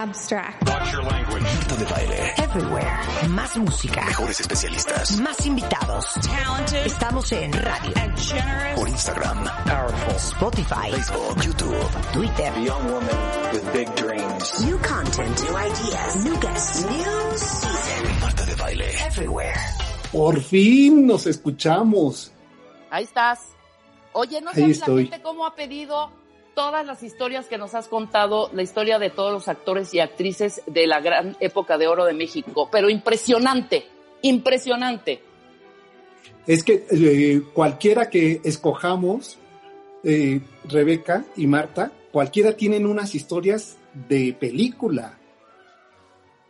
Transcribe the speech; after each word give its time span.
abstract. 0.00 0.66
Marta 0.66 1.76
de 1.76 1.84
baile. 1.84 2.32
Everywhere. 2.38 3.28
Más 3.28 3.56
música. 3.56 4.04
Mejores 4.06 4.40
especialistas. 4.40 5.18
Más 5.20 5.46
invitados. 5.46 6.06
Estamos 6.84 7.30
en 7.32 7.52
radio, 7.52 7.92
Por 8.76 8.88
Instagram, 8.88 9.44
powerful. 9.64 10.16
Spotify, 10.16 10.90
Facebook, 10.92 11.42
YouTube. 11.42 12.12
Twitter. 12.12 12.52
Young 12.64 12.84
woman 12.90 13.18
with 13.52 13.72
big 13.72 13.88
dreams. 13.96 14.64
New 14.64 14.78
content, 14.78 15.40
new 15.42 15.56
ideas, 15.58 16.24
new 16.24 16.40
guests, 16.40 16.84
new 16.86 17.36
season. 17.36 18.20
Marta 18.20 18.44
de 18.46 18.54
baile. 18.54 18.90
Everywhere. 19.06 19.54
Por 20.12 20.40
fin 20.40 21.06
nos 21.06 21.26
escuchamos. 21.26 22.32
Ahí 22.90 23.04
estás. 23.04 23.40
Oye, 24.12 24.40
¿no 24.40 24.50
Ahí 24.50 24.74
sabes 24.74 24.78
la 24.80 24.86
gente 24.86 25.22
cómo 25.22 25.46
ha 25.46 25.54
pedido 25.54 26.10
todas 26.60 26.84
las 26.84 27.02
historias 27.02 27.46
que 27.46 27.56
nos 27.56 27.74
has 27.74 27.88
contado, 27.88 28.50
la 28.52 28.60
historia 28.62 28.98
de 28.98 29.08
todos 29.08 29.32
los 29.32 29.48
actores 29.48 29.94
y 29.94 30.00
actrices 30.00 30.60
de 30.66 30.86
la 30.86 31.00
gran 31.00 31.34
época 31.40 31.78
de 31.78 31.88
oro 31.88 32.04
de 32.04 32.12
México? 32.12 32.68
Pero 32.70 32.90
impresionante, 32.90 33.86
impresionante. 34.20 35.22
Es 36.46 36.62
que 36.62 36.84
eh, 36.90 37.40
cualquiera 37.54 38.10
que 38.10 38.42
escojamos, 38.44 39.38
eh, 40.04 40.42
Rebeca 40.64 41.24
y 41.34 41.46
Marta, 41.46 41.92
cualquiera 42.12 42.52
tienen 42.54 42.84
unas 42.84 43.14
historias 43.14 43.78
de 43.94 44.36
película. 44.38 45.18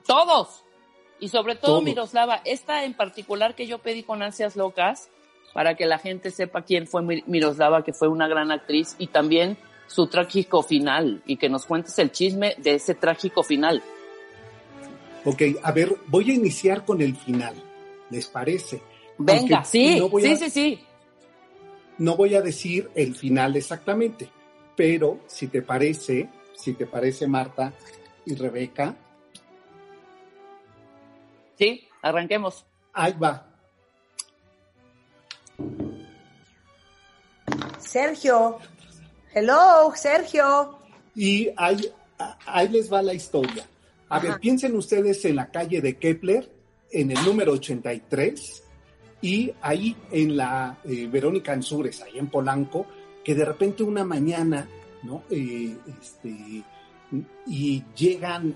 Todos. 0.07 0.65
Y 1.21 1.29
sobre 1.29 1.55
todo 1.55 1.73
Todos. 1.75 1.85
Miroslava, 1.85 2.41
esta 2.45 2.85
en 2.85 2.95
particular 2.95 3.55
que 3.55 3.69
yo 3.69 3.79
pedí 3.79 4.03
con 4.03 4.23
ansias 4.25 4.57
locas, 4.57 5.09
para 5.55 5.77
que 5.77 5.87
la 5.87 5.99
gente 5.99 6.33
sepa 6.33 6.63
quién 6.63 6.89
fue 6.89 7.03
Mi- 7.03 7.23
Miroslava, 7.29 7.85
que 7.85 7.93
fue 7.93 8.09
una 8.09 8.27
gran 8.27 8.51
actriz, 8.51 8.97
y 8.99 9.07
también 9.07 9.57
su 9.91 10.07
trágico 10.07 10.63
final, 10.63 11.21
y 11.27 11.37
que 11.37 11.49
nos 11.49 11.67
cuentes 11.67 11.99
el 11.99 12.13
chisme 12.13 12.55
de 12.59 12.77
ese 12.77 12.95
trágico 12.95 13.43
final. 13.43 13.83
Ok, 15.25 15.43
a 15.65 15.73
ver, 15.73 15.97
voy 16.07 16.31
a 16.31 16.35
iniciar 16.35 16.85
con 16.85 17.03
el 17.03 17.17
final. 17.17 17.55
¿Les 18.09 18.27
parece? 18.29 18.81
Venga, 19.19 19.57
Aunque 19.59 19.69
sí, 19.69 19.99
no 19.99 20.09
sí, 20.21 20.33
a- 20.33 20.37
sí, 20.37 20.51
sí. 20.51 20.85
No 21.99 22.17
voy 22.17 22.35
a 22.37 22.41
decir 22.41 22.89
el 22.95 23.15
final 23.17 23.57
exactamente, 23.57 24.31
pero 24.77 25.19
si 25.27 25.49
te 25.49 25.61
parece, 25.61 26.29
si 26.57 26.73
te 26.75 26.87
parece 26.87 27.27
Marta 27.27 27.73
y 28.25 28.35
Rebeca, 28.37 28.95
Sí, 31.59 31.87
arranquemos. 32.01 32.65
ahí 32.95 33.13
va. 33.23 33.47
Sergio. 37.79 38.59
Hello, 39.33 39.93
Sergio. 39.95 40.77
Y 41.15 41.51
ahí, 41.57 41.89
les 42.71 42.93
va 42.93 43.01
la 43.01 43.15
historia. 43.15 43.65
A 44.09 44.19
ver, 44.19 44.41
piensen 44.41 44.75
ustedes 44.75 45.25
en 45.25 45.37
la 45.37 45.51
calle 45.51 45.81
de 45.81 45.97
Kepler, 45.97 46.51
en 46.91 47.13
el 47.13 47.25
número 47.25 47.53
83, 47.53 48.65
y 49.23 49.53
ahí 49.61 49.97
en 50.11 50.37
la 50.37 50.79
eh, 50.85 51.07
Verónica 51.07 51.53
Ansures, 51.53 52.03
ahí 52.03 52.19
en 52.19 52.27
Polanco, 52.27 52.87
que 53.23 53.37
de 53.37 53.45
repente 53.45 53.85
una 53.85 54.05
mañana, 54.05 54.67
¿no? 55.05 55.23
Eh, 55.31 55.77
este, 56.01 56.65
y 57.47 57.85
llegan 57.97 58.49
eh, 58.49 58.55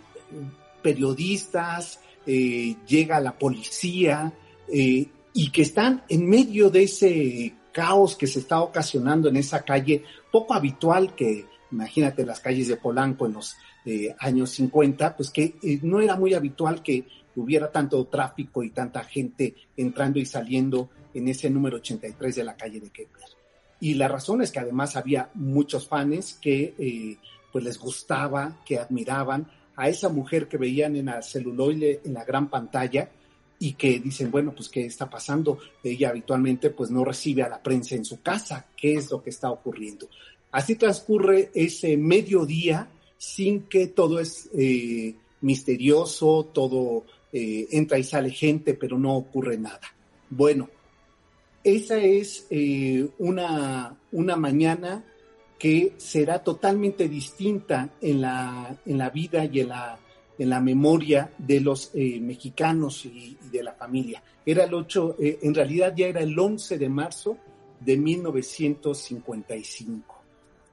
periodistas, 0.83 2.01
eh, 2.27 2.75
llega 2.85 3.21
la 3.21 3.39
policía, 3.39 4.33
y 4.67 5.51
que 5.51 5.63
están 5.63 6.03
en 6.09 6.29
medio 6.29 6.71
de 6.71 6.85
ese 6.85 7.55
caos 7.71 8.17
que 8.17 8.27
se 8.27 8.39
está 8.39 8.61
ocasionando 8.61 9.29
en 9.29 9.37
esa 9.37 9.63
calle, 9.63 10.05
poco 10.35 10.55
habitual 10.55 11.15
que, 11.15 11.47
imagínate, 11.71 12.27
las 12.27 12.41
calles 12.41 12.67
de 12.67 12.77
Polanco 12.77 13.25
en 13.25 13.35
los 13.35 13.57
eh, 13.85 14.17
años 14.19 14.51
50, 14.51 15.17
pues 15.17 15.31
que 15.31 15.55
eh, 15.63 15.79
no 15.83 16.01
era 16.01 16.17
muy 16.17 16.35
habitual 16.35 16.83
que 16.83 17.07
hubiera 17.37 17.71
tanto 17.71 18.05
tráfico 18.07 18.65
y 18.65 18.71
tanta 18.71 19.05
gente 19.05 19.55
entrando 19.77 20.19
y 20.19 20.27
saliendo 20.27 20.91
en 21.15 21.29
ese 21.29 21.49
número 21.51 21.77
83 21.77 22.35
de 22.35 22.43
la 22.43 22.57
calle 22.57 22.81
de 22.81 22.91
Kepler. 22.91 23.29
Y 23.79 23.95
la 23.95 24.09
razón 24.09 24.43
es 24.43 24.51
que 24.51 24.59
además 24.59 24.97
había 24.97 25.31
muchos 25.35 25.87
fans 25.87 26.37
que 26.43 26.75
eh, 26.79 27.17
pues 27.53 27.63
les 27.63 27.79
gustaba, 27.79 28.57
que 28.67 28.81
admiraban 28.81 29.47
a 29.77 29.89
esa 29.89 30.09
mujer 30.09 30.49
que 30.49 30.59
veían 30.59 30.97
en 30.97 31.07
la 31.07 31.23
celuloide, 31.23 32.01
en 32.05 32.13
la 32.13 32.25
gran 32.25 32.51
pantalla, 32.51 33.09
y 33.59 33.75
que 33.75 33.99
dicen, 33.99 34.31
bueno, 34.31 34.53
pues 34.55 34.69
qué 34.69 34.87
está 34.87 35.09
pasando. 35.09 35.59
Ella 35.83 36.11
habitualmente 36.11 36.71
pues 36.71 36.91
no 36.91 37.05
recibe 37.05 37.43
a 37.43 37.49
la 37.49 37.63
prensa 37.63 37.95
en 37.95 38.05
su 38.05 38.21
casa. 38.21 38.67
¿Qué 38.77 38.95
es 38.95 39.11
lo 39.11 39.23
que 39.23 39.31
está 39.31 39.51
ocurriendo? 39.51 40.09
Así 40.51 40.77
transcurre 40.77 41.51
ese 41.55 41.97
mediodía 41.97 42.89
sin 43.17 43.63
que 43.63 43.89
todo 43.89 44.21
es 44.21 44.51
eh, 44.57 45.15
misterioso, 45.41 46.51
todo 46.53 47.05
eh, 47.33 47.67
entra 47.71 47.99
y 47.99 48.05
sale 48.05 48.31
gente, 48.31 48.75
pero 48.75 48.99
no 48.99 49.17
ocurre 49.17 49.57
nada. 49.57 49.81
Bueno, 50.31 50.69
esa 51.63 51.97
es 51.99 52.47
eh, 52.51 53.09
una, 53.19 53.97
una 54.13 54.37
mañana 54.37 55.05
que 55.59 55.95
será 55.97 56.43
totalmente 56.43 57.09
distinta 57.09 57.91
en 58.01 58.21
la, 58.21 58.77
en 58.85 58.99
la 58.99 59.11
vida 59.11 59.45
y 59.47 59.61
en 59.61 59.69
la, 59.69 59.99
en 60.39 60.51
la 60.51 60.61
memoria 60.61 61.31
de 61.39 61.61
los 61.61 61.91
eh, 61.95 62.19
mexicanos 62.21 63.05
y, 63.07 63.37
de 63.53 63.63
la 63.63 63.73
familia. 63.75 64.23
Era 64.45 64.65
el 64.65 64.75
8, 64.75 65.17
eh, 65.21 65.39
en 65.43 65.55
realidad 65.55 65.95
ya 65.97 66.07
era 66.09 66.21
el 66.21 66.37
11 66.39 66.79
de 66.79 66.89
marzo 66.89 67.39
de 67.81 67.97
1955. 67.97 70.15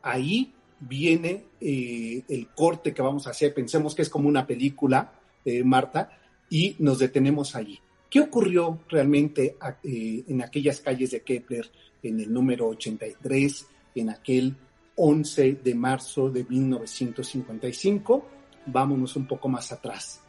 Ahí 0.04 0.52
viene 0.80 1.44
eh, 1.60 2.24
el 2.28 2.48
corte 2.50 2.94
que 2.94 3.02
vamos 3.02 3.28
a 3.28 3.32
hacer, 3.32 3.54
pensemos 3.54 3.94
que 3.94 4.02
es 4.02 4.10
como 4.10 4.28
una 4.28 4.48
película, 4.48 5.14
eh, 5.46 5.64
Marta, 5.64 6.18
y 6.50 6.76
nos 6.80 7.00
detenemos 7.00 7.56
allí. 7.56 7.80
¿Qué 8.10 8.20
ocurrió 8.20 8.80
realmente 8.90 9.56
a- 9.62 9.78
en 9.84 10.42
aquellas 10.42 10.82
calles 10.82 11.12
de 11.12 11.22
Kepler, 11.22 11.70
en 12.04 12.20
el 12.20 12.34
número 12.34 12.68
83, 12.68 13.68
en 13.96 14.10
aquel 14.10 14.56
11 14.96 15.54
de 15.64 15.76
marzo 15.76 16.30
de 16.30 16.44
1955? 16.44 18.26
Vámonos 18.66 19.16
un 19.16 19.28
poco 19.28 19.50
más 19.50 19.72
atrás. 19.72 20.22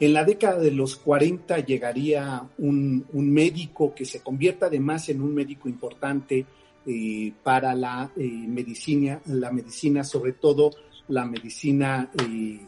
En 0.00 0.14
la 0.14 0.24
década 0.24 0.58
de 0.58 0.70
los 0.70 0.96
40 0.96 1.58
llegaría 1.60 2.48
un, 2.56 3.04
médico 3.12 3.94
que 3.94 4.06
se 4.06 4.20
convierta 4.20 4.66
además 4.66 5.10
en 5.10 5.20
un 5.20 5.34
médico 5.34 5.68
importante 5.68 6.46
eh, 6.86 7.32
para 7.42 7.74
la 7.74 8.10
eh, 8.16 8.22
medicina, 8.22 9.20
la 9.26 9.52
medicina, 9.52 10.02
sobre 10.02 10.32
todo 10.32 10.70
la 11.08 11.26
medicina 11.26 12.10
eh, 12.18 12.60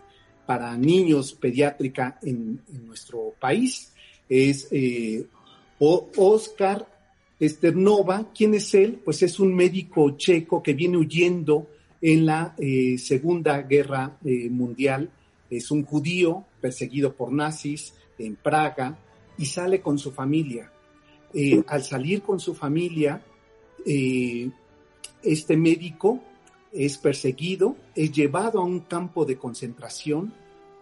para 0.44 0.76
niños 0.76 1.32
pediátrica 1.32 2.18
en, 2.20 2.60
en 2.70 2.86
nuestro 2.86 3.34
país. 3.40 3.94
Es 4.28 4.68
Oscar 5.78 6.86
Sternova. 7.40 8.30
¿Quién 8.34 8.54
es 8.54 8.74
él? 8.74 9.00
Pues 9.02 9.22
es 9.22 9.40
un 9.40 9.54
médico 9.54 10.18
checo 10.18 10.62
que 10.62 10.74
viene 10.74 10.98
huyendo 10.98 11.66
en 12.02 12.26
la 12.26 12.54
eh, 12.58 12.98
Segunda 12.98 13.62
Guerra 13.62 14.18
eh, 14.24 14.50
Mundial. 14.50 15.10
Es 15.48 15.70
un 15.70 15.84
judío 15.84 16.44
perseguido 16.60 17.14
por 17.14 17.32
nazis 17.32 17.94
en 18.18 18.36
Praga 18.36 18.98
y 19.38 19.46
sale 19.46 19.80
con 19.80 19.98
su 19.98 20.10
familia. 20.10 20.70
Eh, 21.32 21.62
al 21.68 21.82
salir 21.84 22.22
con 22.22 22.40
su 22.40 22.54
familia, 22.54 23.22
este 25.22 25.56
médico 25.56 26.20
es 26.72 26.98
perseguido, 26.98 27.76
es 27.94 28.12
llevado 28.12 28.60
a 28.60 28.64
un 28.64 28.80
campo 28.80 29.24
de 29.24 29.36
concentración, 29.36 30.32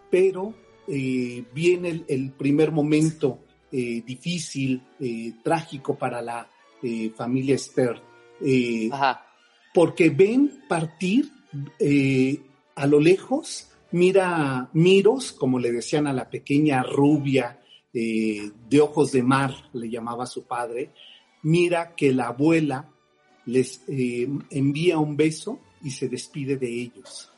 pero 0.09 0.53
viene 0.87 2.03
el, 2.07 2.31
primer 2.31 2.71
momento 2.71 3.39
difícil, 3.71 4.83
trágico 5.41 5.95
para 5.95 6.21
la 6.21 6.47
familia 7.15 7.57
Stern. 7.57 8.01
Porque 9.73 10.09
ven 10.09 10.63
partir 10.67 11.31
eh, 11.79 12.39
a 12.75 12.87
lo 12.87 12.99
lejos, 12.99 13.69
mira 13.91 14.69
Miros, 14.73 15.31
como 15.31 15.59
le 15.59 15.71
decían 15.71 16.07
a 16.07 16.13
la 16.13 16.29
pequeña 16.29 16.83
rubia 16.83 17.59
eh, 17.93 18.51
de 18.69 18.81
ojos 18.81 19.11
de 19.11 19.23
mar, 19.23 19.53
le 19.73 19.89
llamaba 19.89 20.25
su 20.25 20.43
padre, 20.43 20.91
mira 21.43 21.95
que 21.95 22.13
la 22.13 22.27
abuela 22.27 22.89
les 23.45 23.83
eh, 23.87 24.29
envía 24.49 24.97
un 24.97 25.17
beso 25.17 25.59
y 25.83 25.91
se 25.91 26.07
despide 26.07 26.57
de 26.57 26.69
ellos. 26.69 27.31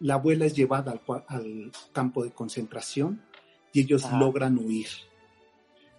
La 0.00 0.14
abuela 0.14 0.44
es 0.44 0.54
llevada 0.54 1.00
al, 1.28 1.72
campo 1.92 2.24
de 2.24 2.32
concentración 2.32 3.22
y 3.72 3.80
ellos 3.80 4.04
Ajá. 4.04 4.18
logran 4.18 4.58
huir. 4.58 4.88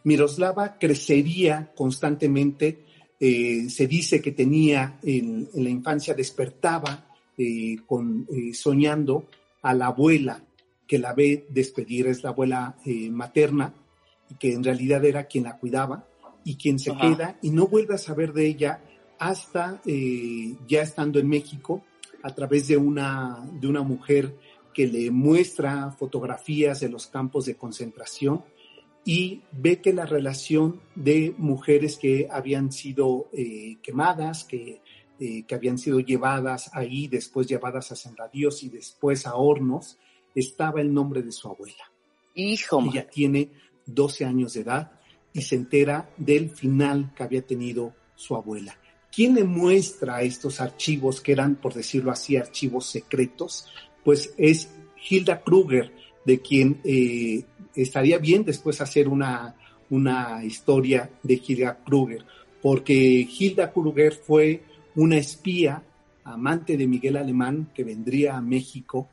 Miroslava 0.03 0.77
crecería 0.77 1.71
constantemente, 1.75 2.85
eh, 3.27 3.71
se 3.71 3.87
dice 3.87 4.21
que 4.21 4.33
tenía 4.33 4.99
en, 5.01 5.49
en 5.51 5.63
la 5.63 5.69
infancia, 5.71 6.13
despertaba 6.13 7.07
eh, 7.35 7.77
con, 7.87 8.27
eh, 8.29 8.53
soñando 8.53 9.25
a 9.63 9.73
la 9.73 9.87
abuela 9.87 10.43
que 10.85 10.99
la 10.99 11.11
ve 11.15 11.47
despedir, 11.49 12.05
es 12.05 12.21
la 12.21 12.29
abuela 12.29 12.77
materna, 13.09 13.73
y 14.29 14.35
que 14.35 14.53
en 14.53 14.63
realidad 14.63 15.03
era 15.03 15.23
quien 15.23 15.45
la 15.45 15.57
cuidaba, 15.57 16.07
y 16.43 16.55
quien 16.55 16.77
se 16.77 16.91
Ajá. 16.91 17.01
queda 17.01 17.39
y 17.41 17.49
no 17.49 17.65
vuelve 17.65 17.95
a 17.95 17.97
saber 17.97 18.31
de 18.31 18.45
ella 18.45 18.83
hasta 19.17 19.81
ya 20.67 20.81
estando 20.83 21.17
en 21.17 21.27
México, 21.27 21.83
a 22.21 22.35
través 22.35 22.67
de 22.67 22.77
una, 22.77 23.43
de 23.59 23.67
una 23.67 23.81
mujer 23.81 24.35
que 24.71 24.85
le 24.85 25.09
muestra 25.09 25.89
fotografías 25.97 26.79
de 26.79 26.89
los 26.89 27.07
campos 27.07 27.45
de 27.45 27.55
concentración 27.55 28.43
y 29.05 29.43
ve 29.51 29.79
que 29.81 29.93
la 29.93 30.07
relación 30.07 30.81
de 30.95 31.35
mujeres 31.37 31.97
que 31.97 32.27
habían 32.29 32.71
sido 32.71 33.29
eh, 33.31 33.77
quemadas, 33.83 34.43
que, 34.43 34.81
eh, 35.19 35.43
que 35.43 35.55
habían 35.55 35.77
sido 35.77 35.99
llevadas 35.99 36.71
ahí, 36.73 37.07
después 37.07 37.45
llevadas 37.45 37.91
a 37.91 37.95
sembradíos 37.95 38.63
y 38.63 38.69
después 38.69 39.27
a 39.27 39.35
hornos, 39.35 39.99
estaba 40.33 40.81
el 40.81 40.91
nombre 40.91 41.21
de 41.21 41.31
su 41.31 41.47
abuela. 41.47 41.91
Hijo, 42.33 42.81
man. 42.81 42.89
Ella 42.89 43.07
tiene 43.07 43.51
12 43.85 44.25
años 44.25 44.53
de 44.53 44.61
edad 44.61 44.91
y 45.31 45.43
se 45.43 45.55
entera 45.55 46.09
del 46.17 46.49
final 46.49 47.13
que 47.15 47.23
había 47.23 47.45
tenido 47.45 47.93
su 48.15 48.35
abuela. 48.35 48.75
¿Quién 49.11 49.35
le 49.35 49.43
muestra 49.43 50.23
estos 50.23 50.59
archivos 50.59 51.21
que 51.21 51.31
eran, 51.31 51.55
por 51.55 51.73
decirlo 51.73 52.11
así, 52.11 52.37
archivos 52.37 52.87
secretos? 52.87 53.67
Pues 54.03 54.33
es 54.37 54.69
Hilda 55.09 55.41
Kruger, 55.41 55.93
de 56.25 56.41
quien 56.41 56.81
eh, 56.83 57.45
estaría 57.75 58.17
bien 58.17 58.43
después 58.43 58.81
hacer 58.81 59.07
una, 59.07 59.55
una 59.89 60.43
historia 60.43 61.09
de 61.23 61.41
Hilda 61.45 61.77
Kruger, 61.85 62.25
porque 62.61 62.93
Hilda 62.93 63.71
Kruger 63.71 64.13
fue 64.13 64.63
una 64.95 65.17
espía, 65.17 65.83
amante 66.23 66.77
de 66.77 66.87
Miguel 66.87 67.17
Alemán, 67.17 67.69
que 67.73 67.83
vendría 67.83 68.35
a 68.35 68.41
México, 68.41 69.09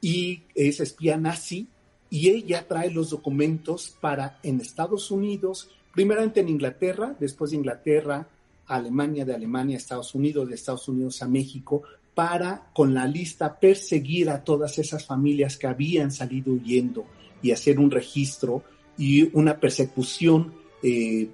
y 0.00 0.42
es 0.54 0.80
espía 0.80 1.16
nazi, 1.16 1.68
y 2.10 2.30
ella 2.30 2.66
trae 2.66 2.90
los 2.90 3.10
documentos 3.10 3.96
para 4.00 4.38
en 4.42 4.60
Estados 4.60 5.10
Unidos, 5.10 5.68
primeramente 5.92 6.40
en 6.40 6.48
Inglaterra, 6.48 7.14
después 7.18 7.50
de 7.50 7.58
Inglaterra, 7.58 8.28
Alemania, 8.66 9.24
de 9.24 9.34
Alemania 9.34 9.76
a 9.76 9.78
Estados 9.78 10.14
Unidos, 10.14 10.48
de 10.48 10.54
Estados 10.54 10.88
Unidos 10.88 11.22
a 11.22 11.28
México, 11.28 11.82
para 12.14 12.70
con 12.72 12.94
la 12.94 13.06
lista 13.06 13.58
perseguir 13.58 14.30
a 14.30 14.44
todas 14.44 14.78
esas 14.78 15.04
familias 15.04 15.56
que 15.56 15.66
habían 15.66 16.12
salido 16.12 16.52
huyendo 16.52 17.04
y 17.44 17.52
hacer 17.52 17.78
un 17.78 17.90
registro 17.90 18.62
y 18.96 19.28
una 19.36 19.60
persecución 19.60 20.54
eh, 20.82 21.28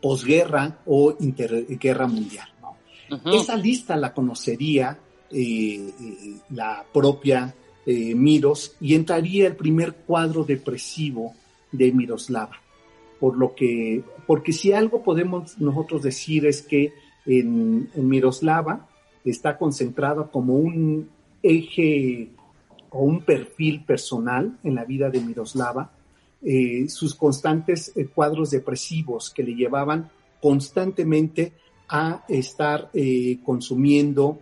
posguerra 0.00 0.78
o 0.86 1.16
interguerra 1.18 2.06
mundial. 2.06 2.48
Esa 3.26 3.56
lista 3.56 3.96
la 3.96 4.14
conocería 4.14 4.98
eh, 5.30 5.90
eh, 6.00 6.36
la 6.50 6.84
propia 6.92 7.54
Miros 7.86 8.76
y 8.80 8.94
entraría 8.94 9.46
el 9.46 9.56
primer 9.56 9.94
cuadro 10.06 10.42
depresivo 10.42 11.34
de 11.70 11.92
Miroslava. 11.92 12.56
Por 13.20 13.36
lo 13.36 13.54
que, 13.54 14.02
porque 14.26 14.54
si 14.54 14.72
algo 14.72 15.02
podemos 15.02 15.58
nosotros 15.58 16.02
decir 16.02 16.46
es 16.46 16.62
que 16.62 16.94
en, 17.26 17.90
en 17.94 18.08
Miroslava 18.08 18.88
está 19.22 19.58
concentrado 19.58 20.30
como 20.30 20.54
un 20.54 21.10
eje 21.42 22.30
o 22.94 23.02
un 23.02 23.22
perfil 23.22 23.84
personal 23.84 24.56
en 24.62 24.74
la 24.76 24.84
vida 24.84 25.10
de 25.10 25.20
Miroslava, 25.20 25.90
eh, 26.42 26.88
sus 26.88 27.14
constantes 27.14 27.92
eh, 27.96 28.06
cuadros 28.06 28.50
depresivos 28.50 29.30
que 29.30 29.42
le 29.42 29.54
llevaban 29.54 30.10
constantemente 30.40 31.52
a 31.88 32.24
estar 32.28 32.90
eh, 32.94 33.38
consumiendo 33.44 34.38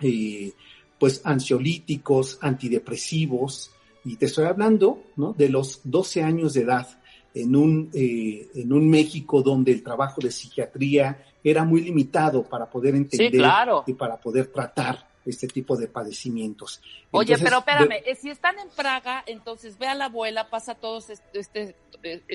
eh, 0.00 0.52
pues 0.98 1.22
ansiolíticos, 1.24 2.38
antidepresivos, 2.42 3.70
y 4.04 4.16
te 4.16 4.26
estoy 4.26 4.44
hablando 4.44 5.02
¿no? 5.16 5.32
de 5.32 5.48
los 5.48 5.80
12 5.84 6.22
años 6.22 6.52
de 6.54 6.62
edad 6.62 6.86
en 7.32 7.54
un, 7.54 7.90
en 7.92 8.72
un 8.72 8.88
México 8.88 9.40
donde 9.40 9.72
el 9.72 9.82
trabajo 9.82 10.20
de 10.20 10.30
psiquiatría 10.30 11.24
era 11.44 11.64
muy 11.64 11.80
limitado 11.82 12.42
para 12.42 12.68
poder 12.68 12.94
entender 12.94 13.30
claro. 13.30 13.84
y 13.86 13.92
para 13.94 14.18
poder 14.18 14.48
tratar 14.48 15.09
este 15.26 15.46
tipo 15.48 15.76
de 15.76 15.86
padecimientos. 15.88 16.80
Oye, 17.10 17.34
Entonces, 17.34 17.44
pero 17.44 17.58
espérame, 17.58 18.02
de- 18.04 18.10
eh, 18.10 18.14
si 18.14 18.30
están 18.30 18.58
en 18.58 18.68
Praga, 18.70 19.22
entonces 19.26 19.78
ve 19.78 19.86
a 19.86 19.94
la 19.94 20.06
abuela, 20.06 20.48
pasa 20.50 20.74
todo 20.74 20.98
este, 20.98 21.14
este, 21.34 21.74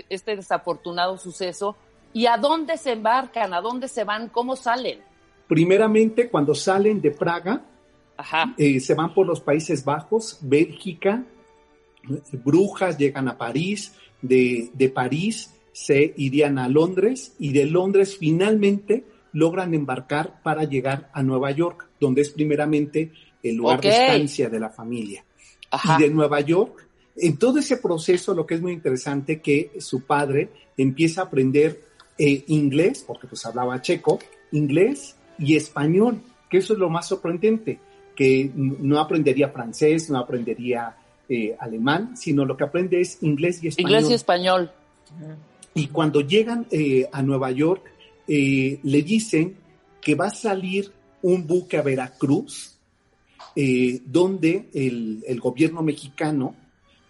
este 0.09 0.35
desafortunado 0.35 1.17
suceso, 1.17 1.75
¿y 2.13 2.27
a 2.27 2.37
dónde 2.37 2.77
se 2.77 2.91
embarcan? 2.93 3.53
¿A 3.53 3.61
dónde 3.61 3.87
se 3.87 4.03
van? 4.03 4.29
¿Cómo 4.29 4.55
salen? 4.55 4.99
primeramente, 5.47 6.27
cuando 6.29 6.55
salen 6.55 7.01
de 7.01 7.11
Praga, 7.11 7.63
Ajá. 8.17 8.55
eh, 8.57 8.79
se 8.79 8.95
van 8.95 9.13
por 9.13 9.27
los 9.27 9.41
Países 9.41 9.85
Bajos, 9.85 10.39
Bélgica, 10.41 11.23
Brujas, 12.43 12.97
llegan 12.97 13.27
a 13.27 13.37
París, 13.37 13.93
de, 14.21 14.69
de 14.73 14.89
París 14.89 15.51
se 15.71 16.13
irían 16.17 16.57
a 16.57 16.69
Londres 16.69 17.35
y 17.37 17.51
de 17.51 17.65
Londres 17.65 18.17
finalmente 18.17 19.03
logran 19.33 19.73
embarcar 19.73 20.41
para 20.41 20.63
llegar 20.63 21.09
a 21.13 21.21
Nueva 21.21 21.51
York, 21.51 21.84
donde 21.99 22.21
es 22.21 22.29
primeramente 22.29 23.11
el 23.41 23.55
lugar 23.55 23.81
de 23.81 23.89
estancia 23.89 24.49
de 24.49 24.59
la 24.59 24.69
familia. 24.69 25.23
Ajá. 25.71 25.97
Y 25.97 26.03
de 26.03 26.09
Nueva 26.09 26.41
York, 26.41 26.87
en 27.15 27.37
todo 27.37 27.59
ese 27.59 27.77
proceso, 27.77 28.33
lo 28.33 28.45
que 28.45 28.55
es 28.55 28.61
muy 28.61 28.73
interesante, 28.73 29.41
que 29.41 29.71
su 29.79 30.01
padre 30.01 30.49
empieza 30.77 31.21
a 31.21 31.25
aprender 31.25 31.81
eh, 32.17 32.43
inglés, 32.47 33.03
porque 33.05 33.27
pues 33.27 33.45
hablaba 33.45 33.81
checo, 33.81 34.19
inglés 34.51 35.15
y 35.37 35.55
español, 35.55 36.21
que 36.49 36.57
eso 36.57 36.73
es 36.73 36.79
lo 36.79 36.89
más 36.89 37.07
sorprendente, 37.07 37.79
que 38.15 38.49
no 38.55 38.99
aprendería 38.99 39.49
francés, 39.49 40.09
no 40.09 40.19
aprendería 40.19 40.95
eh, 41.27 41.55
alemán, 41.59 42.15
sino 42.15 42.45
lo 42.45 42.55
que 42.55 42.63
aprende 42.63 43.01
es 43.01 43.21
inglés 43.23 43.63
y 43.63 43.67
español. 43.67 43.91
Inglés 43.91 44.11
y 44.11 44.13
español. 44.13 44.71
Y 45.73 45.87
cuando 45.87 46.21
llegan 46.21 46.67
eh, 46.71 47.07
a 47.11 47.21
Nueva 47.21 47.51
York, 47.51 47.83
eh, 48.27 48.79
le 48.83 49.01
dicen 49.01 49.57
que 50.01 50.15
va 50.15 50.27
a 50.27 50.29
salir 50.29 50.91
un 51.25 51.47
buque 51.47 51.77
a 51.77 51.81
Veracruz, 51.81 52.77
eh, 53.55 53.99
donde 54.05 54.69
el, 54.75 55.39
gobierno 55.39 55.81
mexicano 55.81 56.55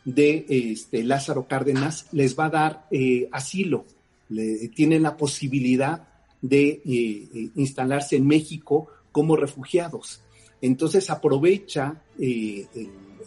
de 0.06 0.46
este, 0.48 1.04
Lázaro 1.04 1.48
Cárdenas 1.50 2.08
les 2.14 2.40
va 2.40 2.46
a 2.46 2.50
dar 2.50 2.88
eh, 2.92 3.28
asilo, 3.34 3.86
le, 4.30 4.70
tienen 4.70 5.04
la 5.04 5.18
posibilidad 5.18 6.08
de 6.42 6.82
eh, 6.86 7.50
instalarse 7.56 8.16
en 8.16 8.26
México 8.26 8.88
como 9.12 9.36
refugiados. 9.36 10.22
Entonces 10.62 11.10
aprovecha 11.10 12.02
el, 12.18 12.70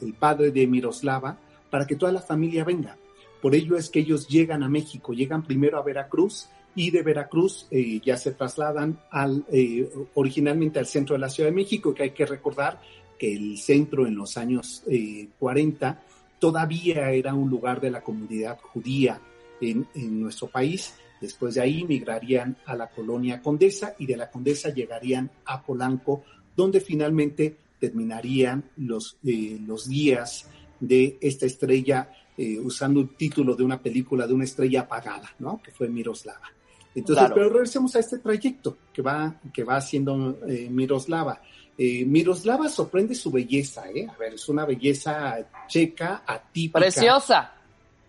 el 0.00 0.14
padre 0.14 0.52
de 0.52 0.66
Miroslava 0.66 1.38
para 1.70 1.86
que 1.86 1.96
toda 1.96 2.12
la 2.12 2.22
familia 2.22 2.64
venga. 2.64 2.96
Por 3.42 3.54
ello 3.54 3.76
es 3.76 3.90
que 3.90 4.00
ellos 4.00 4.26
llegan 4.26 4.62
a 4.62 4.70
México, 4.70 5.12
llegan 5.12 5.44
primero 5.44 5.78
a 5.78 5.82
Veracruz 5.82 6.48
y 6.74 6.90
de 6.90 7.02
Veracruz 7.02 7.66
eh, 7.70 8.00
ya 8.04 8.16
se 8.16 8.32
trasladan 8.32 9.00
al, 9.10 9.44
eh, 9.52 9.88
originalmente 10.14 10.78
al 10.78 10.86
centro 10.86 11.14
de 11.14 11.20
la 11.20 11.28
Ciudad 11.28 11.50
de 11.50 11.56
México, 11.56 11.94
que 11.94 12.04
hay 12.04 12.10
que 12.10 12.26
recordar 12.26 12.80
que 13.18 13.34
el 13.34 13.58
centro 13.58 14.06
en 14.06 14.14
los 14.14 14.36
años 14.36 14.82
eh, 14.86 15.28
40 15.38 16.00
todavía 16.38 17.10
era 17.10 17.34
un 17.34 17.50
lugar 17.50 17.80
de 17.80 17.90
la 17.90 18.02
comunidad 18.02 18.58
judía 18.60 19.20
en, 19.60 19.86
nuestro 20.20 20.46
país. 20.46 20.94
Después 21.20 21.56
de 21.56 21.62
ahí 21.62 21.84
migrarían 21.84 22.56
a 22.64 22.76
la 22.76 22.88
colonia 22.88 23.42
Condesa 23.42 23.94
y 23.98 24.06
de 24.06 24.16
la 24.16 24.30
Condesa 24.30 24.70
llegarían 24.70 25.30
a 25.46 25.60
Polanco, 25.62 26.22
donde 26.54 26.80
finalmente 26.80 27.56
terminarían 27.80 28.70
los, 28.76 29.18
eh, 29.24 29.58
los 29.66 29.88
días 29.88 30.48
de 30.78 31.18
esta 31.20 31.46
estrella, 31.46 32.10
eh, 32.36 32.58
usando 32.60 33.00
el 33.00 33.16
título 33.16 33.56
de 33.56 33.64
una 33.64 33.82
película 33.82 34.28
de 34.28 34.34
una 34.34 34.44
estrella 34.44 34.82
apagada, 34.82 35.34
¿no? 35.40 35.60
Que 35.60 35.72
fue 35.72 35.88
Miroslava. 35.88 36.52
Entonces, 36.94 37.22
Claro. 37.26 37.34
pero 37.34 37.48
regresemos 37.50 37.94
a 37.96 38.00
este 38.00 38.18
trayecto 38.18 38.76
que 38.92 39.02
va, 39.02 39.40
que 39.52 39.62
va 39.64 39.76
haciendo 39.76 40.38
eh, 40.48 40.68
Miroslava. 40.70 41.40
Eh, 41.76 42.04
Miroslava 42.04 42.68
sorprende 42.68 43.14
su 43.14 43.30
belleza, 43.30 43.88
¿eh? 43.90 44.06
A 44.12 44.16
ver, 44.16 44.34
es 44.34 44.48
una 44.48 44.64
belleza 44.64 45.36
checa, 45.68 46.22
atípica 46.26 46.80
Preciosa. 46.80 47.52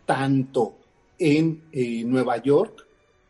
tanto 0.05 0.75
en 1.19 1.63
eh, 1.71 2.03
Nueva 2.03 2.37
York 2.41 2.85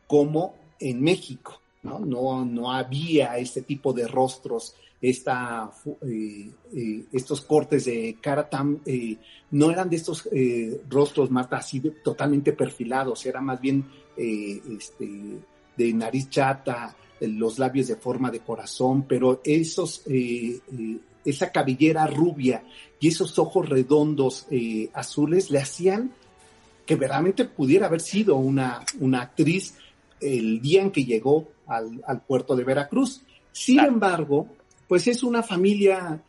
como 0.07 0.55
en 0.79 1.01
México. 1.01 1.59
¿no? 1.83 1.99
No, 1.99 2.45
no 2.45 2.71
había 2.71 3.37
este 3.37 3.61
tipo 3.63 3.91
de 3.93 4.07
rostros, 4.07 4.75
esta, 5.01 5.71
estos 7.11 7.41
cortes 7.41 7.85
de 7.85 8.17
cara 8.21 8.49
tan, 8.49 8.79
eh, 8.85 9.17
no 9.51 9.71
eran 9.71 9.89
de 9.89 9.95
estos 9.95 10.27
eh, 10.31 10.81
rostros 10.89 11.31
más 11.31 11.47
así 11.51 11.79
de- 11.79 11.91
totalmente 11.91 12.53
perfilados, 12.53 13.25
era 13.25 13.41
más 13.41 13.59
bien 13.61 13.85
eh, 14.19 14.61
este, 14.77 15.07
de 15.77 15.93
nariz 15.93 16.29
chata, 16.29 16.95
eh, 17.19 17.27
los 17.27 17.57
labios 17.57 17.87
de 17.87 17.95
forma 17.95 18.29
de 18.29 18.39
corazón, 18.41 19.05
pero 19.07 19.41
esos 19.43 20.03
eh, 20.07 20.59
eh, 20.71 20.97
esa 21.25 21.51
cabellera 21.51 22.05
rubia 22.07 22.63
y 22.99 23.07
esos 23.07 23.37
ojos 23.39 23.67
redondos 23.69 24.45
eh, 24.51 24.89
azules 24.93 25.49
le 25.51 25.59
hacían 25.59 26.11
que 26.85 26.95
verdaderamente 26.95 27.45
pudiera 27.45 27.87
haber 27.87 28.01
sido 28.01 28.35
una, 28.37 28.83
una 28.99 29.21
actriz 29.21 29.75
el 30.21 30.59
día 30.61 30.81
en 30.81 30.91
que 30.91 31.05
llegó 31.05 31.47
al, 31.67 32.01
al 32.07 32.21
puerto 32.21 32.55
de 32.55 32.63
Veracruz. 32.63 33.21
Sin 33.51 33.75
Claro. 33.75 33.91
embargo, 33.93 34.47
pues 34.87 35.07
es 35.07 35.21
una 35.23 35.43
familia 35.43 36.21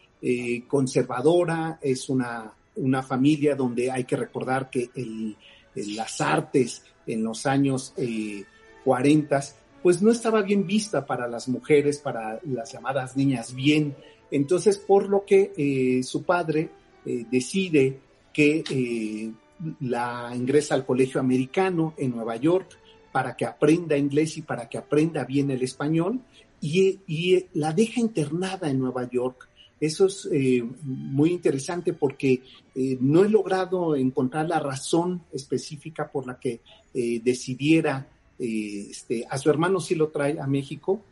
conservadora, 0.68 1.78
es 1.82 2.08
una, 2.08 2.52
una 2.76 3.02
familia 3.02 3.54
donde 3.54 3.90
hay 3.90 4.04
que 4.04 4.16
recordar 4.16 4.70
que 4.70 4.90
el- 4.94 5.36
las 5.74 6.20
artes 6.20 6.82
en 7.06 7.24
los 7.24 7.46
años 7.46 7.92
eh, 7.96 8.44
40, 8.84 9.40
pues 9.82 10.02
no 10.02 10.10
estaba 10.10 10.42
bien 10.42 10.66
vista 10.66 11.06
para 11.06 11.26
las 11.26 11.48
mujeres, 11.48 11.98
para 11.98 12.40
las 12.44 12.72
llamadas 12.72 13.16
niñas 13.16 13.54
bien. 13.54 13.94
Entonces, 14.30 14.78
por 14.78 15.08
lo 15.08 15.24
que 15.24 15.52
eh, 15.56 16.02
su 16.02 16.22
padre 16.22 16.70
eh, 17.04 17.26
decide 17.30 17.98
que 18.32 18.62
eh, 18.70 19.32
la 19.80 20.32
ingresa 20.34 20.74
al 20.74 20.86
colegio 20.86 21.20
americano 21.20 21.94
en 21.96 22.12
Nueva 22.12 22.36
York 22.36 22.78
para 23.12 23.36
que 23.36 23.44
aprenda 23.44 23.96
inglés 23.96 24.36
y 24.36 24.42
para 24.42 24.68
que 24.68 24.78
aprenda 24.78 25.24
bien 25.24 25.50
el 25.50 25.62
español 25.62 26.20
y, 26.60 27.00
y 27.06 27.46
la 27.54 27.72
deja 27.72 28.00
internada 28.00 28.70
en 28.70 28.78
Nueva 28.78 29.08
York. 29.08 29.48
Eso 29.80 30.06
es 30.06 30.28
eh, 30.30 30.62
muy 30.82 31.30
interesante 31.30 31.94
porque 31.94 32.42
eh, 32.74 32.98
no 33.00 33.24
he 33.24 33.30
logrado 33.30 33.96
encontrar 33.96 34.46
la 34.46 34.60
razón 34.60 35.22
específica 35.32 36.10
por 36.10 36.26
la 36.26 36.38
que 36.38 36.60
eh, 36.92 37.20
decidiera, 37.24 38.06
este, 38.38 39.26
a 39.28 39.38
su 39.38 39.48
hermano 39.48 39.80
sí 39.80 39.94
lo 39.94 40.08
trae 40.08 40.38
a 40.38 40.46
México. 40.46 41.02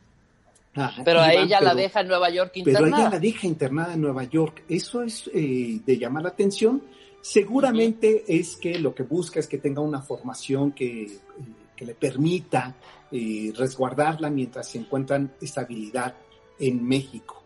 a 0.74 0.92
Pero 1.02 1.20
a 1.20 1.32
ella 1.32 1.62
la 1.62 1.74
deja 1.74 2.02
en 2.02 2.08
Nueva 2.08 2.28
York 2.28 2.52
pero 2.52 2.70
ella 2.70 2.78
internada. 2.80 3.10
la 3.10 3.18
deja 3.18 3.46
internada 3.46 3.94
en 3.94 4.00
Nueva 4.02 4.24
York. 4.24 4.64
Eso 4.68 5.02
es 5.02 5.30
de 5.32 5.98
llamar 5.98 6.24
la 6.24 6.30
atención. 6.30 6.82
Seguramente 7.22 8.24
es 8.28 8.56
que 8.56 8.78
lo 8.78 8.94
que 8.94 9.02
busca 9.02 9.40
es 9.40 9.46
que 9.46 9.58
tenga 9.58 9.80
una 9.80 10.02
formación 10.02 10.72
que, 10.72 11.18
que 11.74 11.86
le 11.86 11.94
permita 11.94 12.76
resguardarla 13.10 14.30
mientras 14.30 14.68
se 14.70 14.78
encuentran 14.78 15.32
estabilidad 15.40 16.14
en 16.58 16.86
México. 16.86 17.38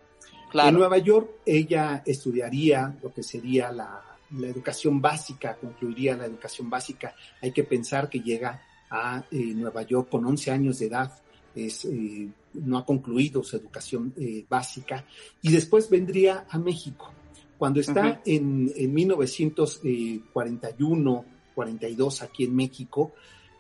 En. 0.53 0.75
Nueva 0.75 0.99
York 0.99 1.31
ella 1.47 2.03
estudiaría 2.05 2.95
lo 3.03 3.13
que 3.13 3.23
sería 3.23 3.73
la, 3.73 4.13
la 4.39 4.49
educación 4.49 5.01
básica, 5.01 5.57
concluiría 5.57 6.15
la 6.17 6.27
educación 6.27 6.69
básica. 6.71 7.15
Hay 7.41 7.53
que 7.53 7.63
pensar 7.65 8.09
que 8.09 8.21
llega 8.21 8.63
a 8.91 9.25
eh, 9.31 9.53
Nueva 9.55 9.83
York 9.83 10.09
con 10.11 10.25
11 10.25 10.51
años 10.51 10.79
de 10.79 10.87
edad, 10.87 11.13
es, 11.55 11.85
eh, 11.85 12.31
no 12.55 12.79
ha 12.79 12.85
concluido 12.85 13.43
su 13.43 13.57
educación 13.57 14.15
eh, 14.17 14.45
básica 14.49 15.05
y 15.41 15.51
después 15.53 15.91
vendría 15.91 16.47
a 16.49 16.59
México. 16.59 17.13
Cuando 17.59 17.81
está 17.81 18.09
Ujú. 18.09 18.21
en, 18.27 18.73
en 18.75 18.95
1941, 18.95 21.25
42 21.55 22.23
aquí 22.23 22.45
en 22.45 22.57
México, 22.57 23.13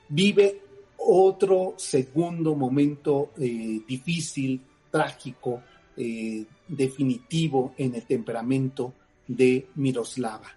vive 0.08 0.62
otro 0.96 1.74
segundo 1.76 2.54
momento 2.54 3.32
difícil, 3.36 4.62
trágico, 4.90 5.62
eh, 5.96 6.44
definitivo 6.72 7.74
en 7.76 7.94
el 7.94 8.02
temperamento 8.02 8.94
de 9.28 9.66
Miroslava, 9.76 10.48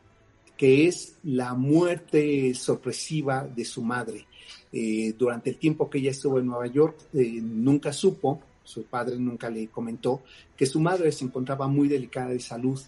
que 0.58 0.88
es 0.88 1.18
la 1.24 1.54
muerte 1.54 2.54
sorpresiva 2.54 3.46
de 3.46 3.66
su 3.66 3.84
madre. 3.84 4.26
Eh, 4.72 5.14
durante 5.18 5.50
el 5.52 5.58
tiempo 5.58 5.90
que 5.90 6.00
ella 6.00 6.12
estuvo 6.12 6.40
en 6.40 6.48
Nueva 6.48 6.68
York, 6.68 6.98
eh, 7.14 7.40
nunca 7.42 7.92
supo, 7.94 8.42
su 8.64 8.84
padre 8.84 9.18
nunca 9.18 9.50
le 9.50 9.68
comentó, 9.68 10.24
que 10.56 10.66
su 10.66 10.80
madre 10.80 11.12
se 11.12 11.26
encontraba 11.26 11.68
muy 11.68 11.88
delicada 11.88 12.30
de 12.30 12.40
salud 12.40 12.80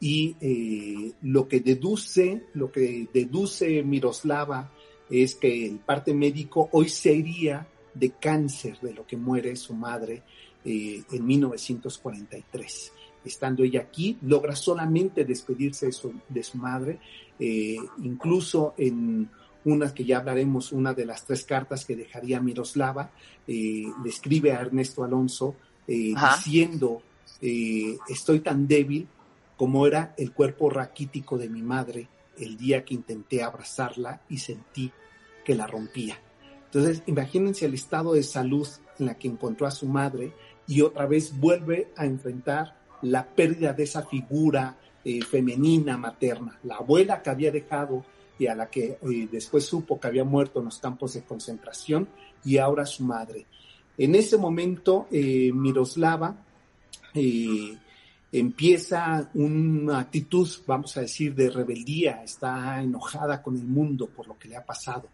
y 0.00 0.34
eh, 0.40 1.12
lo 1.22 1.46
que 1.46 1.60
deduce, 1.60 2.44
lo 2.54 2.72
que 2.72 3.08
deduce 3.12 3.82
Miroslava 3.82 4.72
es 5.10 5.34
que 5.34 5.66
el 5.66 5.78
parte 5.78 6.14
médico 6.14 6.68
hoy 6.72 6.88
sería 6.88 7.66
de 7.94 8.10
cáncer 8.10 8.78
de 8.80 8.94
lo 8.94 9.06
que 9.06 9.16
muere 9.16 9.56
su 9.56 9.74
madre 9.74 10.22
eh, 10.64 11.02
en 11.10 11.26
1943. 11.26 12.92
Estando 13.24 13.62
ella 13.64 13.80
aquí, 13.80 14.18
logra 14.22 14.56
solamente 14.56 15.24
despedirse 15.24 15.86
de 15.86 15.92
su, 15.92 16.14
de 16.28 16.42
su 16.42 16.58
madre, 16.58 16.98
eh, 17.38 17.76
incluso 18.02 18.74
en 18.76 19.28
una 19.64 19.92
que 19.92 20.04
ya 20.04 20.18
hablaremos, 20.18 20.72
una 20.72 20.94
de 20.94 21.04
las 21.04 21.26
tres 21.26 21.44
cartas 21.44 21.84
que 21.84 21.96
dejaría 21.96 22.40
Miroslava, 22.40 23.10
eh, 23.46 23.84
le 24.02 24.08
escribe 24.08 24.52
a 24.52 24.60
Ernesto 24.60 25.04
Alonso 25.04 25.56
eh, 25.86 26.14
diciendo, 26.14 27.02
estoy 28.08 28.40
tan 28.40 28.66
débil 28.66 29.06
como 29.56 29.86
era 29.86 30.14
el 30.16 30.32
cuerpo 30.32 30.70
raquítico 30.70 31.36
de 31.36 31.48
mi 31.48 31.62
madre 31.62 32.08
el 32.38 32.56
día 32.56 32.84
que 32.84 32.94
intenté 32.94 33.42
abrazarla 33.42 34.22
y 34.28 34.38
sentí 34.38 34.90
que 35.44 35.54
la 35.54 35.66
rompía. 35.66 36.18
Entonces, 36.66 37.02
imagínense 37.06 37.66
el 37.66 37.74
estado 37.74 38.14
de 38.14 38.22
salud 38.22 38.68
en 38.98 39.06
la 39.06 39.18
que 39.18 39.28
encontró 39.28 39.66
a 39.66 39.70
su 39.70 39.86
madre 39.86 40.32
y 40.70 40.82
otra 40.82 41.04
vez 41.04 41.36
vuelve 41.36 41.88
a 41.96 42.06
enfrentar 42.06 42.76
la 43.02 43.26
pérdida 43.26 43.72
de 43.72 43.82
esa 43.82 44.06
figura 44.06 44.76
eh, 45.04 45.20
femenina 45.20 45.96
materna, 45.96 46.60
la 46.62 46.76
abuela 46.76 47.20
que 47.20 47.30
había 47.30 47.50
dejado 47.50 48.04
y 48.38 48.46
a 48.46 48.54
la 48.54 48.70
que 48.70 48.98
eh, 49.02 49.28
después 49.32 49.64
supo 49.64 49.98
que 49.98 50.06
había 50.06 50.22
muerto 50.22 50.60
en 50.60 50.66
los 50.66 50.78
campos 50.78 51.14
de 51.14 51.24
concentración 51.24 52.08
y 52.44 52.58
ahora 52.58 52.86
su 52.86 53.02
madre. 53.02 53.46
En 53.98 54.14
ese 54.14 54.38
momento, 54.38 55.08
eh, 55.10 55.50
Miroslava 55.52 56.36
empieza 58.30 59.28
una 59.34 59.98
actitud, 59.98 60.48
vamos 60.68 60.96
a 60.96 61.00
decir, 61.00 61.34
de 61.34 61.50
rebeldía, 61.50 62.22
está 62.22 62.80
enojada 62.80 63.42
con 63.42 63.56
el 63.56 63.64
mundo 63.64 64.06
por 64.06 64.28
lo 64.28 64.38
que 64.38 64.48
le 64.48 64.56
ha 64.56 64.64
pasado 64.64 65.08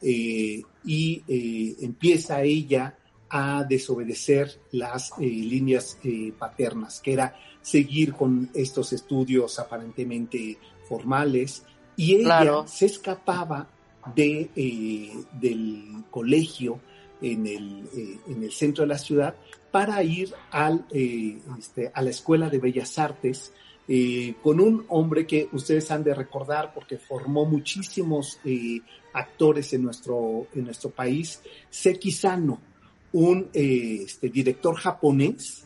y 0.00 0.64
empieza 1.84 2.42
ella 2.42 2.94
a 3.30 3.64
desobedecer 3.64 4.60
las 4.72 5.12
eh, 5.12 5.22
líneas 5.22 5.98
eh, 6.04 6.32
paternas, 6.38 7.00
que 7.00 7.12
era 7.12 7.36
seguir 7.62 8.12
con 8.14 8.50
estos 8.54 8.92
estudios 8.92 9.58
aparentemente 9.58 10.58
formales, 10.88 11.62
y 11.96 12.16
ella 12.16 12.24
Claro. 12.24 12.64
se 12.66 12.86
escapaba 12.86 13.68
de, 14.14 14.50
eh, 14.56 15.12
del 15.40 16.04
colegio 16.10 16.80
en 17.22 17.46
el, 17.46 17.88
en 18.26 18.42
el 18.42 18.50
centro 18.50 18.82
de 18.82 18.88
la 18.88 18.98
ciudad 18.98 19.34
para 19.70 20.02
ir 20.02 20.32
al, 20.50 20.86
eh, 20.90 21.38
este, 21.58 21.90
a 21.94 22.02
la 22.02 22.10
Escuela 22.10 22.48
de 22.48 22.58
Bellas 22.58 22.98
Artes 22.98 23.52
eh, 23.86 24.34
con 24.42 24.60
un 24.60 24.84
hombre 24.88 25.26
que 25.26 25.48
ustedes 25.52 25.90
han 25.90 26.02
de 26.04 26.14
recordar 26.14 26.72
porque 26.72 26.96
formó 26.96 27.44
muchísimos 27.44 28.38
eh, 28.44 28.80
actores 29.12 29.72
en 29.72 29.82
nuestro, 29.82 30.46
en 30.54 30.64
nuestro 30.64 30.90
país, 30.90 31.42
Seki 31.68 32.10
Sano, 32.12 32.60
un 33.12 33.48
eh, 33.52 34.02
este, 34.04 34.28
director 34.28 34.74
japonés 34.76 35.64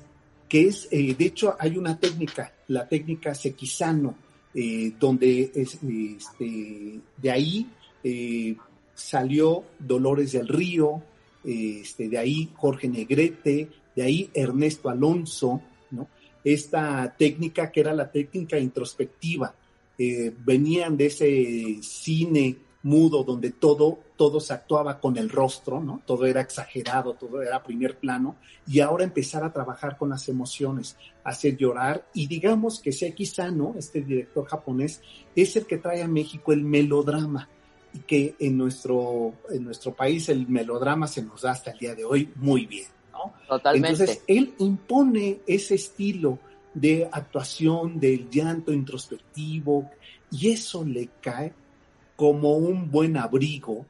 que 0.48 0.68
es, 0.68 0.88
eh, 0.90 1.14
de 1.18 1.24
hecho, 1.24 1.56
hay 1.58 1.76
una 1.76 1.98
técnica, 1.98 2.52
la 2.68 2.88
técnica 2.88 3.34
Sekisano, 3.34 4.14
eh, 4.54 4.92
donde 5.00 5.50
es, 5.54 5.78
este, 5.82 7.00
de 7.16 7.30
ahí 7.30 7.68
salió 8.94 9.64
Dolores 9.78 10.32
del 10.32 10.46
Río, 10.46 11.02
este, 11.42 12.08
de 12.08 12.18
ahí 12.18 12.50
Jorge 12.54 12.88
Negrete, 12.88 13.68
de 13.96 14.02
ahí 14.02 14.30
Ernesto 14.34 14.90
Alonso, 14.90 15.62
¿no? 15.90 16.08
Esta 16.44 17.14
técnica 17.16 17.72
que 17.72 17.80
era 17.80 17.94
la 17.94 18.12
técnica 18.12 18.58
introspectiva, 18.58 19.54
venían 19.96 20.96
de 20.96 21.06
ese 21.06 21.78
cine 21.80 22.56
mudo 22.84 23.24
donde 23.24 23.50
todo, 23.50 23.98
todo 24.16 24.38
se 24.40 24.52
actuaba 24.52 25.00
con 25.00 25.16
el 25.16 25.30
rostro, 25.30 25.80
¿no? 25.80 26.02
Todo 26.06 26.26
era 26.26 26.42
exagerado, 26.42 27.14
todo 27.14 27.42
era 27.42 27.62
primer 27.62 27.98
plano, 27.98 28.36
y 28.66 28.80
ahora 28.80 29.04
empezar 29.04 29.42
a 29.42 29.52
trabajar 29.52 29.96
con 29.96 30.10
las 30.10 30.28
emociones, 30.28 30.96
hacer 31.24 31.56
llorar, 31.56 32.06
y 32.12 32.26
digamos 32.26 32.80
que 32.80 32.92
Seki 32.92 33.24
Sano, 33.24 33.74
este 33.78 34.02
director 34.02 34.44
japonés, 34.46 35.00
es 35.34 35.56
el 35.56 35.64
que 35.64 35.78
trae 35.78 36.02
a 36.02 36.08
México 36.08 36.52
el 36.52 36.62
melodrama, 36.62 37.48
y 37.94 38.00
que 38.00 38.34
en 38.38 38.58
nuestro, 38.58 39.32
en 39.50 39.64
nuestro 39.64 39.94
país 39.94 40.28
el 40.28 40.46
melodrama 40.46 41.06
se 41.06 41.22
nos 41.22 41.42
da 41.42 41.52
hasta 41.52 41.70
el 41.70 41.78
día 41.78 41.94
de 41.94 42.04
hoy 42.04 42.30
muy 42.36 42.66
bien, 42.66 42.88
¿no? 43.12 43.32
Totalmente. 43.48 43.88
Entonces, 43.88 44.22
él 44.26 44.54
impone 44.58 45.40
ese 45.46 45.76
estilo 45.76 46.38
de 46.74 47.08
actuación, 47.10 47.98
del 47.98 48.28
llanto 48.28 48.72
introspectivo, 48.72 49.90
y 50.30 50.50
eso 50.50 50.84
le 50.84 51.08
cae 51.22 51.54
como 52.16 52.56
un 52.56 52.90
buen 52.90 53.16
abrigo 53.16 53.86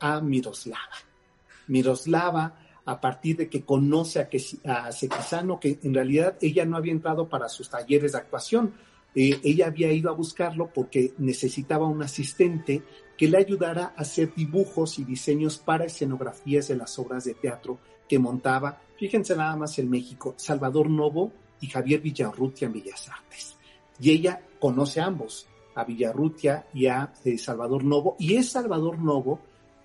a 0.00 0.20
Miroslava. 0.20 0.96
Miroslava, 1.68 2.56
a 2.84 3.00
partir 3.00 3.36
de 3.36 3.48
que 3.48 3.62
conoce 3.62 4.18
a, 4.18 4.86
a 4.86 5.60
que 5.60 5.78
en 5.82 5.94
realidad 5.94 6.36
ella 6.40 6.64
no 6.64 6.76
había 6.76 6.92
entrado 6.92 7.28
para 7.28 7.48
sus 7.48 7.68
talleres 7.68 8.12
de 8.12 8.18
actuación, 8.18 8.74
eh, 9.14 9.40
ella 9.42 9.66
había 9.66 9.92
ido 9.92 10.10
a 10.10 10.14
buscarlo 10.14 10.70
porque 10.72 11.14
necesitaba 11.18 11.86
un 11.86 12.02
asistente 12.02 12.82
que 13.16 13.28
le 13.28 13.38
ayudara 13.38 13.92
a 13.96 14.02
hacer 14.02 14.34
dibujos 14.34 14.98
y 14.98 15.04
diseños 15.04 15.58
para 15.58 15.84
escenografías 15.84 16.68
de 16.68 16.76
las 16.76 16.98
obras 16.98 17.24
de 17.24 17.34
teatro 17.34 17.78
que 18.08 18.18
montaba. 18.18 18.80
Fíjense 18.96 19.36
nada 19.36 19.56
más 19.56 19.78
en 19.78 19.90
México, 19.90 20.34
Salvador 20.36 20.88
Novo 20.88 21.32
y 21.60 21.66
Javier 21.66 22.00
Villarrutia 22.00 22.66
en 22.66 22.72
Bellas 22.72 23.08
Artes. 23.08 23.56
Y 24.00 24.10
ella 24.10 24.40
conoce 24.58 25.00
a 25.00 25.06
ambos, 25.06 25.46
a 25.80 25.84
Villarrutia 25.84 26.66
y 26.74 26.86
a 26.86 27.12
eh, 27.24 27.38
Salvador 27.38 27.84
Novo, 27.84 28.16
y 28.18 28.36
es 28.36 28.50
Salvador 28.50 28.98
Novo 28.98 29.40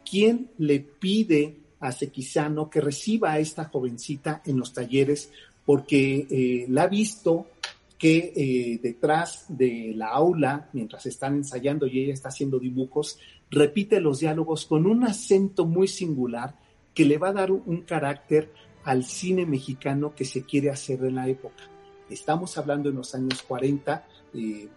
quien 0.09 0.51
le 0.59 0.79
pide 0.79 1.55
a 1.79 1.91
Sequizano 1.91 2.69
que 2.69 2.81
reciba 2.81 3.31
a 3.31 3.39
esta 3.39 3.65
jovencita 3.65 4.41
en 4.45 4.57
los 4.57 4.73
talleres 4.73 5.31
porque 5.65 6.27
eh, 6.29 6.65
la 6.69 6.83
ha 6.83 6.87
visto 6.87 7.47
que 7.97 8.33
eh, 8.35 8.79
detrás 8.81 9.45
de 9.47 9.93
la 9.95 10.09
aula, 10.09 10.69
mientras 10.73 11.05
están 11.05 11.35
ensayando 11.35 11.87
y 11.87 12.03
ella 12.03 12.13
está 12.13 12.29
haciendo 12.29 12.59
dibujos, 12.59 13.17
repite 13.49 13.99
los 13.99 14.19
diálogos 14.19 14.65
con 14.65 14.85
un 14.85 15.05
acento 15.05 15.65
muy 15.65 15.87
singular 15.87 16.55
que 16.93 17.05
le 17.05 17.17
va 17.17 17.29
a 17.29 17.33
dar 17.33 17.51
un 17.51 17.81
carácter 17.81 18.51
al 18.83 19.03
cine 19.03 19.45
mexicano 19.45 20.13
que 20.15 20.25
se 20.25 20.43
quiere 20.43 20.69
hacer 20.69 21.03
en 21.03 21.15
la 21.15 21.27
época. 21.27 21.63
Estamos 22.09 22.57
hablando 22.57 22.89
en 22.89 22.95
los 22.95 23.15
años 23.15 23.41
40, 23.41 24.05
eh, 24.33 24.67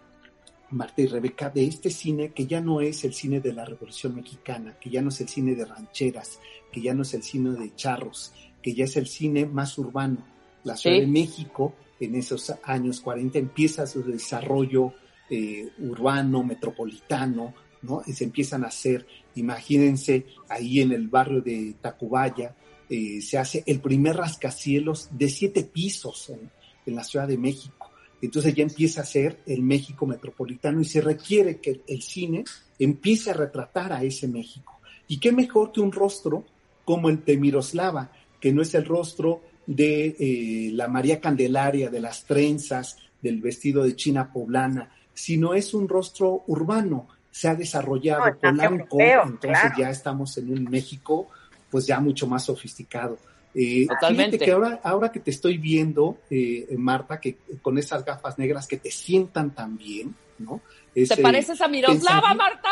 Marta 0.71 1.01
y 1.01 1.07
Rebeca, 1.07 1.49
de 1.49 1.65
este 1.65 1.89
cine 1.89 2.31
que 2.31 2.45
ya 2.45 2.61
no 2.61 2.81
es 2.81 3.03
el 3.03 3.13
cine 3.13 3.39
de 3.39 3.53
la 3.53 3.65
Revolución 3.65 4.15
Mexicana, 4.15 4.77
que 4.79 4.89
ya 4.89 5.01
no 5.01 5.09
es 5.09 5.21
el 5.21 5.27
cine 5.27 5.55
de 5.55 5.65
rancheras, 5.65 6.39
que 6.71 6.81
ya 6.81 6.93
no 6.93 7.01
es 7.01 7.13
el 7.13 7.23
cine 7.23 7.51
de 7.51 7.75
charros, 7.75 8.33
que 8.61 8.73
ya 8.73 8.85
es 8.85 8.95
el 8.97 9.07
cine 9.07 9.45
más 9.45 9.77
urbano. 9.77 10.25
La 10.63 10.75
Ciudad 10.75 10.99
de 10.99 11.07
México 11.07 11.73
en 11.99 12.15
esos 12.15 12.53
años 12.63 13.01
40 13.01 13.39
empieza 13.39 13.87
su 13.87 14.03
desarrollo 14.03 14.93
eh, 15.29 15.69
urbano, 15.79 16.43
metropolitano, 16.43 17.53
¿no? 17.81 18.01
se 18.03 18.23
empiezan 18.23 18.63
a 18.63 18.67
hacer, 18.67 19.05
imagínense, 19.35 20.25
ahí 20.49 20.81
en 20.81 20.91
el 20.91 21.07
barrio 21.07 21.41
de 21.41 21.75
Tacubaya, 21.81 22.55
eh, 22.89 23.21
se 23.21 23.37
hace 23.37 23.63
el 23.67 23.79
primer 23.79 24.15
rascacielos 24.15 25.09
de 25.11 25.29
siete 25.29 25.63
pisos 25.63 26.29
en, 26.29 26.49
en, 26.85 26.95
la 26.95 27.03
Ciudad 27.03 27.27
de 27.27 27.37
México. 27.37 27.78
Entonces 28.21 28.53
ya 28.53 28.63
empieza 28.63 29.01
a 29.01 29.05
ser 29.05 29.39
el 29.45 29.61
México 29.61 30.05
metropolitano 30.05 30.81
y 30.81 30.85
se 30.85 31.01
requiere 31.01 31.57
que 31.57 31.81
el 31.87 32.01
cine 32.01 32.43
empiece 32.77 33.31
a 33.31 33.33
retratar 33.33 33.93
a 33.93 34.03
ese 34.03 34.27
México. 34.27 34.79
Y 35.07 35.19
qué 35.19 35.31
mejor 35.31 35.71
que 35.71 35.81
un 35.81 35.91
rostro 35.91 36.45
como 36.85 37.09
el 37.09 37.23
de 37.23 37.37
Miroslava, 37.37 38.11
que 38.39 38.51
no 38.51 38.61
es 38.61 38.73
el 38.73 38.85
rostro 38.85 39.41
de 39.65 40.15
eh, 40.19 40.71
la 40.73 40.87
María 40.87 41.19
Candelaria, 41.19 41.89
de 41.89 41.99
las 41.99 42.25
trenzas, 42.25 42.97
del 43.21 43.41
vestido 43.41 43.83
de 43.83 43.95
China 43.95 44.31
poblana, 44.31 44.91
sino 45.13 45.53
es 45.53 45.73
un 45.73 45.87
rostro 45.87 46.43
urbano, 46.47 47.07
se 47.29 47.47
ha 47.47 47.55
desarrollado 47.55 48.25
no, 48.25 48.37
Polanco, 48.37 48.63
europeo, 48.63 49.23
entonces 49.23 49.59
claro. 49.59 49.75
ya 49.77 49.89
estamos 49.89 50.37
en 50.37 50.51
un 50.51 50.63
México 50.63 51.27
pues 51.69 51.85
ya 51.85 51.99
mucho 51.99 52.27
más 52.27 52.45
sofisticado. 52.45 53.17
Eh, 53.55 53.87
Totalmente. 53.87 54.37
Fíjate 54.37 54.45
que 54.45 54.51
ahora, 54.51 54.79
ahora 54.83 55.11
que 55.11 55.19
te 55.19 55.31
estoy 55.31 55.57
viendo, 55.57 56.19
eh, 56.29 56.67
Marta, 56.77 57.19
que 57.19 57.37
con 57.61 57.77
esas 57.77 58.05
gafas 58.05 58.37
negras 58.37 58.67
que 58.67 58.77
te 58.77 58.91
sientan 58.91 59.55
tan 59.55 59.77
bien, 59.77 60.15
¿no? 60.37 60.61
Es, 60.93 61.09
¿Te 61.09 61.17
pareces 61.17 61.59
a 61.61 61.67
Miroslava, 61.67 62.21
pensaría- 62.29 62.35
Marta? 62.35 62.69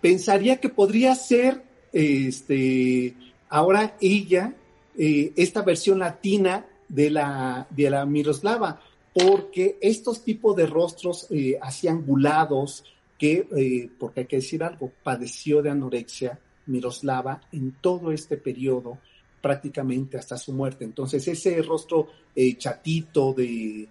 pensaría 0.00 0.60
que 0.60 0.68
podría 0.68 1.14
ser 1.14 1.62
este 1.92 3.14
ahora 3.48 3.96
ella 4.00 4.52
eh, 4.98 5.32
esta 5.36 5.62
versión 5.62 5.98
latina 6.00 6.66
de 6.88 7.10
la 7.10 7.66
de 7.70 7.88
la 7.90 8.04
Miroslava 8.04 8.80
porque 9.14 9.78
estos 9.80 10.22
tipos 10.24 10.56
de 10.56 10.66
rostros 10.66 11.26
eh, 11.30 11.56
así 11.62 11.88
angulados 11.88 12.84
que 13.18 13.46
eh, 13.56 13.88
porque 13.98 14.20
hay 14.20 14.26
que 14.26 14.36
decir 14.36 14.62
algo 14.62 14.92
padeció 15.02 15.62
de 15.62 15.70
anorexia 15.70 16.38
Miroslava 16.66 17.40
en 17.52 17.72
todo 17.80 18.12
este 18.12 18.36
periodo 18.36 18.98
prácticamente 19.44 20.16
hasta 20.16 20.38
su 20.38 20.54
muerte. 20.54 20.86
Entonces 20.86 21.28
ese 21.28 21.60
rostro 21.60 22.08
eh, 22.34 22.56
chatito 22.56 23.34
de 23.34 23.88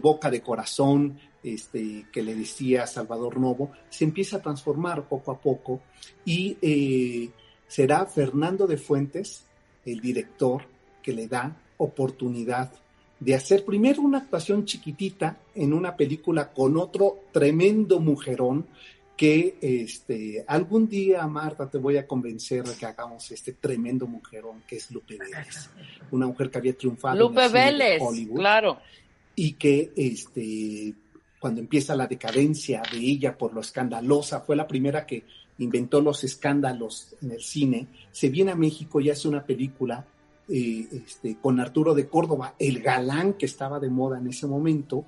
boca 0.00 0.30
de 0.30 0.40
corazón, 0.40 1.18
este, 1.42 2.06
que 2.12 2.22
le 2.22 2.36
decía 2.36 2.86
Salvador 2.86 3.40
Novo, 3.40 3.72
se 3.88 4.04
empieza 4.04 4.36
a 4.36 4.42
transformar 4.42 5.08
poco 5.08 5.32
a 5.32 5.40
poco 5.40 5.80
y 6.24 6.56
eh, 6.62 7.30
será 7.66 8.06
Fernando 8.06 8.68
de 8.68 8.76
Fuentes, 8.76 9.44
el 9.84 10.00
director, 10.00 10.62
que 11.02 11.12
le 11.12 11.26
da 11.26 11.56
oportunidad 11.78 12.70
de 13.18 13.34
hacer 13.34 13.64
primero 13.64 14.02
una 14.02 14.18
actuación 14.18 14.66
chiquitita 14.66 15.40
en 15.56 15.72
una 15.72 15.96
película 15.96 16.52
con 16.52 16.76
otro 16.76 17.24
tremendo 17.32 17.98
mujerón 17.98 18.66
que 19.20 19.58
este, 19.60 20.46
algún 20.48 20.88
día, 20.88 21.26
Marta, 21.26 21.68
te 21.68 21.76
voy 21.76 21.98
a 21.98 22.06
convencer 22.06 22.64
de 22.64 22.74
que 22.74 22.86
hagamos 22.86 23.30
este 23.30 23.52
tremendo 23.52 24.06
mujerón 24.06 24.62
que 24.66 24.76
es 24.76 24.90
Lupe 24.90 25.18
Vélez, 25.18 25.68
una 26.10 26.26
mujer 26.26 26.50
que 26.50 26.56
había 26.56 26.72
triunfado 26.72 27.16
en 27.16 27.20
Lupe 27.20 27.42
de 27.42 27.48
Vélez, 27.50 28.00
Hollywood. 28.00 28.38
claro. 28.38 28.78
y 29.36 29.52
que 29.52 29.92
este 29.94 30.94
cuando 31.38 31.60
empieza 31.60 31.94
la 31.94 32.06
decadencia 32.06 32.80
de 32.90 32.96
ella 32.96 33.36
por 33.36 33.52
lo 33.52 33.60
escandalosa, 33.60 34.40
fue 34.40 34.56
la 34.56 34.66
primera 34.66 35.04
que 35.04 35.24
inventó 35.58 36.00
los 36.00 36.24
escándalos 36.24 37.14
en 37.20 37.32
el 37.32 37.42
cine, 37.42 37.88
se 38.10 38.30
viene 38.30 38.52
a 38.52 38.56
México 38.56 39.02
y 39.02 39.10
hace 39.10 39.28
una 39.28 39.44
película 39.44 40.06
eh, 40.48 40.88
este, 40.92 41.36
con 41.36 41.60
Arturo 41.60 41.92
de 41.92 42.08
Córdoba, 42.08 42.54
el 42.58 42.80
galán 42.80 43.34
que 43.34 43.44
estaba 43.44 43.78
de 43.80 43.90
moda 43.90 44.18
en 44.18 44.28
ese 44.28 44.46
momento, 44.46 45.04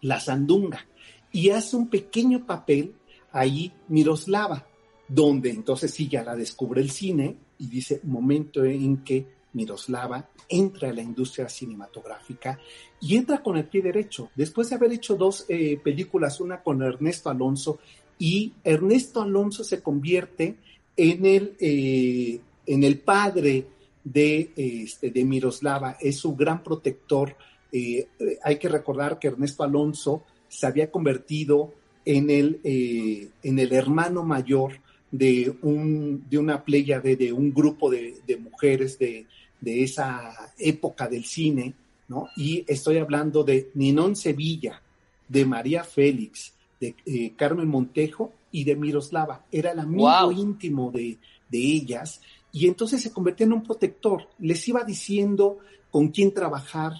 La 0.00 0.18
Sandunga, 0.18 0.84
y 1.30 1.50
hace 1.50 1.76
un 1.76 1.86
pequeño 1.86 2.44
papel 2.44 2.94
ahí 3.32 3.72
Miroslava, 3.88 4.66
donde 5.06 5.50
entonces 5.50 5.92
sí 5.92 6.08
ya 6.08 6.22
la 6.22 6.36
descubre 6.36 6.80
el 6.80 6.90
cine 6.90 7.36
y 7.58 7.68
dice 7.68 8.00
momento 8.04 8.64
en 8.64 8.98
que 9.04 9.26
Miroslava 9.52 10.28
entra 10.48 10.90
a 10.90 10.92
la 10.92 11.02
industria 11.02 11.48
cinematográfica 11.48 12.58
y 13.00 13.16
entra 13.16 13.42
con 13.42 13.56
el 13.56 13.66
pie 13.66 13.82
derecho. 13.82 14.30
Después 14.34 14.70
de 14.70 14.76
haber 14.76 14.92
hecho 14.92 15.16
dos 15.16 15.44
eh, 15.48 15.78
películas, 15.82 16.40
una 16.40 16.62
con 16.62 16.82
Ernesto 16.82 17.30
Alonso, 17.30 17.78
y 18.18 18.52
Ernesto 18.64 19.22
Alonso 19.22 19.62
se 19.62 19.82
convierte 19.82 20.56
en 20.96 21.24
el, 21.24 21.56
eh, 21.60 22.40
en 22.66 22.84
el 22.84 22.98
padre 22.98 23.66
de, 24.02 24.52
este, 24.56 25.10
de 25.10 25.24
Miroslava, 25.24 25.96
es 26.00 26.16
su 26.16 26.34
gran 26.34 26.62
protector. 26.62 27.36
Eh, 27.70 28.08
hay 28.42 28.58
que 28.58 28.68
recordar 28.68 29.18
que 29.18 29.28
Ernesto 29.28 29.62
Alonso 29.62 30.24
se 30.48 30.66
había 30.66 30.90
convertido 30.90 31.74
en 32.16 32.30
el, 32.30 32.58
eh, 32.64 33.28
en 33.42 33.58
el 33.58 33.70
hermano 33.74 34.24
mayor 34.24 34.72
de, 35.10 35.54
un, 35.60 36.24
de 36.30 36.38
una 36.38 36.64
playa 36.64 37.00
de, 37.00 37.16
de 37.16 37.32
un 37.34 37.52
grupo 37.52 37.90
de, 37.90 38.16
de 38.26 38.36
mujeres 38.38 38.98
de, 38.98 39.26
de 39.60 39.82
esa 39.82 40.32
época 40.58 41.06
del 41.06 41.24
cine, 41.26 41.74
¿no? 42.08 42.28
Y 42.34 42.64
estoy 42.66 42.96
hablando 42.96 43.44
de 43.44 43.70
Ninón 43.74 44.16
Sevilla, 44.16 44.80
de 45.28 45.44
María 45.44 45.84
Félix, 45.84 46.54
de 46.80 46.94
eh, 47.04 47.34
Carmen 47.36 47.68
Montejo 47.68 48.32
y 48.50 48.64
de 48.64 48.74
Miroslava. 48.74 49.44
Era 49.52 49.72
el 49.72 49.78
amigo 49.80 50.08
Wow. 50.08 50.32
íntimo 50.32 50.90
de, 50.90 51.18
de 51.50 51.58
ellas 51.58 52.22
y 52.52 52.66
entonces 52.68 53.02
se 53.02 53.12
convirtió 53.12 53.44
en 53.44 53.52
un 53.52 53.62
protector. 53.62 54.28
Les 54.38 54.66
iba 54.66 54.82
diciendo 54.82 55.58
con 55.90 56.08
quién 56.08 56.32
trabajar, 56.32 56.92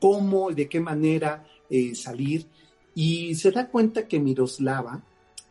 cómo 0.00 0.50
y 0.50 0.54
de 0.54 0.66
qué 0.66 0.80
manera 0.80 1.46
eh, 1.68 1.94
salir 1.94 2.46
y 2.96 3.34
se 3.34 3.50
da 3.50 3.68
cuenta 3.68 4.08
que 4.08 4.18
Miroslava 4.18 5.02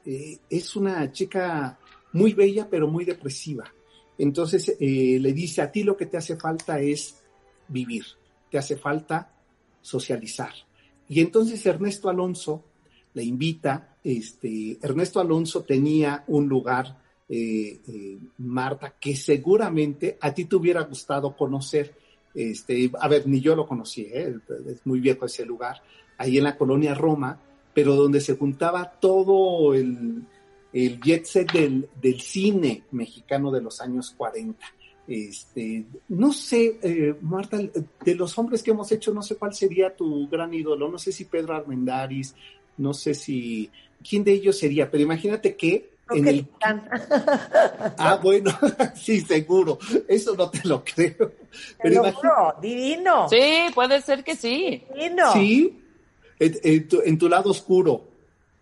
eh, 0.03 0.39
es 0.49 0.75
una 0.75 1.12
chica 1.12 1.77
muy 2.13 2.34
bella 2.34 2.67
pero 2.67 2.88
muy 2.88 3.05
depresiva. 3.05 3.71
Entonces 4.17 4.75
eh, 4.79 5.19
le 5.21 5.31
dice, 5.31 5.62
a 5.62 5.71
ti 5.71 5.84
lo 5.84 5.95
que 5.95 6.08
te 6.08 6.17
hace 6.17 6.38
falta 6.38 6.79
es 6.79 7.21
vivir, 7.67 8.03
te 8.49 8.58
hace 8.58 8.77
falta 8.77 9.31
socializar. 9.79 10.53
Y 11.08 11.21
entonces 11.21 11.63
Ernesto 11.67 12.10
Alonso 12.10 12.63
le 13.13 13.23
invita, 13.23 13.95
este, 14.03 14.79
Ernesto 14.81 15.19
Alonso 15.19 15.63
tenía 15.63 16.23
un 16.25 16.49
lugar, 16.49 16.99
eh, 17.29 17.79
Marta, 18.39 18.95
que 18.99 19.15
seguramente 19.15 20.17
a 20.19 20.34
ti 20.34 20.45
te 20.45 20.55
hubiera 20.55 20.81
gustado 20.81 21.38
conocer. 21.38 21.93
Este, 22.36 22.91
a 23.00 23.08
ver, 23.08 23.28
ni 23.28 23.39
yo 23.39 23.56
lo 23.56 23.65
conocí, 23.65 24.02
¿eh? 24.02 24.36
es 24.67 24.86
muy 24.86 25.00
viejo 25.00 25.26
ese 25.26 25.45
lugar, 25.45 25.82
ahí 26.17 26.38
en 26.38 26.43
la 26.43 26.58
colonia 26.58 26.93
Roma, 26.93 27.39
pero 27.74 27.95
donde 27.95 28.19
se 28.19 28.36
juntaba 28.36 28.91
todo 29.00 29.74
el, 29.74 30.24
el 30.74 31.02
jet 31.02 31.26
set 31.26 31.52
del, 31.54 31.88
del 32.02 32.19
cine 32.19 32.84
mexicano 32.91 33.52
de 33.52 33.62
los 33.62 33.80
años 33.80 34.13
40. 34.17 34.65
Este, 35.08 35.86
no 36.10 36.34
sé, 36.34 36.80
eh, 36.82 37.15
Marta, 37.21 37.58
de 37.58 38.15
los 38.15 38.38
hombres 38.38 38.63
que 38.63 38.71
hemos 38.71 38.91
hecho, 38.91 39.13
no 39.13 39.21
sé 39.21 39.36
cuál 39.36 39.54
sería 39.54 39.95
tu 39.95 40.28
gran 40.28 40.54
ídolo, 40.54 40.89
no 40.89 40.98
sé 40.98 41.12
si 41.12 41.26
Pedro 41.26 41.56
Armendáriz, 41.56 42.36
no 42.78 42.93
sé 42.93 43.13
si, 43.13 43.69
quién 44.08 44.24
de 44.24 44.34
ellos 44.34 44.58
sería, 44.58 44.89
pero 44.91 45.04
imagínate 45.04 45.56
que 45.56 45.94
en 46.09 46.27
el... 46.27 46.47
Ah, 47.97 48.19
bueno, 48.21 48.51
sí, 48.95 49.21
seguro, 49.21 49.79
eso 50.07 50.35
no 50.35 50.49
te 50.49 50.67
lo 50.67 50.83
creo. 50.95 51.15
Te 51.17 51.35
Pero 51.81 52.03
lo 52.03 52.13
juro, 52.13 52.55
divino. 52.61 53.29
Sí, 53.29 53.67
puede 53.73 54.01
ser 54.01 54.23
que 54.23 54.35
sí. 54.35 54.83
Divino. 54.93 55.33
sí, 55.33 55.79
en, 56.39 56.55
en 56.63 56.87
tu, 56.87 57.01
en 57.03 57.17
tu 57.17 57.29
lado 57.29 57.51
oscuro, 57.51 58.07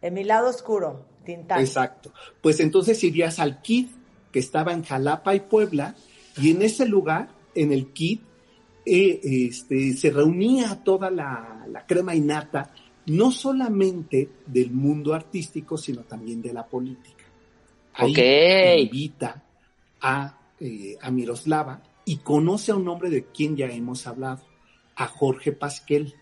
En 0.01 0.13
mi 0.13 0.23
lado 0.23 0.49
oscuro, 0.49 1.06
Tintán. 1.25 1.60
Exacto. 1.60 2.13
Pues 2.41 2.60
entonces 2.60 3.03
irías 3.03 3.39
al 3.39 3.62
KID, 3.62 3.88
que 4.32 4.39
estaba 4.39 4.73
en 4.73 4.84
Jalapa 4.84 5.36
y 5.36 5.41
Puebla, 5.41 5.95
y 6.38 6.51
en 6.51 6.62
ese 6.62 6.86
lugar, 6.86 7.29
en 7.56 7.71
el 7.71 7.91
KID, 7.93 8.19
eh, 8.86 9.19
este, 9.23 9.93
se 9.93 10.12
reunía 10.12 10.84
toda 10.84 11.10
la, 11.10 11.65
la 11.69 11.86
crema 11.86 12.15
innata, 12.15 12.71
no 13.06 13.32
solamente 13.32 14.29
del 14.45 14.71
mundo 14.71 15.13
artístico, 15.13 15.77
sino 15.77 16.01
también 16.01 16.41
de 16.41 16.53
la 16.53 16.65
política. 16.65 17.23
Ahí 17.93 18.84
invita 18.84 19.43
a, 20.01 20.38
eh, 20.60 20.97
a 21.01 21.12
Miroslava 21.12 21.82
y 22.06 22.17
conoce 22.17 22.71
a 22.71 22.75
un 22.75 22.88
hombre 22.88 23.10
de 23.10 23.25
quien 23.25 23.56
ya 23.56 23.67
hemos 23.67 24.08
hablado, 24.08 24.41
a 24.95 25.08
Jorge 25.08 25.51
Pasquel. 25.51 26.13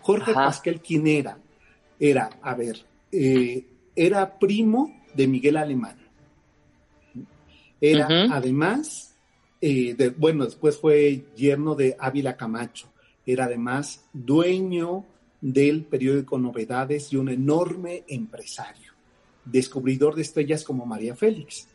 Jorge 0.00 0.30
Ajá. 0.32 0.46
Pasquel, 0.46 0.80
¿quién 0.80 1.06
era? 1.06 1.38
Era, 1.98 2.30
a 2.42 2.54
ver, 2.54 2.84
eh, 3.12 3.64
era 3.94 4.38
primo 4.38 5.02
de 5.14 5.26
Miguel 5.28 5.56
Alemán. 5.56 5.98
Era 7.80 8.06
además, 8.30 9.14
eh, 9.60 9.94
de- 9.94 10.10
bueno, 10.10 10.44
después 10.44 10.78
fue 10.78 11.26
yerno 11.36 11.74
de 11.74 11.96
Ávila 11.98 12.36
Camacho. 12.36 12.88
Era 13.26 13.44
además 13.44 14.04
dueño 14.12 15.04
del 15.40 15.84
periódico 15.84 16.38
Novedades 16.38 17.12
y 17.12 17.16
un 17.16 17.28
enorme 17.28 18.04
empresario, 18.08 18.93
descubridor 19.44 20.14
de 20.14 20.22
estrellas 20.22 20.64
como 20.64 20.86
María 20.86 21.14
Félix. 21.16 21.68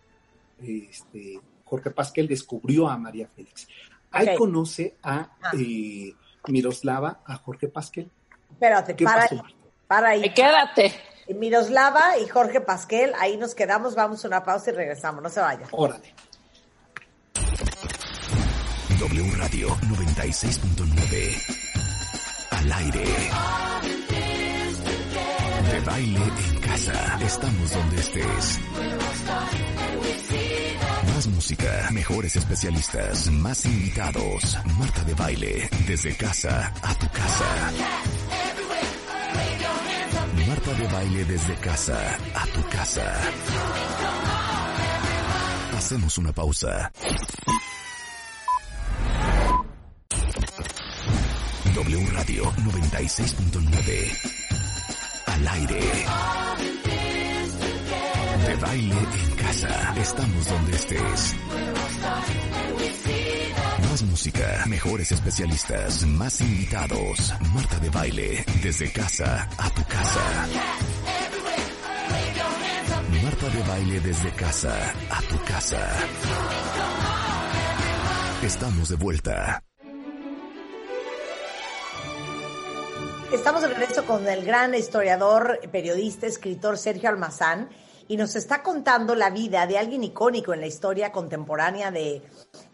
Este, 0.62 1.40
Jorge 1.66 1.92
Pasquel 1.92 2.28
descubrió 2.28 2.90
a 2.90 2.98
María 2.98 3.28
Félix. 3.36 3.68
Ahí 4.12 4.36
conoce 4.36 4.96
a 5.04 5.30
Ah. 5.42 5.52
eh, 5.58 6.14
Miroslava, 6.48 7.22
a 7.26 7.36
Jorge 7.38 7.68
Pasquel. 7.68 8.10
Espérate, 8.52 8.96
¿Qué 8.96 9.06
para 9.06 9.22
pasó, 9.22 9.36
ahí. 9.46 9.56
Para 9.88 10.10
ahí. 10.10 10.24
Eh, 10.24 10.34
Quédate. 10.34 10.94
Miroslava 11.36 12.18
y 12.18 12.28
Jorge 12.28 12.60
Pasquel, 12.60 13.14
ahí 13.20 13.38
nos 13.38 13.54
quedamos, 13.54 13.94
vamos 13.94 14.26
a 14.26 14.28
una 14.28 14.44
pausa 14.44 14.72
y 14.72 14.74
regresamos, 14.74 15.22
no 15.22 15.30
se 15.30 15.40
vayan. 15.40 15.68
Órale. 15.72 16.12
W 19.00 19.32
Radio 19.38 19.70
96.9. 19.88 21.38
Al 22.52 22.72
aire. 22.72 23.04
De 25.72 25.80
baile 25.86 26.20
en 26.24 26.59
Estamos 26.72 27.72
donde 27.72 28.00
estés. 28.00 28.60
Más 31.16 31.28
música, 31.28 31.90
mejores 31.92 32.36
especialistas, 32.36 33.32
más 33.32 33.66
invitados. 33.66 34.58
Marta 34.78 35.04
de 35.04 35.14
baile, 35.16 35.70
desde 35.88 36.16
casa 36.16 36.72
a 36.82 36.94
tu 36.96 37.10
casa. 37.10 37.72
Marta 40.48 40.74
de 40.74 40.88
baile 40.88 41.26
desde 41.26 41.56
casa 41.56 42.18
a 42.36 42.46
tu 42.48 42.70
casa. 42.70 43.20
Hacemos 45.78 46.18
una 46.20 46.32
pausa. 46.32 46.92
W 51.74 52.06
Radio 52.12 52.44
96.9. 52.44 54.40
Al 55.26 55.48
aire. 55.48 56.49
De 58.50 58.56
baile 58.56 58.96
en 58.96 59.36
casa. 59.36 59.94
Estamos 59.96 60.50
donde 60.50 60.72
estés. 60.72 61.36
Más 63.88 64.02
música, 64.02 64.64
mejores 64.66 65.12
especialistas, 65.12 66.04
más 66.08 66.42
invitados. 66.42 67.32
Marta 67.54 67.78
de 67.78 67.90
baile, 67.92 68.44
desde 68.64 68.92
casa 68.92 69.48
a 69.56 69.70
tu 69.70 69.84
casa. 69.84 70.48
Marta 73.24 73.50
de 73.50 73.64
baile 73.68 74.00
desde 74.00 74.32
casa 74.32 74.94
a 75.12 75.22
tu 75.22 75.44
casa. 75.46 75.88
Estamos 78.42 78.90
de 78.90 78.96
vuelta. 78.96 79.64
Estamos 83.32 83.62
de 83.62 83.68
regreso 83.68 84.06
con 84.06 84.28
el 84.28 84.44
gran 84.44 84.74
historiador, 84.74 85.60
periodista, 85.72 86.26
escritor 86.26 86.80
Sergio 86.80 87.10
Almazán 87.10 87.70
y 88.10 88.18
nos 88.18 88.36
está 88.36 88.62
contando 88.64 89.16
la 89.16 89.30
vida 89.30 89.66
de 89.68 89.78
alguien 89.78 90.04
icónico 90.04 90.54
en 90.54 90.60
la 90.60 90.68
historia 90.68 91.12
contemporánea 91.14 91.92
de, 91.92 92.22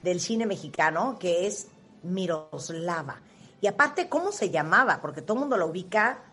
del 0.01 0.19
cine 0.19 0.47
mexicano, 0.47 1.17
que 1.19 1.45
es 1.45 1.67
Miroslava. 2.01 3.21
Y 3.61 3.67
aparte, 3.67 4.09
¿cómo 4.09 4.31
se 4.31 4.49
llamaba? 4.49 4.99
Porque 5.01 5.21
todo 5.21 5.35
el 5.35 5.41
mundo 5.41 5.57
lo 5.57 5.67
ubica 5.67 6.23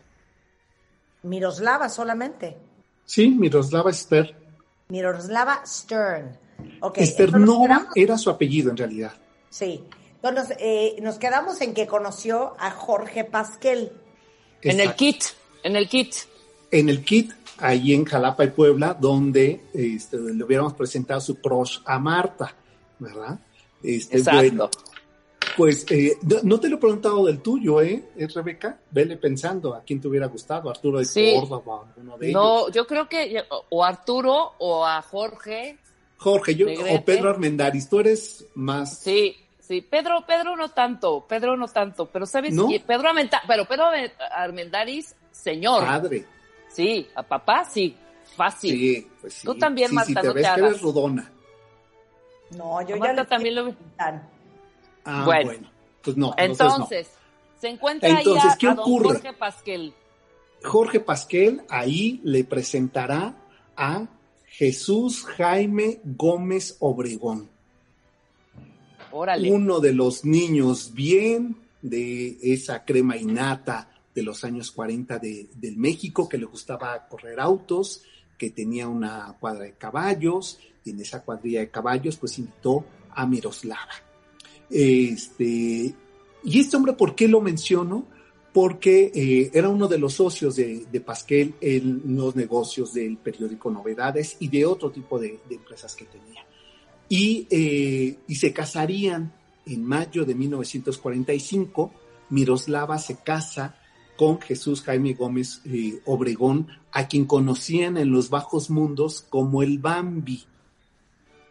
Miroslava 1.23 1.89
solamente. 1.89 2.57
Sí, 3.05 3.29
Miroslava 3.31 3.91
Esther. 3.91 4.35
Miroslava 4.89 5.63
Stern. 5.67 6.39
Ok, 6.81 6.99
entonces 6.99 6.99
nos 6.99 7.09
Esternova 7.09 7.67
quedamos- 7.67 7.97
era 7.97 8.19
su 8.19 8.31
apellido 8.31 8.71
en 8.71 8.77
realidad. 8.77 9.13
Sí. 9.51 9.85
Entonces, 10.23 10.57
eh, 10.61 10.97
nos 11.03 11.19
quedamos 11.19 11.61
en 11.61 11.75
que 11.75 11.87
conoció 11.87 12.55
a 12.59 12.71
Jorge 12.71 13.25
Pasquel. 13.25 13.93
En 14.61 14.79
el 14.81 14.95
kit. 14.95 15.25
En 15.65 15.75
el 15.75 15.89
kit. 15.89 16.15
En 16.71 16.89
el 16.89 17.05
kit, 17.05 17.33
ahí 17.59 17.93
en 17.95 18.05
Jalapa 18.05 18.45
y 18.45 18.51
Puebla, 18.51 18.97
donde 18.99 19.63
este, 19.75 20.19
le 20.19 20.45
hubiéramos 20.45 20.75
presentado 20.75 21.21
su 21.21 21.37
crush 21.41 21.79
a 21.85 21.99
Marta, 21.99 22.55
¿verdad? 22.99 23.39
Este, 23.83 24.19
Exacto. 24.19 24.39
bueno, 24.41 24.71
pues 25.57 25.85
eh, 25.91 26.17
no, 26.23 26.37
no 26.45 26.61
te 26.61 26.69
lo 26.69 26.77
he 26.77 26.79
preguntado 26.81 27.27
del 27.27 27.41
tuyo, 27.41 27.81
¿eh? 27.83 28.03
¿Es 28.17 28.33
Rebeca? 28.35 28.79
Vele 28.91 29.17
pensando 29.17 29.75
a 29.75 29.83
quién 29.83 30.01
te 30.01 30.09
hubiera 30.09 30.27
gustado, 30.27 30.71
Arturo 30.71 30.99
de 30.99 31.05
Sí. 31.05 31.35
Córdoba, 31.39 31.75
o 31.77 31.85
alguno 31.85 32.17
de 32.19 32.33
No, 32.33 32.61
ellos. 32.63 32.73
yo 32.75 32.87
creo 32.87 33.09
que 33.09 33.43
o 33.71 33.85
Arturo 33.85 34.53
o 34.59 34.87
a 34.87 35.03
Jorge. 35.03 35.79
Jorge, 36.17 36.55
yo, 36.55 36.67
Negrete. 36.67 36.97
o 36.97 37.05
Pedro 37.05 37.31
Armendáriz, 37.31 37.89
tú 37.89 37.99
eres 38.01 38.47
más... 38.55 38.99
Sí, 39.01 39.37
sí. 39.59 39.81
Pedro, 39.83 40.25
Pedro 40.27 40.57
no 40.57 40.69
tanto. 40.71 41.27
Pedro 41.29 41.57
no 41.57 41.67
tanto. 41.67 42.07
Pero 42.07 42.25
sabes 42.27 42.55
¿No? 42.55 42.69
Pedro 42.87 43.09
Armenta- 43.09 43.43
pero 43.47 43.67
Pedro 43.67 43.87
Armendáriz, 44.31 45.17
señor. 45.33 45.85
Padre. 45.85 46.25
Sí, 46.73 47.09
a 47.15 47.23
papá 47.23 47.65
sí. 47.65 47.97
Fácil. 48.37 48.71
Sí, 48.71 49.09
pues 49.21 49.35
sí. 49.35 49.47
Tú 49.47 49.55
también, 49.57 49.91
sí, 49.91 49.95
Marta, 49.95 50.09
sí, 50.09 50.15
te 50.15 50.23
no 50.23 50.29
te 50.29 50.35
ves 50.35 50.43
que 50.43 50.49
hagas. 50.49 50.71
eres 50.71 50.83
rodona. 50.83 51.33
No, 52.51 52.81
yo 52.83 52.95
A 52.95 52.99
ya 52.99 53.05
Marta 53.05 53.25
también 53.27 53.55
lo 53.55 53.65
vi. 53.67 53.75
Tan. 53.97 54.29
Ah, 55.05 55.23
bueno. 55.25 55.45
Bueno. 55.51 55.71
Pues 56.03 56.17
no, 56.17 56.35
entonces 56.37 56.59
no. 56.67 56.73
Entonces, 56.75 57.11
se 57.61 57.69
encuentra 57.69 58.09
Entonces, 58.09 58.45
ahí 58.45 58.51
a, 58.51 58.57
¿qué 58.57 58.67
a 58.69 58.75
don 58.75 58.81
ocurre? 58.81 59.09
Jorge 59.09 59.33
Pasquel. 59.35 59.95
Jorge 60.65 61.01
Pasquel 61.01 61.63
ahí 61.69 62.21
le 62.25 62.45
presentará 62.45 63.35
a 63.77 64.07
Jesús 64.47 65.25
Jaime 65.25 66.01
Gómez 66.05 66.77
Obregón, 66.81 67.49
Órale. 69.11 69.51
uno 69.51 69.81
de 69.81 69.93
los 69.93 70.25
niños 70.25 70.93
bien 70.95 71.57
de 71.81 72.37
esa 72.43 72.85
crema 72.85 73.17
innata 73.17 73.89
de 74.15 74.23
los 74.23 74.45
años 74.45 74.71
40 74.73 75.19
de, 75.19 75.49
del 75.55 75.77
México, 75.77 76.29
que 76.29 76.39
le 76.39 76.45
gustaba 76.45 77.09
correr 77.09 77.41
autos, 77.41 78.03
que 78.37 78.51
tenía 78.51 78.89
una 78.89 79.37
cuadra 79.39 79.65
de 79.65 79.73
caballos, 79.73 80.59
y 80.85 80.91
en 80.91 81.01
esa 81.01 81.23
cuadrilla 81.23 81.61
de 81.61 81.71
caballos 81.71 82.17
pues 82.17 82.39
invitó 82.39 82.85
a 83.15 83.27
Miroslava. 83.27 83.93
Este, 84.69 85.95
y 86.45 86.61
este 86.61 86.77
hombre, 86.77 86.95
¿por 86.95 87.15
qué 87.15 87.29
lo 87.29 87.41
menciono? 87.41 88.07
Porque 88.53 89.13
eh, 89.15 89.51
era 89.55 89.69
uno 89.69 89.89
de 89.89 89.99
los 89.99 90.15
socios 90.15 90.57
de, 90.57 90.87
de 90.91 91.01
Pasquel 91.01 91.55
en 91.61 92.17
los 92.17 92.37
negocios 92.37 92.93
del 92.93 93.17
periódico 93.17 93.71
Novedades 93.71 94.37
y 94.41 94.49
de 94.49 94.67
otro 94.67 94.91
tipo 94.91 95.19
de, 95.19 95.39
empresas 95.51 95.95
que 95.95 96.05
tenía. 96.05 96.45
Y, 97.09 97.47
eh, 97.51 98.19
y 98.27 98.35
se 98.35 98.53
casarían 98.53 99.33
en 99.67 99.85
mayo 99.85 100.25
de 100.25 100.35
1945. 100.35 101.93
Miroslava 102.31 102.99
se 102.99 103.17
casa 103.17 103.77
con 104.17 104.41
Jesús 104.41 104.83
Jaime 104.83 105.15
Gómez 105.15 105.61
eh, 105.65 106.01
Obregón, 106.05 106.69
a 106.93 107.09
quien 107.09 107.25
conocían 107.25 107.97
en 107.97 108.11
los 108.11 108.31
bajos 108.31 108.71
mundos 108.71 109.27
como 109.29 109.63
el 109.63 109.79
Bambi. 109.79 110.45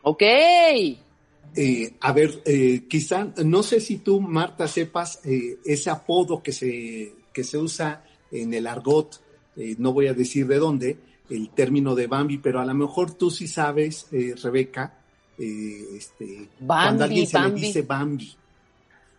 Ok. 0.04 0.24
Eh, 0.24 1.94
a 2.00 2.14
ver, 2.14 2.42
eh, 2.46 2.86
quizá, 2.88 3.34
no 3.44 3.62
sé 3.62 3.82
si 3.82 3.98
tú, 3.98 4.22
Marta, 4.22 4.68
sepas 4.68 5.20
eh, 5.26 5.60
ese 5.66 5.90
apodo 5.90 6.42
que 6.42 6.54
se, 6.54 7.14
que 7.34 7.44
se 7.44 7.58
usa 7.58 8.06
en 8.32 8.54
el 8.54 8.68
argot, 8.68 9.22
eh, 9.58 9.76
no 9.78 9.92
voy 9.92 10.08
a 10.08 10.14
decir 10.14 10.48
de 10.48 10.58
dónde, 10.58 10.98
el 11.30 11.50
término 11.50 11.96
de 11.96 12.08
Bambi, 12.08 12.38
pero 12.38 12.60
a 12.60 12.66
lo 12.66 12.74
mejor 12.74 13.14
tú 13.16 13.30
sí 13.30 13.48
sabes, 13.48 14.08
eh, 14.12 14.36
Rebeca, 14.42 15.02
eh, 15.38 15.98
este, 15.98 16.50
Bambi, 16.60 16.84
cuando 16.84 17.04
alguien 17.04 17.28
se 17.28 17.38
Bambi. 17.38 17.62
le 17.62 17.68
dice 17.68 17.82
Bambi 17.82 18.36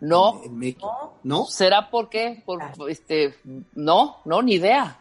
No. 0.02 0.40
en, 0.44 0.50
en 0.50 0.58
México, 0.58 1.14
¿No? 1.22 1.46
¿Será 1.46 1.88
por 1.90 2.08
qué? 2.08 2.42
Por, 2.44 2.60
Ah. 2.62 2.72
este, 2.88 3.34
no, 3.74 4.16
no, 4.24 4.42
ni 4.42 4.54
idea. 4.54 4.98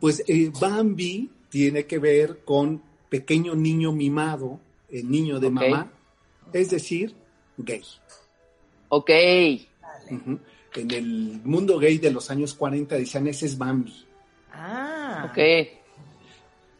Pues 0.00 0.22
eh, 0.26 0.50
Bambi 0.58 1.30
tiene 1.50 1.84
que 1.86 1.98
ver 1.98 2.42
con 2.44 2.82
pequeño 3.10 3.54
niño 3.54 3.92
mimado, 3.92 4.58
el 4.90 5.10
niño 5.10 5.38
de 5.40 5.50
mamá, 5.50 5.92
es 6.52 6.70
decir, 6.70 7.14
gay. 7.58 7.82
Ok. 8.88 9.10
En 9.10 10.90
el 10.90 11.40
mundo 11.44 11.78
gay 11.78 11.98
de 11.98 12.10
los 12.10 12.30
años 12.30 12.54
40 12.54 12.96
decían, 12.96 13.26
ese 13.28 13.46
es 13.46 13.56
Bambi. 13.58 14.06
Ah. 14.52 15.28
Ok. 15.30 15.38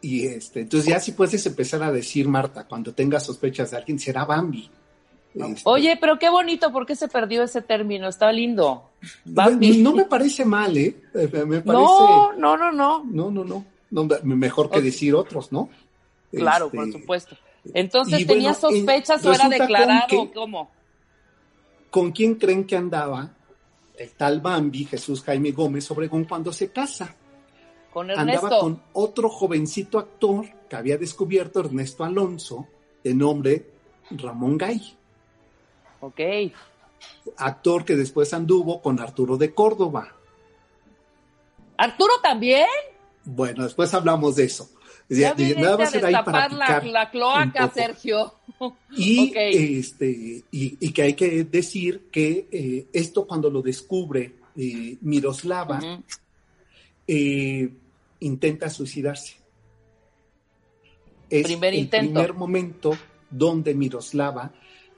Y 0.01 0.27
este, 0.27 0.61
entonces 0.63 0.89
ya 0.89 0.99
si 1.01 1.13
puedes 1.13 1.45
empezar 1.47 1.83
a 1.83 1.93
decir, 1.93 2.27
Marta, 2.29 2.67
cuando 2.67 2.93
tengas 2.95 3.25
sospechas 3.25 3.71
de 3.71 3.77
alguien, 3.77 3.99
será 3.99 4.25
Bambi. 4.25 4.71
Este, 5.35 5.63
Oye, 5.65 5.97
pero 6.01 6.19
qué 6.19 6.29
bonito, 6.29 6.71
¿por 6.73 6.87
qué 6.87 6.95
se 6.95 7.09
perdió 7.09 7.43
ese 7.43 7.61
término? 7.61 8.09
Está 8.09 8.31
lindo. 8.31 8.91
Bambi. 9.25 9.79
no 9.79 9.93
me 9.93 10.05
parece 10.05 10.45
mal, 10.45 10.77
¿eh? 10.77 10.95
Eh, 11.15 11.29
Me 11.47 11.61
parece. 11.61 11.65
no, 11.85 12.33
no, 12.35 12.57
no, 12.57 12.71
no. 12.73 13.05
No, 13.05 13.31
no, 13.31 13.45
no. 13.45 13.65
No, 13.91 14.09
mejor 14.23 14.71
que 14.71 14.81
decir 14.81 15.15
otros, 15.15 15.51
¿no? 15.53 15.69
Claro, 16.33 16.67
Este, 16.67 16.77
por 16.77 16.93
supuesto. 16.93 17.37
Entonces, 17.73 18.27
¿tenía 18.27 18.53
bueno, 18.53 18.77
sospechas 18.77 19.25
eh, 19.25 19.29
o 19.29 19.33
era 19.33 19.49
declarado? 19.49 20.07
que- 20.09 20.17
o 20.17 20.33
¿Cómo? 20.33 20.71
¿Con 21.91 22.11
quién 22.13 22.35
creen 22.35 22.65
que 22.65 22.77
andaba 22.77 23.31
el 23.97 24.11
tal 24.13 24.41
Bambi, 24.41 24.85
Jesús 24.85 25.23
Jaime 25.23 25.53
Gómez 25.53 25.89
Obregón, 25.91 26.25
cuando 26.25 26.53
se 26.53 26.71
casa? 26.71 27.15
Con 27.93 28.11
Andaba 28.11 28.33
Ernesto. 28.33 28.59
con 28.61 28.83
otro 28.95 29.29
jovencito 29.29 29.99
actor 29.99 30.47
que 30.69 30.75
había 30.77 30.99
descubierto 30.99 31.61
Ernesto 31.61 32.03
Alonso, 32.05 32.67
de 33.05 33.15
nombre 33.15 33.71
Ramón 34.11 34.59
Gay, 34.59 34.81
Ok. 36.07 36.21
actor 37.39 37.85
que 37.85 37.97
después 37.97 38.33
anduvo 38.35 38.81
con 38.83 38.99
Arturo 39.01 39.37
de 39.37 39.55
Córdoba. 39.55 40.15
¿Arturo 41.77 42.13
también? 42.23 42.67
Bueno, 43.25 43.65
después 43.65 43.93
hablamos 43.95 44.37
de 44.37 44.45
eso. 44.45 44.71
Ya 45.09 45.35
De- 45.35 45.55
nada 45.57 45.75
a 45.75 45.79
más 45.79 45.95
era 45.95 46.09
ahí 46.09 46.15
para 46.25 46.49
la, 46.49 47.11
cloaca. 47.11 47.71
Sergio. 47.75 48.35
Y, 48.91 49.33
este, 49.37 50.09
y, 50.51 50.77
y 50.81 50.93
que 50.93 51.03
hay 51.03 51.15
que 51.15 51.45
decir 51.45 52.09
que 52.11 52.49
eh, 52.51 52.87
esto 52.93 53.27
cuando 53.27 53.51
lo 53.51 53.61
descubre 53.61 54.35
eh, 54.57 54.97
Miroslava, 55.03 55.81
eh, 57.07 57.69
intenta 58.21 58.71
suicidarse. 58.71 59.37
Es 61.29 61.45
Primer 61.45 61.75
el 61.75 61.81
intento. 61.81 62.13
primer 62.13 62.35
momento 62.35 62.97
donde 63.31 63.75
Miroslava 63.75 64.53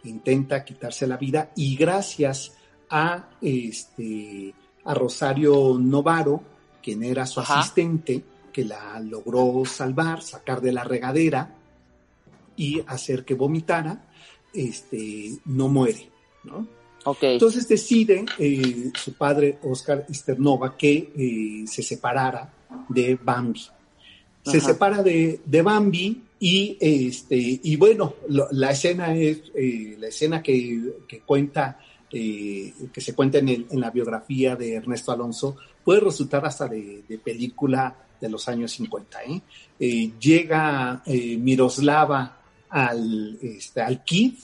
intenta 0.08 0.64
quitarse 0.64 1.06
la 1.06 1.16
vida 1.16 1.52
y 1.56 1.76
gracias 1.76 2.52
a, 2.90 3.30
este, 3.40 4.54
a 4.84 4.94
Rosario 4.94 5.76
Novaro, 5.78 6.42
quien 6.82 7.02
era 7.02 7.26
su 7.26 7.40
Ajá. 7.40 7.60
asistente, 7.60 8.22
que 8.52 8.64
la 8.64 8.98
logró 9.00 9.64
salvar, 9.64 10.22
sacar 10.22 10.60
de 10.60 10.72
la 10.72 10.84
regadera 10.84 11.54
y 12.56 12.82
hacer 12.86 13.24
que 13.24 13.34
vomitara, 13.34 14.08
este, 14.54 15.38
no 15.44 15.68
muere. 15.68 16.08
¿no? 16.44 16.66
Entonces 17.20 17.68
decide 17.68 18.24
eh, 18.38 18.90
su 18.94 19.12
padre, 19.14 19.58
Oscar 19.62 20.04
Isternova, 20.08 20.76
que 20.76 21.12
eh, 21.16 21.66
se 21.66 21.82
separara 21.82 22.52
de 22.88 23.18
Bambi. 23.22 23.60
Se 24.42 24.58
Ajá. 24.58 24.66
separa 24.66 25.02
de, 25.02 25.40
de 25.44 25.62
Bambi 25.62 26.25
y, 26.38 26.76
este, 26.80 27.36
y 27.62 27.76
bueno, 27.76 28.14
lo- 28.28 28.48
la 28.52 28.70
escena 28.70 29.14
es 29.14 29.40
eh, 29.54 29.96
la 29.98 30.08
escena 30.08 30.42
que, 30.42 30.80
que 31.08 31.20
cuenta, 31.20 31.78
eh, 32.12 32.72
que 32.92 33.00
se 33.00 33.14
cuenta 33.14 33.38
en, 33.38 33.48
el- 33.48 33.66
en 33.70 33.80
la 33.80 33.90
biografía 33.90 34.54
de 34.56 34.74
Ernesto 34.74 35.12
Alonso, 35.12 35.56
puede 35.84 36.00
resultar 36.00 36.44
hasta 36.44 36.68
de, 36.68 37.02
de 37.08 37.18
película 37.18 37.96
de 38.20 38.28
los 38.28 38.48
años 38.48 38.72
50. 38.72 39.18
¿eh? 39.78 40.10
Llega 40.20 41.02
Miroslava 41.06 42.40
al, 42.70 43.38
este, 43.42 43.80
al 43.82 44.02
Kid, 44.04 44.34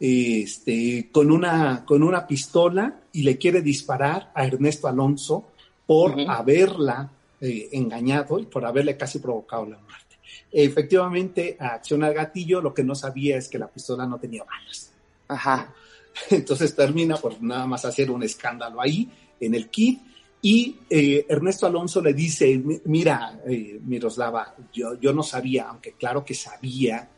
este, 0.00 1.08
con, 1.12 1.30
una, 1.30 1.84
con 1.84 2.02
una 2.02 2.26
pistola 2.26 3.00
y 3.12 3.22
le 3.22 3.38
quiere 3.38 3.62
disparar 3.62 4.30
a 4.34 4.44
Ernesto 4.46 4.88
Alonso 4.88 5.48
por 5.86 6.14
haberla 6.28 7.10
engañado 7.40 8.38
y 8.38 8.46
por 8.46 8.64
haberle 8.64 8.96
casi 8.96 9.18
provocado 9.18 9.66
la 9.66 9.78
muerte. 9.78 10.01
Efectivamente, 10.50 11.56
acciona 11.58 12.08
el 12.08 12.14
gatillo, 12.14 12.60
lo 12.60 12.72
que 12.74 12.84
no 12.84 12.94
sabía 12.94 13.36
es 13.36 13.48
que 13.48 13.58
la 13.58 13.68
pistola 13.68 14.06
no 14.06 14.18
tenía 14.18 14.44
balas. 14.44 14.92
Ajá. 15.28 15.74
Entonces 16.30 16.74
termina 16.74 17.16
por 17.16 17.42
nada 17.42 17.66
más 17.66 17.84
hacer 17.84 18.10
un 18.10 18.22
escándalo 18.22 18.80
ahí 18.80 19.08
en 19.40 19.54
el 19.54 19.68
kit 19.70 20.00
y 20.42 20.76
eh, 20.90 21.24
Ernesto 21.28 21.66
Alonso 21.66 22.02
le 22.02 22.12
dice, 22.12 22.58
"Mi- 22.58 22.80
mira, 22.84 23.40
eh, 23.46 23.78
Miroslava, 23.84 24.54
yo, 24.72 24.98
yo 25.00 25.12
no 25.12 25.22
sabía, 25.22 25.68
aunque 25.68 25.92
claro 25.92 26.24
que 26.24 26.34
sabía 26.34 27.08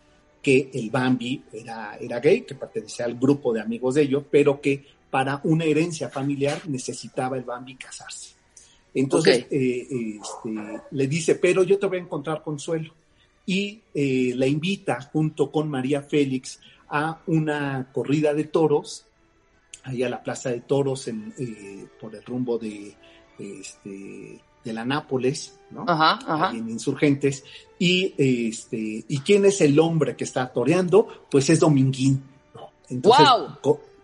que 0.42 0.70
el 0.74 0.90
Bambi 0.90 1.42
era, 1.52 1.96
era 1.98 2.20
gay, 2.20 2.42
que 2.42 2.54
pertenecía 2.54 3.06
al 3.06 3.14
grupo 3.18 3.52
de 3.52 3.62
amigos 3.62 3.94
de 3.94 4.02
ellos, 4.02 4.24
pero 4.30 4.60
que 4.60 4.84
para 5.10 5.40
una 5.44 5.64
herencia 5.64 6.10
familiar 6.10 6.68
necesitaba 6.68 7.36
el 7.38 7.44
Bambi 7.44 7.76
casarse. 7.76 8.34
Entonces 8.92 9.46
eh, 9.50 9.88
este, 10.20 10.80
le 10.90 11.06
dice, 11.08 11.36
pero 11.36 11.62
yo 11.64 11.78
te 11.78 11.86
voy 11.86 11.98
a 11.98 12.02
encontrar 12.02 12.42
consuelo. 12.42 12.92
Y 13.46 13.82
eh, 13.94 14.32
la 14.36 14.46
invita 14.46 15.00
junto 15.00 15.50
con 15.50 15.68
María 15.68 16.02
Félix 16.02 16.60
a 16.88 17.20
una 17.26 17.88
corrida 17.92 18.34
de 18.34 18.44
toros, 18.44 19.06
ahí 19.82 20.02
a 20.02 20.08
la 20.08 20.22
Plaza 20.22 20.50
de 20.50 20.60
Toros 20.60 21.08
en, 21.08 21.34
eh, 21.38 21.86
por 22.00 22.14
el 22.14 22.24
rumbo 22.24 22.58
de, 22.58 22.94
este, 23.38 24.40
de 24.64 24.72
la 24.72 24.84
Nápoles, 24.84 25.58
¿no? 25.70 25.84
Ajá, 25.86 26.18
ajá. 26.26 26.50
ahí 26.50 26.58
en 26.58 26.70
Insurgentes. 26.70 27.44
Y, 27.78 28.14
este, 28.16 29.04
¿Y 29.06 29.18
quién 29.20 29.44
es 29.44 29.60
el 29.60 29.78
hombre 29.78 30.16
que 30.16 30.24
está 30.24 30.52
toreando? 30.52 31.26
Pues 31.30 31.50
es 31.50 31.60
Dominguín. 31.60 32.22
¿no? 32.54 32.70
Entonces. 32.88 33.26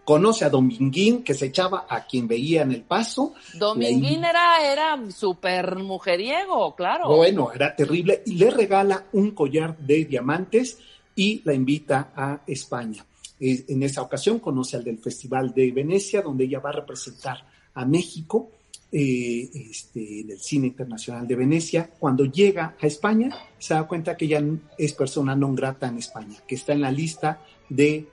Co- 0.04 0.14
conoce 0.20 0.44
a 0.44 0.50
Dominguín, 0.50 1.22
que 1.22 1.34
se 1.34 1.46
echaba 1.46 1.86
a 1.88 2.06
quien 2.06 2.26
veía 2.26 2.62
en 2.62 2.72
el 2.72 2.82
paso. 2.82 3.34
Dominguín 3.58 4.24
era, 4.24 4.70
era 4.70 4.98
súper 5.10 5.76
mujeriego, 5.76 6.74
claro. 6.74 7.14
Bueno, 7.16 7.52
era 7.54 7.74
terrible. 7.74 8.22
Y 8.26 8.34
le 8.34 8.50
regala 8.50 9.06
un 9.12 9.30
collar 9.32 9.76
de 9.78 10.04
diamantes 10.04 10.78
y 11.14 11.42
la 11.44 11.54
invita 11.54 12.12
a 12.14 12.40
España. 12.46 13.04
En 13.38 13.82
esa 13.82 14.02
ocasión 14.02 14.38
conoce 14.38 14.76
al 14.76 14.84
del 14.84 14.98
Festival 14.98 15.54
de 15.54 15.70
Venecia, 15.72 16.20
donde 16.20 16.44
ella 16.44 16.60
va 16.60 16.70
a 16.70 16.74
representar 16.74 17.38
a 17.72 17.86
México 17.86 18.50
eh, 18.92 19.48
este, 19.54 20.20
en 20.20 20.30
el 20.32 20.40
Cine 20.40 20.66
Internacional 20.66 21.26
de 21.26 21.36
Venecia. 21.36 21.88
Cuando 21.98 22.24
llega 22.26 22.74
a 22.78 22.86
España, 22.86 23.30
se 23.58 23.72
da 23.72 23.84
cuenta 23.88 24.16
que 24.16 24.26
ella 24.26 24.42
es 24.76 24.92
persona 24.92 25.34
non 25.34 25.54
grata 25.54 25.88
en 25.88 25.96
España, 25.96 26.36
que 26.46 26.56
está 26.56 26.74
en 26.74 26.82
la 26.82 26.90
lista 26.92 27.40
de 27.70 28.04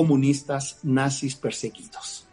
comunistas 0.00 0.78
nazis 0.82 1.34
perseguidos 1.36 2.28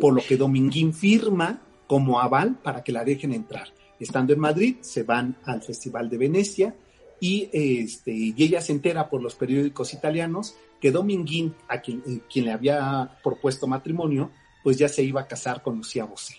por 0.00 0.12
lo 0.12 0.20
que 0.28 0.36
Dominguín 0.36 0.92
firma 0.92 1.62
como 1.86 2.20
aval 2.20 2.56
para 2.62 2.82
que 2.84 2.90
la 2.92 3.04
dejen 3.04 3.32
entrar. 3.32 3.68
Estando 4.00 4.32
en 4.32 4.40
Madrid, 4.40 4.76
se 4.80 5.04
van 5.04 5.36
al 5.44 5.62
Festival 5.62 6.10
de 6.10 6.18
Venecia 6.18 6.74
y, 7.20 7.48
este, 7.52 8.10
y 8.12 8.34
ella 8.36 8.60
se 8.60 8.72
entera 8.72 9.08
por 9.08 9.22
los 9.22 9.36
periódicos 9.36 9.94
italianos 9.94 10.56
que 10.80 10.90
Dominguín, 10.90 11.54
a 11.68 11.80
quien, 11.80 12.02
eh, 12.06 12.20
quien 12.30 12.44
le 12.46 12.52
había 12.52 13.18
propuesto 13.22 13.66
matrimonio, 13.66 14.30
pues 14.64 14.76
ya 14.76 14.88
se 14.88 15.02
iba 15.02 15.20
a 15.22 15.26
casar 15.28 15.62
con 15.62 15.76
Lucía 15.76 16.04
Bosé. 16.04 16.34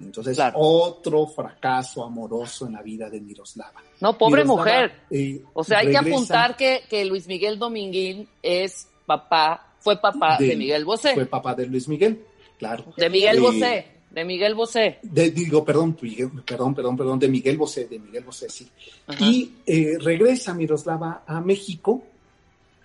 Entonces, 0.00 0.34
Claro. 0.36 0.56
otro 0.58 1.26
fracaso 1.26 2.02
amoroso 2.04 2.66
en 2.66 2.72
la 2.72 2.82
vida 2.82 3.10
de 3.10 3.20
Miroslava. 3.20 3.82
no, 4.00 4.16
pobre 4.16 4.42
Miroslava, 4.44 4.64
mujer. 4.80 4.92
eh, 5.10 5.42
O 5.52 5.62
sea, 5.62 5.78
hay 5.80 5.90
que 5.90 5.98
apuntar 5.98 6.56
que, 6.56 6.80
que 6.88 7.04
Luis 7.04 7.26
Miguel 7.28 7.58
Dominguín 7.58 8.26
es 8.42 8.88
papá, 9.06 9.66
fue 9.80 10.00
papá 10.00 10.36
de, 10.38 10.46
De- 10.48 10.56
Miguel 10.56 10.84
Bosé. 10.84 11.14
Fue 11.14 11.26
papá 11.26 11.54
de 11.54 11.66
Luis 11.66 11.88
Miguel, 11.88 12.22
claro. 12.58 12.92
de 12.96 13.10
Miguel 13.10 13.36
Eh, 13.36 13.40
Bosé. 13.40 13.86
De 14.10 14.24
Miguel 14.24 14.54
Bosé. 14.54 14.98
De- 15.02 15.30
digo, 15.30 15.64
perdón, 15.64 15.94
perdón, 15.94 16.74
perdón, 16.74 16.96
perdón, 16.96 17.18
de 17.18 17.28
Miguel 17.28 17.56
Bosé, 17.56 17.86
de 17.86 17.98
Miguel 17.98 18.24
Bosé, 18.24 18.48
sí. 18.50 18.68
Ajá. 19.06 19.24
Y 19.24 19.52
eh, 19.66 19.98
regresa 20.00 20.52
Miroslava 20.54 21.22
a 21.26 21.40
México 21.40 22.02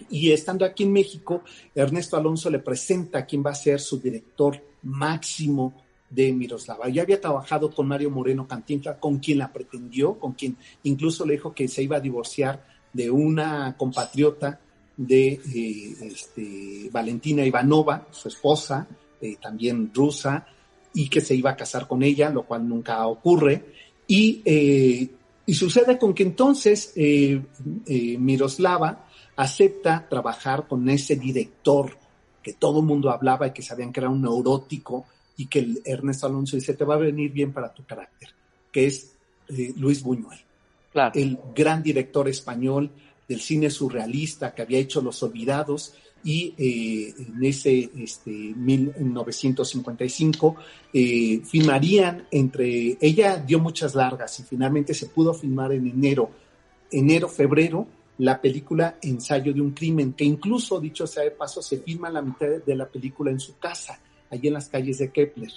y 0.09 0.31
estando 0.31 0.65
aquí 0.65 0.83
en 0.83 0.93
México, 0.93 1.41
Ernesto 1.73 2.15
Alonso 2.17 2.49
le 2.49 2.59
presenta 2.59 3.19
a 3.19 3.25
quien 3.25 3.43
va 3.43 3.51
a 3.51 3.55
ser 3.55 3.79
su 3.79 3.99
director 3.99 4.61
máximo 4.83 5.73
de 6.09 6.31
Miroslava. 6.31 6.87
Ya 6.89 7.01
había 7.01 7.19
trabajado 7.19 7.71
con 7.71 7.87
Mario 7.87 8.11
Moreno 8.11 8.47
Cantinflas, 8.47 8.97
con 8.99 9.17
quien 9.17 9.39
la 9.39 9.51
pretendió, 9.51 10.19
con 10.19 10.33
quien 10.33 10.55
incluso 10.83 11.25
le 11.25 11.33
dijo 11.33 11.53
que 11.55 11.67
se 11.67 11.81
iba 11.81 11.97
a 11.97 12.01
divorciar 12.01 12.63
de 12.93 13.09
una 13.09 13.75
compatriota 13.77 14.59
de 14.97 15.27
eh, 15.33 15.95
este, 16.01 16.89
Valentina 16.91 17.45
Ivanova, 17.45 18.07
su 18.11 18.27
esposa, 18.27 18.87
eh, 19.21 19.37
también 19.41 19.91
rusa, 19.93 20.47
y 20.93 21.09
que 21.09 21.21
se 21.21 21.35
iba 21.35 21.51
a 21.51 21.55
casar 21.55 21.87
con 21.87 22.03
ella, 22.03 22.29
lo 22.29 22.43
cual 22.43 22.67
nunca 22.67 23.05
ocurre. 23.07 23.65
Y, 24.07 24.41
eh, 24.45 25.09
y 25.45 25.53
sucede 25.53 25.97
con 25.97 26.13
que 26.13 26.23
entonces 26.23 26.93
Miroslava 27.85 29.07
acepta 29.35 30.07
trabajar 30.09 30.67
con 30.67 30.87
ese 30.89 31.17
director 31.17 31.97
que 32.41 32.53
todo 32.53 32.79
el 32.79 32.85
mundo 32.85 33.09
hablaba 33.09 33.47
y 33.47 33.51
que 33.51 33.61
sabían 33.61 33.91
que 33.91 33.99
era 33.99 34.09
un 34.09 34.21
neurótico 34.21 35.05
y 35.37 35.47
que 35.47 35.59
el 35.59 35.81
Ernesto 35.83 36.27
Alonso 36.27 36.55
dice, 36.55 36.73
te 36.73 36.85
va 36.85 36.95
a 36.95 36.99
venir 36.99 37.31
bien 37.31 37.51
para 37.51 37.73
tu 37.73 37.85
carácter, 37.85 38.29
que 38.71 38.87
es 38.87 39.11
Luis 39.75 40.01
Buñuel 40.01 40.39
Claro. 40.95 41.11
el 41.13 41.37
gran 41.53 41.83
director 41.83 42.29
español 42.29 42.89
del 43.27 43.41
cine 43.41 43.69
surrealista 43.69 44.53
que 44.53 44.61
había 44.61 44.79
hecho 44.79 45.01
Los 45.01 45.21
Olvidados 45.23 45.93
y 46.23 46.53
eh, 46.57 47.13
en 47.17 47.43
ese 47.45 47.89
este, 47.99 48.31
1955 48.31 50.55
eh, 50.91 51.41
filmarían 51.45 52.27
entre, 52.31 52.97
ella 52.99 53.37
dio 53.37 53.59
muchas 53.59 53.93
largas 53.93 54.39
y 54.39 54.43
finalmente 54.43 54.95
se 54.95 55.05
pudo 55.05 55.35
filmar 55.35 55.73
en 55.73 55.87
enero, 55.87 56.31
enero, 56.91 57.29
febrero 57.29 57.87
la 58.17 58.41
película 58.41 58.97
Ensayo 59.01 59.53
de 59.53 59.61
un 59.61 59.71
crimen, 59.71 60.13
que 60.13 60.23
incluso, 60.23 60.79
dicho 60.79 61.05
sea 61.05 61.23
de 61.23 61.31
paso, 61.31 61.61
se 61.61 61.79
filma 61.79 62.09
la 62.09 62.21
mitad 62.21 62.47
de 62.65 62.75
la 62.75 62.87
película 62.87 63.31
en 63.31 63.39
su 63.39 63.57
casa, 63.57 63.99
allí 64.29 64.47
en 64.47 64.53
las 64.53 64.69
calles 64.69 64.99
de 64.99 65.11
Kepler. 65.11 65.51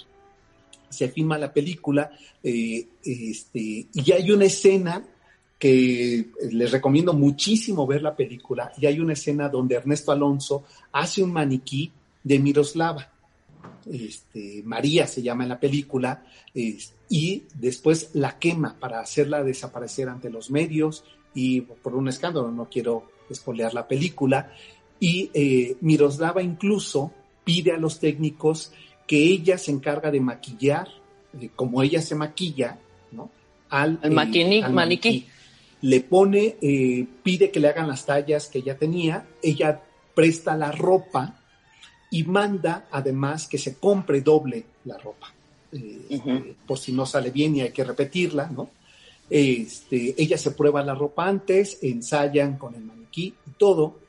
Se 0.89 1.09
filma 1.09 1.37
la 1.37 1.53
película 1.53 2.11
eh, 2.43 2.87
este, 3.03 3.87
y 3.93 4.11
hay 4.11 4.31
una 4.31 4.45
escena 4.45 5.05
que 5.59 6.27
les 6.51 6.71
recomiendo 6.71 7.13
muchísimo 7.13 7.85
ver 7.85 8.01
la 8.01 8.15
película, 8.15 8.71
y 8.79 8.85
hay 8.85 8.99
una 8.99 9.13
escena 9.13 9.49
donde 9.49 9.75
Ernesto 9.75 10.11
Alonso 10.11 10.63
hace 10.93 11.21
un 11.21 11.33
maniquí 11.33 11.91
de 12.23 12.39
Miroslava. 12.39 13.11
Este, 13.91 14.61
María 14.63 15.05
se 15.05 15.21
llama 15.21 15.43
en 15.43 15.49
la 15.49 15.59
película, 15.59 16.23
y 17.09 17.43
después 17.55 18.11
la 18.13 18.39
quema 18.39 18.75
para 18.79 19.01
hacerla 19.01 19.43
desaparecer 19.43 20.07
ante 20.07 20.29
los 20.29 20.49
medios 20.49 21.03
y 21.33 21.61
por 21.61 21.95
un 21.95 22.07
escándalo, 22.07 22.51
no 22.51 22.69
quiero 22.69 23.11
espolear 23.29 23.73
la 23.73 23.87
película, 23.87 24.53
y 24.99 25.29
eh, 25.33 25.75
Miroslava 25.81 26.41
incluso 26.41 27.11
pide 27.43 27.71
a 27.71 27.77
los 27.77 27.99
técnicos 27.99 28.71
que 29.07 29.17
ella 29.17 29.57
se 29.57 29.71
encarga 29.71 30.09
de 30.09 30.21
maquillar, 30.21 30.87
como 31.55 31.83
ella 31.83 32.01
se 32.01 32.15
maquilla, 32.15 32.77
¿no? 33.11 33.29
Al, 33.69 33.99
El 34.01 34.17
eh, 34.35 34.63
al 34.63 34.73
maniquí. 34.73 35.27
Le 35.81 36.01
pone, 36.01 36.57
eh, 36.61 37.07
pide 37.23 37.51
que 37.51 37.59
le 37.59 37.69
hagan 37.69 37.87
las 37.87 38.05
tallas 38.05 38.47
que 38.47 38.59
ella 38.59 38.77
tenía, 38.77 39.25
ella 39.41 39.81
presta 40.13 40.57
la 40.57 40.71
ropa 40.71 41.39
y 42.11 42.23
manda 42.23 42.87
además 42.91 43.47
que 43.47 43.57
se 43.57 43.75
compre 43.75 44.21
doble 44.21 44.65
la 44.85 44.97
ropa, 44.97 45.33
eh, 45.71 46.07
Ujú. 46.09 46.55
por 46.67 46.79
si 46.79 46.91
no 46.91 47.05
sale 47.05 47.31
bien 47.31 47.55
y 47.55 47.61
hay 47.61 47.71
que 47.71 47.83
repetirla, 47.83 48.49
¿no? 48.49 48.69
Este, 49.29 50.15
ella 50.17 50.37
se 50.37 50.51
prueba 50.51 50.83
la 50.83 50.95
ropa 50.95 51.27
antes, 51.27 51.77
ensayan 51.81 52.57
con 52.57 52.73
el 52.75 52.81
maniquí 52.81 53.33
y 53.47 53.51
todo. 53.57 53.99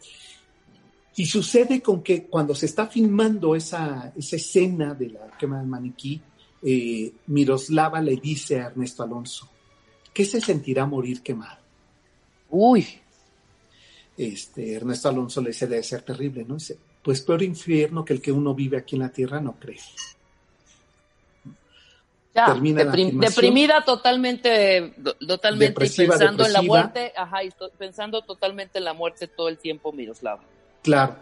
Y 1.16 1.26
sucede 1.26 1.82
con 1.82 2.02
que 2.02 2.24
cuando 2.24 2.54
se 2.54 2.66
está 2.66 2.86
filmando 2.86 3.54
esa, 3.54 4.12
esa 4.16 4.36
escena 4.36 4.94
de 4.94 5.10
la 5.10 5.36
quema 5.38 5.58
del 5.58 5.68
maniquí, 5.68 6.20
eh, 6.62 7.12
Miroslava 7.26 8.00
le 8.00 8.16
dice 8.16 8.60
a 8.60 8.66
Ernesto 8.66 9.02
Alonso, 9.02 9.48
¿qué 10.14 10.24
se 10.24 10.40
sentirá 10.40 10.86
morir 10.86 11.22
quemado? 11.22 11.59
Uy, 12.50 12.86
Este, 14.16 14.74
Ernesto 14.74 15.08
Alonso 15.08 15.40
le 15.40 15.48
dice, 15.48 15.66
debe 15.66 15.82
ser 15.82 16.02
terrible, 16.02 16.44
¿no? 16.46 16.54
Dice, 16.56 16.76
pues 17.02 17.22
peor 17.22 17.42
infierno 17.42 18.04
que 18.04 18.12
el 18.12 18.20
que 18.20 18.30
uno 18.32 18.54
vive 18.54 18.76
aquí 18.76 18.96
en 18.96 19.02
la 19.02 19.08
tierra, 19.10 19.40
no 19.40 19.52
cree. 19.58 19.78
ya, 22.34 22.46
Termina 22.46 22.84
la 22.84 22.92
deprim- 22.92 23.08
filmación. 23.10 23.20
deprimida 23.34 23.84
totalmente, 23.84 24.94
totalmente 25.26 25.68
Depresiva, 25.68 26.16
pensando 26.16 26.46
en 26.46 26.52
la 26.52 26.62
muerte, 26.62 27.12
ajá, 27.16 27.42
y 27.44 27.50
to- 27.50 27.70
pensando 27.76 28.22
totalmente 28.22 28.78
en 28.78 28.84
la 28.84 28.92
muerte 28.92 29.26
todo 29.26 29.48
el 29.48 29.58
tiempo, 29.58 29.90
Miroslava. 29.92 30.42
Claro. 30.82 31.16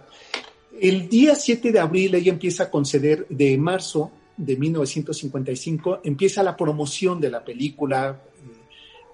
El 0.80 1.08
día 1.08 1.34
7 1.34 1.72
de 1.72 1.78
abril 1.80 2.14
ella 2.14 2.30
empieza 2.30 2.64
a 2.64 2.70
conceder, 2.70 3.26
de 3.28 3.56
marzo 3.56 4.10
de 4.36 4.56
1955, 4.56 6.00
empieza 6.04 6.42
la 6.42 6.56
promoción 6.56 7.20
de 7.20 7.30
la 7.30 7.44
película. 7.44 8.20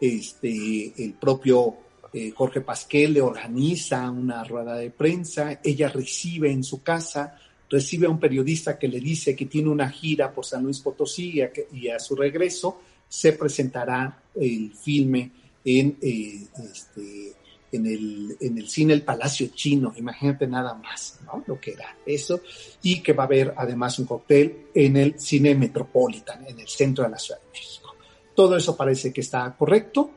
eh, 0.00 0.09
Este, 0.18 0.92
el 1.03 1.12
propio 1.14 1.77
eh, 2.14 2.31
Jorge 2.31 2.61
Pasquel 2.61 3.14
le 3.14 3.20
organiza 3.20 4.09
una 4.09 4.44
rueda 4.44 4.77
de 4.77 4.90
prensa. 4.90 5.61
Ella 5.64 5.88
recibe 5.88 6.50
en 6.50 6.62
su 6.62 6.81
casa, 6.81 7.37
recibe 7.68 8.07
a 8.07 8.11
un 8.11 8.20
periodista 8.20 8.79
que 8.79 8.87
le 8.87 9.00
dice 9.00 9.35
que 9.35 9.46
tiene 9.46 9.68
una 9.68 9.90
gira 9.90 10.33
por 10.33 10.46
San 10.46 10.62
Luis 10.62 10.79
Potosí 10.79 11.42
y 11.72 11.88
a, 11.88 11.98
su 11.98 12.14
regreso 12.14 12.81
se 13.09 13.33
presentará 13.33 14.22
el 14.37 14.72
filme 14.72 15.31
en 15.64 15.98
eh, 16.00 16.46
este, 16.72 17.33
en 17.74 17.87
el, 17.87 18.37
en 18.40 18.59
el 18.59 18.68
cine 18.68 18.94
El 18.94 19.03
Palacio 19.03 19.48
Chino, 19.48 19.92
imagínate 19.96 20.46
nada 20.46 20.74
más, 20.74 21.18
¿no? 21.27 21.42
Lo 21.46 21.61
que 21.61 21.72
era 21.72 21.96
eso, 22.07 22.40
y 22.83 23.00
que 23.00 23.12
va 23.12 23.24
a 23.24 23.27
haber 23.27 23.55
además 23.57 23.98
un 23.98 24.07
cóctel 24.07 24.66
en 24.72 24.96
el 24.96 25.18
cine 25.18 25.55
Metropolitan, 25.57 26.46
en 26.46 26.61
el 26.61 26.68
centro 26.68 27.03
de 27.05 27.11
la 27.11 27.18
Ciudad 27.18 27.40
de 27.40 27.50
México. 27.50 27.94
Todo 28.35 28.57
eso 28.57 28.77
parece 28.77 29.12
que 29.12 29.20
está 29.20 29.53
correcto. 29.57 30.11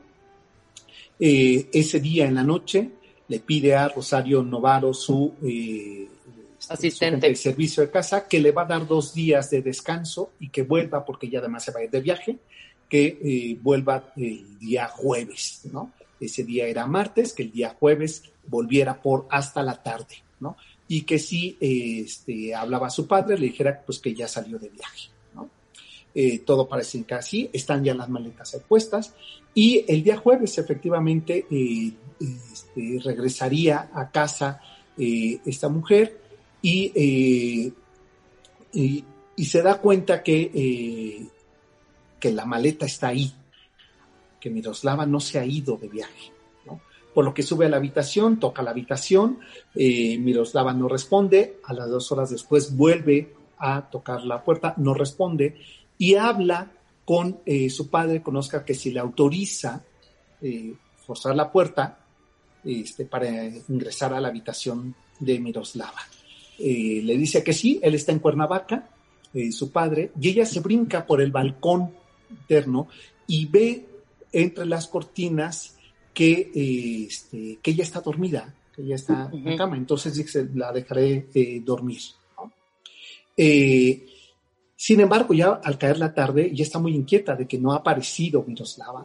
Eh, 1.18 1.68
ese 1.72 2.00
día 2.00 2.26
en 2.26 2.34
la 2.34 2.44
noche 2.44 2.90
le 3.28 3.40
pide 3.40 3.74
a 3.74 3.88
Rosario 3.88 4.42
Novaro, 4.42 4.94
su, 4.94 5.34
eh, 5.42 6.08
este, 6.58 6.74
Asistente. 6.74 7.28
de 7.28 7.34
servicio 7.36 7.82
de 7.82 7.90
casa, 7.90 8.26
que 8.26 8.40
le 8.40 8.50
va 8.50 8.62
a 8.62 8.66
dar 8.66 8.86
dos 8.86 9.14
días 9.14 9.50
de 9.50 9.62
descanso 9.62 10.32
y 10.40 10.48
que 10.48 10.62
vuelva, 10.62 11.04
porque 11.04 11.28
ya 11.28 11.38
además 11.38 11.64
se 11.64 11.72
va 11.72 11.80
a 11.80 11.84
ir 11.84 11.90
de 11.90 12.00
viaje, 12.00 12.38
que 12.88 13.18
eh, 13.22 13.58
vuelva 13.60 14.12
el 14.16 14.58
día 14.58 14.88
jueves, 14.88 15.62
¿no? 15.72 15.92
Ese 16.20 16.42
día 16.42 16.66
era 16.66 16.86
martes, 16.86 17.32
que 17.32 17.44
el 17.44 17.52
día 17.52 17.76
jueves 17.78 18.24
volviera 18.46 19.00
por 19.00 19.26
hasta 19.30 19.62
la 19.62 19.82
tarde, 19.82 20.16
¿no? 20.40 20.56
Y 20.88 21.02
que 21.02 21.18
si 21.18 21.56
eh, 21.60 22.02
este, 22.04 22.54
hablaba 22.54 22.88
a 22.88 22.90
su 22.90 23.06
padre, 23.06 23.38
le 23.38 23.46
dijera 23.46 23.82
pues 23.84 23.98
que 23.98 24.14
ya 24.14 24.26
salió 24.26 24.58
de 24.58 24.70
viaje. 24.70 25.10
Eh, 26.20 26.40
todo 26.40 26.66
parece 26.66 27.04
que 27.04 27.14
así, 27.14 27.48
están 27.52 27.84
ya 27.84 27.94
las 27.94 28.08
maletas 28.08 28.60
puestas, 28.66 29.14
y 29.54 29.84
el 29.86 30.02
día 30.02 30.16
jueves 30.16 30.58
efectivamente 30.58 31.46
eh, 31.48 31.92
este, 32.18 32.98
regresaría 33.04 33.88
a 33.94 34.10
casa 34.10 34.60
eh, 34.98 35.38
esta 35.46 35.68
mujer 35.68 36.20
y, 36.60 37.72
y, 38.72 39.44
se 39.44 39.62
da 39.62 39.80
cuenta 39.80 40.24
que, 40.24 41.28
que 42.18 42.32
la 42.32 42.44
maleta 42.44 42.86
está 42.86 43.08
ahí, 43.08 43.32
que 44.40 44.50
Miroslava 44.50 45.06
no 45.06 45.20
se 45.20 45.38
ha 45.38 45.44
ido 45.44 45.76
de 45.76 45.88
viaje. 45.88 46.32
Por 47.14 47.24
lo 47.24 47.32
que 47.32 47.44
sube 47.44 47.66
a 47.66 47.68
la 47.68 47.76
habitación, 47.76 48.40
toca 48.40 48.62
la 48.62 48.72
habitación, 48.72 49.38
Miroslava 49.76 50.72
no 50.74 50.88
responde, 50.88 51.60
a 51.62 51.72
las 51.74 51.88
dos 51.88 52.10
horas 52.10 52.30
después 52.30 52.76
vuelve 52.76 53.38
a 53.56 53.88
tocar 53.88 54.24
la 54.24 54.42
puerta, 54.42 54.74
no 54.78 54.94
responde 54.94 55.56
y 55.98 56.14
habla 56.14 56.70
con 57.04 57.40
eh, 57.44 57.68
su 57.68 57.88
padre, 57.88 58.22
con 58.22 58.36
Oscar, 58.36 58.64
que 58.64 58.74
si 58.74 58.90
le 58.90 59.00
autoriza 59.00 59.82
eh, 60.40 60.74
forzar 61.06 61.34
la 61.34 61.50
puerta 61.50 61.98
este, 62.64 63.04
para 63.04 63.46
ingresar 63.68 64.14
a 64.14 64.20
la 64.20 64.28
habitación 64.28 64.94
de 65.18 65.40
Miroslava. 65.40 66.00
Eh, 66.58 67.00
le 67.02 67.16
dice 67.16 67.42
que 67.42 67.52
sí, 67.52 67.80
él 67.82 67.94
está 67.94 68.12
en 68.12 68.18
Cuernavaca, 68.18 68.90
su 69.52 69.70
padre, 69.70 70.10
y 70.20 70.30
ella 70.30 70.46
se 70.46 70.60
brinca 70.60 71.06
por 71.06 71.20
el 71.20 71.30
balcón 71.30 71.92
interno 72.30 72.88
y 73.26 73.46
ve 73.46 73.86
entre 74.32 74.66
las 74.66 74.88
cortinas 74.88 75.76
que, 76.12 76.50
este, 77.06 77.58
que 77.62 77.70
ella 77.70 77.84
está 77.84 78.00
dormida, 78.00 78.54
que 78.74 78.82
ella 78.82 78.96
está 78.96 79.30
en 79.32 79.56
cama, 79.56 79.76
entonces 79.76 80.14
dice, 80.14 80.48
la 80.54 80.72
dejaré 80.72 81.28
dormir. 81.62 82.00
¿no? 82.36 82.52
Eh, 83.36 84.04
sin 84.78 85.00
embargo, 85.00 85.34
ya 85.34 85.60
al 85.64 85.76
caer 85.76 85.98
la 85.98 86.14
tarde, 86.14 86.54
ya 86.54 86.62
está 86.62 86.78
muy 86.78 86.94
inquieta 86.94 87.34
de 87.34 87.48
que 87.48 87.58
no 87.58 87.72
ha 87.72 87.78
aparecido 87.78 88.44
Miroslava. 88.46 89.04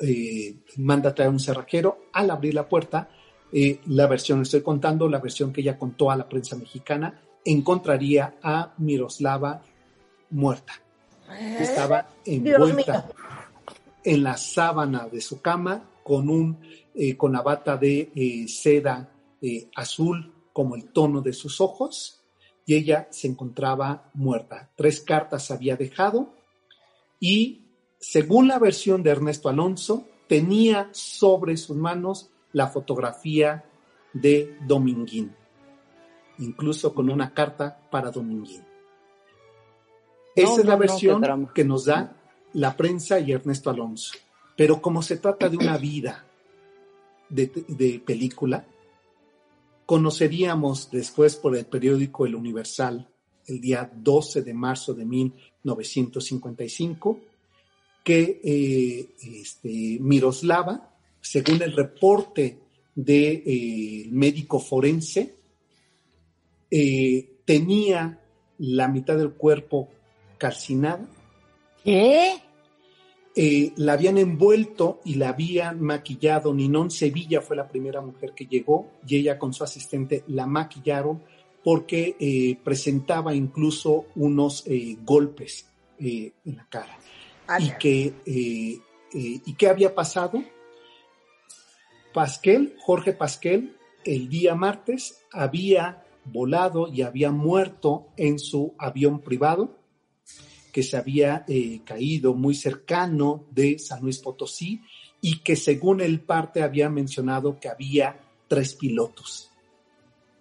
Eh, 0.00 0.60
manda 0.76 1.10
a 1.10 1.14
traer 1.14 1.30
un 1.30 1.40
cerrajero. 1.40 2.04
Al 2.12 2.30
abrir 2.30 2.54
la 2.54 2.68
puerta, 2.68 3.08
eh, 3.52 3.80
la 3.86 4.06
versión, 4.06 4.42
estoy 4.42 4.62
contando, 4.62 5.08
la 5.08 5.18
versión 5.18 5.52
que 5.52 5.62
ella 5.62 5.76
contó 5.76 6.12
a 6.12 6.16
la 6.16 6.28
prensa 6.28 6.54
mexicana, 6.54 7.20
encontraría 7.44 8.36
a 8.40 8.74
Miroslava 8.78 9.60
muerta. 10.30 10.74
Estaba 11.58 12.06
envuelta 12.24 13.08
en 14.04 14.22
la 14.22 14.36
sábana 14.36 15.08
de 15.08 15.20
su 15.20 15.40
cama 15.40 15.90
con 16.02 16.30
un 16.30 16.58
eh, 17.00 17.16
con 17.16 17.32
la 17.32 17.42
bata 17.42 17.76
de 17.76 18.10
eh, 18.14 18.48
seda 18.48 19.08
eh, 19.40 19.68
azul 19.76 20.32
como 20.52 20.74
el 20.74 20.90
tono 20.90 21.20
de 21.20 21.32
sus 21.32 21.60
ojos 21.60 22.17
y 22.68 22.74
ella 22.74 23.08
se 23.10 23.28
encontraba 23.28 24.10
muerta. 24.12 24.68
Tres 24.76 25.00
cartas 25.00 25.50
había 25.50 25.74
dejado 25.74 26.34
y 27.18 27.62
según 27.98 28.46
la 28.46 28.58
versión 28.58 29.02
de 29.02 29.08
Ernesto 29.08 29.48
Alonso 29.48 30.06
tenía 30.28 30.90
sobre 30.92 31.56
sus 31.56 31.78
manos 31.78 32.28
la 32.52 32.66
fotografía 32.66 33.64
de 34.12 34.54
Dominguín, 34.66 35.34
incluso 36.40 36.94
con 36.94 37.08
una 37.08 37.32
carta 37.32 37.88
para 37.90 38.10
Dominguín. 38.10 38.62
Esa 40.36 40.56
No, 40.56 40.58
es 40.58 40.64
la 40.66 40.74
no, 40.74 40.78
versión 40.78 41.50
que 41.54 41.64
nos 41.64 41.86
da 41.86 42.18
la 42.52 42.76
prensa 42.76 43.18
y 43.18 43.32
Ernesto 43.32 43.70
Alonso. 43.70 44.12
Pero 44.58 44.82
como 44.82 45.00
se 45.00 45.16
trata 45.16 45.48
de 45.48 45.56
una 45.56 45.78
vida 45.78 46.26
de, 47.30 47.46
de 47.66 48.02
película, 48.04 48.66
conoceríamos 49.88 50.90
después 50.90 51.36
por 51.36 51.56
el 51.56 51.64
periódico 51.64 52.26
El 52.26 52.34
Universal, 52.34 53.08
el 53.46 53.58
día 53.58 53.90
12 53.90 54.42
de 54.42 54.52
marzo 54.52 54.92
de 54.92 55.06
1955, 55.06 57.20
que 58.04 58.38
eh, 58.44 59.08
este, 59.40 59.96
Miroslava, 59.98 60.94
según 61.22 61.62
el 61.62 61.74
reporte 61.74 62.58
del 62.94 63.06
de, 63.06 63.42
eh, 63.46 64.08
médico 64.10 64.60
forense, 64.60 65.36
eh, 66.70 67.36
tenía 67.46 68.20
la 68.58 68.88
mitad 68.88 69.16
del 69.16 69.32
cuerpo 69.32 69.88
calcinada, 70.36 71.08
¿Qué? 71.82 72.42
Eh, 73.40 73.72
la 73.76 73.92
habían 73.92 74.18
envuelto 74.18 75.00
y 75.04 75.14
la 75.14 75.28
habían 75.28 75.80
maquillado. 75.80 76.52
Ninón 76.52 76.90
Sevilla 76.90 77.40
fue 77.40 77.54
la 77.54 77.68
primera 77.68 78.00
mujer 78.00 78.32
que 78.34 78.46
llegó 78.46 78.90
y 79.06 79.14
ella 79.14 79.38
con 79.38 79.54
su 79.54 79.62
asistente 79.62 80.24
la 80.26 80.44
maquillaron 80.44 81.22
porque 81.62 82.16
eh, 82.18 82.58
presentaba 82.64 83.32
incluso 83.32 84.06
unos 84.16 84.64
eh, 84.66 84.96
golpes 85.04 85.68
en 86.00 86.32
la 86.46 86.66
cara. 86.68 86.98
Y 87.60 87.70
que, 87.78 88.12
¿Y 89.12 89.54
qué 89.54 89.68
había 89.68 89.94
pasado? 89.94 90.42
Pasquel, 92.12 92.74
Jorge 92.80 93.12
Pasquel, 93.12 93.76
el 94.04 94.28
día 94.28 94.56
martes 94.56 95.24
había 95.30 96.04
volado 96.24 96.88
y 96.88 97.02
había 97.02 97.30
muerto 97.30 98.08
en 98.16 98.40
su 98.40 98.74
avión 98.78 99.20
privado 99.20 99.77
que 100.72 100.82
se 100.82 100.96
había 100.96 101.44
eh, 101.48 101.80
caído 101.84 102.34
muy 102.34 102.54
cercano 102.54 103.44
de 103.50 103.78
San 103.78 104.02
Luis 104.02 104.18
Potosí 104.18 104.82
y 105.20 105.40
que 105.40 105.56
según 105.56 106.00
el 106.00 106.20
parte 106.20 106.62
había 106.62 106.88
mencionado 106.88 107.58
que 107.58 107.68
había 107.68 108.20
tres 108.46 108.74
pilotos, 108.74 109.50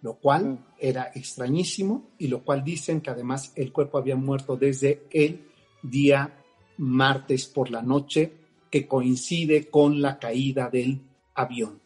lo 0.02 0.16
cual 0.16 0.46
Mm. 0.46 0.58
era 0.80 1.12
extrañísimo 1.16 2.10
y 2.18 2.28
lo 2.28 2.44
cual 2.44 2.64
dicen 2.64 3.02
que 3.02 3.10
además 3.10 3.52
el 3.56 3.72
cuerpo 3.72 3.98
había 3.98 4.16
muerto 4.16 4.56
desde 4.56 5.04
el 5.12 5.48
día 5.82 6.44
martes 6.78 7.48
por 7.48 7.72
la 7.72 7.82
noche 7.82 8.32
que 8.70 8.88
coincide 8.88 9.68
con 9.70 10.02
la 10.02 10.20
caída 10.20 10.70
del 10.70 11.02
avión. 11.34 11.80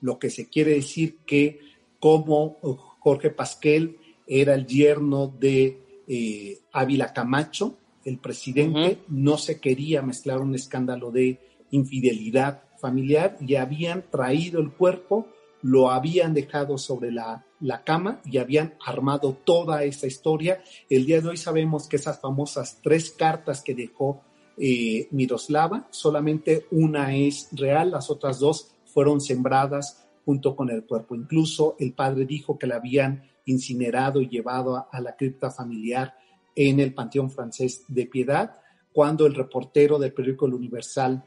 Lo 0.00 0.18
que 0.18 0.30
se 0.30 0.48
quiere 0.48 0.72
decir 0.72 1.18
que 1.24 1.60
como 1.98 2.58
Jorge 3.00 3.30
Pasquel 3.30 3.96
era 4.26 4.54
el 4.54 4.66
yerno 4.66 5.28
de 5.28 6.02
eh, 6.06 6.58
Ávila 6.72 7.12
Camacho, 7.12 7.78
el 8.04 8.18
presidente, 8.18 8.98
no 9.08 9.38
se 9.38 9.60
quería 9.60 10.02
mezclar 10.02 10.40
un 10.40 10.54
escándalo 10.54 11.10
de 11.10 11.40
infidelidad 11.70 12.62
familiar 12.78 13.36
y 13.40 13.54
habían 13.56 14.04
traído 14.10 14.60
el 14.60 14.72
cuerpo, 14.72 15.28
lo 15.62 15.90
habían 15.90 16.34
dejado 16.34 16.76
sobre 16.76 17.10
la, 17.10 17.46
la 17.60 17.82
cama 17.82 18.20
y 18.24 18.38
habían 18.38 18.74
armado 18.84 19.32
toda 19.44 19.84
esa 19.84 20.06
historia. 20.06 20.62
El 20.90 21.06
día 21.06 21.20
de 21.20 21.28
hoy 21.28 21.36
sabemos 21.36 21.88
que 21.88 21.96
esas 21.96 22.20
famosas 22.20 22.80
tres 22.82 23.10
cartas 23.10 23.62
que 23.62 23.74
dejó 23.74 24.22
eh, 24.58 25.08
Miroslava, 25.10 25.88
solamente 25.90 26.66
una 26.70 27.16
es 27.16 27.48
real, 27.52 27.90
las 27.90 28.10
otras 28.10 28.38
dos 28.38 28.72
fueron 28.84 29.20
sembradas 29.20 30.06
junto 30.24 30.54
con 30.54 30.70
el 30.70 30.84
cuerpo. 30.84 31.14
Incluso 31.14 31.76
el 31.78 31.94
padre 31.94 32.26
dijo 32.26 32.58
que 32.58 32.66
la 32.66 32.76
habían 32.76 33.24
incinerado 33.46 34.20
y 34.20 34.28
llevado 34.28 34.76
a, 34.76 34.88
a 34.92 35.00
la 35.00 35.16
cripta 35.16 35.50
familiar 35.50 36.14
en 36.54 36.80
el 36.80 36.94
Panteón 36.94 37.30
Francés 37.30 37.84
de 37.88 38.06
Piedad, 38.06 38.60
cuando 38.92 39.26
el 39.26 39.34
reportero 39.34 39.98
del 39.98 40.12
periódico 40.12 40.46
El 40.46 40.54
Universal 40.54 41.24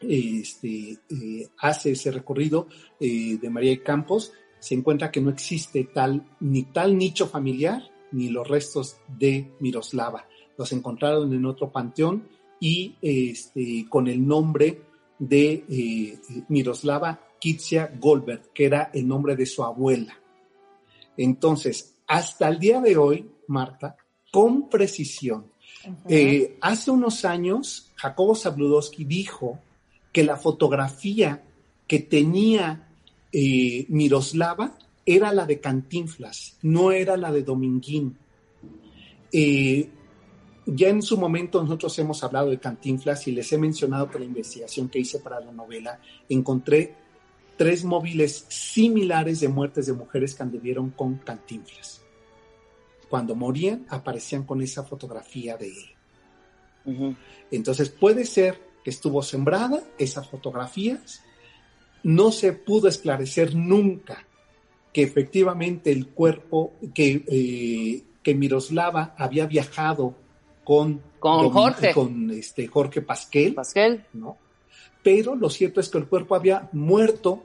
este, 0.00 0.98
eh, 1.08 1.48
hace 1.58 1.92
ese 1.92 2.10
recorrido 2.10 2.68
eh, 2.98 3.38
de 3.40 3.50
María 3.50 3.72
y 3.72 3.78
Campos, 3.78 4.32
se 4.58 4.74
encuentra 4.74 5.10
que 5.10 5.20
no 5.20 5.30
existe 5.30 5.84
tal 5.84 6.24
ni 6.40 6.64
tal 6.64 6.96
nicho 6.96 7.26
familiar 7.26 7.82
ni 8.12 8.28
los 8.28 8.46
restos 8.46 8.96
de 9.06 9.52
Miroslava. 9.60 10.26
Los 10.56 10.72
encontraron 10.72 11.32
en 11.32 11.46
otro 11.46 11.70
panteón 11.70 12.28
y 12.58 12.96
este, 13.00 13.86
con 13.88 14.08
el 14.08 14.26
nombre 14.26 14.82
de 15.18 15.64
eh, 15.68 16.18
Miroslava 16.48 17.20
Kitsia 17.38 17.92
Goldberg, 17.98 18.52
que 18.52 18.66
era 18.66 18.90
el 18.92 19.06
nombre 19.06 19.36
de 19.36 19.46
su 19.46 19.62
abuela. 19.62 20.18
Entonces, 21.16 21.96
hasta 22.06 22.48
el 22.48 22.58
día 22.58 22.80
de 22.80 22.96
hoy, 22.96 23.30
Marta, 23.46 23.96
con 24.30 24.68
precisión, 24.68 25.46
eh, 26.08 26.58
hace 26.60 26.90
unos 26.90 27.24
años, 27.24 27.90
Jacobo 27.96 28.34
Zabludowski 28.34 29.04
dijo 29.04 29.58
que 30.12 30.24
la 30.24 30.36
fotografía 30.36 31.42
que 31.86 32.00
tenía 32.00 32.88
eh, 33.32 33.86
Miroslava 33.88 34.78
era 35.06 35.32
la 35.32 35.46
de 35.46 35.60
Cantinflas, 35.60 36.58
no 36.62 36.92
era 36.92 37.16
la 37.16 37.32
de 37.32 37.42
Dominguín. 37.42 38.16
Eh, 39.32 39.88
ya 40.66 40.88
en 40.88 41.02
su 41.02 41.16
momento 41.16 41.62
nosotros 41.62 41.98
hemos 41.98 42.22
hablado 42.22 42.50
de 42.50 42.58
Cantinflas 42.58 43.26
y 43.26 43.32
les 43.32 43.50
he 43.52 43.58
mencionado 43.58 44.10
que 44.10 44.18
la 44.18 44.24
investigación 44.26 44.88
que 44.88 45.00
hice 45.00 45.20
para 45.20 45.40
la 45.40 45.52
novela 45.52 45.98
encontré 46.28 46.94
tres 47.56 47.84
móviles 47.84 48.46
similares 48.48 49.40
de 49.40 49.48
muertes 49.48 49.86
de 49.86 49.94
mujeres 49.94 50.34
que 50.34 50.42
anduvieron 50.42 50.90
con 50.90 51.16
Cantinflas. 51.18 52.02
Cuando 53.10 53.34
morían 53.34 53.84
aparecían 53.90 54.44
con 54.44 54.62
esa 54.62 54.84
fotografía 54.84 55.56
de 55.56 55.66
él. 55.66 57.16
Entonces 57.50 57.90
puede 57.90 58.24
ser 58.24 58.58
que 58.82 58.90
estuvo 58.90 59.22
sembrada 59.22 59.82
esas 59.98 60.28
fotografías. 60.28 61.22
No 62.02 62.32
se 62.32 62.52
pudo 62.52 62.88
esclarecer 62.88 63.54
nunca 63.54 64.24
que 64.92 65.02
efectivamente 65.02 65.92
el 65.92 66.08
cuerpo, 66.08 66.72
que, 66.94 67.24
eh, 67.28 68.02
que 68.22 68.34
Miroslava 68.34 69.14
había 69.18 69.46
viajado 69.46 70.14
con, 70.64 71.02
Con 71.18 71.50
Jorge. 71.50 71.92
con 71.92 72.30
este, 72.30 72.66
Jorge 72.66 73.02
Pasquel, 73.02 73.54
Pasquel. 73.54 74.04
¿no? 74.14 74.38
Pero 75.02 75.34
lo 75.34 75.50
cierto 75.50 75.80
es 75.80 75.88
que 75.88 75.98
el 75.98 76.06
cuerpo 76.06 76.34
había 76.34 76.68
muerto 76.72 77.42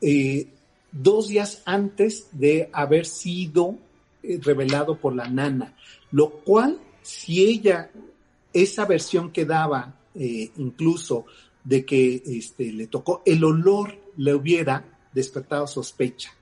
eh, 0.00 0.48
dos 0.92 1.28
días 1.28 1.62
antes 1.64 2.28
de 2.32 2.68
haber 2.72 3.06
sido 3.06 3.76
revelado 4.22 4.96
por 4.98 5.14
la 5.14 5.28
nana, 5.28 5.74
lo 6.12 6.30
cual, 6.30 6.78
si 7.02 7.44
ella, 7.44 7.90
esa 8.52 8.84
versión 8.84 9.30
que 9.30 9.44
daba 9.44 9.94
eh, 10.14 10.50
incluso 10.56 11.24
de 11.64 11.84
que 11.84 12.22
este, 12.26 12.72
le 12.72 12.86
tocó, 12.86 13.22
el 13.24 13.42
olor 13.44 13.96
le 14.16 14.34
hubiera 14.34 14.84
despertado 15.12 15.66
sospecha, 15.66 16.32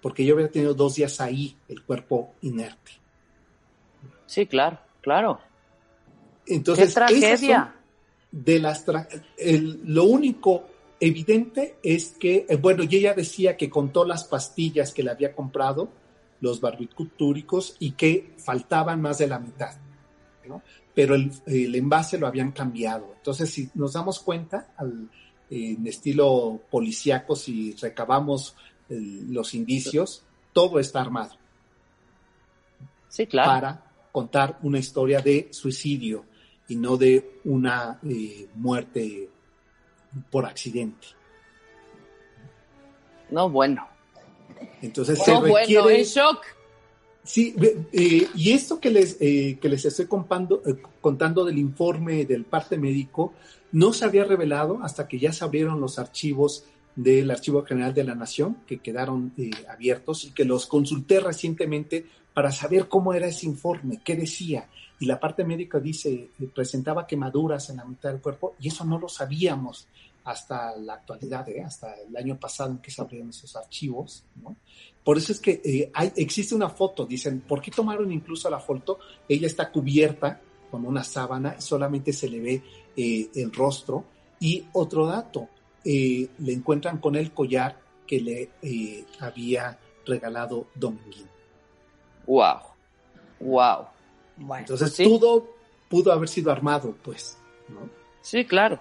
porque 0.00 0.24
yo 0.24 0.34
hubiera 0.34 0.50
tenido 0.50 0.74
dos 0.74 0.96
días 0.96 1.20
ahí 1.20 1.56
el 1.68 1.82
cuerpo 1.82 2.34
inerte. 2.42 2.92
Sí, 4.26 4.46
claro, 4.46 4.78
claro. 5.00 5.40
Entonces, 6.46 6.88
¡Qué 6.88 6.94
tragedia! 6.94 7.74
de 8.30 8.58
las 8.58 8.84
tra- 8.86 9.06
el- 9.38 9.80
lo 9.84 10.04
único 10.04 10.64
evidente 10.98 11.76
es 11.82 12.16
que, 12.18 12.46
eh, 12.48 12.56
bueno, 12.56 12.82
y 12.82 12.96
ella 12.96 13.14
decía 13.14 13.56
que 13.56 13.70
contó 13.70 14.04
las 14.04 14.24
pastillas 14.24 14.92
que 14.92 15.02
le 15.04 15.10
había 15.10 15.32
comprado, 15.34 15.88
los 16.44 16.60
barbitúricos, 16.60 17.76
y 17.80 17.92
que 17.92 18.34
faltaban 18.38 19.00
más 19.00 19.18
de 19.18 19.26
la 19.26 19.38
mitad, 19.38 19.74
¿no? 20.46 20.62
Pero 20.94 21.14
el, 21.14 21.32
el 21.46 21.74
envase 21.74 22.18
lo 22.18 22.26
habían 22.26 22.52
cambiado. 22.52 23.14
Entonces, 23.16 23.50
si 23.50 23.70
nos 23.74 23.94
damos 23.94 24.20
cuenta, 24.20 24.74
al, 24.76 25.08
en 25.50 25.86
estilo 25.86 26.60
policíaco, 26.70 27.34
si 27.34 27.72
recabamos 27.80 28.54
el- 28.88 29.32
los 29.32 29.54
indicios, 29.54 30.22
todo 30.52 30.78
está 30.78 31.00
armado 31.00 31.34
Sí, 33.08 33.26
claro. 33.26 33.50
para 33.50 33.84
contar 34.12 34.58
una 34.62 34.78
historia 34.78 35.20
de 35.20 35.48
suicidio 35.50 36.24
y 36.68 36.76
no 36.76 36.96
de 36.96 37.40
una 37.44 37.98
eh, 38.08 38.48
muerte 38.54 39.28
por 40.30 40.46
accidente. 40.46 41.06
No, 43.30 43.48
bueno. 43.50 43.88
Entonces 44.82 45.18
se 45.22 45.32
bueno, 45.32 45.54
requiere... 45.56 45.98
en 46.00 46.04
shock. 46.04 46.38
Sí, 47.22 47.54
eh, 47.92 48.28
y 48.34 48.52
esto 48.52 48.78
que 48.78 48.90
les, 48.90 49.16
eh, 49.18 49.58
que 49.60 49.68
les 49.70 49.84
estoy 49.84 50.06
compando- 50.06 50.60
eh, 50.66 50.76
contando 51.00 51.44
del 51.44 51.56
informe 51.58 52.26
del 52.26 52.44
parte 52.44 52.76
médico 52.76 53.32
no 53.72 53.94
se 53.94 54.04
había 54.04 54.24
revelado 54.24 54.80
hasta 54.82 55.08
que 55.08 55.18
ya 55.18 55.32
se 55.32 55.42
abrieron 55.42 55.80
los 55.80 55.98
archivos 55.98 56.64
del 56.94 57.30
Archivo 57.30 57.64
General 57.64 57.92
de 57.92 58.04
la 58.04 58.14
Nación, 58.14 58.58
que 58.66 58.78
quedaron 58.78 59.32
eh, 59.38 59.50
abiertos 59.68 60.24
y 60.24 60.30
que 60.30 60.44
los 60.44 60.66
consulté 60.66 61.18
recientemente 61.18 62.06
para 62.34 62.52
saber 62.52 62.88
cómo 62.88 63.14
era 63.14 63.26
ese 63.26 63.46
informe, 63.46 64.00
qué 64.04 64.16
decía. 64.16 64.68
Y 65.00 65.06
la 65.06 65.18
parte 65.18 65.44
médica 65.44 65.80
dice, 65.80 66.12
eh, 66.12 66.48
presentaba 66.54 67.06
quemaduras 67.06 67.70
en 67.70 67.78
la 67.78 67.84
mitad 67.84 68.10
del 68.10 68.20
cuerpo 68.20 68.54
y 68.60 68.68
eso 68.68 68.84
no 68.84 68.98
lo 68.98 69.08
sabíamos 69.08 69.88
hasta 70.24 70.76
la 70.76 70.94
actualidad, 70.94 71.48
¿eh? 71.48 71.62
hasta 71.62 71.94
el 71.94 72.16
año 72.16 72.38
pasado 72.38 72.70
en 72.70 72.78
que 72.78 72.90
se 72.90 73.00
abrieron 73.02 73.30
esos 73.30 73.54
archivos. 73.56 74.24
¿no? 74.36 74.56
Por 75.04 75.18
eso 75.18 75.32
es 75.32 75.40
que 75.40 75.60
eh, 75.64 75.90
hay, 75.94 76.12
existe 76.16 76.54
una 76.54 76.70
foto, 76.70 77.04
dicen, 77.06 77.42
¿por 77.42 77.60
qué 77.60 77.70
tomaron 77.70 78.10
incluso 78.10 78.48
la 78.48 78.58
foto? 78.58 78.98
Ella 79.28 79.46
está 79.46 79.70
cubierta 79.70 80.40
con 80.70 80.86
una 80.86 81.04
sábana, 81.04 81.60
solamente 81.60 82.12
se 82.12 82.28
le 82.28 82.40
ve 82.40 82.62
eh, 82.96 83.30
el 83.34 83.52
rostro. 83.52 84.04
Y 84.40 84.64
otro 84.72 85.06
dato, 85.06 85.48
eh, 85.84 86.28
le 86.38 86.52
encuentran 86.52 86.98
con 86.98 87.14
el 87.16 87.32
collar 87.32 87.78
que 88.06 88.20
le 88.20 88.50
eh, 88.62 89.04
había 89.20 89.78
regalado 90.06 90.66
Dominguín. 90.74 91.28
Wow. 92.26 92.58
Wow. 93.40 93.86
Bueno, 94.36 94.60
Entonces 94.60 94.92
Sí. 94.94 95.04
todo 95.04 95.48
pudo 95.88 96.12
haber 96.12 96.28
sido 96.28 96.50
armado, 96.50 96.96
pues. 97.02 97.38
¿no? 97.68 97.88
Sí, 98.22 98.44
claro. 98.44 98.80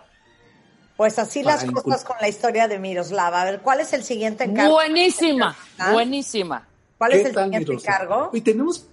Pues 0.98 1.18
así 1.20 1.44
las 1.44 1.66
cosas 1.66 2.04
con 2.04 2.18
la 2.22 2.28
historia 2.30 2.68
de 2.68 2.80
Miroslava. 2.80 3.42
A 3.42 3.46
ver, 3.46 3.62
¿cuál 3.62 3.80
es 3.80 3.94
el 3.94 4.04
siguiente 4.04 4.44
encargo? 4.44 4.74
Buenísima. 4.74 5.56
Buenísima. 5.92 6.68
¿Cuál 6.98 7.12
¿Qué 7.12 7.18
es 7.22 7.26
el 7.28 7.34
siguiente 7.34 7.60
Miroslava? 7.72 7.96
encargo? 8.04 8.30
Y 8.34 8.42
tenemos 8.42 8.86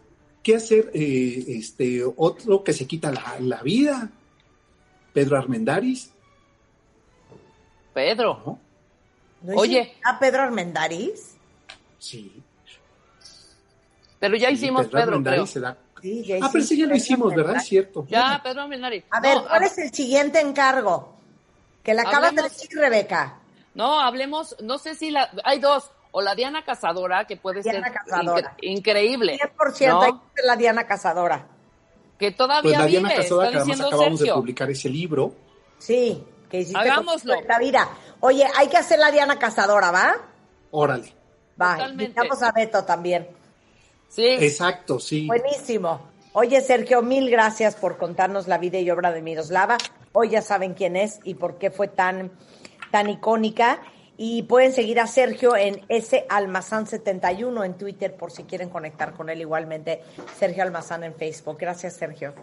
que 0.43 0.57
hacer 0.57 0.91
eh, 0.95 1.45
este 1.49 2.03
otro 2.17 2.65
que 2.65 2.73
se 2.73 2.87
quita 2.87 3.13
la, 3.13 3.37
la 3.41 3.63
vida. 3.63 4.09
Pedro 5.13 5.37
Armendáriz, 5.37 6.11
Pedro. 7.93 8.41
¿no? 8.47 8.61
¿No 9.43 9.61
Oye. 9.61 9.95
a 10.05 10.19
Pedro 10.19 10.43
Armendáriz? 10.43 11.35
Sí. 11.99 12.43
Pero 14.19 14.37
ya 14.37 14.49
sí, 14.49 14.55
hicimos 14.55 14.87
Pedro, 14.87 15.03
Armendáriz 15.03 15.37
creo. 15.39 15.47
se 15.47 15.61
da- 15.61 15.77
Sí, 16.01 16.23
ya 16.25 16.39
Ah, 16.43 16.49
pero 16.53 16.65
sí, 16.65 16.79
ya 16.79 16.87
lo 16.87 16.95
hicimos, 16.97 17.33
Pedro 17.33 17.45
¿verdad? 17.47 17.57
Es 17.63 17.67
Armendáriz. 17.67 17.69
cierto. 17.69 18.07
Ya, 18.09 18.41
Pedro 18.43 18.63
Almendares. 18.63 19.05
A 19.11 19.21
ver, 19.21 19.37
no, 19.37 19.49
¿cuál 19.49 19.63
es 19.65 19.77
el 19.79 19.93
siguiente 19.93 20.41
encargo? 20.41 21.20
Que 21.83 21.95
le 21.95 22.01
acabas 22.03 22.35
de 22.35 22.43
decir, 22.43 22.71
Rebeca. 22.79 23.39
No, 23.75 24.01
hablemos, 24.01 24.57
no 24.61 24.79
sé 24.79 24.95
si 24.95 25.11
la, 25.11 25.31
hay 25.45 25.61
dos, 25.61 25.91
o 26.11 26.21
la 26.21 26.35
Diana 26.35 26.65
Cazadora, 26.65 27.27
que 27.27 27.37
puede 27.37 27.63
Diana 27.63 27.85
ser 27.89 27.93
Cazadora. 27.95 28.57
incre- 28.57 28.57
increíble. 28.63 29.39
100% 29.39 29.89
¿no? 29.89 30.03
hay 30.03 30.13
que 30.13 30.19
ser 30.37 30.45
la 30.45 30.57
Diana 30.57 30.87
Cazadora. 30.87 31.47
Que 32.19 32.33
todavía 32.33 32.63
Pues 32.63 32.79
la 32.79 32.85
vive, 32.87 32.99
Diana 33.01 33.15
está 33.15 33.29
que 33.29 33.35
además 33.43 33.65
diciendo 33.67 33.87
acabamos 33.87 34.19
de 34.21 34.27
Sergio. 34.27 34.35
publicar 34.41 34.71
ese 34.71 34.89
libro. 34.91 35.35
Sí, 35.79 36.23
que 36.51 36.59
hiciste 36.61 36.79
Hagámoslo. 36.79 37.35
con 37.37 37.47
la 37.49 37.59
vida. 37.59 37.89
Oye, 38.21 38.47
hay 38.57 38.69
que 38.69 38.77
hacer 38.77 38.99
la 38.99 39.11
Diana 39.11 39.39
Cazadora, 39.39 39.91
¿va? 39.91 40.17
Órale. 40.73 41.15
Va, 41.61 41.89
invitamos 41.89 42.43
a 42.43 42.53
Beto 42.53 42.85
también. 42.85 43.27
Sí, 44.09 44.27
Exacto, 44.27 44.99
sí. 44.99 45.27
Buenísimo. 45.27 46.11
Oye, 46.33 46.61
Sergio, 46.61 47.01
mil 47.03 47.31
gracias 47.31 47.77
por 47.77 47.97
contarnos 47.97 48.49
la 48.49 48.59
vida 48.59 48.79
y 48.79 48.91
obra 48.91 49.13
de 49.13 49.23
Miroslava. 49.23 49.79
Hoy 50.13 50.31
ya 50.31 50.43
saben 50.43 50.75
quién 50.75 50.97
es 50.97 51.21
y 51.25 51.35
por 51.35 51.59
qué 51.59 51.71
fue 51.71 51.89
tan, 51.89 52.33
tan 52.91 53.09
icónica. 53.09 53.81
Y 54.17 54.43
pueden 54.43 54.73
seguir 54.75 55.01
a 55.01 55.07
Sergio 55.07 55.57
en 55.57 55.83
ese 55.89 56.27
Almazán 56.29 56.87
71 56.87 57.65
en 57.65 57.79
Twitter 57.79 58.15
por 58.15 58.31
si 58.31 58.45
quieren 58.45 58.69
conectar 58.69 59.15
con 59.15 59.31
él 59.31 59.41
igualmente. 59.41 60.03
Sergio 60.39 60.63
Almazán 60.63 61.05
en 61.05 61.15
Facebook. 61.15 61.57
Gracias, 61.59 61.95
Sergio. 61.95 62.35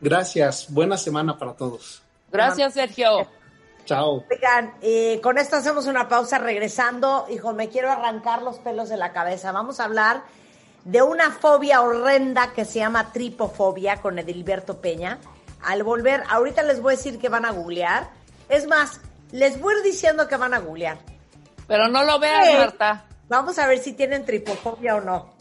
Gracias. 0.00 0.72
Buena 0.72 0.96
semana 0.96 1.36
para 1.36 1.52
todos. 1.52 2.02
gracias 2.30 2.74
Sergio. 2.74 3.26
Chao. 3.84 4.24
Oigan, 4.30 4.74
eh, 4.80 5.20
con 5.22 5.36
esto 5.36 5.56
hacemos 5.56 5.86
una 5.86 6.08
pausa 6.08 6.38
regresando. 6.38 7.26
Hijo, 7.30 7.52
me 7.52 7.68
quiero 7.68 7.90
arrancar 7.90 8.42
los 8.42 8.58
pelos 8.58 8.88
de 8.88 8.96
la 8.96 9.12
cabeza. 9.12 9.52
Vamos 9.52 9.80
a 9.80 9.84
hablar 9.84 10.22
de 10.84 11.02
una 11.02 11.30
fobia 11.30 11.82
horrenda 11.82 12.52
que 12.52 12.64
se 12.64 12.78
llama 12.78 13.12
tripofobia 13.12 14.00
con 14.00 14.18
Edilberto 14.18 14.80
Peña. 14.80 15.18
Al 15.64 15.82
volver, 15.82 16.22
ahorita 16.28 16.62
les 16.62 16.80
voy 16.80 16.94
a 16.94 16.96
decir 16.96 17.18
que 17.18 17.28
van 17.28 17.44
a 17.44 17.50
googlear. 17.52 18.10
Es 18.48 18.66
más, 18.66 19.00
les 19.32 19.60
voy 19.60 19.74
a 19.74 19.78
ir 19.78 19.84
diciendo 19.84 20.28
que 20.28 20.36
van 20.36 20.54
a 20.54 20.58
googlear. 20.58 20.98
Pero 21.66 21.88
no 21.88 22.04
lo 22.04 22.18
veas, 22.18 22.46
Sí. 22.46 22.54
Marta. 22.56 23.06
Vamos 23.28 23.58
a 23.58 23.66
ver 23.66 23.78
si 23.78 23.94
tienen 23.94 24.24
tripofobia 24.24 24.96
o 24.96 25.00
no. 25.00 25.34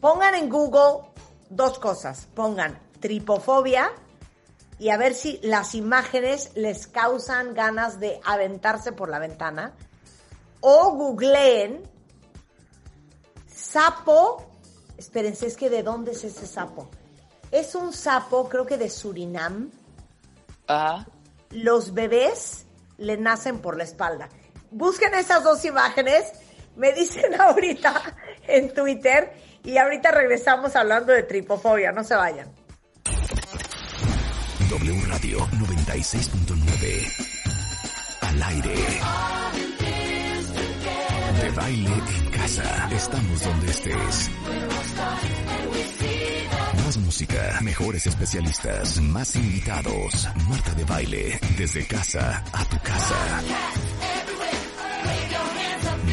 Pongan 0.00 0.34
en 0.34 0.48
Google 0.48 1.06
dos 1.50 1.78
cosas. 1.78 2.26
Pongan 2.34 2.78
tripofobia 3.00 3.92
y 4.78 4.88
a 4.88 4.96
ver 4.96 5.14
si 5.14 5.38
las 5.42 5.74
imágenes 5.74 6.50
les 6.54 6.86
causan 6.86 7.54
ganas 7.54 8.00
de 8.00 8.20
aventarse 8.24 8.92
por 8.92 9.08
la 9.10 9.18
ventana. 9.18 9.74
O 10.60 10.92
googleen 10.92 11.82
sapo. 13.46 14.46
Espérense, 14.96 15.46
es 15.46 15.56
que 15.56 15.68
¿de 15.70 15.82
dónde 15.82 16.12
es 16.12 16.24
ese 16.24 16.46
sapo? 16.46 16.88
Es 17.52 17.74
un 17.74 17.92
sapo, 17.92 18.48
creo 18.48 18.64
que 18.66 18.78
de 18.78 18.88
Surinam. 18.90 19.70
Ah, 20.66 21.04
Los 21.50 21.92
bebés 21.92 22.64
le 22.96 23.18
nacen 23.18 23.58
por 23.60 23.76
la 23.76 23.84
espalda. 23.84 24.28
Busquen 24.70 25.12
esas 25.14 25.44
dos 25.44 25.62
imágenes, 25.66 26.32
me 26.76 26.92
dicen 26.92 27.38
ahorita 27.40 28.16
en 28.48 28.72
Twitter 28.72 29.32
y 29.64 29.76
ahorita 29.76 30.10
regresamos 30.10 30.74
hablando 30.76 31.12
de 31.12 31.24
tripofobia, 31.24 31.92
no 31.92 32.02
se 32.02 32.14
vayan. 32.14 32.50
W 34.70 35.02
Radio 35.06 35.38
96.9. 35.38 37.28
Al 38.22 38.42
aire. 38.42 38.74
De 41.42 41.50
baile 41.50 41.90
en 41.92 42.30
casa. 42.30 42.88
Estamos 42.90 43.42
donde 43.44 43.70
estés. 43.70 44.30
Música, 46.98 47.58
mejores 47.62 48.06
especialistas, 48.06 49.00
más 49.00 49.34
invitados. 49.36 50.28
Marta 50.48 50.74
de 50.74 50.84
baile, 50.84 51.40
desde 51.56 51.86
casa 51.86 52.44
a 52.52 52.64
tu 52.66 52.78
casa. 52.80 53.42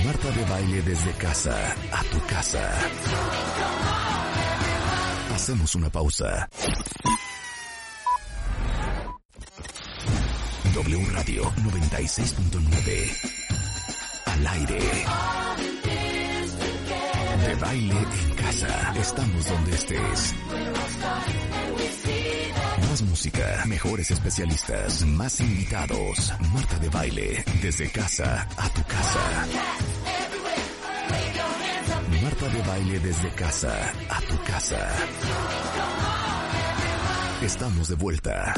Marta 0.05 0.31
de 0.31 0.45
baile 0.45 0.81
desde 0.83 1.11
casa 1.13 1.75
a 1.91 2.03
tu 2.03 2.25
casa. 2.27 2.71
Hacemos 5.35 5.75
una 5.75 5.89
pausa. 5.89 6.49
W 10.73 11.05
Radio 11.11 11.43
96.9. 11.43 13.11
Al 14.25 14.47
aire. 14.47 15.68
Baile 17.59 17.93
en 17.93 18.35
casa. 18.35 18.93
Estamos 18.99 19.49
donde 19.49 19.71
estés. 19.71 20.35
Más 22.89 23.01
música, 23.01 23.63
mejores 23.67 24.11
especialistas, 24.11 25.05
más 25.05 25.39
invitados. 25.41 26.33
Marta 26.53 26.79
de 26.79 26.89
baile, 26.89 27.43
desde 27.61 27.91
casa 27.91 28.47
a 28.57 28.69
tu 28.69 28.83
casa. 28.83 29.47
Marta 32.23 32.49
de 32.49 32.61
baile 32.61 32.99
desde 32.99 33.29
casa 33.31 33.93
a 34.09 34.21
tu 34.21 34.43
casa. 34.43 34.89
Estamos 37.41 37.87
de 37.89 37.95
vuelta. 37.95 38.53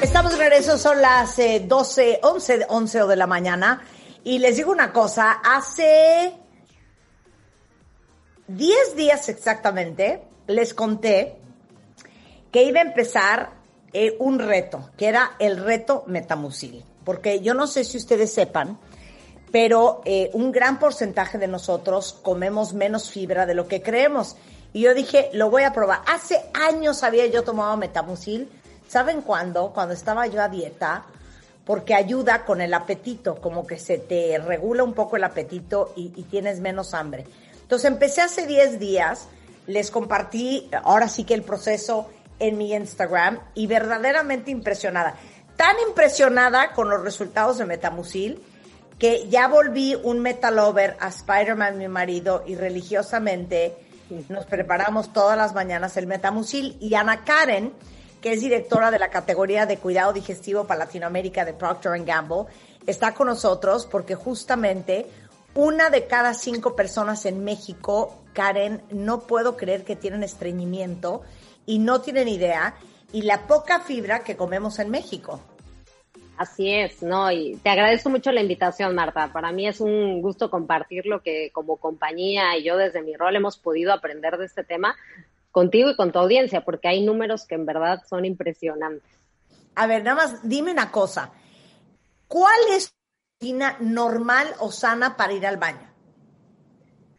Estamos 0.00 0.32
de 0.32 0.38
regreso, 0.38 0.78
son 0.78 1.00
las 1.00 1.38
eh, 1.38 1.64
12, 1.66 2.20
11, 2.22 2.66
11 2.68 3.04
de 3.04 3.16
la 3.16 3.26
mañana 3.26 3.82
y 4.24 4.38
les 4.38 4.56
digo 4.56 4.70
una 4.70 4.92
cosa, 4.92 5.32
hace 5.32 6.32
10 8.48 8.96
días 8.96 9.28
exactamente 9.28 10.22
les 10.46 10.74
conté 10.74 11.36
que 12.50 12.62
iba 12.64 12.80
a 12.80 12.82
empezar 12.82 13.50
eh, 13.92 14.16
un 14.18 14.38
reto, 14.38 14.90
que 14.96 15.08
era 15.08 15.32
el 15.38 15.56
reto 15.56 16.04
Metamucil. 16.06 16.84
Porque 17.04 17.40
yo 17.40 17.54
no 17.54 17.66
sé 17.66 17.84
si 17.84 17.96
ustedes 17.96 18.32
sepan, 18.32 18.78
pero 19.50 20.02
eh, 20.04 20.30
un 20.34 20.52
gran 20.52 20.78
porcentaje 20.78 21.38
de 21.38 21.48
nosotros 21.48 22.18
comemos 22.22 22.74
menos 22.74 23.10
fibra 23.10 23.46
de 23.46 23.54
lo 23.54 23.68
que 23.68 23.82
creemos. 23.82 24.36
Y 24.72 24.82
yo 24.82 24.94
dije, 24.94 25.30
lo 25.32 25.50
voy 25.50 25.64
a 25.64 25.72
probar. 25.72 26.02
Hace 26.06 26.42
años 26.54 27.02
había 27.02 27.26
yo 27.26 27.42
tomado 27.42 27.76
Metamucil. 27.76 28.48
¿Saben 28.88 29.22
cuándo? 29.22 29.72
Cuando 29.72 29.94
estaba 29.94 30.26
yo 30.26 30.40
a 30.42 30.48
dieta, 30.48 31.06
porque 31.64 31.94
ayuda 31.94 32.44
con 32.44 32.60
el 32.60 32.74
apetito, 32.74 33.40
como 33.40 33.66
que 33.66 33.78
se 33.78 33.98
te 33.98 34.38
regula 34.38 34.84
un 34.84 34.94
poco 34.94 35.16
el 35.16 35.24
apetito 35.24 35.92
y, 35.96 36.12
y 36.16 36.24
tienes 36.24 36.60
menos 36.60 36.94
hambre. 36.94 37.24
Entonces 37.62 37.90
empecé 37.90 38.20
hace 38.20 38.46
10 38.46 38.78
días, 38.78 39.28
les 39.66 39.90
compartí 39.90 40.68
ahora 40.82 41.08
sí 41.08 41.24
que 41.24 41.34
el 41.34 41.42
proceso 41.42 42.08
en 42.38 42.58
mi 42.58 42.74
Instagram 42.74 43.38
y 43.54 43.66
verdaderamente 43.66 44.50
impresionada. 44.50 45.14
Tan 45.56 45.76
impresionada 45.86 46.72
con 46.72 46.90
los 46.90 47.02
resultados 47.02 47.58
de 47.58 47.66
Metamucil 47.66 48.42
que 48.98 49.28
ya 49.28 49.48
volví 49.48 49.96
un 49.96 50.20
metalover 50.20 50.96
a 51.00 51.08
Spider-Man, 51.08 51.76
mi 51.76 51.88
marido, 51.88 52.44
y 52.46 52.54
religiosamente 52.54 53.74
nos 54.28 54.46
preparamos 54.46 55.12
todas 55.12 55.36
las 55.36 55.54
mañanas 55.54 55.96
el 55.96 56.06
Metamucil. 56.06 56.76
Y 56.80 56.94
Ana 56.94 57.24
Karen, 57.24 57.72
que 58.22 58.32
es 58.32 58.40
directora 58.40 58.90
de 58.90 59.00
la 59.00 59.10
categoría 59.10 59.66
de 59.66 59.76
cuidado 59.76 60.12
digestivo 60.12 60.64
para 60.64 60.84
Latinoamérica 60.84 61.44
de 61.44 61.52
Procter 61.52 62.02
Gamble, 62.04 62.44
está 62.86 63.12
con 63.12 63.26
nosotros 63.26 63.84
porque 63.84 64.14
justamente 64.14 65.06
una 65.54 65.90
de 65.90 66.06
cada 66.06 66.32
cinco 66.32 66.74
personas 66.74 67.26
en 67.26 67.44
México, 67.44 68.22
Karen, 68.32 68.80
no 68.90 69.22
puedo 69.22 69.56
creer 69.56 69.84
que 69.84 69.96
tienen 69.96 70.22
estreñimiento 70.22 71.22
y 71.66 71.80
no 71.80 72.00
tienen 72.00 72.28
idea, 72.28 72.74
y 73.12 73.22
la 73.22 73.46
poca 73.46 73.80
fibra 73.80 74.24
que 74.24 74.36
comemos 74.36 74.78
en 74.78 74.90
México. 74.90 75.40
Así 76.38 76.72
es, 76.72 77.02
¿no? 77.02 77.30
Y 77.30 77.56
te 77.62 77.68
agradezco 77.68 78.08
mucho 78.08 78.32
la 78.32 78.40
invitación, 78.40 78.94
Marta. 78.94 79.30
Para 79.32 79.52
mí 79.52 79.68
es 79.68 79.80
un 79.80 80.22
gusto 80.22 80.50
compartir 80.50 81.06
lo 81.06 81.20
que 81.20 81.50
como 81.52 81.76
compañía 81.76 82.56
y 82.56 82.64
yo 82.64 82.76
desde 82.76 83.02
mi 83.02 83.14
rol 83.14 83.36
hemos 83.36 83.58
podido 83.58 83.92
aprender 83.92 84.38
de 84.38 84.46
este 84.46 84.64
tema 84.64 84.96
contigo 85.52 85.90
y 85.90 85.96
con 85.96 86.10
tu 86.10 86.18
audiencia, 86.18 86.64
porque 86.64 86.88
hay 86.88 87.02
números 87.02 87.46
que 87.46 87.54
en 87.54 87.66
verdad 87.66 88.02
son 88.08 88.24
impresionantes. 88.24 89.08
A 89.74 89.86
ver, 89.86 90.02
nada 90.02 90.16
más 90.16 90.48
dime 90.48 90.72
una 90.72 90.90
cosa. 90.90 91.30
¿Cuál 92.26 92.58
es 92.72 92.88
tu 92.88 92.96
rutina 93.46 93.76
normal 93.80 94.48
o 94.58 94.72
sana 94.72 95.16
para 95.16 95.32
ir 95.34 95.46
al 95.46 95.58
baño? 95.58 95.92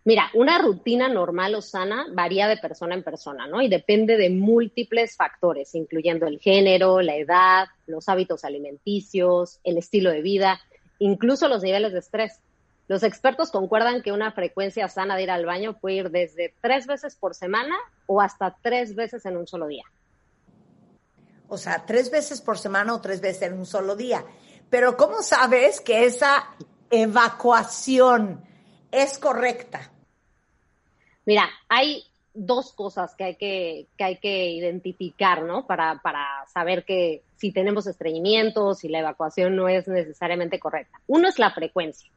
Mira, 0.05 0.29
una 0.33 0.57
rutina 0.57 1.07
normal 1.07 1.55
o 1.55 1.61
sana 1.61 2.07
varía 2.11 2.47
de 2.47 2.57
persona 2.57 2.93
en 2.93 3.03
persona, 3.03 3.47
¿no? 3.47 3.61
Y 3.61 3.69
depende 3.69 4.17
de 4.17 4.29
múltiples 4.29 5.15
factores, 5.15 5.73
incluyendo 5.75 6.27
el 6.27 6.39
género, 6.39 7.01
la 7.01 7.15
edad, 7.15 7.67
los 7.87 8.09
hábitos 8.09 8.43
alimenticios, 8.43 9.61
el 9.63 9.77
estilo 9.77 10.11
de 10.11 10.21
vida, 10.21 10.59
incluso 10.99 11.47
los 11.47 11.63
niveles 11.63 11.93
de 11.93 11.99
estrés. 11.99 12.41
Los 12.87 13.03
expertos 13.03 13.51
concuerdan 13.51 14.01
que 14.01 14.11
una 14.11 14.31
frecuencia 14.31 14.87
sana 14.89 15.15
de 15.15 15.23
ir 15.23 15.31
al 15.31 15.45
baño 15.45 15.79
puede 15.79 15.95
ir 15.95 16.11
desde 16.11 16.53
tres 16.61 16.85
veces 16.85 17.15
por 17.15 17.33
semana 17.33 17.75
o 18.07 18.21
hasta 18.21 18.57
tres 18.61 18.95
veces 18.95 19.25
en 19.25 19.37
un 19.37 19.47
solo 19.47 19.67
día. 19.67 19.85
O 21.47 21.57
sea, 21.57 21.85
tres 21.85 22.11
veces 22.11 22.41
por 22.41 22.57
semana 22.57 22.93
o 22.93 23.01
tres 23.01 23.21
veces 23.21 23.43
en 23.43 23.53
un 23.53 23.65
solo 23.65 23.95
día. 23.95 24.25
Pero 24.69 24.97
¿cómo 24.97 25.21
sabes 25.21 25.79
que 25.81 26.05
esa 26.05 26.49
evacuación 26.89 28.43
es 28.91 29.17
correcta? 29.17 29.91
Mira, 31.25 31.49
hay 31.69 32.03
dos 32.33 32.73
cosas 32.73 33.15
que 33.15 33.23
hay 33.23 33.35
que, 33.35 33.87
que, 33.97 34.03
hay 34.03 34.17
que 34.17 34.49
identificar, 34.49 35.43
¿no? 35.43 35.67
Para, 35.67 36.01
para 36.01 36.25
saber 36.51 36.83
que 36.83 37.23
si 37.35 37.51
tenemos 37.51 37.87
estreñimiento, 37.87 38.73
si 38.73 38.89
la 38.89 38.99
evacuación 38.99 39.55
no 39.55 39.69
es 39.69 39.87
necesariamente 39.87 40.59
correcta. 40.59 40.99
Uno 41.07 41.29
es 41.29 41.39
la 41.39 41.51
frecuencia. 41.51 42.09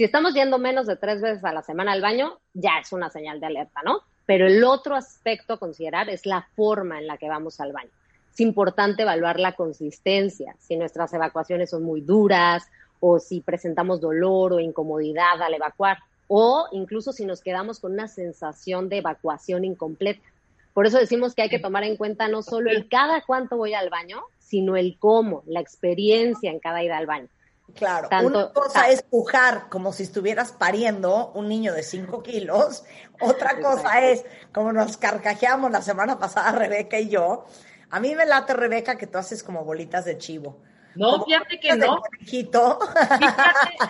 Si 0.00 0.04
estamos 0.04 0.32
yendo 0.32 0.58
menos 0.58 0.86
de 0.86 0.96
tres 0.96 1.20
veces 1.20 1.44
a 1.44 1.52
la 1.52 1.60
semana 1.60 1.92
al 1.92 2.00
baño, 2.00 2.38
ya 2.54 2.78
es 2.80 2.90
una 2.90 3.10
señal 3.10 3.38
de 3.38 3.48
alerta, 3.48 3.82
¿no? 3.84 3.98
Pero 4.24 4.46
el 4.46 4.64
otro 4.64 4.96
aspecto 4.96 5.52
a 5.52 5.58
considerar 5.58 6.08
es 6.08 6.24
la 6.24 6.48
forma 6.56 6.98
en 6.98 7.06
la 7.06 7.18
que 7.18 7.28
vamos 7.28 7.60
al 7.60 7.74
baño. 7.74 7.90
Es 8.32 8.40
importante 8.40 9.02
evaluar 9.02 9.38
la 9.38 9.52
consistencia, 9.52 10.56
si 10.58 10.78
nuestras 10.78 11.12
evacuaciones 11.12 11.68
son 11.68 11.82
muy 11.82 12.00
duras 12.00 12.66
o 12.98 13.18
si 13.18 13.42
presentamos 13.42 14.00
dolor 14.00 14.54
o 14.54 14.60
incomodidad 14.60 15.42
al 15.42 15.52
evacuar 15.52 15.98
o 16.28 16.66
incluso 16.72 17.12
si 17.12 17.26
nos 17.26 17.42
quedamos 17.42 17.78
con 17.78 17.92
una 17.92 18.08
sensación 18.08 18.88
de 18.88 19.00
evacuación 19.00 19.66
incompleta. 19.66 20.26
Por 20.72 20.86
eso 20.86 20.96
decimos 20.96 21.34
que 21.34 21.42
hay 21.42 21.50
que 21.50 21.58
tomar 21.58 21.84
en 21.84 21.98
cuenta 21.98 22.26
no 22.26 22.40
solo 22.40 22.70
el 22.70 22.88
cada 22.88 23.20
cuánto 23.20 23.58
voy 23.58 23.74
al 23.74 23.90
baño, 23.90 24.22
sino 24.38 24.78
el 24.78 24.96
cómo, 24.98 25.42
la 25.46 25.60
experiencia 25.60 26.50
en 26.50 26.58
cada 26.58 26.82
ida 26.82 26.96
al 26.96 27.04
baño. 27.04 27.28
Claro, 27.74 28.08
una 28.22 28.52
cosa 28.52 28.88
es 28.88 29.02
pujar 29.02 29.68
como 29.68 29.92
si 29.92 30.02
estuvieras 30.02 30.52
pariendo 30.52 31.32
un 31.34 31.48
niño 31.48 31.72
de 31.72 31.82
5 31.82 32.22
kilos, 32.22 32.84
otra 33.20 33.60
cosa 33.60 34.00
es, 34.02 34.24
como 34.52 34.72
nos 34.72 34.96
carcajeamos 34.96 35.70
la 35.70 35.82
semana 35.82 36.18
pasada 36.18 36.52
Rebeca 36.58 36.98
y 36.98 37.08
yo, 37.08 37.46
a 37.90 38.00
mí 38.00 38.14
me 38.14 38.26
late 38.26 38.54
Rebeca 38.54 38.96
que 38.96 39.06
tú 39.06 39.18
haces 39.18 39.42
como 39.42 39.64
bolitas 39.64 40.04
de 40.04 40.18
chivo. 40.18 40.60
No, 40.94 41.24
fíjate 41.24 41.60
que 41.60 41.76
no. 41.76 42.02
Fíjate, 42.20 42.60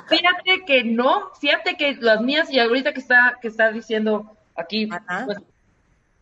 fíjate, 0.08 0.64
que 0.66 0.84
no, 0.84 1.30
fíjate 1.40 1.76
que 1.76 1.96
las 1.96 2.20
mías, 2.20 2.50
y 2.50 2.58
ahorita 2.58 2.92
que 2.92 3.00
está, 3.00 3.38
que 3.40 3.48
está 3.48 3.72
diciendo 3.72 4.36
aquí, 4.56 4.86
pues, 4.86 5.38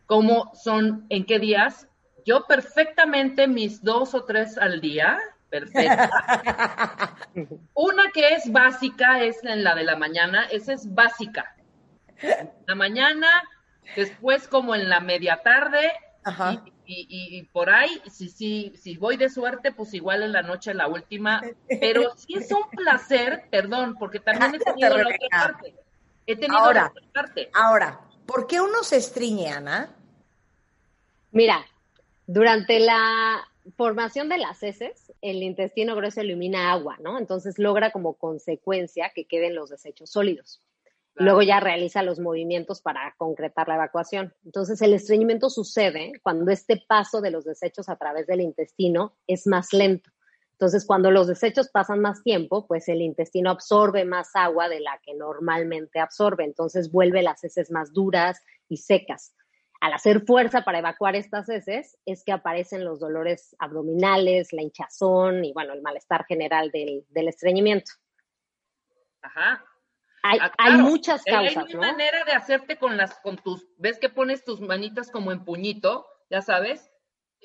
cómo 0.05 0.51
son, 0.55 1.05
en 1.09 1.25
qué 1.25 1.39
días, 1.39 1.87
yo 2.25 2.45
perfectamente 2.45 3.47
mis 3.47 3.83
dos 3.83 4.13
o 4.13 4.23
tres 4.23 4.57
al 4.57 4.81
día, 4.81 5.19
perfecta. 5.49 7.17
Una 7.73 8.11
que 8.11 8.29
es 8.29 8.51
básica 8.51 9.21
es 9.21 9.43
en 9.43 9.63
la 9.63 9.75
de 9.75 9.83
la 9.83 9.95
mañana, 9.95 10.45
esa 10.51 10.73
es 10.73 10.93
básica. 10.93 11.55
La 12.67 12.75
mañana, 12.75 13.27
después 13.95 14.47
como 14.47 14.75
en 14.75 14.89
la 14.89 14.99
media 14.99 15.41
tarde, 15.43 15.91
Ajá 16.23 16.63
y, 16.91 17.43
por 17.51 17.69
ahí, 17.69 18.01
si, 18.09 18.29
si, 18.29 18.73
si 18.75 18.97
voy 18.97 19.15
de 19.15 19.29
suerte, 19.29 19.71
pues 19.71 19.93
igual 19.93 20.23
en 20.23 20.31
la 20.31 20.41
noche 20.41 20.73
la 20.73 20.87
última, 20.87 21.41
pero 21.79 22.13
sí 22.17 22.33
es 22.35 22.51
un 22.51 22.67
placer, 22.71 23.45
perdón, 23.51 23.95
porque 23.99 24.19
también 24.19 24.55
he 24.55 24.59
tenido 24.63 24.97
la 24.97 25.07
otra 25.07 25.17
parte. 25.29 25.75
He 26.25 26.35
tenido 26.35 26.57
ahora, 26.57 26.81
la 26.81 26.87
otra 26.87 27.03
parte. 27.13 27.49
Ahora, 27.53 27.99
¿por 28.25 28.47
qué 28.47 28.59
uno 28.59 28.83
se 28.83 28.97
estriñe, 28.97 29.51
Ana? 29.51 29.91
Mira, 31.31 31.63
durante 32.25 32.79
la 32.79 33.47
formación 33.75 34.29
de 34.29 34.37
las 34.37 34.61
heces, 34.63 35.11
el 35.21 35.43
intestino 35.43 35.95
grueso 35.95 36.21
elimina 36.21 36.71
agua, 36.71 36.97
¿no? 37.01 37.17
Entonces 37.17 37.59
logra 37.59 37.91
como 37.91 38.15
consecuencia 38.15 39.11
que 39.13 39.25
queden 39.25 39.55
los 39.55 39.69
desechos 39.69 40.11
sólidos. 40.11 40.61
Luego 41.15 41.41
ya 41.41 41.59
realiza 41.59 42.01
los 42.01 42.19
movimientos 42.19 42.81
para 42.81 43.13
concretar 43.17 43.67
la 43.67 43.75
evacuación. 43.75 44.33
Entonces, 44.45 44.81
el 44.81 44.93
estreñimiento 44.93 45.49
sucede 45.49 46.13
cuando 46.23 46.49
este 46.49 46.81
paso 46.87 47.19
de 47.19 47.29
los 47.29 47.43
desechos 47.43 47.89
a 47.89 47.97
través 47.97 48.25
del 48.25 48.39
intestino 48.39 49.17
es 49.27 49.45
más 49.45 49.73
lento. 49.73 50.09
Entonces, 50.53 50.85
cuando 50.85 51.11
los 51.11 51.27
desechos 51.27 51.69
pasan 51.69 51.99
más 51.99 52.23
tiempo, 52.23 52.67
pues 52.67 52.87
el 52.87 53.01
intestino 53.01 53.49
absorbe 53.49 54.05
más 54.05 54.29
agua 54.33 54.69
de 54.69 54.79
la 54.79 54.99
que 55.03 55.13
normalmente 55.13 55.99
absorbe. 55.99 56.45
Entonces, 56.45 56.89
vuelve 56.89 57.21
las 57.21 57.43
heces 57.43 57.69
más 57.69 57.91
duras 57.91 58.41
y 58.69 58.77
secas. 58.77 59.33
Al 59.79 59.93
hacer 59.93 60.25
fuerza 60.25 60.63
para 60.63 60.79
evacuar 60.79 61.15
estas 61.15 61.47
heces, 61.47 61.97
es 62.05 62.23
que 62.23 62.33
aparecen 62.33 62.83
los 62.83 62.99
dolores 62.99 63.55
abdominales, 63.59 64.51
la 64.51 64.61
hinchazón 64.61 65.45
y, 65.45 65.53
bueno, 65.53 65.73
el 65.73 65.81
malestar 65.81 66.25
general 66.25 66.69
del, 66.71 67.05
del 67.09 67.29
estreñimiento. 67.29 67.91
Ajá. 69.21 69.63
Hay, 70.21 70.39
ah, 70.41 70.51
hay 70.57 70.73
muchas 70.77 71.23
causas, 71.23 71.65
Hay 71.67 71.75
una 71.75 71.91
manera 71.91 72.25
de 72.25 72.33
hacerte 72.33 72.77
con 72.77 72.97
las, 72.97 73.19
con 73.21 73.37
tus, 73.37 73.67
ves 73.77 73.99
que 73.99 74.09
pones 74.09 74.43
tus 74.43 74.59
manitas 74.59 75.11
como 75.11 75.31
en 75.31 75.45
puñito, 75.45 76.05
ya 76.29 76.41
sabes, 76.41 76.91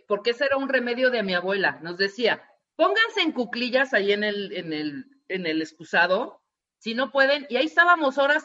porque 0.08 0.30
ese 0.30 0.46
era 0.46 0.56
un 0.56 0.68
remedio 0.68 1.10
de 1.10 1.22
mi 1.22 1.34
abuela. 1.34 1.78
Nos 1.82 1.96
decía, 1.98 2.42
pónganse 2.76 3.20
en 3.22 3.32
cuclillas 3.32 3.94
ahí 3.94 4.12
en 4.12 4.24
el, 4.24 4.52
en 4.52 4.72
el, 4.72 5.06
en 5.28 5.46
el 5.46 5.62
excusado, 5.62 6.43
si 6.84 6.94
no 6.94 7.10
pueden, 7.10 7.46
y 7.48 7.56
ahí 7.56 7.64
estábamos 7.64 8.18
horas 8.18 8.44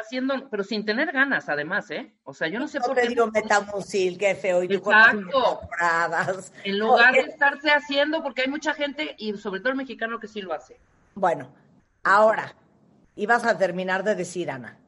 haciendo, 0.00 0.48
pero 0.48 0.62
sin 0.62 0.84
tener 0.84 1.10
ganas, 1.10 1.48
además, 1.48 1.90
¿eh? 1.90 2.14
O 2.22 2.32
sea, 2.32 2.46
yo 2.46 2.60
no 2.60 2.68
sé 2.68 2.78
no 2.78 2.84
por 2.84 2.94
te 2.94 3.02
qué. 3.02 3.08
digo 3.08 3.26
metamucil, 3.26 4.16
qué 4.16 4.36
feo, 4.36 4.62
y 4.62 4.72
Exacto. 4.72 5.58
En 6.62 6.78
lugar 6.78 7.14
de 7.14 7.22
estarse 7.22 7.68
haciendo, 7.68 8.22
porque 8.22 8.42
hay 8.42 8.48
mucha 8.48 8.74
gente, 8.74 9.16
y 9.18 9.36
sobre 9.36 9.58
todo 9.58 9.70
el 9.70 9.76
mexicano 9.76 10.20
que 10.20 10.28
sí 10.28 10.40
lo 10.40 10.52
hace. 10.52 10.78
Bueno, 11.16 11.52
ahora, 12.04 12.54
ibas 13.16 13.44
a 13.44 13.58
terminar 13.58 14.04
de 14.04 14.14
decir, 14.14 14.52
Ana. 14.52 14.78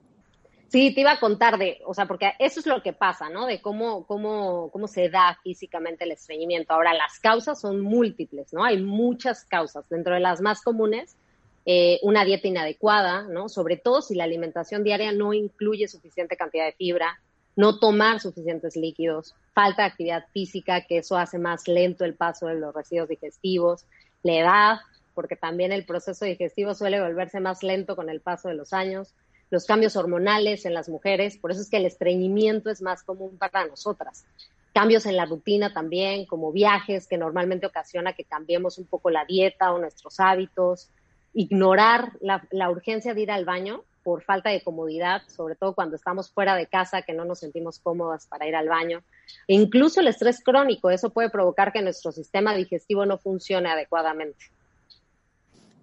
Sí, 0.69 0.95
te 0.95 1.01
iba 1.01 1.11
a 1.11 1.19
contar 1.19 1.59
de, 1.59 1.81
o 1.85 1.95
sea, 1.95 2.07
porque 2.07 2.35
eso 2.39 2.61
es 2.61 2.67
lo 2.67 2.85
que 2.85 2.93
pasa, 2.93 3.29
¿no? 3.29 3.47
De 3.47 3.61
cómo, 3.61 4.07
cómo, 4.07 4.71
cómo 4.71 4.87
se 4.87 5.09
da 5.09 5.37
físicamente 5.43 6.05
el 6.05 6.13
estreñimiento. 6.13 6.73
Ahora, 6.73 6.95
las 6.95 7.19
causas 7.19 7.61
son 7.61 7.81
múltiples, 7.81 8.53
¿no? 8.53 8.63
Hay 8.63 8.81
muchas 8.81 9.45
causas. 9.45 9.89
Dentro 9.89 10.15
de 10.15 10.21
las 10.21 10.41
más 10.41 10.63
comunes, 10.63 11.17
eh, 11.65 12.01
una 12.03 12.25
dieta 12.25 12.49
inadecuada, 12.49 13.23
¿no? 13.23 13.49
Sobre 13.49 13.77
todo 13.77 14.03
si 14.03 14.15
la 14.15 14.25
alimentación 14.25 14.83
diaria 14.83 15.13
no 15.13 15.33
incluye 15.33 15.87
suficiente 15.87 16.37
cantidad 16.37 16.67
de 16.67 16.73
fibra, 16.73 17.21
no 17.55 17.79
tomar 17.79 18.21
suficientes 18.21 18.77
líquidos, 18.77 19.35
falta 19.55 19.83
de 19.83 19.89
actividad 19.89 20.25
física, 20.33 20.87
que 20.87 20.99
eso 20.99 21.17
hace 21.17 21.39
más 21.39 21.69
lento 21.69 22.05
el 22.05 22.15
paso 22.15 22.47
de 22.47 22.55
los 22.55 22.75
residuos 22.75 23.09
digestivos, 23.09 23.85
la 24.23 24.33
edad, 24.33 24.77
porque 25.15 25.37
también 25.37 25.73
el 25.73 25.85
proceso 25.85 26.25
digestivo 26.25 26.75
suele 26.75 27.01
volverse 27.01 27.41
más 27.41 27.63
lento 27.63 27.95
con 27.95 28.09
el 28.09 28.21
paso 28.21 28.49
de 28.49 28.55
los 28.55 28.73
años, 28.73 29.15
los 29.51 29.67
cambios 29.67 29.97
hormonales 29.97 30.65
en 30.65 30.73
las 30.73 30.89
mujeres, 30.89 31.37
por 31.37 31.51
eso 31.51 31.61
es 31.61 31.69
que 31.69 31.77
el 31.77 31.85
estreñimiento 31.85 32.71
es 32.71 32.81
más 32.81 33.03
común 33.03 33.37
para 33.37 33.67
nosotras. 33.67 34.25
Cambios 34.73 35.05
en 35.05 35.17
la 35.17 35.27
rutina 35.27 35.75
también, 35.75 36.25
como 36.25 36.51
viajes, 36.51 37.07
que 37.07 37.19
normalmente 37.19 37.67
ocasiona 37.67 38.15
que 38.15 38.25
cambiemos 38.25 38.79
un 38.79 38.87
poco 38.87 39.11
la 39.11 39.27
dieta 39.27 39.73
o 39.73 39.79
nuestros 39.79 40.19
hábitos, 40.19 40.89
ignorar 41.35 42.13
la, 42.21 42.71
urgencia 42.71 43.15
de 43.15 43.23
ir 43.23 43.31
al 43.31 43.45
baño 43.45 43.85
por 44.03 44.23
falta 44.23 44.51
de 44.51 44.63
comodidad, 44.63 45.23
sobre 45.29 45.55
todo 45.55 45.75
cuando 45.75 45.97
estamos 45.97 46.31
fuera 46.31 46.57
de 46.57 46.67
casa, 46.67 47.03
que 47.03 47.13
no 47.13 47.25
nos 47.25 47.39
sentimos 47.39 47.79
cómodas 47.79 48.27
para 48.27 48.47
ir 48.47 48.57
al 48.57 48.69
baño. 48.69 49.03
E 49.47 49.55
incluso 49.55 50.01
el 50.01 50.09
estrés 50.09 50.43
crónico, 50.43 50.91
eso 50.91 51.11
puede 51.11 51.31
provocar 51.31 51.73
que 51.73 51.83
nuestro 51.83 52.11
sistema 52.11 52.55
digestivo 52.55 53.07
no 53.07 53.19
funcione 53.19 53.71
adecuadamente. 53.71 54.47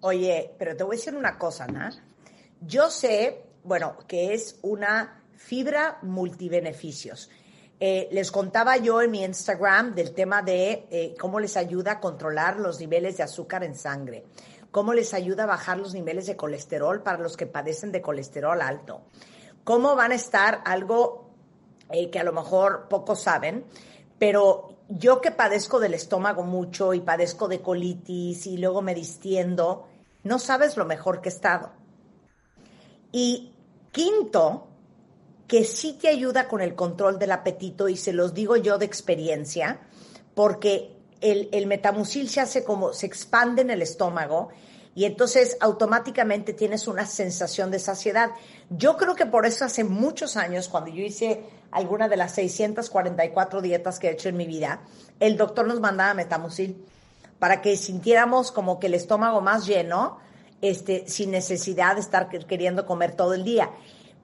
Oye, 0.02 0.50
pero 0.58 0.76
te 0.76 0.84
voy 0.84 0.96
a 0.96 0.98
decir 0.98 1.14
una 1.14 1.38
cosa, 1.38 1.66
¿no? 1.66 1.88
Yo 2.60 2.90
sé, 2.90 3.42
bueno, 3.64 3.96
que 4.06 4.34
es 4.34 4.58
una 4.62 5.22
fibra 5.36 5.98
multibeneficios. 6.02 7.30
Eh, 7.82 8.08
les 8.12 8.30
contaba 8.30 8.76
yo 8.76 9.00
en 9.00 9.10
mi 9.10 9.24
Instagram 9.24 9.94
del 9.94 10.12
tema 10.12 10.42
de 10.42 10.86
eh, 10.90 11.14
cómo 11.18 11.40
les 11.40 11.56
ayuda 11.56 11.92
a 11.92 12.00
controlar 12.00 12.60
los 12.60 12.78
niveles 12.78 13.16
de 13.16 13.22
azúcar 13.22 13.64
en 13.64 13.74
sangre, 13.74 14.24
cómo 14.70 14.94
les 14.94 15.14
ayuda 15.14 15.44
a 15.44 15.46
bajar 15.46 15.78
los 15.78 15.94
niveles 15.94 16.26
de 16.26 16.36
colesterol 16.36 17.02
para 17.02 17.18
los 17.18 17.36
que 17.36 17.46
padecen 17.46 17.92
de 17.92 18.02
colesterol 18.02 18.60
alto, 18.62 19.02
cómo 19.64 19.96
van 19.96 20.12
a 20.12 20.16
estar 20.16 20.62
algo 20.64 21.30
eh, 21.90 22.10
que 22.10 22.18
a 22.18 22.24
lo 22.24 22.32
mejor 22.32 22.88
pocos 22.88 23.20
saben, 23.22 23.64
pero 24.18 24.76
yo 24.88 25.20
que 25.20 25.30
padezco 25.30 25.80
del 25.80 25.94
estómago 25.94 26.42
mucho 26.42 26.94
y 26.94 27.00
padezco 27.00 27.48
de 27.48 27.60
colitis 27.60 28.46
y 28.46 28.58
luego 28.58 28.82
me 28.82 28.94
distiendo, 28.94 29.88
no 30.22 30.38
sabes 30.38 30.76
lo 30.76 30.84
mejor 30.84 31.20
que 31.20 31.28
he 31.28 31.32
estado. 31.32 31.72
Y 33.12 33.52
quinto, 33.92 34.68
que 35.46 35.64
sí 35.64 35.94
te 36.00 36.08
ayuda 36.08 36.46
con 36.46 36.60
el 36.60 36.74
control 36.74 37.18
del 37.18 37.32
apetito, 37.32 37.88
y 37.88 37.96
se 37.96 38.12
los 38.12 38.34
digo 38.34 38.56
yo 38.56 38.78
de 38.78 38.86
experiencia, 38.86 39.80
porque 40.34 40.99
el, 41.20 41.48
el 41.52 41.66
metamucil 41.66 42.28
se 42.28 42.40
hace 42.40 42.64
como, 42.64 42.92
se 42.92 43.06
expande 43.06 43.62
en 43.62 43.70
el 43.70 43.82
estómago 43.82 44.50
y 44.94 45.04
entonces 45.04 45.56
automáticamente 45.60 46.52
tienes 46.52 46.88
una 46.88 47.06
sensación 47.06 47.70
de 47.70 47.78
saciedad. 47.78 48.30
Yo 48.70 48.96
creo 48.96 49.14
que 49.14 49.26
por 49.26 49.46
eso 49.46 49.64
hace 49.64 49.84
muchos 49.84 50.36
años, 50.36 50.68
cuando 50.68 50.90
yo 50.90 51.02
hice 51.02 51.44
alguna 51.70 52.08
de 52.08 52.16
las 52.16 52.34
644 52.34 53.60
dietas 53.60 53.98
que 53.98 54.08
he 54.08 54.12
hecho 54.12 54.28
en 54.28 54.36
mi 54.36 54.46
vida, 54.46 54.80
el 55.20 55.36
doctor 55.36 55.66
nos 55.66 55.80
mandaba 55.80 56.14
metamucil 56.14 56.84
para 57.38 57.62
que 57.62 57.76
sintiéramos 57.76 58.50
como 58.50 58.80
que 58.80 58.88
el 58.88 58.94
estómago 58.94 59.40
más 59.40 59.66
lleno 59.66 60.18
este, 60.60 61.04
sin 61.08 61.30
necesidad 61.30 61.94
de 61.94 62.00
estar 62.00 62.28
queriendo 62.28 62.84
comer 62.84 63.14
todo 63.14 63.34
el 63.34 63.44
día. 63.44 63.70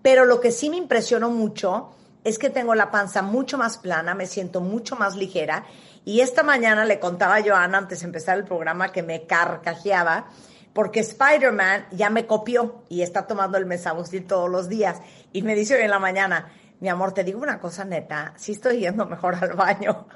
Pero 0.02 0.24
lo 0.24 0.40
que 0.40 0.52
sí 0.52 0.68
me 0.68 0.76
impresionó 0.76 1.30
mucho 1.30 1.90
es 2.24 2.38
que 2.38 2.50
tengo 2.50 2.74
la 2.74 2.90
panza 2.90 3.22
mucho 3.22 3.56
más 3.56 3.78
plana, 3.78 4.14
me 4.14 4.26
siento 4.26 4.60
mucho 4.60 4.96
más 4.96 5.16
ligera. 5.16 5.64
Y 6.06 6.20
esta 6.20 6.44
mañana 6.44 6.84
le 6.84 7.00
contaba 7.00 7.34
a 7.34 7.42
Joana 7.42 7.78
antes 7.78 7.98
de 8.00 8.06
empezar 8.06 8.38
el 8.38 8.44
programa 8.44 8.92
que 8.92 9.02
me 9.02 9.26
carcajeaba 9.26 10.28
porque 10.72 11.00
Spider-Man 11.00 11.88
ya 11.90 12.10
me 12.10 12.26
copió 12.26 12.84
y 12.88 13.02
está 13.02 13.26
tomando 13.26 13.58
el 13.58 13.66
mesabusil 13.66 14.24
todos 14.24 14.48
los 14.48 14.68
días. 14.68 15.02
Y 15.32 15.42
me 15.42 15.56
dice 15.56 15.74
hoy 15.74 15.82
en 15.82 15.90
la 15.90 15.98
mañana, 15.98 16.52
mi 16.78 16.88
amor, 16.88 17.12
te 17.12 17.24
digo 17.24 17.40
una 17.40 17.58
cosa 17.58 17.84
neta, 17.84 18.34
sí 18.36 18.52
estoy 18.52 18.80
yendo 18.80 19.04
mejor 19.06 19.34
al 19.34 19.54
baño. 19.54 20.06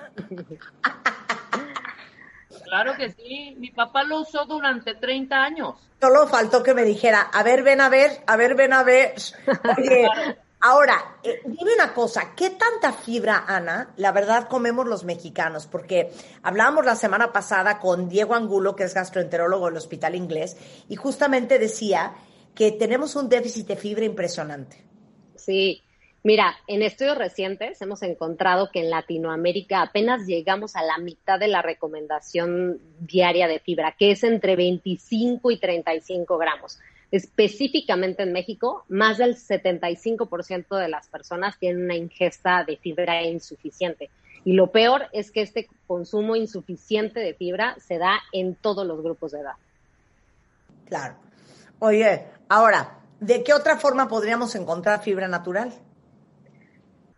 Claro 2.63 2.95
que 2.97 3.11
sí, 3.11 3.57
mi 3.59 3.73
papá 3.73 4.05
lo 4.05 4.21
usó 4.21 4.45
durante 4.45 4.95
30 4.95 5.43
años. 5.43 5.75
Solo 6.01 6.29
faltó 6.29 6.63
que 6.63 6.73
me 6.73 6.85
dijera, 6.85 7.23
a 7.23 7.43
ver, 7.43 7.65
ven 7.65 7.81
a 7.81 7.89
ver, 7.89 8.23
a 8.29 8.37
ver, 8.37 8.55
ven 8.55 8.73
a 8.73 8.85
ver. 8.85 9.15
Oye, 9.77 10.07
ahora, 10.61 11.19
eh, 11.23 11.41
dime 11.45 11.75
una 11.75 11.93
cosa, 11.93 12.35
¿qué 12.37 12.51
tanta 12.51 12.93
fibra, 12.93 13.45
Ana, 13.47 13.93
la 13.97 14.13
verdad 14.13 14.49
comemos 14.49 14.87
los 14.87 15.05
mexicanos? 15.05 15.67
Porque 15.67 16.11
hablábamos 16.43 16.85
la 16.85 16.97
semana 16.97 17.33
pasada 17.33 17.79
con 17.79 18.09
Diego 18.09 18.35
Angulo, 18.35 18.77
que 18.77 18.85
es 18.85 18.95
gastroenterólogo 18.95 19.67
del 19.67 19.77
Hospital 19.77 20.15
Inglés, 20.15 20.57
y 20.89 20.97
justamente 20.97 21.59
decía 21.59 22.15
que 22.55 22.73
tenemos 22.73 23.17
un 23.17 23.29
déficit 23.29 23.67
de 23.69 23.77
fibra 23.77 24.05
impresionante. 24.05 24.85
Sí, 25.37 25.83
Mira, 26.23 26.55
en 26.67 26.83
estudios 26.83 27.17
recientes 27.17 27.81
hemos 27.81 28.03
encontrado 28.03 28.69
que 28.71 28.81
en 28.81 28.91
Latinoamérica 28.91 29.81
apenas 29.81 30.27
llegamos 30.27 30.77
a 30.77 30.83
la 30.83 30.99
mitad 30.99 31.39
de 31.39 31.49
la 31.49 31.63
recomendación 31.63 32.79
diaria 32.99 33.49
de 33.49 33.59
fibra, 33.59 33.97
que 33.99 34.11
es 34.11 34.23
entre 34.23 34.55
25 34.55 35.51
y 35.51 35.59
35 35.59 36.37
gramos. 36.37 36.79
Específicamente 37.11 38.23
en 38.23 38.33
México, 38.33 38.85
más 38.89 39.19
del 39.19 39.37
75% 39.37 40.79
de 40.79 40.89
las 40.89 41.09
personas 41.09 41.59
tienen 41.59 41.85
una 41.85 41.97
ingesta 41.97 42.65
de 42.65 42.77
fibra 42.77 43.23
insuficiente. 43.25 44.11
Y 44.45 44.53
lo 44.53 44.69
peor 44.69 45.07
es 45.13 45.31
que 45.31 45.43
este 45.43 45.69
consumo 45.87 46.37
insuficiente 46.37 47.21
de 47.21 47.35
fibra 47.35 47.77
se 47.81 47.99
da 47.99 48.21
en 48.33 48.55
todos 48.55 48.87
los 48.87 49.03
grupos 49.03 49.33
de 49.33 49.41
edad. 49.41 49.57
Claro. 50.87 51.17
Oye, 51.79 52.27
ahora, 52.49 53.01
¿de 53.21 53.43
qué 53.43 53.53
otra 53.53 53.77
forma 53.77 54.09
podríamos 54.09 54.55
encontrar 54.55 55.03
fibra 55.03 55.29
natural? 55.29 55.73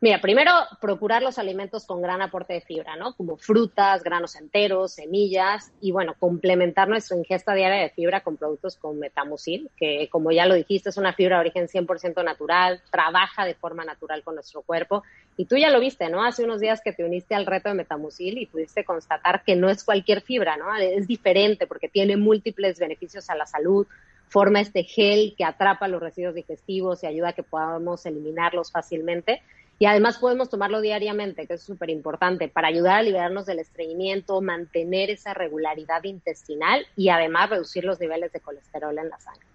Mira, 0.03 0.20
primero 0.20 0.50
procurar 0.80 1.22
los 1.22 1.38
alimentos 1.38 1.86
con 1.86 2.03
gran 2.03 2.22
aporte 2.22 2.55
de 2.55 2.61
fibra, 2.61 2.96
¿no? 2.96 3.14
Como 3.14 3.36
frutas, 3.36 4.03
granos 4.03 4.34
enteros, 4.34 4.94
semillas 4.94 5.70
y 5.80 5.92
bueno, 5.92 6.16
complementar 6.18 6.88
nuestra 6.88 7.16
ingesta 7.16 7.55
diaria 7.55 7.80
de 7.80 7.90
fibra 7.90 8.20
con 8.24 8.36
productos 8.36 8.74
con 8.76 8.98
metamucil, 8.98 9.70
que 9.76 10.09
como 10.11 10.32
ya 10.32 10.46
lo 10.46 10.57
dijiste 10.57 10.88
es 10.88 10.96
una 10.96 11.12
fibra 11.12 11.36
de 11.36 11.42
origen 11.42 11.68
100% 11.68 12.24
natural, 12.24 12.82
trabaja 12.90 13.44
de 13.44 13.55
forma 13.55 13.84
natural 13.84 14.24
con 14.24 14.34
nuestro 14.34 14.62
cuerpo 14.62 15.05
y 15.36 15.44
tú 15.44 15.57
ya 15.57 15.70
lo 15.70 15.78
viste, 15.78 16.09
¿no? 16.09 16.24
Hace 16.24 16.42
unos 16.42 16.59
días 16.59 16.80
que 16.82 16.92
te 16.92 17.05
uniste 17.05 17.36
al 17.36 17.46
reto 17.46 17.68
de 17.68 17.76
metamucil 17.76 18.38
y 18.38 18.46
pudiste 18.46 18.84
constatar 18.84 19.44
que 19.44 19.55
no 19.55 19.70
es 19.70 19.84
cualquier 19.84 20.22
fibra, 20.22 20.57
¿no? 20.57 20.74
Es 20.74 21.07
diferente 21.07 21.68
porque 21.68 21.88
tiene 21.88 22.16
múltiples 22.16 22.80
beneficios 22.80 23.30
a 23.30 23.36
la 23.36 23.46
salud, 23.46 23.86
forma 24.26 24.62
este 24.62 24.82
gel 24.82 25.36
que 25.38 25.44
atrapa 25.44 25.86
los 25.86 26.03
residuos 26.03 26.34
digestivos 26.34 27.05
y 27.05 27.07
ayuda 27.07 27.28
a 27.28 27.32
que 27.34 27.44
podamos 27.44 28.05
eliminarlos 28.05 28.72
fácilmente 28.72 29.42
y 29.79 29.87
además 29.87 30.18
podemos 30.18 30.49
tomarlo 30.49 30.81
diariamente, 30.81 31.47
que 31.47 31.55
es 31.55 31.62
súper 31.62 31.91
importante, 31.91 32.49
para 32.49 32.68
ayudar 32.68 32.99
a 32.99 33.03
liberarnos 33.03 33.47
del 33.47 33.59
estreñimiento, 33.59 34.41
mantener 34.41 35.11
esa 35.11 35.35
regularidad 35.35 36.05
intestinal 36.05 36.87
y 36.97 37.09
además 37.09 37.51
reducir 37.51 37.85
los 37.85 37.99
niveles 37.99 38.33
de 38.33 38.41
colesterol 38.41 38.97
en 38.97 39.09
la 39.09 39.18
sangre. 39.18 39.47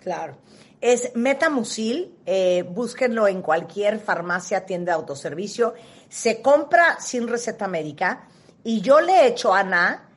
Claro. 0.00 0.36
Es 0.80 1.14
Metamucil, 1.14 2.18
eh, 2.26 2.64
búsquenlo 2.68 3.28
en 3.28 3.40
cualquier 3.40 3.98
farmacia, 3.98 4.66
tienda 4.66 4.92
de 4.92 4.96
autoservicio. 4.96 5.74
Se 6.08 6.42
compra 6.42 6.98
sin 7.00 7.28
receta 7.28 7.68
médica 7.68 8.28
y 8.64 8.80
yo 8.80 9.00
le 9.00 9.12
he 9.12 9.26
hecho, 9.28 9.54
Ana, 9.54 10.10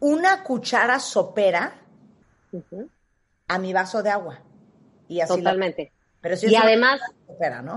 una 0.00 0.42
cuchara 0.42 1.00
sopera 1.00 1.80
a 3.48 3.58
mi 3.58 3.72
vaso 3.72 4.02
de 4.02 4.10
agua. 4.10 4.40
Y 5.08 5.20
así 5.20 5.36
Totalmente 5.36 5.92
y 6.42 6.56
además, 6.56 7.00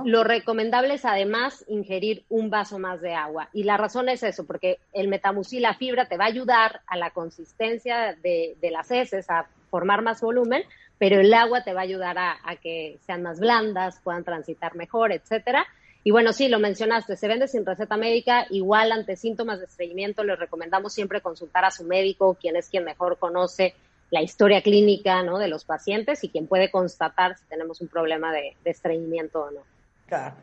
lo 0.05 0.23
recomendable 0.23 0.93
es 0.93 1.05
además 1.05 1.65
ingerir 1.67 2.23
un 2.29 2.49
vaso 2.49 2.79
más 2.79 3.01
de 3.01 3.13
agua. 3.13 3.49
Y 3.53 3.63
la 3.63 3.75
razón 3.77 4.07
es 4.09 4.23
eso, 4.23 4.45
porque 4.45 4.79
el 4.93 5.07
metamucil, 5.09 5.63
la 5.63 5.73
fibra, 5.73 6.07
te 6.07 6.17
va 6.17 6.25
a 6.25 6.27
ayudar 6.27 6.81
a 6.87 6.95
la 6.95 7.09
consistencia 7.09 8.15
de, 8.21 8.55
las 8.71 8.89
heces, 8.91 9.29
a 9.29 9.47
formar 9.69 10.01
más 10.01 10.21
volumen, 10.21 10.63
pero 10.97 11.19
el 11.19 11.33
agua 11.33 11.63
te 11.63 11.73
va 11.73 11.81
a 11.81 11.83
ayudar 11.83 12.17
a, 12.17 12.37
que 12.61 12.99
sean 13.05 13.21
más 13.21 13.39
blandas, 13.39 13.99
puedan 14.03 14.23
transitar 14.23 14.75
mejor, 14.75 15.11
etcétera. 15.11 15.65
Y 16.03 16.11
bueno, 16.11 16.31
sí, 16.31 16.47
lo 16.47 16.59
mencionaste, 16.59 17.17
se 17.17 17.27
vende 17.27 17.49
sin 17.49 17.65
receta 17.65 17.97
médica, 17.97 18.47
igual 18.49 18.93
ante 18.93 19.17
síntomas 19.17 19.59
de 19.59 19.65
estreñimiento 19.65 20.23
les 20.23 20.39
recomendamos 20.39 20.93
siempre 20.93 21.19
consultar 21.19 21.65
a 21.65 21.71
su 21.71 21.83
médico, 21.83 22.37
quien 22.39 22.55
es 22.55 22.69
quien 22.69 22.85
mejor 22.85 23.17
conoce 23.17 23.75
la 24.09 24.21
historia 24.21 24.61
clínica 24.61 25.23
¿no? 25.23 25.37
de 25.37 25.47
los 25.47 25.65
pacientes 25.65 26.23
y 26.23 26.29
quien 26.29 26.47
puede 26.47 26.71
constatar 26.71 27.37
si 27.37 27.45
tenemos 27.45 27.81
un 27.81 27.87
problema 27.87 28.31
de, 28.31 28.55
estreñimiento 28.65 29.41
o 29.41 29.51
no. 29.51 29.61
Claro. 30.07 30.35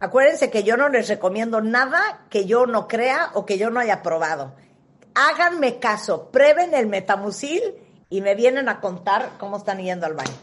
Acuérdense 0.00 0.50
que 0.50 0.64
yo 0.64 0.76
no 0.76 0.88
les 0.88 1.08
recomiendo 1.08 1.60
nada 1.60 2.26
que 2.28 2.44
yo 2.46 2.66
no 2.66 2.88
crea 2.88 3.30
o 3.34 3.46
que 3.46 3.58
yo 3.58 3.70
no 3.70 3.80
haya 3.80 4.02
probado. 4.02 4.52
Háganme 5.14 5.78
caso, 5.78 6.30
prueben 6.30 6.74
el 6.74 6.88
metamucil 6.88 7.62
y 8.10 8.20
me 8.20 8.34
vienen 8.34 8.68
a 8.68 8.80
contar 8.80 9.30
cómo 9.38 9.58
están 9.58 9.78
yendo 9.78 10.06
al 10.06 10.14
baño. 10.14 10.34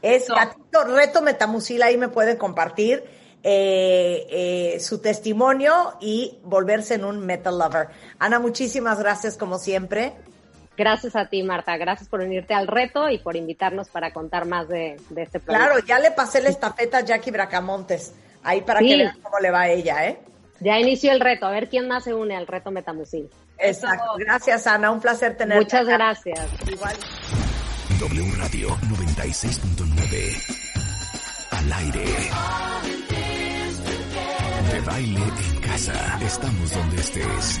Es 0.00 0.28
gatito 0.28 0.84
reto 0.84 1.20
metamucil, 1.20 1.82
ahí 1.82 1.98
me 1.98 2.08
pueden 2.08 2.38
compartir 2.38 3.04
eh, 3.42 4.26
eh, 4.30 4.80
su 4.80 5.00
testimonio 5.00 5.96
y 6.00 6.38
volverse 6.44 6.94
en 6.94 7.04
un 7.04 7.18
metal 7.26 7.58
lover. 7.58 7.88
Ana, 8.18 8.38
muchísimas 8.38 8.98
gracias 9.00 9.36
como 9.36 9.58
siempre. 9.58 10.14
Gracias 10.80 11.14
a 11.14 11.26
ti, 11.26 11.42
Marta. 11.42 11.76
Gracias 11.76 12.08
por 12.08 12.20
unirte 12.20 12.54
al 12.54 12.66
reto 12.66 13.10
y 13.10 13.18
por 13.18 13.36
invitarnos 13.36 13.90
para 13.90 14.14
contar 14.14 14.46
más 14.46 14.66
de, 14.66 14.94
este 14.94 15.38
proyecto. 15.38 15.44
Claro, 15.44 15.78
ya 15.80 15.98
le 15.98 16.10
pasé 16.10 16.40
la 16.40 16.48
estafeta 16.48 16.96
a 16.96 17.00
Jackie 17.02 17.30
Bracamontes. 17.30 18.14
Ahí 18.42 18.62
para 18.62 18.80
que 18.80 18.96
vean 18.96 19.20
cómo 19.20 19.38
le 19.40 19.50
va 19.50 19.60
a 19.60 19.68
ella, 19.68 20.08
¿eh? 20.08 20.18
Ya 20.60 20.78
inició 20.78 21.12
el 21.12 21.20
reto. 21.20 21.44
A 21.44 21.50
ver 21.50 21.68
quién 21.68 21.86
más 21.86 22.04
se 22.04 22.14
une 22.14 22.34
al 22.34 22.46
reto 22.46 22.70
Metamusil. 22.70 23.28
Exacto. 23.58 24.14
Gracias, 24.16 24.66
Ana. 24.66 24.90
Un 24.90 25.02
placer 25.02 25.36
tenerte. 25.36 25.64
Muchas 25.64 25.86
gracias. 25.86 26.48
Igual. 26.66 26.96
W 28.00 28.32
Radio 28.38 28.70
96.9. 28.70 31.50
Al 31.50 31.72
aire. 31.74 32.04
De 34.72 34.80
baile 34.80 35.20
en 35.20 35.60
casa. 35.60 36.18
Estamos 36.24 36.72
donde 36.72 36.96
estés. 36.96 37.60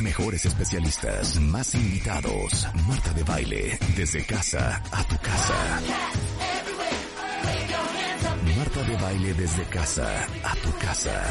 Mejores 0.00 0.44
especialistas, 0.44 1.40
más 1.40 1.74
invitados. 1.74 2.66
Marta 2.88 3.12
de 3.12 3.22
baile, 3.22 3.78
desde 3.96 4.24
casa 4.26 4.82
a 4.90 5.04
tu 5.04 5.16
casa. 5.18 5.54
Marta 8.56 8.82
de 8.82 8.96
baile 8.96 9.34
desde 9.34 9.64
casa 9.66 10.08
a 10.44 10.54
tu 10.56 10.76
casa. 10.78 11.22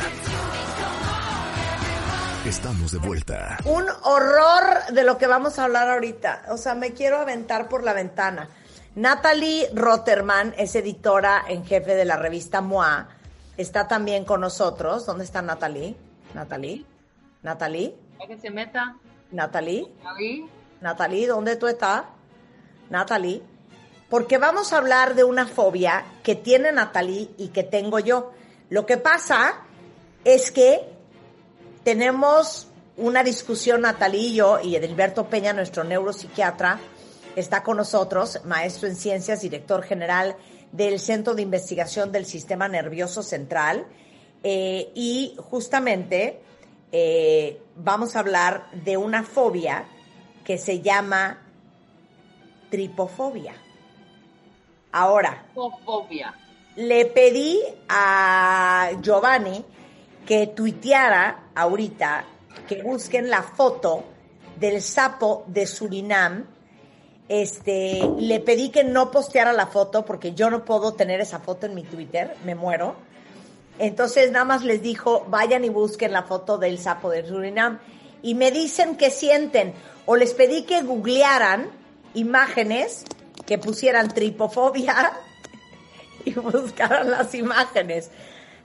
Estamos 2.45 2.93
de 2.93 2.99
vuelta. 2.99 3.57
Un 3.65 3.86
horror 4.03 4.93
de 4.93 5.03
lo 5.03 5.17
que 5.17 5.27
vamos 5.27 5.59
a 5.59 5.65
hablar 5.65 5.89
ahorita. 5.89 6.43
O 6.49 6.57
sea, 6.57 6.73
me 6.73 6.93
quiero 6.93 7.17
aventar 7.17 7.67
por 7.67 7.84
la 7.84 7.93
ventana. 7.93 8.49
Natalie 8.95 9.69
Rotterman 9.73 10.53
es 10.57 10.73
editora 10.75 11.43
en 11.47 11.65
jefe 11.65 11.95
de 11.95 12.05
la 12.05 12.15
revista 12.15 12.61
MOA. 12.61 13.09
Está 13.57 13.89
también 13.89 14.23
con 14.23 14.39
nosotros. 14.39 15.05
¿Dónde 15.05 15.25
está 15.25 15.41
Natalie? 15.41 15.97
Natalie. 16.34 16.86
Natalie. 17.43 18.01
Que 18.28 18.38
se 18.38 18.49
meta. 18.49 18.97
Natalie. 19.32 19.88
Natalie, 20.82 21.28
¿dónde 21.28 21.55
tú 21.55 21.67
estás? 21.67 22.03
Natalie. 22.89 23.41
Porque 24.09 24.38
vamos 24.38 24.74
a 24.74 24.78
hablar 24.78 25.15
de 25.15 25.24
una 25.24 25.47
fobia 25.47 26.03
que 26.24 26.36
tiene 26.36 26.72
Natalie 26.72 27.30
y 27.38 27.49
que 27.49 27.63
tengo 27.63 27.99
yo. 27.99 28.34
Lo 28.69 28.86
que 28.86 28.97
pasa 28.97 29.61
es 30.26 30.51
que 30.51 30.82
tenemos 31.84 32.67
una 32.97 33.24
discusión, 33.24 33.82
Natalie 33.82 34.22
y 34.22 34.36
yo, 34.36 34.59
y 34.61 34.76
Edilberto 34.76 35.28
Peña, 35.28 35.53
nuestro 35.53 35.84
neuropsiquiatra, 35.84 36.80
está 37.36 37.63
con 37.63 37.78
nosotros, 37.78 38.41
maestro 38.45 38.88
en 38.88 38.95
ciencias, 38.95 39.41
director 39.41 39.84
general 39.84 40.36
del 40.72 40.99
Centro 40.99 41.34
de 41.34 41.41
Investigación 41.41 42.11
del 42.11 42.26
Sistema 42.26 42.67
Nervioso 42.67 43.24
Central. 43.24 43.88
Eh, 44.43 44.91
y 44.95 45.36
justamente 45.38 46.41
eh, 46.91 47.61
vamos 47.75 48.15
a 48.15 48.19
hablar 48.19 48.69
de 48.71 48.97
una 48.97 49.23
fobia 49.23 49.85
que 50.43 50.57
se 50.57 50.81
llama 50.81 51.37
tripofobia. 52.69 53.53
Ahora, 54.91 55.45
Tripofobia. 55.53 56.33
le 56.75 57.05
pedí 57.05 57.59
a 57.87 58.91
Giovanni 59.01 59.63
que 60.25 60.47
tuiteara 60.47 61.51
ahorita, 61.55 62.25
que 62.67 62.83
busquen 62.83 63.29
la 63.29 63.41
foto 63.41 64.03
del 64.57 64.81
sapo 64.81 65.43
de 65.47 65.65
Surinam. 65.65 66.45
Este, 67.29 68.01
le 68.17 68.41
pedí 68.41 68.69
que 68.69 68.83
no 68.83 69.09
posteara 69.09 69.53
la 69.53 69.67
foto 69.67 70.03
porque 70.03 70.33
yo 70.33 70.49
no 70.49 70.65
puedo 70.65 70.93
tener 70.93 71.21
esa 71.21 71.39
foto 71.39 71.65
en 71.65 71.75
mi 71.75 71.83
Twitter, 71.83 72.35
me 72.43 72.55
muero. 72.55 72.95
Entonces 73.82 74.32
nada 74.32 74.45
más 74.45 74.63
les 74.63 74.84
dijo, 74.84 75.25
vayan 75.27 75.65
y 75.65 75.69
busquen 75.69 76.11
la 76.11 76.21
foto 76.21 76.59
del 76.59 76.77
sapo 76.77 77.09
de 77.09 77.25
Surinam. 77.25 77.79
Y 78.21 78.36
me 78.36 78.51
dicen 78.51 78.95
que 78.95 79.09
sienten, 79.09 79.73
o 80.05 80.15
les 80.15 80.36
pedí 80.36 80.65
que 80.65 80.84
googlearan 80.84 81.71
imágenes, 82.13 83.05
que 83.47 83.57
pusieran 83.57 84.13
tripofobia 84.13 85.13
y 86.25 86.34
buscaran 86.34 87.09
las 87.09 87.34
imágenes. 87.34 88.11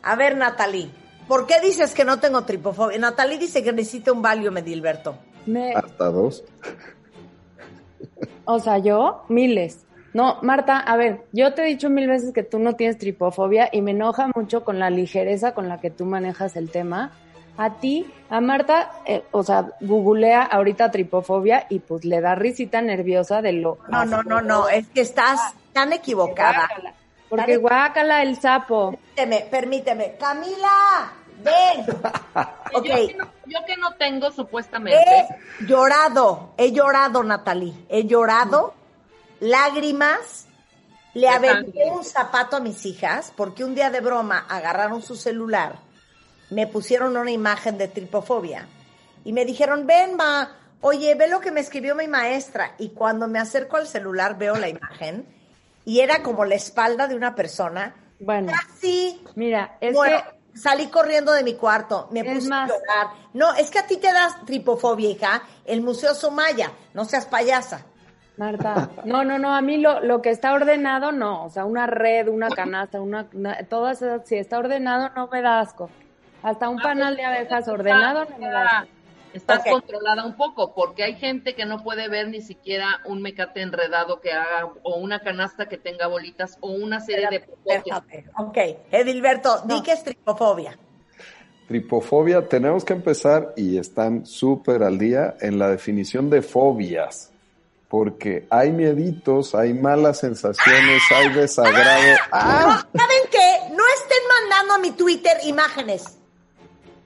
A 0.02 0.16
ver, 0.16 0.36
Natalie, 0.36 0.90
¿por 1.26 1.46
qué 1.46 1.62
dices 1.62 1.94
que 1.94 2.04
no 2.04 2.20
tengo 2.20 2.44
tripofobia? 2.44 2.98
Natalie 2.98 3.38
dice 3.38 3.62
que 3.62 3.72
necesita 3.72 4.12
un 4.12 4.20
Valium, 4.20 4.58
Edilberto. 4.58 5.16
Me, 5.46 5.72
Hasta 5.72 6.10
dos. 6.10 6.44
o 8.44 8.58
sea, 8.58 8.76
yo, 8.76 9.24
miles. 9.30 9.85
No, 10.16 10.38
Marta, 10.40 10.78
a 10.78 10.96
ver, 10.96 11.26
yo 11.32 11.52
te 11.52 11.60
he 11.60 11.66
dicho 11.66 11.90
mil 11.90 12.08
veces 12.08 12.32
que 12.32 12.42
tú 12.42 12.58
no 12.58 12.74
tienes 12.74 12.96
tripofobia 12.96 13.68
y 13.70 13.82
me 13.82 13.90
enoja 13.90 14.30
mucho 14.34 14.64
con 14.64 14.78
la 14.78 14.88
ligereza 14.88 15.52
con 15.52 15.68
la 15.68 15.78
que 15.78 15.90
tú 15.90 16.06
manejas 16.06 16.56
el 16.56 16.70
tema. 16.70 17.10
A 17.58 17.74
ti, 17.74 18.10
a 18.30 18.40
Marta, 18.40 18.92
eh, 19.04 19.24
o 19.30 19.42
sea, 19.42 19.72
googlea 19.82 20.42
ahorita 20.42 20.90
tripofobia 20.90 21.66
y 21.68 21.80
pues 21.80 22.06
le 22.06 22.22
da 22.22 22.34
risita 22.34 22.80
nerviosa 22.80 23.42
de 23.42 23.52
lo... 23.52 23.76
No, 23.90 24.06
no, 24.06 24.22
no, 24.22 24.40
no, 24.40 24.70
es 24.70 24.88
que 24.88 25.02
estás 25.02 25.52
tan 25.74 25.92
equivocada. 25.92 26.66
Guácala, 26.66 26.94
Porque 27.28 27.56
guácala 27.58 28.22
el 28.22 28.40
sapo. 28.40 28.92
Permíteme, 29.14 29.48
permíteme. 29.50 30.14
Camila, 30.18 31.12
ven. 31.44 31.84
Ok. 32.72 32.86
Yo, 32.86 33.06
que 33.06 33.14
no, 33.14 33.24
yo 33.46 33.58
que 33.66 33.76
no 33.76 33.92
tengo 33.98 34.30
supuestamente. 34.30 34.98
He 34.98 35.66
llorado, 35.66 36.54
he 36.56 36.72
llorado, 36.72 37.22
Natalie. 37.22 37.74
He 37.88 38.04
llorado, 38.04 38.74
lágrimas. 39.40 40.46
Le 41.14 41.28
aventé 41.28 41.84
un 41.90 42.04
zapato 42.04 42.56
a 42.56 42.60
mis 42.60 42.84
hijas 42.84 43.32
porque 43.34 43.64
un 43.64 43.74
día 43.74 43.90
de 43.90 44.00
broma 44.00 44.44
agarraron 44.50 45.00
su 45.00 45.16
celular, 45.16 45.78
me 46.50 46.66
pusieron 46.66 47.16
una 47.16 47.30
imagen 47.30 47.78
de 47.78 47.88
tripofobia 47.88 48.68
y 49.24 49.32
me 49.32 49.46
dijeron, 49.46 49.86
ven, 49.86 50.14
ma, 50.16 50.54
oye, 50.82 51.14
ve 51.14 51.26
lo 51.26 51.40
que 51.40 51.50
me 51.50 51.60
escribió 51.60 51.94
mi 51.94 52.06
maestra. 52.06 52.74
Y 52.78 52.90
cuando 52.90 53.28
me 53.28 53.38
acerco 53.38 53.78
al 53.78 53.86
celular 53.86 54.36
veo 54.36 54.56
la 54.56 54.68
imagen 54.68 55.26
y 55.86 56.00
era 56.00 56.22
como 56.22 56.44
la 56.44 56.54
espalda 56.54 57.06
de 57.08 57.14
una 57.14 57.34
persona. 57.34 57.94
Bueno, 58.20 58.52
Así. 58.68 59.24
mira, 59.36 59.78
es 59.80 59.94
bueno, 59.94 60.18
que 60.52 60.58
salí 60.58 60.88
corriendo 60.88 61.32
de 61.32 61.44
mi 61.44 61.54
cuarto, 61.54 62.08
me 62.12 62.24
puse 62.24 62.48
más- 62.48 62.70
a 62.70 62.74
llorar. 62.74 63.06
No, 63.32 63.54
es 63.54 63.70
que 63.70 63.78
a 63.78 63.86
ti 63.86 63.96
te 63.96 64.12
das 64.12 64.44
tripofobia, 64.44 65.08
hija. 65.08 65.42
El 65.64 65.80
Museo 65.80 66.14
Sumaya, 66.14 66.72
no 66.92 67.06
seas 67.06 67.24
payasa. 67.24 67.86
Marta, 68.36 68.90
no, 69.04 69.24
no, 69.24 69.38
no, 69.38 69.54
a 69.54 69.62
mí 69.62 69.78
lo, 69.78 70.00
lo 70.00 70.20
que 70.20 70.28
está 70.30 70.52
ordenado 70.52 71.10
no, 71.10 71.44
o 71.44 71.50
sea, 71.50 71.64
una 71.64 71.86
red, 71.86 72.28
una 72.28 72.48
canasta, 72.50 73.00
una, 73.00 73.26
una- 73.32 73.58
todas 73.64 74.02
esas, 74.02 74.28
si 74.28 74.36
está 74.36 74.58
ordenado 74.58 75.10
no 75.16 75.28
me 75.28 75.40
da 75.40 75.60
asco. 75.60 75.88
Hasta 76.42 76.68
un 76.68 76.78
panal 76.78 77.16
de 77.16 77.24
abejas 77.24 77.66
ordenado 77.66 78.26
no 78.26 78.38
me 78.38 78.48
da 78.50 78.62
asco. 78.80 78.88
Estás 79.32 79.64
controlada 79.70 80.24
un 80.24 80.34
poco, 80.34 80.74
porque 80.74 81.02
hay 81.04 81.14
gente 81.16 81.54
que 81.54 81.66
no 81.66 81.82
puede 81.82 82.08
ver 82.08 82.28
ni 82.28 82.40
siquiera 82.40 83.00
un 83.04 83.20
mecate 83.20 83.60
enredado 83.60 84.20
que 84.20 84.32
haga, 84.32 84.70
o 84.82 84.96
una 84.96 85.20
canasta 85.20 85.66
que 85.66 85.76
tenga 85.76 86.06
bolitas, 86.06 86.56
o 86.60 86.70
una 86.70 87.00
serie 87.00 87.28
de 87.30 87.40
popotes. 87.40 88.24
Ok, 88.38 88.58
Edilberto, 88.90 89.60
di 89.66 89.82
que 89.82 89.92
es 89.92 90.04
tripofobia. 90.04 90.78
Tripofobia, 91.68 92.46
tenemos 92.48 92.84
que 92.84 92.92
empezar 92.92 93.52
y 93.56 93.76
están 93.78 94.24
súper 94.24 94.82
al 94.82 94.98
día 94.98 95.34
en 95.40 95.58
la 95.58 95.68
definición 95.68 96.30
de 96.30 96.40
fobias. 96.42 97.32
Porque 97.88 98.46
hay 98.50 98.72
mieditos, 98.72 99.54
hay 99.54 99.72
malas 99.72 100.18
sensaciones, 100.18 101.02
hay 101.14 101.28
desagrado. 101.32 102.16
¡Ah! 102.32 102.82
No, 102.92 103.00
¿Saben 103.00 103.22
qué? 103.30 103.58
No 103.70 103.84
estén 103.94 104.18
mandando 104.40 104.74
a 104.74 104.78
mi 104.78 104.90
Twitter 104.92 105.36
imágenes. 105.44 106.18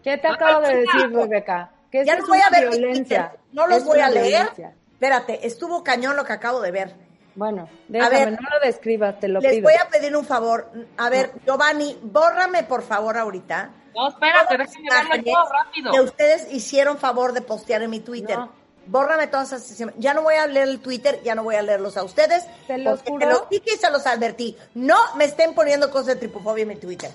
¿Qué 0.03 0.17
te 0.17 0.27
acabo 0.29 0.67
de 0.67 0.77
decir, 0.77 1.11
Rebeca? 1.13 1.71
Que 1.93 2.05
Ya 2.07 2.15
no 2.17 2.23
es 2.23 2.29
voy 2.29 2.39
a 2.41 2.49
ver 2.51 2.71
violencia. 2.71 3.33
No 3.53 3.67
los 3.67 3.79
Es 3.79 3.85
voy 3.85 4.01
a 4.01 4.09
leer. 4.09 4.29
violencia. 4.29 4.75
Espérate, 4.93 5.47
estuvo 5.47 5.85
cañón 5.85 6.17
lo 6.17 6.25
que 6.25 6.33
acabo 6.33 6.61
de 6.61 6.71
ver. 6.71 6.95
Bueno, 7.35 7.63
A 7.65 7.69
déjame, 7.89 8.11
ver, 8.17 8.33
no 8.33 8.49
lo 8.49 8.61
describas, 8.67 9.21
te 9.21 9.29
lo 9.29 9.41
Les 9.41 9.53
pido. 9.57 9.63
voy 9.65 9.75
a 9.75 9.89
pedir 9.89 10.17
un 10.17 10.25
favor. 10.25 10.71
A 10.97 11.11
ver, 11.11 11.31
Giovanni, 11.47 11.99
bórrame 12.03 12.65
por 12.65 12.83
favor 12.83 13.17
ahorita. 13.19 13.71
No, 13.95 14.09
espérate, 14.09 14.57
déjame 14.57 15.23
verlo 15.23 15.49
rápido. 15.53 15.93
Que 15.93 16.01
ustedes 16.01 16.53
hicieron 16.53 16.97
favor 16.99 17.33
de 17.33 17.43
postear 17.43 17.83
en 17.83 17.91
mi 17.91 18.01
Twitter. 18.01 18.39
No. 18.39 18.60
Bórrame 18.91 19.29
todas 19.29 19.53
esas 19.53 19.81
imágenes. 19.81 20.03
Ya 20.03 20.15
no 20.15 20.23
voy 20.23 20.35
a 20.35 20.47
leer 20.49 20.69
el 20.69 20.81
Twitter, 20.81 21.21
ya 21.23 21.35
no 21.37 21.45
voy 21.45 21.55
a 21.55 21.63
leerlos 21.63 21.97
a 21.97 22.03
ustedes. 22.03 22.45
Te 22.67 22.77
los 22.79 23.03
juro. 23.03 23.19
Te 23.19 23.27
los 23.27 23.49
dije 23.49 23.71
y 23.75 23.79
se 23.79 23.91
los 23.91 24.05
advertí. 24.07 24.57
No 24.75 24.97
me 25.17 25.25
estén 25.25 25.55
poniendo 25.55 25.91
cosas 25.91 26.07
de 26.09 26.17
tripofobia 26.17 26.63
en 26.63 26.69
mi 26.69 26.77
Twitter. 26.77 27.11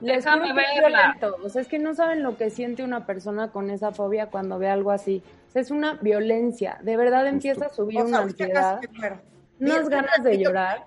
Les 0.00 0.24
juro 0.24 0.42
que 0.42 0.50
es 0.50 0.80
violento. 0.80 1.36
O 1.44 1.48
sea, 1.48 1.62
es 1.62 1.68
que 1.68 1.78
no 1.78 1.94
saben 1.94 2.22
lo 2.22 2.36
que 2.36 2.50
siente 2.50 2.82
una 2.82 3.06
persona 3.06 3.52
con 3.52 3.70
esa 3.70 3.92
fobia 3.92 4.26
cuando 4.26 4.58
ve 4.58 4.68
algo 4.68 4.90
así. 4.90 5.22
O 5.48 5.52
sea, 5.52 5.62
es 5.62 5.70
una 5.70 5.94
violencia. 5.94 6.78
De 6.82 6.96
verdad 6.96 7.26
empieza 7.28 7.66
a 7.66 7.68
subir 7.68 7.98
O 8.00 8.08
sea, 8.08 8.08
una 8.08 8.18
ansiedad, 8.22 8.80
muero. 8.92 9.20
unas 9.60 9.88
ganas 9.88 10.22
de 10.24 10.38
llorar. 10.38 10.84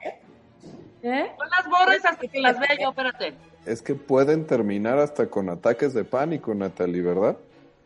¿Eh? 1.03 1.31
No 1.39 1.45
las 1.45 1.69
borres 1.69 2.03
hasta 2.05 2.27
que 2.27 2.41
las 2.41 2.59
vea 2.59 2.77
yo, 2.79 2.89
espérate. 2.89 3.33
Es 3.65 3.81
que 3.81 3.95
pueden 3.95 4.45
terminar 4.45 4.99
hasta 4.99 5.27
con 5.27 5.49
ataques 5.49 5.93
de 5.93 6.03
pánico, 6.03 6.53
Natalie, 6.53 7.01
¿verdad? 7.01 7.37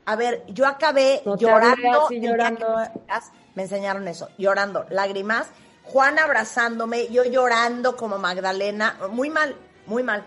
A 0.06 0.16
ver, 0.16 0.44
yo 0.48 0.66
acabé 0.66 1.22
No 1.26 1.38
llorando. 1.38 2.10
llorando. 2.10 2.68
me 3.56 3.64
enseñaron 3.64 4.08
eso, 4.08 4.30
llorando, 4.38 4.86
lágrimas. 4.90 5.48
Juan 5.84 6.18
abrazándome, 6.20 7.08
yo 7.10 7.24
llorando 7.26 7.96
como 7.98 8.18
Magdalena. 8.18 8.98
Muy 9.12 9.30
mal, 9.30 9.56
muy 9.88 10.04
mal. 10.04 10.24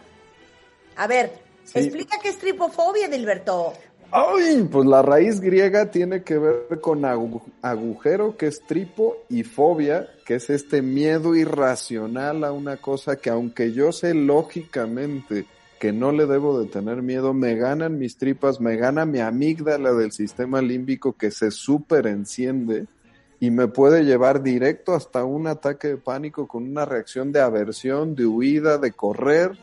A 0.97 1.07
ver, 1.07 1.39
Sí. 1.65 1.79
explica 1.79 2.19
qué 2.23 2.29
es 2.29 2.39
tripofobia, 2.39 3.09
Dilberto. 3.09 3.73
¡Ay! 4.13 4.69
Pues 4.71 4.87
la 4.87 5.03
raíz 5.03 5.41
griega 5.41 5.91
tiene 5.91 6.23
que 6.23 6.39
ver 6.39 6.81
con 6.81 7.03
agu- 7.03 7.43
agujero, 7.63 8.37
que 8.37 8.47
es 8.47 8.63
tripo, 8.65 9.17
y 9.29 9.43
fobia, 9.43 10.09
que 10.25 10.35
es 10.37 10.51
este 10.51 10.83
miedo 10.83 11.35
irracional 11.35 12.45
a 12.45 12.53
una 12.53 12.77
cosa 12.77 13.17
que 13.17 13.31
aunque 13.31 13.73
yo 13.73 13.91
sé 13.91 14.15
lógicamente 14.15 15.47
que 15.85 15.93
no 15.93 16.13
le 16.13 16.25
debo 16.25 16.59
de 16.59 16.67
tener 16.67 17.03
miedo, 17.03 17.35
me 17.35 17.57
ganan 17.57 17.99
mis 17.99 18.17
tripas, 18.17 18.59
me 18.59 18.77
gana 18.77 19.05
mi 19.05 19.21
amígdala 19.21 19.93
del 19.93 20.13
sistema 20.13 20.63
límbico 20.63 21.13
que 21.13 21.31
se 21.31 21.51
súper 21.51 22.07
enciende 22.07 22.87
y 23.39 23.51
me 23.51 23.69
puede 23.69 24.03
llevar 24.03 24.43
directo 24.43 24.95
hasta 24.95 25.27
un 25.27 25.47
ataque 25.47 25.89
de 25.89 25.97
pánico 25.99 26.49
con 26.49 26.63
una 26.63 26.87
reacción 26.87 27.33
de 27.33 27.43
aversión, 27.43 28.15
de 28.15 28.25
huida, 28.25 28.79
de 28.79 28.93
correr 28.93 29.59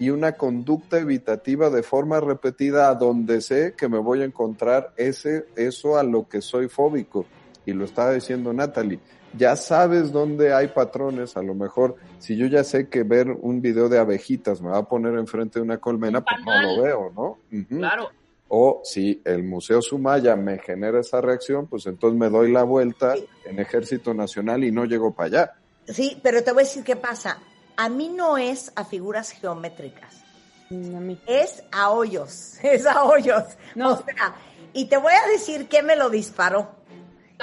y 0.00 0.10
una 0.10 0.32
conducta 0.32 0.98
evitativa 0.98 1.70
de 1.70 1.84
forma 1.84 2.18
repetida 2.18 2.88
a 2.88 2.96
donde 2.96 3.40
sé 3.40 3.74
que 3.78 3.88
me 3.88 3.98
voy 3.98 4.22
a 4.22 4.24
encontrar 4.24 4.92
ese 4.96 5.46
eso 5.54 5.96
a 5.96 6.02
lo 6.02 6.28
que 6.28 6.42
soy 6.42 6.66
fóbico. 6.66 7.26
Y 7.64 7.74
lo 7.74 7.84
estaba 7.84 8.10
diciendo 8.10 8.52
Natalie 8.52 8.98
ya 9.36 9.56
sabes 9.56 10.12
dónde 10.12 10.52
hay 10.52 10.68
patrones 10.68 11.36
a 11.36 11.42
lo 11.42 11.54
mejor 11.54 11.96
si 12.18 12.36
yo 12.36 12.46
ya 12.46 12.64
sé 12.64 12.88
que 12.88 13.02
ver 13.04 13.30
un 13.30 13.60
video 13.62 13.88
de 13.88 13.98
abejitas 13.98 14.60
me 14.60 14.70
va 14.70 14.78
a 14.78 14.88
poner 14.88 15.14
enfrente 15.14 15.58
de 15.58 15.64
una 15.64 15.78
colmena 15.78 16.22
pues 16.22 16.36
no 16.44 16.62
lo 16.62 16.82
veo 16.82 17.12
no. 17.50 17.66
Claro. 17.68 18.10
o 18.48 18.80
si 18.84 19.20
el 19.24 19.44
Museo 19.44 19.80
Sumaya 19.82 20.34
me 20.36 20.58
genera 20.58 21.00
esa 21.00 21.20
reacción 21.20 21.66
pues 21.68 21.86
entonces 21.86 22.18
me 22.18 22.28
doy 22.28 22.50
la 22.52 22.64
vuelta 22.64 23.14
en 23.44 23.58
Ejército 23.60 24.12
Nacional 24.14 24.64
y 24.64 24.72
no 24.72 24.84
llego 24.84 25.12
para 25.14 25.26
allá 25.26 25.52
Sí, 25.86 26.20
pero 26.22 26.44
te 26.44 26.52
voy 26.52 26.62
a 26.62 26.66
decir 26.66 26.84
qué 26.84 26.94
pasa. 26.94 27.38
A 27.76 27.88
mí 27.88 28.10
no 28.10 28.38
es 28.38 28.70
a 28.76 28.84
figuras 28.84 29.30
geométricas, 29.32 30.22
Mm, 30.68 30.94
a 30.94 31.00
mí. 31.00 31.20
es 31.26 31.64
a 31.72 31.90
hoyos, 31.90 32.58
es 32.62 32.86
a 32.86 33.02
hoyos. 33.02 33.42
No. 33.74 33.94
O 33.94 33.96
sea, 33.96 34.36
y 34.72 34.84
te 34.84 34.96
voy 34.98 35.12
a 35.12 35.28
decir 35.32 35.66
qué 35.68 35.82
me 35.82 35.96
lo 35.96 36.10
disparó. 36.10 36.76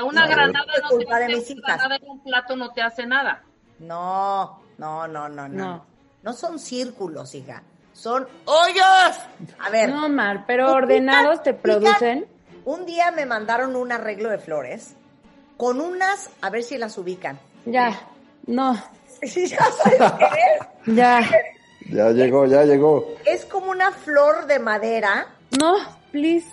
Una 0.05 0.27
granada 0.27 0.65
no 0.83 0.97
te 0.97 1.13
hace, 1.13 1.53
en 1.53 2.09
un 2.09 2.23
plato 2.23 2.55
no 2.55 2.71
te 2.71 2.81
hace 2.81 3.05
nada. 3.05 3.43
No, 3.79 4.61
no, 4.77 5.07
no, 5.07 5.29
no, 5.29 5.47
no. 5.47 5.85
No. 6.23 6.33
Son 6.33 6.59
círculos, 6.59 7.33
hija. 7.35 7.63
Son 7.93 8.27
hoyos. 8.45 9.17
A 9.59 9.69
ver. 9.71 9.89
No, 9.89 10.07
Mar, 10.09 10.43
pero 10.45 10.71
ordenados 10.71 11.41
te 11.43 11.53
producen. 11.53 12.27
Un 12.65 12.85
día 12.85 13.11
me 13.11 13.25
mandaron 13.25 13.75
un 13.75 13.91
arreglo 13.91 14.29
de 14.29 14.37
flores 14.39 14.95
con 15.55 15.79
unas, 15.81 16.29
a 16.41 16.49
ver 16.49 16.63
si 16.63 16.77
las 16.77 16.97
ubican. 16.97 17.39
Ya, 17.65 17.99
no, 18.45 18.73
ya 19.21 19.57
sabes 19.71 20.11
qué 20.19 20.25
es. 20.91 20.95
ya. 20.95 21.21
Ya 21.89 22.11
llegó, 22.11 22.45
ya 22.45 22.63
llegó. 22.63 23.15
Es 23.25 23.45
como 23.45 23.71
una 23.71 23.91
flor 23.91 24.45
de 24.45 24.59
madera. 24.59 25.27
No, 25.57 25.75
please. 26.11 26.45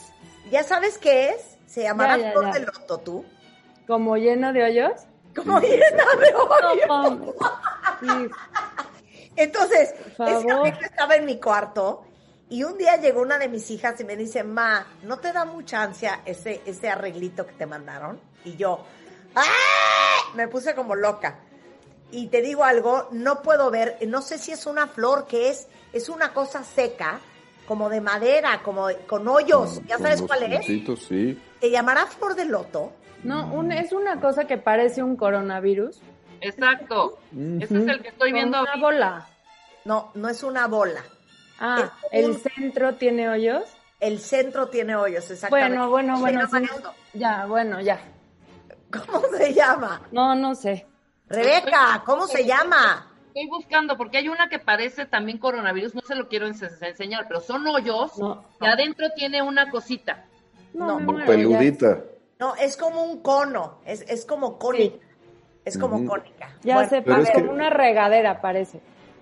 ¿Ya 0.50 0.62
sabes 0.62 0.96
qué 0.98 1.30
es? 1.30 1.56
Se 1.66 1.82
llamará 1.82 2.16
Ya, 2.16 2.22
ya, 2.26 2.32
flor 2.32 2.44
ya. 2.46 2.52
de 2.52 2.60
loto, 2.60 2.98
¿tú? 2.98 3.24
¿Como 3.86 4.16
lleno 4.16 4.52
de 4.52 4.64
hoyos? 4.64 4.92
Como 5.34 5.60
llena 5.60 6.04
de 6.20 6.34
hoyos. 6.34 7.34
Entonces, 9.36 9.94
ese 10.18 10.84
estaba 10.84 11.16
en 11.16 11.24
mi 11.24 11.40
cuarto 11.40 12.04
y 12.48 12.62
un 12.62 12.78
día 12.78 12.96
llegó 12.96 13.22
una 13.22 13.38
de 13.38 13.48
mis 13.48 13.70
hijas 13.70 14.00
y 14.00 14.04
me 14.04 14.16
dice, 14.16 14.44
ma, 14.44 14.86
¿no 15.02 15.18
te 15.18 15.32
da 15.32 15.44
mucha 15.44 15.82
ansia 15.82 16.20
ese, 16.24 16.60
ese 16.66 16.88
arreglito 16.88 17.46
que 17.46 17.52
te 17.54 17.66
mandaron? 17.66 18.20
Y 18.44 18.56
yo, 18.56 18.84
¡ah! 19.34 20.32
Me 20.34 20.46
puse 20.48 20.74
como 20.74 20.94
loca. 20.94 21.40
Y 22.10 22.28
te 22.28 22.42
digo 22.42 22.62
algo, 22.62 23.08
no 23.10 23.42
puedo 23.42 23.70
ver, 23.70 23.98
no 24.06 24.22
sé 24.22 24.38
si 24.38 24.52
es 24.52 24.66
una 24.66 24.86
flor 24.86 25.26
que 25.26 25.48
es, 25.48 25.66
es 25.92 26.08
una 26.08 26.32
cosa 26.32 26.62
seca, 26.62 27.18
como 27.66 27.88
de 27.88 28.00
madera, 28.00 28.62
como 28.62 28.88
con 29.08 29.26
hoyos. 29.26 29.80
¿Ya 29.86 29.98
sabes 29.98 30.22
cuál 30.22 30.52
es? 30.52 30.64
sí. 30.64 31.42
¿Te 31.60 31.70
llamará 31.70 32.06
flor 32.06 32.34
de 32.34 32.44
loto? 32.44 32.92
No, 33.24 33.52
un- 33.52 33.72
es 33.72 33.92
una 33.92 34.20
cosa 34.20 34.44
que 34.44 34.58
parece 34.58 35.02
un 35.02 35.16
coronavirus. 35.16 36.00
Exacto. 36.40 37.18
Ese 37.32 37.64
es 37.78 37.86
el 37.88 38.02
que 38.02 38.08
estoy 38.08 38.30
Con 38.30 38.38
viendo. 38.40 38.60
una 38.62 38.76
bola. 38.76 39.26
No, 39.84 40.10
no 40.14 40.28
es 40.28 40.42
una 40.42 40.66
bola. 40.66 41.02
Ah, 41.58 41.90
Es 42.10 42.24
el 42.24 42.30
un- 42.32 42.38
centro 42.38 42.94
tiene 42.96 43.28
hoyos. 43.28 43.64
El 44.00 44.18
centro 44.18 44.68
tiene 44.68 44.94
hoyos, 44.96 45.30
exactamente. 45.30 45.76
Bueno, 45.78 45.90
bueno, 45.90 46.18
bueno. 46.20 46.46
sí. 46.48 46.66
Ya, 47.14 47.46
bueno, 47.46 47.80
ya. 47.80 47.98
¿Cómo 48.90 49.22
se 49.36 49.54
llama? 49.54 50.02
No, 50.12 50.34
no 50.34 50.54
sé. 50.54 50.86
Rebeca, 51.28 52.02
¿cómo 52.04 52.26
se 52.26 52.44
llama? 52.44 53.10
Estoy 53.28 53.48
buscando 53.48 53.96
porque 53.96 54.18
hay 54.18 54.28
una 54.28 54.48
que 54.48 54.58
parece 54.58 55.06
también 55.06 55.38
coronavirus, 55.38 55.94
no 55.94 56.02
se 56.02 56.14
lo 56.14 56.28
quiero 56.28 56.46
ense- 56.46 56.70
enseñar, 56.86 57.24
pero 57.26 57.40
son 57.40 57.66
hoyos 57.66 58.16
No, 58.18 58.44
y 58.60 58.66
adentro 58.66 59.06
tiene 59.16 59.42
una 59.42 59.70
cosita. 59.70 60.26
no, 60.74 61.00
No, 61.00 61.24
peludita. 61.24 62.00
No, 62.44 62.54
es 62.56 62.76
como 62.76 63.02
un 63.04 63.22
cono, 63.22 63.78
es, 63.86 64.02
es 64.06 64.26
como 64.26 64.58
cónica. 64.58 64.98
Es 65.64 65.78
como 65.78 65.96
Ujú. 65.96 66.04
cónica. 66.04 66.50
Ya 66.62 66.74
Bueno, 66.74 66.90
sé, 66.90 67.00
Pero 67.00 67.16
pa- 67.16 67.22
es 67.22 67.30
que- 67.30 67.40
como 67.40 67.52
una 67.52 67.70
regadera 67.70 68.42
parece. 68.42 68.80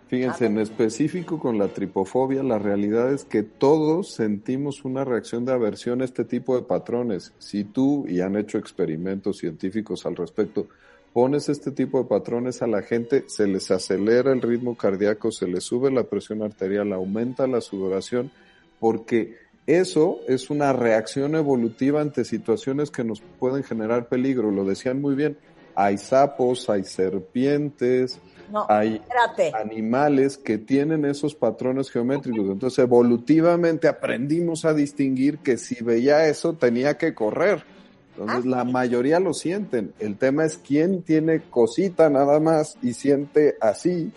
Fíjense, 0.09 0.47
en 0.47 0.59
específico 0.59 1.39
con 1.39 1.57
la 1.57 1.69
tripofobia, 1.69 2.43
la 2.43 2.59
realidad 2.59 3.13
es 3.13 3.25
que 3.25 3.45
todos 3.45 4.13
sentimos 4.13 4.85
una 4.85 5.05
reacción 5.05 5.45
de 5.45 5.53
aversión 5.53 6.03
a 6.03 6.05
este 6.05 6.25
tipo 6.25 6.57
de 6.57 6.63
patrones. 6.63 7.33
Si 7.39 7.63
tú, 7.63 8.05
y 8.09 8.21
han 8.23 8.35
hecho 8.37 8.59
experimentos 8.59 9.39
científicos 9.39 10.05
al 10.05 10.17
respecto, 10.17 10.67
pones 11.13 11.49
este 11.49 11.71
tipo 11.71 12.03
de 12.03 12.09
patrones 12.09 12.61
a 12.61 12.67
la 12.67 12.83
gente, 12.83 13.23
se 13.29 13.47
les 13.47 13.71
acelera 13.71 14.33
el 14.33 14.43
ritmo 14.43 14.77
cardíaco, 14.77 15.31
se 15.31 15.47
les 15.47 15.63
sube 15.63 15.93
la 15.93 16.03
presión 16.03 16.43
arterial, 16.43 16.93
aumenta 16.93 17.47
la 17.47 17.61
sudoración, 17.61 18.33
porque 18.81 19.37
eso 19.67 20.21
es 20.27 20.51
una 20.51 20.73
reacción 20.73 21.35
evolutiva 21.37 22.01
ante 22.01 22.25
situaciones 22.25 22.91
que 22.91 23.05
nos 23.05 23.21
pueden 23.21 23.63
generar 23.63 24.09
peligro. 24.09 24.51
Lo 24.51 24.65
decían 24.65 25.01
muy 25.01 25.15
bien. 25.15 25.39
Hay 25.75 25.99
sapos, 25.99 26.69
hay 26.69 26.85
serpientes, 26.85 28.21
no, 28.51 28.67
hay 28.69 28.97
espérate. 28.97 29.53
animales 29.55 30.37
que 30.37 30.59
tienen 30.59 31.05
esos 31.07 31.35
patrones 31.35 31.91
geométricos. 31.91 32.51
Entonces, 32.51 32.81
evolutivamente 32.81 33.89
aprendimos 33.89 34.65
a 34.67 34.75
distinguir 34.75 35.39
que 35.39 35.57
si 35.57 35.83
veía 35.83 36.27
eso 36.27 36.53
tenía 36.55 36.99
que 36.99 37.15
correr. 37.15 37.65
Entonces, 38.11 38.45
la 38.45 38.65
mayoría 38.65 39.21
lo 39.21 39.33
sienten. 39.33 39.95
El 39.99 40.19
tema 40.19 40.45
es 40.45 40.59
quién 40.59 41.03
tiene 41.03 41.41
cosita 41.41 42.11
nada 42.11 42.41
más 42.41 42.77
y 42.83 42.93
siente 42.93 43.57
así 43.61 44.13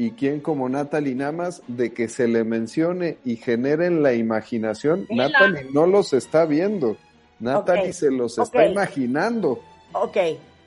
y 0.00 0.12
quién 0.12 0.40
como 0.40 0.66
Natalie 0.70 1.14
nada 1.14 1.32
más 1.32 1.62
de 1.66 1.92
que 1.92 2.08
se 2.08 2.26
le 2.26 2.42
mencione 2.42 3.18
y 3.22 3.36
generen 3.36 4.02
la 4.02 4.14
imaginación. 4.14 5.06
Natalie 5.10 5.66
no 5.74 5.86
los 5.86 6.14
está 6.14 6.46
viendo. 6.46 6.96
Natalie 7.38 7.92
se 7.92 8.10
los 8.10 8.38
está 8.38 8.64
imaginando. 8.64 9.60
Ok, 9.92 10.16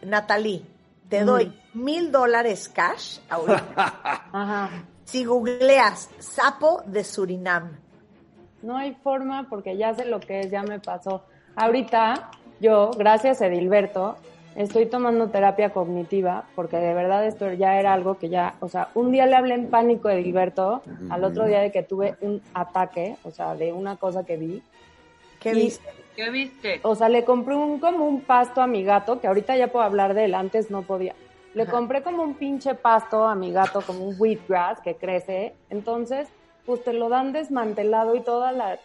Natalie, 0.03 0.61
te 1.09 1.23
Mm. 1.23 1.25
doy 1.25 1.53
mil 1.73 2.11
dólares 2.11 2.69
cash 2.69 3.17
ahorita. 3.27 3.63
Ajá. 4.31 4.69
si 5.03 5.25
googleas 5.25 6.11
sapo 6.19 6.83
de 6.85 7.03
Surinam. 7.03 7.71
No 8.61 8.77
hay 8.77 8.93
forma 9.03 9.47
porque 9.49 9.75
ya 9.77 9.95
sé 9.95 10.05
lo 10.05 10.19
que 10.19 10.41
es, 10.41 10.51
ya 10.51 10.61
me 10.61 10.79
pasó. 10.79 11.23
Ahorita 11.55 12.29
yo, 12.59 12.91
gracias 12.91 13.41
a 13.41 13.47
Edilberto, 13.47 14.15
estoy 14.55 14.85
tomando 14.87 15.29
terapia 15.29 15.71
cognitiva 15.71 16.45
porque 16.55 16.77
de 16.77 16.93
verdad 16.93 17.25
esto 17.25 17.51
ya 17.53 17.79
era 17.79 17.93
algo 17.93 18.17
que 18.17 18.29
ya, 18.29 18.55
o 18.59 18.67
sea, 18.69 18.89
un 18.95 19.11
día 19.11 19.25
le 19.25 19.35
hablé 19.35 19.55
en 19.55 19.69
pánico 19.69 20.07
a 20.07 20.13
Edilberto, 20.15 20.83
al 21.09 21.23
otro 21.23 21.45
día 21.45 21.59
de 21.59 21.71
que 21.71 21.83
tuve 21.83 22.15
un 22.21 22.41
ataque, 22.53 23.15
o 23.23 23.31
sea, 23.31 23.55
de 23.55 23.73
una 23.73 23.97
cosa 23.97 24.23
que 24.23 24.37
vi. 24.37 24.61
¿Qué 25.39 25.51
Y- 25.51 25.55
viste? 25.55 25.89
¿Qué 26.15 26.29
viste? 26.29 26.79
O 26.83 26.95
sea, 26.95 27.09
le 27.09 27.25
compré 27.25 27.55
un, 27.55 27.79
como 27.79 28.05
un 28.05 28.21
pasto 28.21 28.61
a 28.61 28.67
mi 28.67 28.83
gato, 28.83 29.19
que 29.19 29.27
ahorita 29.27 29.57
ya 29.57 29.67
puedo 29.71 29.83
hablar 29.83 30.13
de 30.13 30.25
él, 30.25 30.35
antes 30.35 30.69
no 30.69 30.83
podía. 30.83 31.15
Le 31.55 31.63
Ajá. 31.63 31.71
compré 31.71 32.03
como 32.03 32.23
un 32.23 32.35
pinche 32.35 32.75
pasto 32.75 33.25
a 33.25 33.35
mi 33.35 33.51
gato, 33.51 33.81
como 33.81 34.05
un 34.05 34.15
wheatgrass 34.17 34.79
que 34.81 34.95
crece. 34.95 35.55
Entonces, 35.69 36.29
pues 36.65 36.83
te 36.83 36.93
lo 36.93 37.09
dan 37.09 37.33
desmantelado 37.33 38.15
y 38.15 38.21
toda 38.21 38.51
la 38.51 38.79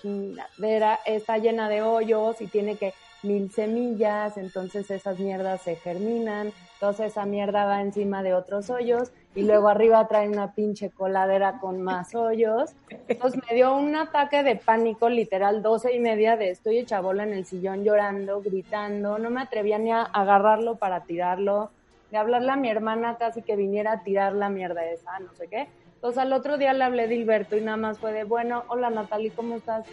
chingadera 0.00 1.00
está 1.04 1.38
llena 1.38 1.68
de 1.68 1.82
hoyos 1.82 2.40
y 2.40 2.46
tiene 2.48 2.76
que 2.76 2.94
mil 3.22 3.50
semillas, 3.50 4.36
entonces 4.36 4.90
esas 4.90 5.18
mierdas 5.18 5.62
se 5.62 5.76
germinan, 5.76 6.52
entonces 6.74 7.12
esa 7.12 7.26
mierda 7.26 7.64
va 7.64 7.80
encima 7.80 8.22
de 8.22 8.34
otros 8.34 8.70
hoyos 8.70 9.12
y 9.34 9.42
luego 9.42 9.68
arriba 9.68 10.06
trae 10.08 10.28
una 10.28 10.52
pinche 10.54 10.90
coladera 10.90 11.58
con 11.60 11.80
más 11.80 12.14
hoyos. 12.14 12.74
Entonces 13.08 13.40
me 13.48 13.54
dio 13.54 13.74
un 13.76 13.94
ataque 13.96 14.42
de 14.42 14.56
pánico, 14.56 15.08
literal, 15.08 15.62
doce 15.62 15.94
y 15.94 16.00
media 16.00 16.36
de 16.36 16.50
estoy 16.50 16.78
hecha 16.78 17.00
bola 17.00 17.22
en 17.22 17.32
el 17.32 17.46
sillón 17.46 17.84
llorando, 17.84 18.42
gritando, 18.42 19.18
no 19.18 19.30
me 19.30 19.42
atrevía 19.42 19.78
ni 19.78 19.92
a 19.92 20.02
agarrarlo 20.02 20.76
para 20.76 21.04
tirarlo, 21.04 21.70
de 22.10 22.18
hablarle 22.18 22.50
a 22.50 22.56
mi 22.56 22.68
hermana 22.68 23.16
casi 23.16 23.42
que 23.42 23.56
viniera 23.56 23.92
a 23.92 24.02
tirar 24.02 24.34
la 24.34 24.48
mierda 24.48 24.84
esa, 24.84 25.18
no 25.20 25.32
sé 25.34 25.48
qué. 25.48 25.68
Entonces 25.94 26.18
al 26.18 26.32
otro 26.32 26.58
día 26.58 26.72
le 26.72 26.82
hablé 26.84 27.06
de 27.06 27.14
Hilberto 27.14 27.56
y 27.56 27.60
nada 27.60 27.76
más 27.76 27.98
fue 27.98 28.12
de, 28.12 28.24
bueno, 28.24 28.64
hola 28.68 28.90
Natalie, 28.90 29.30
¿cómo 29.30 29.54
estás? 29.54 29.86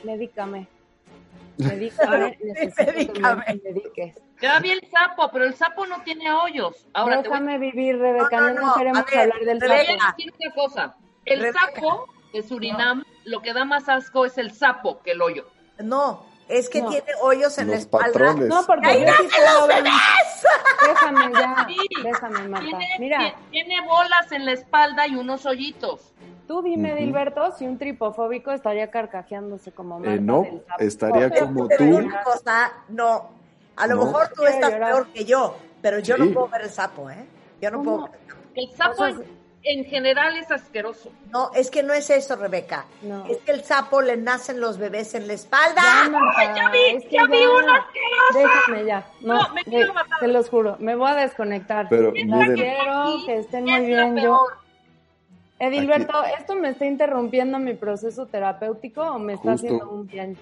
Que 1.59 1.75
me. 1.75 1.91
Ya 4.41 4.59
vi 4.59 4.71
el 4.71 4.81
sapo, 4.89 5.29
pero 5.31 5.45
el 5.45 5.53
sapo 5.55 5.85
no 5.85 6.01
tiene 6.03 6.31
hoyos. 6.31 6.87
Ahora 6.93 7.17
voy 7.17 7.23
Déjame 7.25 7.57
vivir, 7.57 7.97
Rebeca, 7.99 8.39
No, 8.39 8.49
no, 8.49 8.53
no, 8.53 8.61
no, 8.61 8.67
no, 8.67 8.73
queremos 8.75 9.05
ver, 9.05 9.19
hablar 9.19 9.39
del 9.41 9.59
Rebeca. 9.61 9.83
voy 9.83 9.95
a 9.95 9.99
sapo. 9.99 10.15
decir 10.17 10.33
una 10.39 10.53
cosa. 10.55 10.95
El 11.25 11.39
Rebeca. 11.41 11.59
sapo 11.75 12.07
de 12.33 12.43
Surinam, 12.43 13.03
lo 13.25 13.41
que 13.41 13.53
da 13.53 13.65
más 13.65 13.89
asco 13.89 14.25
es 14.25 14.37
el 14.37 14.51
sapo 14.53 15.01
que 15.01 15.11
el 15.11 15.21
hoyo. 15.21 15.47
No, 15.79 16.25
es 16.47 16.69
que 16.69 16.81
No. 16.81 16.89
tiene 16.89 17.11
hoyos 17.21 17.57
en 17.57 17.67
la 17.67 17.73
Los 17.73 17.81
espalda. 17.83 18.07
patrones. 18.07 18.47
No, 18.47 18.65
porque 18.65 18.87
¡Ay, 18.87 19.01
yo 19.01 19.07
no 19.07 19.13
sí 19.17 19.27
puedo 19.35 19.59
los 19.59 19.67
ver. 19.67 19.83
bebés! 19.83 20.47
Déjame 20.87 21.31
ya, 21.33 21.67
Sí. 21.67 21.77
déjame, 22.03 22.47
Marta. 22.47 22.65
Tiene, 22.67 22.87
Mira, 22.99 23.19
tie- 23.19 23.35
tiene 23.51 23.81
bolas 23.81 24.31
en 24.31 24.45
la 24.45 24.53
espalda 24.53 25.07
y 25.07 25.15
unos 25.15 25.45
hoyitos. 25.45 26.13
Tú 26.49 26.63
dime, 26.63 26.93
Ujú. 26.93 26.99
Dilberto, 27.03 27.51
si 27.51 27.67
un 27.67 27.77
tripofóbico 27.77 28.51
estaría 28.51 28.89
carcajeándose 28.89 29.71
como 29.71 29.99
Marta 29.99 30.15
Eh, 30.15 30.19
no, 30.19 30.41
del 30.41 30.63
sapo. 30.65 30.83
estaría 30.83 31.29
Pero 31.29 31.45
como 31.45 31.67
tú. 31.67 31.83
una 31.83 32.23
cosa, 32.23 32.73
no. 32.87 33.29
A 33.75 33.85
lo 33.85 33.95
No. 33.97 34.05
mejor 34.05 34.29
tú 34.35 34.45
estás 34.47 34.71
llorar. 34.71 34.91
peor 34.93 35.07
que 35.13 35.25
yo, 35.25 35.55
pero 35.79 35.99
yo 35.99 36.15
Sí. 36.15 36.21
no 36.23 36.33
puedo 36.33 36.47
ver 36.47 36.61
el 36.63 36.69
sapo, 36.71 37.07
¿eh? 37.11 37.23
Yo 37.61 37.69
no 37.69 37.77
¿Cómo? 37.77 37.97
puedo. 37.97 38.11
ver 38.11 38.19
el 38.19 38.27
sapo. 38.27 38.41
El 38.55 38.69
sapo 38.71 38.91
O 38.91 38.95
sea, 38.95 39.07
en, 39.63 39.77
en 39.79 39.85
general 39.85 40.37
es 40.37 40.49
asqueroso. 40.49 41.11
No, 41.31 41.51
es 41.53 41.69
que 41.69 41.83
no 41.83 41.93
es 41.93 42.09
eso, 42.09 42.35
Rebeca. 42.35 42.85
No. 43.03 43.27
Es 43.27 43.37
que 43.37 43.51
el 43.51 43.63
sapo 43.63 44.01
le 44.01 44.17
nacen 44.17 44.59
los 44.59 44.79
bebés 44.79 45.13
en 45.13 45.27
la 45.27 45.33
espalda. 45.33 45.81
Ya, 46.03 46.09
Marta, 46.09 46.55
ya 46.55 46.69
vi, 46.71 46.79
es 46.95 47.03
que 47.05 47.11
ya 47.15 47.25
vi 47.27 47.45
una 47.45 47.75
asquerosa. 47.77 48.55
Déjame 48.65 48.85
ya. 48.85 49.07
No, 49.21 49.35
No, 49.35 49.53
me 49.53 49.63
quiero 49.65 49.93
matar. 49.93 50.19
te 50.19 50.27
los 50.27 50.49
juro, 50.49 50.77
me 50.79 50.95
voy 50.95 51.11
a 51.11 51.15
desconectar. 51.15 51.85
Pero 51.91 52.11
miren, 52.11 52.55
quiero 52.55 53.17
que 53.27 53.37
estén 53.37 53.69
es 53.69 53.77
muy 53.81 53.85
bien. 53.85 54.15
Yo, 54.15 54.21
peor. 54.23 54.68
Edilberto, 55.59 56.13
¿esto 56.39 56.55
me 56.55 56.69
está 56.69 56.85
interrumpiendo 56.85 57.59
mi 57.59 57.73
proceso 57.73 58.25
terapéutico 58.27 59.01
o 59.01 59.19
me 59.19 59.33
está 59.33 59.51
Justo. 59.51 59.67
haciendo 59.67 59.89
un 59.91 60.07
bien? 60.07 60.37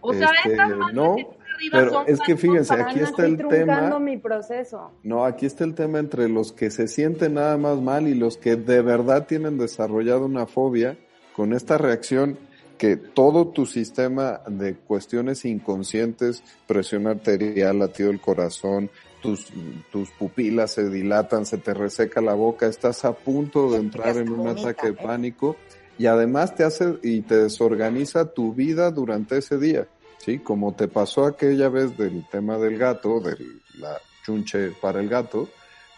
O 0.00 0.14
sea, 0.14 0.28
Este, 0.28 0.52
estas 0.52 0.70
manos 0.70 0.92
no, 0.94 1.16
que 1.16 1.26
pero 1.70 1.90
son 1.90 2.04
es 2.08 2.20
que 2.20 2.36
fíjense, 2.36 2.74
aquí 2.74 3.00
está 3.00 3.26
el 3.26 3.36
tema. 3.48 3.98
mi 3.98 4.16
proceso. 4.16 4.92
No, 5.02 5.24
aquí 5.26 5.44
está 5.46 5.64
el 5.64 5.74
tema 5.74 5.98
entre 5.98 6.28
los 6.28 6.52
que 6.52 6.70
se 6.70 6.88
sienten 6.88 7.34
nada 7.34 7.58
más 7.58 7.78
mal 7.80 8.08
y 8.08 8.14
los 8.14 8.38
que 8.38 8.56
de 8.56 8.80
verdad 8.80 9.26
tienen 9.26 9.58
desarrollado 9.58 10.24
una 10.24 10.46
fobia 10.46 10.96
con 11.36 11.52
esta 11.52 11.76
reacción 11.76 12.38
que 12.78 12.96
todo 12.96 13.48
tu 13.48 13.66
sistema 13.66 14.40
de 14.46 14.74
cuestiones 14.74 15.44
inconscientes, 15.44 16.42
presión 16.66 17.06
arterial, 17.06 17.78
latido 17.78 18.08
del 18.08 18.22
corazón, 18.22 18.90
tus, 19.22 19.48
tus 19.90 20.10
pupilas 20.10 20.72
se 20.72 20.88
dilatan, 20.88 21.46
se 21.46 21.58
te 21.58 21.74
reseca 21.74 22.20
la 22.20 22.34
boca, 22.34 22.66
estás 22.66 23.04
a 23.04 23.12
punto 23.12 23.70
de 23.72 23.78
entrar 23.78 24.16
en 24.16 24.30
un 24.30 24.48
ataque 24.48 24.88
de 24.88 24.92
¿eh? 24.92 24.98
pánico 25.02 25.56
y 25.98 26.06
además 26.06 26.54
te 26.54 26.64
hace 26.64 26.98
y 27.02 27.20
te 27.22 27.36
desorganiza 27.36 28.32
tu 28.32 28.54
vida 28.54 28.90
durante 28.90 29.38
ese 29.38 29.58
día. 29.58 29.86
Sí, 30.18 30.38
como 30.38 30.74
te 30.74 30.88
pasó 30.88 31.24
aquella 31.26 31.68
vez 31.68 31.96
del 31.96 32.26
tema 32.30 32.58
del 32.58 32.76
gato, 32.78 33.20
de 33.20 33.36
la 33.78 33.98
chunche 34.24 34.72
para 34.80 35.00
el 35.00 35.08
gato, 35.08 35.48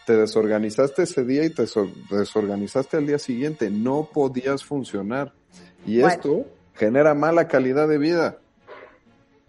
te 0.06 0.16
desorganizaste 0.16 1.02
ese 1.04 1.24
día 1.24 1.44
y 1.44 1.50
te 1.50 1.66
so- 1.66 1.90
desorganizaste 2.10 2.96
al 2.96 3.06
día 3.06 3.18
siguiente, 3.18 3.70
no 3.70 4.08
podías 4.12 4.64
funcionar. 4.64 5.32
Y 5.86 6.00
Bueno. 6.00 6.14
esto 6.14 6.46
genera 6.74 7.14
mala 7.14 7.48
calidad 7.48 7.88
de 7.88 7.98
vida. 7.98 8.38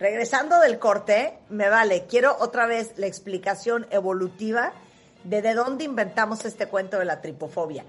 Regresando 0.03 0.59
del 0.59 0.79
corte, 0.79 1.39
me 1.47 1.69
vale, 1.69 2.07
quiero 2.09 2.35
otra 2.41 2.65
vez 2.65 2.91
la 2.97 3.07
explicación 3.07 3.87
evolutiva 3.89 4.73
de 5.23 5.41
de 5.41 5.53
dónde 5.53 5.85
inventamos 5.85 6.43
este 6.43 6.67
cuento 6.67 6.99
de 6.99 7.05
la 7.05 7.21
tripofobia. 7.21 7.85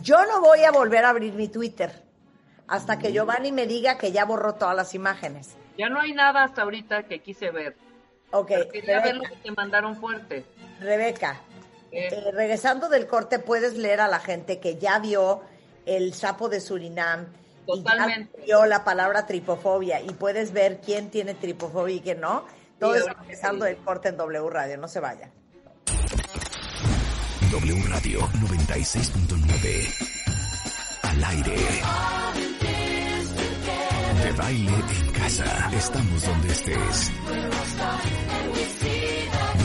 Yo 0.00 0.24
no 0.26 0.40
voy 0.40 0.62
a 0.62 0.70
volver 0.70 1.04
a 1.04 1.08
abrir 1.08 1.32
mi 1.32 1.48
Twitter 1.48 1.90
hasta 2.68 3.00
que 3.00 3.12
Giovanni 3.12 3.50
me 3.50 3.66
diga 3.66 3.98
que 3.98 4.12
ya 4.12 4.24
borró 4.24 4.54
todas 4.54 4.76
las 4.76 4.94
imágenes. 4.94 5.56
Ya 5.76 5.88
no 5.88 5.98
hay 5.98 6.12
nada 6.12 6.44
hasta 6.44 6.62
ahorita 6.62 7.02
que 7.02 7.18
quise 7.18 7.50
ver. 7.50 7.74
Ok, 8.30 8.46
Pero 8.46 8.68
quería 8.68 9.00
ver 9.00 9.16
lo 9.16 9.24
que 9.24 9.34
te 9.34 9.50
mandaron 9.50 9.96
fuerte. 9.96 10.44
Rebeca, 10.78 11.40
Eh, 11.90 12.10
eh, 12.12 12.30
regresando 12.30 12.88
del 12.88 13.08
corte, 13.08 13.40
puedes 13.40 13.76
leer 13.76 14.00
a 14.00 14.06
la 14.06 14.20
gente 14.20 14.60
que 14.60 14.76
ya 14.76 15.00
vio 15.00 15.40
el 15.84 16.14
sapo 16.14 16.48
de 16.48 16.60
Surinam 16.60 17.26
y 17.66 17.82
Totalmente. 17.82 18.42
vio 18.46 18.64
la 18.66 18.84
palabra 18.84 19.26
tripofobia 19.26 20.00
y 20.00 20.10
puedes 20.14 20.52
ver 20.52 20.80
quién 20.84 21.10
tiene 21.10 21.34
tripofobia 21.34 21.96
y 21.96 22.00
quién 22.00 22.20
no. 22.20 22.44
Todo 22.78 22.94
Sí, 22.94 23.00
eso 23.00 23.08
regresando 23.20 23.64
sí. 23.64 23.70
del 23.72 23.82
corte 23.82 24.08
en 24.10 24.16
W 24.16 24.50
Radio, 24.50 24.76
no 24.78 24.86
se 24.88 25.00
vayan. 25.00 25.30
W 27.50 27.82
Radio 27.88 28.20
96.9. 28.20 29.88
Al 31.02 31.24
aire. 31.24 31.56
De 34.24 34.32
baile 34.32 34.72
en 34.72 35.12
casa. 35.12 35.70
Estamos 35.72 36.26
donde 36.26 36.48
estés. 36.52 37.12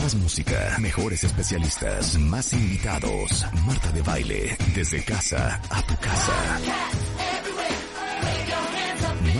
Más 0.02 0.14
música, 0.16 0.76
mejores 0.80 1.24
especialistas, 1.24 2.18
más 2.18 2.52
invitados. 2.52 3.46
Marta 3.66 3.90
de 3.92 4.02
baile, 4.02 4.56
desde 4.74 5.04
casa 5.04 5.60
a 5.70 5.82
tu 5.82 5.96
casa. 5.96 6.32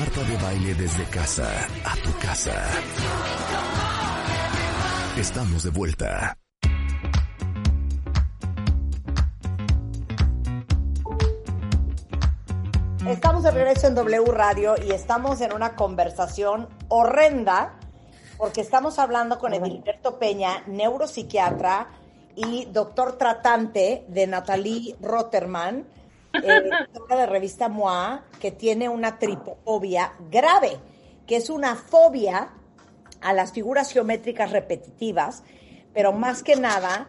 Marta 0.00 0.22
de 0.22 0.36
baile 0.38 0.74
desde 0.76 1.04
casa 1.10 1.46
a 1.84 1.94
tu 1.96 2.18
casa. 2.18 2.54
Estamos 5.18 5.62
de 5.62 5.70
vuelta. 5.70 6.38
Estamos 13.06 13.42
de 13.42 13.50
regreso 13.50 13.88
en 13.88 13.94
W 13.94 14.24
Radio 14.32 14.74
y 14.82 14.92
estamos 14.92 15.42
en 15.42 15.52
una 15.52 15.76
conversación 15.76 16.70
horrenda 16.88 17.78
porque 18.38 18.62
estamos 18.62 18.98
hablando 18.98 19.38
con 19.38 19.52
Edilberto 19.52 20.18
Peña, 20.18 20.62
neuropsiquiatra 20.66 21.88
y 22.34 22.64
doctor 22.72 23.18
tratante 23.18 24.06
de 24.08 24.26
Natalie 24.26 24.96
Rotterman, 25.02 25.84
editora 26.32 27.16
de 27.16 27.26
revista 27.26 27.68
MOA, 27.68 28.24
que 28.40 28.50
tiene 28.50 28.88
una 28.88 29.18
tripofobia 29.18 30.12
grave, 30.30 30.78
que 31.26 31.36
es 31.36 31.50
una 31.50 31.76
fobia 31.76 32.50
a 33.20 33.32
las 33.32 33.52
figuras 33.52 33.92
geométricas 33.92 34.50
repetitivas, 34.50 35.42
pero 35.92 36.12
más 36.12 36.42
que 36.42 36.56
nada 36.56 37.08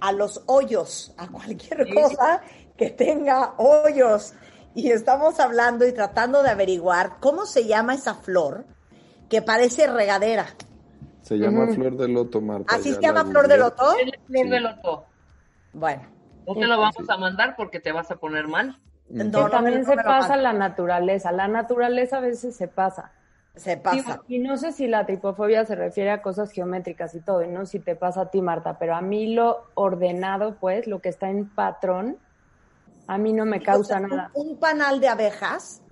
a 0.00 0.12
los 0.12 0.42
hoyos, 0.46 1.14
a 1.16 1.28
cualquier 1.28 1.92
cosa 1.94 2.42
que 2.76 2.90
tenga 2.90 3.54
hoyos. 3.58 4.34
Y 4.74 4.90
estamos 4.90 5.40
hablando 5.40 5.86
y 5.86 5.92
tratando 5.92 6.42
de 6.42 6.50
averiguar 6.50 7.18
cómo 7.20 7.44
se 7.44 7.66
llama 7.66 7.94
esa 7.94 8.14
flor 8.14 8.64
que 9.28 9.42
parece 9.42 9.86
regadera. 9.86 10.46
Se 11.22 11.36
llama 11.36 11.66
flor 11.68 11.96
de 11.96 12.08
loto, 12.08 12.40
Marta. 12.40 12.74
¿Así 12.74 12.90
se 12.94 13.00
la 13.00 13.08
llama 13.08 13.24
flor 13.24 13.48
de 13.48 13.56
loto? 13.58 13.84
Flor 13.92 14.18
Sí. 14.28 14.48
de 14.48 14.60
loto. 14.60 15.04
Bueno, 15.72 16.02
No 16.54 16.60
te 16.60 16.66
lo 16.66 16.78
vamos 16.78 17.08
a 17.08 17.16
mandar 17.16 17.56
porque 17.56 17.80
te 17.80 17.92
vas 17.92 18.10
a 18.10 18.16
poner 18.16 18.48
mal. 18.48 18.78
no, 19.08 19.44
Que 19.44 19.50
también 19.50 19.84
se 19.84 19.96
pasa 19.96 20.36
la 20.36 20.52
naturaleza. 20.52 21.32
La 21.32 21.48
naturaleza 21.48 22.18
a 22.18 22.20
veces 22.20 22.56
se 22.56 22.68
pasa. 22.68 23.12
Se 23.56 23.76
pasa. 23.76 24.20
Y 24.28 24.38
no 24.38 24.56
sé 24.56 24.72
si 24.72 24.86
la 24.86 25.04
tripofobia 25.06 25.64
se 25.66 25.74
refiere 25.74 26.10
a 26.10 26.22
cosas 26.22 26.52
geométricas 26.52 27.14
y 27.14 27.20
todo, 27.20 27.42
y 27.42 27.48
no 27.48 27.66
si 27.66 27.80
te 27.80 27.96
pasa 27.96 28.22
a 28.22 28.30
ti, 28.30 28.40
Marta, 28.40 28.78
pero 28.78 28.94
a 28.94 29.00
mí 29.00 29.34
lo 29.34 29.64
ordenado, 29.74 30.54
pues, 30.60 30.86
lo 30.86 31.00
que 31.00 31.08
está 31.08 31.28
en 31.30 31.48
patrón, 31.48 32.16
a 33.06 33.18
mí 33.18 33.32
no 33.32 33.44
me 33.44 33.60
causa 33.60 33.96
O 33.96 33.98
sea, 33.98 34.00
nada. 34.00 34.30
Un, 34.34 34.56
panal 34.58 35.00
de 35.00 35.08
abejas, 35.08 35.82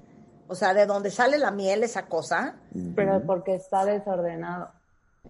o 0.46 0.54
sea, 0.54 0.72
de 0.72 0.86
donde 0.86 1.10
sale 1.10 1.36
la 1.36 1.50
miel, 1.50 1.82
esa 1.82 2.06
cosa. 2.06 2.54
Pero 2.94 3.22
porque 3.26 3.56
está 3.56 3.84
desordenado. 3.84 4.70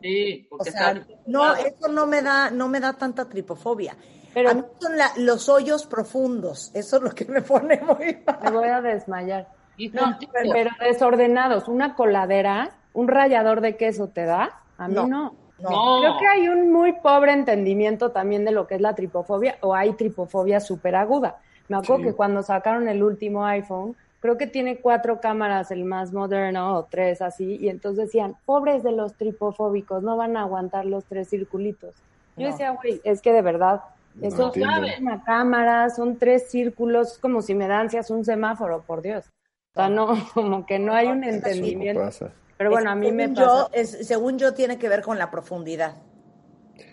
Sí, 0.00 0.46
O 0.50 0.58
porque 0.58 0.70
sea, 0.70 0.92
está- 0.92 1.14
no, 1.26 1.54
eso 1.56 1.88
no 1.88 2.06
me 2.06 2.20
da, 2.22 2.50
no 2.50 2.68
me 2.68 2.78
da 2.78 2.92
tanta 2.92 3.28
tripofobia. 3.28 3.96
Pero- 4.38 4.50
a 4.50 4.54
mí 4.54 4.62
son 4.78 4.96
la- 4.96 5.12
los 5.16 5.48
hoyos 5.48 5.86
profundos, 5.86 6.70
eso 6.74 6.96
es 6.96 7.02
lo 7.02 7.10
que 7.10 7.24
me 7.26 7.42
pone 7.42 7.80
muy 7.80 8.18
mal. 8.26 8.38
Me 8.44 8.50
voy 8.50 8.68
a 8.68 8.80
desmayar. 8.80 9.48
No, 9.92 10.02
contigo. 10.02 10.32
pero 10.52 10.70
desordenados. 10.80 11.68
Una 11.68 11.94
coladera, 11.94 12.70
un 12.94 13.06
rallador 13.08 13.60
de 13.60 13.76
queso 13.76 14.08
te 14.08 14.24
da, 14.24 14.60
a 14.76 14.88
mí 14.88 14.94
No. 14.94 15.06
no. 15.06 15.34
Creo 15.60 16.18
que 16.18 16.26
hay 16.26 16.48
un 16.48 16.72
muy 16.72 16.92
pobre 17.00 17.32
entendimiento 17.32 18.10
también 18.12 18.44
de 18.44 18.52
lo 18.52 18.66
que 18.68 18.76
es 18.76 18.80
la 18.80 18.94
tripofobia 18.94 19.56
o 19.60 19.74
hay 19.74 19.92
tripofobia 19.94 20.60
súper 20.60 20.94
aguda. 20.94 21.38
Me 21.68 21.76
acuerdo 21.76 21.98
Sí. 22.04 22.10
que 22.10 22.14
cuando 22.14 22.42
sacaron 22.44 22.88
el 22.88 23.02
último 23.02 23.44
iPhone, 23.44 23.96
creo 24.20 24.36
que 24.38 24.46
tiene 24.46 24.78
cuatro 24.80 25.20
cámaras, 25.20 25.70
el 25.72 25.84
más 25.84 26.12
moderno, 26.12 26.76
o 26.76 26.84
tres 26.84 27.20
así, 27.22 27.56
y 27.60 27.68
entonces 27.68 28.06
decían, 28.06 28.36
pobres 28.46 28.82
de 28.84 28.92
los 28.92 29.14
tripofóbicos, 29.14 30.02
no 30.02 30.16
van 30.16 30.36
a 30.36 30.42
aguantar 30.42 30.86
los 30.86 31.04
tres 31.04 31.28
circulitos. 31.28 31.94
Yo 32.36 32.46
No. 32.46 32.52
decía, 32.52 32.70
güey, 32.70 33.00
es 33.04 33.20
que 33.20 33.32
de 33.32 33.42
verdad, 33.42 33.80
eso 34.22 34.52
es 34.54 35.00
una 35.00 35.22
cámara, 35.24 35.90
son 35.90 36.16
tres 36.18 36.50
círculos, 36.50 37.12
es 37.12 37.18
como 37.18 37.42
si 37.42 37.54
me 37.54 37.68
dan 37.68 37.82
ansias 37.82 38.10
un 38.10 38.24
semáforo, 38.24 38.82
por 38.86 39.02
Dios. 39.02 39.26
O 39.74 39.80
sea, 39.80 39.88
no, 39.88 40.08
como 40.34 40.66
que 40.66 40.78
no 40.78 40.92
hay 40.92 41.06
un 41.08 41.24
entendimiento. 41.24 42.00
pasa. 42.02 42.32
Pero 42.56 42.70
bueno, 42.70 42.90
a 42.90 42.94
mí 42.96 43.12
me 43.12 43.24
según 43.24 43.34
pasa. 43.36 43.46
yo, 43.46 43.70
es, 43.72 44.06
según 44.06 44.38
yo, 44.38 44.54
tiene 44.54 44.78
que 44.78 44.88
ver 44.88 45.02
con 45.02 45.18
la 45.18 45.30
profundidad. 45.30 45.96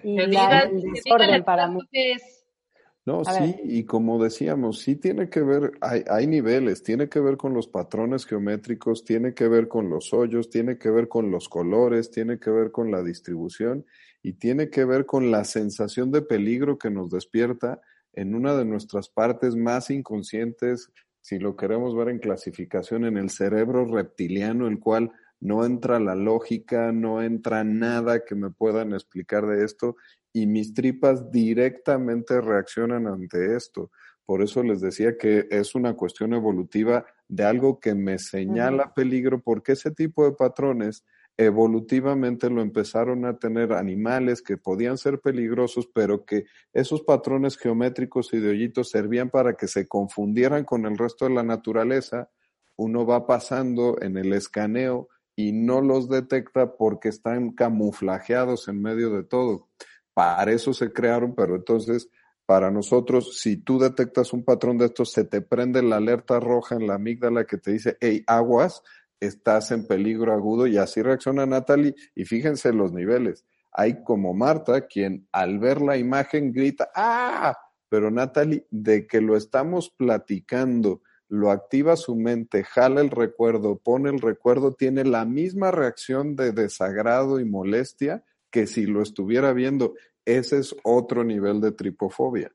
Y 0.03 0.19
el 0.19 0.31
desorden 0.31 1.43
para 1.43 1.67
mí. 1.67 1.79
No, 3.05 3.21
A 3.21 3.33
sí, 3.33 3.39
ver. 3.39 3.61
y 3.63 3.83
como 3.85 4.23
decíamos, 4.23 4.79
sí 4.79 4.95
tiene 4.95 5.29
que 5.29 5.41
ver, 5.41 5.73
hay, 5.79 6.03
hay 6.09 6.25
niveles, 6.25 6.81
tiene 6.81 7.07
que 7.07 7.19
ver 7.19 7.37
con 7.37 7.53
los 7.53 7.67
patrones 7.67 8.25
geométricos, 8.25 9.03
tiene 9.03 9.35
que 9.35 9.47
ver 9.47 9.67
con 9.67 9.91
los 9.91 10.11
hoyos, 10.11 10.49
tiene 10.49 10.79
que 10.79 10.89
ver 10.89 11.07
con 11.07 11.29
los 11.29 11.47
colores, 11.47 12.09
tiene 12.09 12.39
que 12.39 12.49
ver 12.49 12.71
con 12.71 12.89
la 12.89 13.03
distribución 13.03 13.85
y 14.25 14.33
tiene 14.33 14.71
que 14.71 14.85
ver 14.85 15.05
con 15.05 15.29
la 15.29 15.43
sensación 15.43 16.11
de 16.11 16.23
peligro 16.23 16.79
que 16.79 16.89
nos 16.89 17.11
despierta 17.11 17.79
en 18.11 18.33
una 18.33 18.55
de 18.55 18.65
nuestras 18.65 19.07
partes 19.07 19.55
más 19.55 19.91
inconscientes, 19.91 20.91
si 21.21 21.37
lo 21.37 21.55
queremos 21.55 21.95
ver 21.95 22.09
en 22.09 22.17
clasificación, 22.17 23.05
en 23.05 23.17
el 23.17 23.29
cerebro 23.29 23.85
reptiliano, 23.85 24.67
el 24.67 24.79
cual 24.79 25.11
no 25.39 25.63
entra 25.63 25.99
la 25.99 26.15
lógica, 26.15 26.91
no 26.91 27.21
entra 27.21 27.63
nada 27.63 28.25
que 28.25 28.33
me 28.33 28.49
puedan 28.49 28.93
explicar 28.93 29.45
de 29.45 29.63
esto 29.63 29.95
y 30.33 30.47
mis 30.47 30.73
tripas 30.73 31.29
directamente 31.29 32.41
reaccionan 32.41 33.05
ante 33.05 33.55
esto. 33.55 33.91
Por 34.25 34.41
eso 34.41 34.63
les 34.63 34.81
decía 34.81 35.19
que 35.19 35.45
es 35.51 35.75
una 35.75 35.93
cuestión 35.93 36.33
evolutiva 36.33 37.05
de 37.27 37.43
algo 37.43 37.79
que 37.79 37.93
me 37.93 38.17
señala 38.17 38.91
peligro, 38.95 39.43
porque 39.43 39.73
ese 39.73 39.91
tipo 39.91 40.25
de 40.25 40.31
patrones 40.31 41.05
evolutivamente 41.37 42.49
lo 42.49 42.61
empezaron 42.61 43.25
a 43.25 43.37
tener 43.37 43.73
animales 43.73 44.41
que 44.41 44.57
podían 44.57 44.97
ser 44.97 45.19
peligrosos, 45.19 45.89
pero 45.93 46.25
que 46.25 46.45
esos 46.73 47.01
patrones 47.01 47.57
geométricos 47.57 48.33
y 48.33 48.39
de 48.39 48.49
hoyitos 48.49 48.89
servían 48.89 49.29
para 49.29 49.55
que 49.55 49.67
se 49.67 49.87
confundieran 49.87 50.63
con 50.63 50.85
el 50.85 50.97
resto 50.97 51.25
de 51.25 51.33
la 51.33 51.43
naturaleza. 51.43 52.29
Uno 52.77 53.05
va 53.05 53.27
pasando 53.27 53.97
en 54.01 54.17
el 54.17 54.33
escaneo 54.33 55.09
y 55.35 55.51
no 55.51 55.81
los 55.81 56.07
detecta 56.07 56.77
porque 56.77 57.09
están 57.09 57.51
camuflajeados 57.51 58.67
en 58.69 58.81
medio 58.81 59.09
de 59.11 59.23
todo. 59.23 59.67
Para 60.13 60.51
eso 60.51 60.73
se 60.73 60.93
crearon, 60.93 61.35
pero 61.35 61.55
entonces 61.55 62.09
para 62.45 62.69
nosotros, 62.69 63.39
si 63.39 63.57
tú 63.57 63.79
detectas 63.79 64.31
un 64.31 64.43
patrón 64.43 64.77
de 64.77 64.85
estos, 64.85 65.11
se 65.11 65.23
te 65.23 65.41
prende 65.41 65.81
la 65.81 65.97
alerta 65.97 66.39
roja 66.39 66.75
en 66.75 66.85
la 66.85 66.95
amígdala 66.95 67.45
que 67.45 67.57
te 67.57 67.71
dice, 67.71 67.97
hey, 67.99 68.23
aguas, 68.27 68.83
estás 69.19 69.71
en 69.71 69.87
peligro 69.87 70.33
agudo 70.33 70.67
y 70.67 70.77
así 70.77 71.01
reacciona 71.01 71.45
Natalie 71.45 71.95
y 72.15 72.25
fíjense 72.25 72.73
los 72.73 72.93
niveles. 72.93 73.45
Hay 73.71 74.03
como 74.03 74.33
Marta 74.33 74.87
quien 74.87 75.27
al 75.31 75.59
ver 75.59 75.81
la 75.81 75.97
imagen 75.97 76.53
grita, 76.53 76.89
¡ah! 76.95 77.57
Pero 77.89 78.09
Natalie, 78.09 78.65
de 78.71 79.05
que 79.05 79.21
lo 79.21 79.35
estamos 79.35 79.89
platicando, 79.89 81.01
lo 81.27 81.51
activa 81.51 81.95
su 81.95 82.15
mente, 82.15 82.63
jala 82.63 83.01
el 83.01 83.09
recuerdo, 83.09 83.77
pone 83.77 84.09
el 84.09 84.21
recuerdo, 84.21 84.73
tiene 84.73 85.03
la 85.03 85.25
misma 85.25 85.71
reacción 85.71 86.35
de 86.35 86.51
desagrado 86.51 87.39
y 87.39 87.45
molestia 87.45 88.23
que 88.49 88.67
si 88.67 88.85
lo 88.85 89.01
estuviera 89.01 89.51
viendo. 89.53 89.95
Ese 90.23 90.59
es 90.59 90.75
otro 90.83 91.23
nivel 91.23 91.61
de 91.61 91.71
tripofobia. 91.71 92.54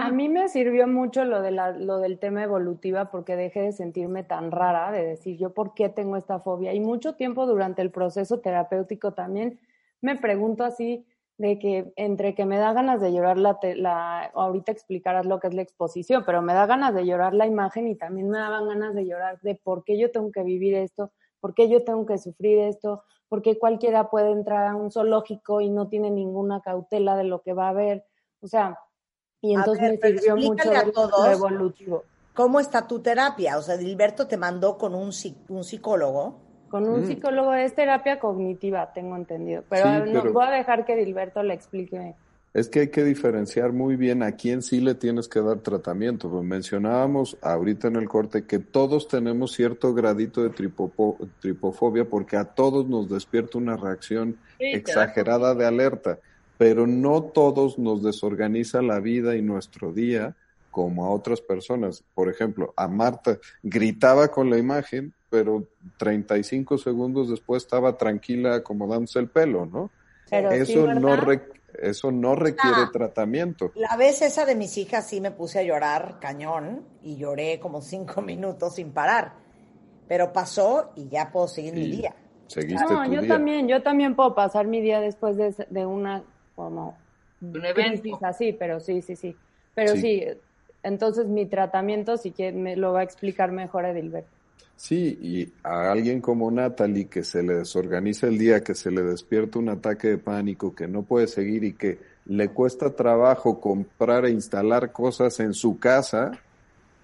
A 0.00 0.10
mí 0.10 0.28
me 0.28 0.48
sirvió 0.48 0.86
mucho 0.88 1.24
lo, 1.24 1.42
de 1.42 1.50
la, 1.50 1.70
lo 1.70 1.98
del 1.98 2.18
tema 2.18 2.42
evolutiva 2.42 3.10
porque 3.10 3.36
dejé 3.36 3.60
de 3.60 3.72
sentirme 3.72 4.24
tan 4.24 4.50
rara, 4.50 4.90
de 4.90 5.04
decir 5.04 5.36
yo 5.38 5.54
por 5.54 5.74
qué 5.74 5.88
tengo 5.88 6.16
esta 6.16 6.40
fobia. 6.40 6.74
Y 6.74 6.80
mucho 6.80 7.14
tiempo 7.14 7.46
durante 7.46 7.82
el 7.82 7.90
proceso 7.90 8.40
terapéutico 8.40 9.12
también 9.12 9.60
me 10.00 10.16
pregunto 10.16 10.64
así 10.64 11.06
de 11.38 11.58
que 11.58 11.92
entre 11.96 12.34
que 12.34 12.44
me 12.44 12.58
da 12.58 12.72
ganas 12.72 13.00
de 13.00 13.12
llorar 13.12 13.38
la, 13.38 13.58
la 13.76 14.24
ahorita 14.34 14.72
explicarás 14.72 15.24
lo 15.24 15.40
que 15.40 15.46
es 15.46 15.54
la 15.54 15.62
exposición, 15.62 16.22
pero 16.26 16.42
me 16.42 16.52
da 16.52 16.66
ganas 16.66 16.94
de 16.94 17.06
llorar 17.06 17.32
la 17.32 17.46
imagen 17.46 17.86
y 17.88 17.96
también 17.96 18.28
me 18.28 18.38
daban 18.38 18.68
ganas 18.68 18.94
de 18.94 19.06
llorar 19.06 19.40
de 19.40 19.54
por 19.54 19.84
qué 19.84 19.98
yo 19.98 20.10
tengo 20.10 20.30
que 20.32 20.42
vivir 20.42 20.74
esto, 20.74 21.12
por 21.40 21.54
qué 21.54 21.68
yo 21.68 21.82
tengo 21.84 22.04
que 22.04 22.18
sufrir 22.18 22.58
esto, 22.58 23.04
por 23.28 23.40
qué 23.40 23.58
cualquiera 23.58 24.10
puede 24.10 24.32
entrar 24.32 24.66
a 24.66 24.76
un 24.76 24.90
zoológico 24.90 25.60
y 25.60 25.70
no 25.70 25.88
tiene 25.88 26.10
ninguna 26.10 26.60
cautela 26.60 27.16
de 27.16 27.24
lo 27.24 27.40
que 27.40 27.54
va 27.54 27.70
a 27.70 27.72
ver. 27.72 28.04
O 28.40 28.46
sea, 28.46 28.78
y 29.42 29.54
entonces 29.54 29.98
me 30.02 30.10
sirvió 30.10 30.36
mucho 30.36 30.70
a 30.70 30.84
todos 30.90 31.28
evolutivo. 31.28 32.04
¿Cómo 32.34 32.60
está 32.60 32.86
tu 32.86 33.00
terapia? 33.00 33.58
O 33.58 33.62
sea, 33.62 33.76
Dilberto 33.76 34.26
te 34.26 34.36
mandó 34.36 34.78
con 34.78 34.94
un, 34.94 35.10
un 35.48 35.64
psicólogo. 35.64 36.38
Con 36.68 36.88
un 36.88 37.02
mm. 37.02 37.06
psicólogo 37.06 37.54
es 37.54 37.74
terapia 37.74 38.18
cognitiva, 38.20 38.92
tengo 38.92 39.16
entendido. 39.16 39.64
Pero, 39.68 40.06
no, 40.06 40.32
voy 40.32 40.46
a 40.46 40.50
dejar 40.50 40.84
que 40.84 40.94
Dilberto 40.94 41.42
le 41.42 41.54
explique. 41.54 42.14
Es 42.52 42.68
que 42.68 42.80
hay 42.80 42.88
que 42.88 43.04
diferenciar 43.04 43.72
muy 43.72 43.96
bien 43.96 44.22
a 44.22 44.32
quién 44.32 44.62
sí 44.62 44.80
le 44.80 44.94
tienes 44.94 45.28
que 45.28 45.40
dar 45.40 45.58
tratamiento. 45.58 46.30
Pues 46.30 46.44
mencionábamos 46.44 47.36
ahorita 47.42 47.88
en 47.88 47.96
el 47.96 48.08
corte 48.08 48.44
que 48.44 48.58
todos 48.58 49.08
tenemos 49.08 49.52
cierto 49.52 49.94
gradito 49.94 50.42
de 50.42 50.50
tripofobia 51.40 52.04
porque 52.04 52.36
a 52.36 52.44
todos 52.44 52.88
nos 52.88 53.08
despierta 53.08 53.58
una 53.58 53.76
reacción 53.76 54.36
exagerada 54.58 55.54
de 55.54 55.66
alerta 55.66 56.18
pero 56.60 56.86
no 56.86 57.22
todos 57.22 57.78
nos 57.78 58.02
desorganiza 58.02 58.82
la 58.82 59.00
vida 59.00 59.34
y 59.34 59.40
nuestro 59.40 59.94
día 59.94 60.36
como 60.70 61.06
a 61.06 61.10
otras 61.10 61.40
personas. 61.40 62.04
Por 62.12 62.28
ejemplo, 62.28 62.74
a 62.76 62.86
Marta 62.86 63.38
gritaba 63.62 64.28
con 64.28 64.50
la 64.50 64.58
imagen, 64.58 65.14
pero 65.30 65.68
35 65.96 66.76
segundos 66.76 67.30
después 67.30 67.62
estaba 67.62 67.96
tranquila 67.96 68.56
acomodándose 68.56 69.18
el 69.20 69.30
pelo, 69.30 69.64
¿no? 69.64 69.90
eso, 70.30 70.86
no 70.92 71.16
eso 71.78 72.12
no 72.12 72.34
requiere 72.34 72.88
tratamiento. 72.92 73.72
La 73.74 73.96
vez 73.96 74.20
esa 74.20 74.44
de 74.44 74.54
mis 74.54 74.76
hijas 74.76 75.08
sí 75.08 75.22
me 75.22 75.30
puse 75.30 75.60
a 75.60 75.62
llorar 75.62 76.18
cañón 76.20 76.84
y 77.02 77.16
lloré 77.16 77.58
como 77.58 77.80
cinco 77.80 78.20
minutos 78.20 78.74
sin 78.74 78.90
parar, 78.92 79.32
pero 80.06 80.30
pasó 80.30 80.92
y 80.94 81.08
ya 81.08 81.32
puedo 81.32 81.48
seguir 81.48 81.72
mi 81.72 81.90
día. 81.90 82.14
Seguiste 82.48 82.84
no, 82.84 83.10
yo 83.10 83.26
también, 83.26 83.66
yo 83.66 83.82
también 83.82 84.14
puedo 84.14 84.34
pasar 84.34 84.66
mi 84.66 84.82
día 84.82 85.00
después 85.00 85.38
de, 85.38 85.54
de 85.70 85.86
una 85.86 86.22
como 86.60 86.96
un 87.40 87.64
evento. 87.64 88.18
así, 88.22 88.52
pero 88.52 88.80
sí, 88.80 89.00
sí, 89.02 89.16
sí. 89.16 89.34
Pero 89.74 89.96
sí, 89.96 90.24
entonces 90.82 91.26
mi 91.26 91.46
tratamiento 91.46 92.16
sí 92.16 92.32
que 92.32 92.52
me 92.52 92.76
lo 92.76 92.92
va 92.92 93.00
a 93.00 93.04
explicar 93.04 93.52
mejor 93.52 93.84
Edilberto. 93.86 94.28
Sí, 94.76 95.18
y 95.20 95.52
a 95.62 95.92
alguien 95.92 96.20
como 96.20 96.50
Natalie 96.50 97.06
que 97.06 97.22
se 97.22 97.42
le 97.42 97.54
desorganiza 97.56 98.26
el 98.26 98.38
día, 98.38 98.64
que 98.64 98.74
se 98.74 98.90
le 98.90 99.02
despierta 99.02 99.58
un 99.58 99.68
ataque 99.68 100.08
de 100.08 100.18
pánico, 100.18 100.74
que 100.74 100.88
no 100.88 101.02
puede 101.02 101.26
seguir 101.26 101.64
y 101.64 101.74
que 101.74 101.98
le 102.26 102.48
cuesta 102.48 102.90
trabajo 102.90 103.60
comprar 103.60 104.24
e 104.24 104.30
instalar 104.30 104.90
cosas 104.90 105.38
en 105.40 105.52
su 105.52 105.78
casa, 105.78 106.32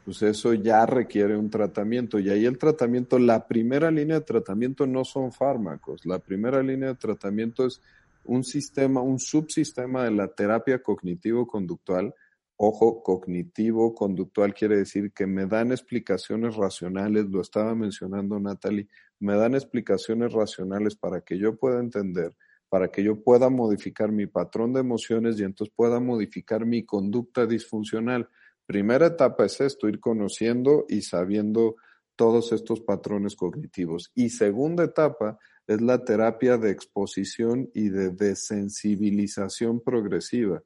pues 0.06 0.22
eso 0.22 0.54
ya 0.54 0.86
requiere 0.86 1.36
un 1.36 1.50
tratamiento. 1.50 2.18
Y 2.18 2.30
ahí 2.30 2.46
el 2.46 2.56
tratamiento, 2.56 3.18
la 3.18 3.46
primera 3.46 3.90
línea 3.90 4.20
de 4.20 4.24
tratamiento 4.24 4.86
no 4.86 5.04
son 5.04 5.32
fármacos, 5.32 6.06
la 6.06 6.18
primera 6.18 6.62
línea 6.62 6.90
de 6.90 6.94
tratamiento 6.94 7.66
es 7.66 7.82
un 8.26 8.44
sistema, 8.44 9.00
un 9.00 9.18
subsistema 9.18 10.04
de 10.04 10.10
la 10.10 10.28
terapia 10.28 10.82
cognitivo-conductual. 10.82 12.14
Ojo, 12.56 13.02
cognitivo-conductual 13.02 14.54
quiere 14.54 14.78
decir 14.78 15.12
que 15.12 15.26
me 15.26 15.46
dan 15.46 15.72
explicaciones 15.72 16.56
racionales, 16.56 17.26
lo 17.26 17.40
estaba 17.40 17.74
mencionando 17.74 18.40
Natalie, 18.40 18.88
me 19.18 19.34
dan 19.34 19.54
explicaciones 19.54 20.32
racionales 20.32 20.96
para 20.96 21.20
que 21.20 21.38
yo 21.38 21.56
pueda 21.56 21.80
entender, 21.80 22.34
para 22.68 22.88
que 22.88 23.02
yo 23.02 23.22
pueda 23.22 23.50
modificar 23.50 24.10
mi 24.10 24.26
patrón 24.26 24.72
de 24.72 24.80
emociones 24.80 25.38
y 25.38 25.44
entonces 25.44 25.72
pueda 25.76 26.00
modificar 26.00 26.64
mi 26.64 26.84
conducta 26.84 27.46
disfuncional. 27.46 28.28
Primera 28.66 29.06
etapa 29.06 29.44
es 29.44 29.60
esto, 29.60 29.88
ir 29.88 30.00
conociendo 30.00 30.86
y 30.88 31.02
sabiendo 31.02 31.76
todos 32.16 32.52
estos 32.52 32.80
patrones 32.80 33.36
cognitivos. 33.36 34.10
Y 34.14 34.30
segunda 34.30 34.84
etapa 34.84 35.38
es 35.66 35.80
la 35.80 36.04
terapia 36.04 36.58
de 36.58 36.70
exposición 36.70 37.70
y 37.74 37.88
de 37.88 38.10
desensibilización 38.10 39.80
progresiva. 39.80 40.62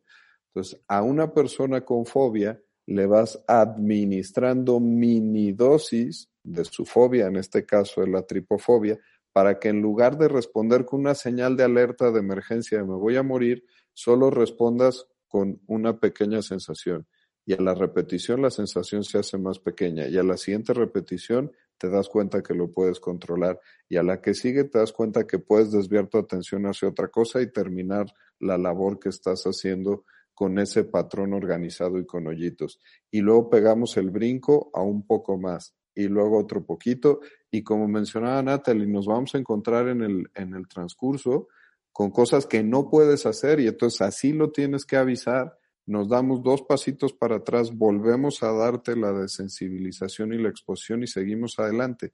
Entonces, 0.48 0.81
a 0.89 1.02
una 1.02 1.32
persona 1.32 1.82
con 1.82 2.06
fobia 2.06 2.60
le 2.86 3.06
vas 3.06 3.43
administrando 3.47 4.81
mini 4.81 5.52
dosis 5.52 6.28
de 6.43 6.64
su 6.64 6.85
fobia, 6.85 7.27
en 7.27 7.36
este 7.36 7.64
caso 7.64 8.01
de 8.01 8.09
la 8.09 8.22
tripofobia, 8.22 8.98
para 9.32 9.59
que 9.59 9.68
en 9.68 9.81
lugar 9.81 10.18
de 10.18 10.28
responder 10.28 10.85
con 10.85 11.01
una 11.01 11.14
señal 11.14 11.56
de 11.56 11.64
alerta 11.64 12.10
de 12.10 12.18
emergencia 12.18 12.78
de 12.78 12.85
me 12.85 12.97
voy 12.97 13.16
a 13.16 13.22
morir, 13.22 13.64
solo 13.93 14.31
respondas 14.31 15.06
con 15.28 15.60
una 15.66 16.01
pequeña 16.01 16.43
sensación. 16.43 17.06
Y 17.47 17.52
a 17.52 17.60
la 17.60 17.74
repetición 17.74 18.43
la 18.43 18.51
sensación 18.51 19.05
se 19.05 19.18
hace 19.18 19.39
más 19.39 19.60
pequeña 19.60 20.09
y 20.09 20.18
a 20.18 20.22
la 20.22 20.36
siguiente 20.36 20.74
repetición 20.74 21.52
te 21.81 21.89
das 21.89 22.11
cuenta 22.11 22.43
que 22.43 22.52
lo 22.52 22.70
puedes 22.70 23.01
controlar 23.01 23.59
y 23.89 23.97
a 23.97 24.02
la 24.02 24.20
que 24.20 24.35
sigue 24.35 24.65
te 24.65 24.78
das 24.78 24.93
cuenta 24.93 25.27
que 25.27 25.39
puedes 25.39 25.73
desviar 25.73 26.09
tu 26.09 26.19
atención 26.19 26.66
hacia 26.66 26.89
otra 26.89 27.09
cosa 27.09 27.40
y 27.40 27.51
terminar 27.51 28.05
la 28.39 28.59
labor 28.59 29.01
que 29.01 29.09
estás 29.09 29.44
haciendo 29.44 30.05
con 30.35 30.59
ese 30.59 30.85
patrón 30.85 31.32
organizado 31.32 31.98
y 31.98 32.05
con 32.05 32.27
hoyitos. 32.27 32.81
Y 33.11 33.23
luego 33.23 33.48
pegamos 33.48 33.97
el 33.97 34.11
brinco 34.11 34.70
a 34.74 34.82
un 34.82 35.07
poco 35.07 35.39
más 35.39 35.74
y 35.94 36.07
luego 36.07 36.39
otro 36.39 36.66
poquito. 36.66 37.20
Y 37.51 37.62
como 37.62 37.89
mencionaba 37.89 38.43
Natalie, 38.43 38.86
nos 38.86 39.07
vamos 39.07 39.35
a 39.35 39.39
encontrar 39.39 39.89
en 39.89 40.02
el, 40.02 40.31
en 40.35 40.55
el 40.55 40.69
transcurso 40.69 41.48
con 41.93 42.11
cosas 42.11 42.44
que 42.44 42.62
no 42.62 42.90
puedes 42.90 43.24
hacer 43.24 43.59
y 43.59 43.69
entonces 43.69 44.02
así 44.02 44.35
lo 44.35 44.52
tienes 44.52 44.85
que 44.85 44.98
avisar 44.98 45.57
nos 45.86 46.09
damos 46.09 46.43
dos 46.43 46.62
pasitos 46.62 47.12
para 47.12 47.36
atrás, 47.36 47.77
volvemos 47.77 48.43
a 48.43 48.52
darte 48.52 48.97
la 48.97 49.12
desensibilización 49.12 50.32
y 50.32 50.39
la 50.39 50.48
exposición 50.48 51.02
y 51.02 51.07
seguimos 51.07 51.59
adelante. 51.59 52.12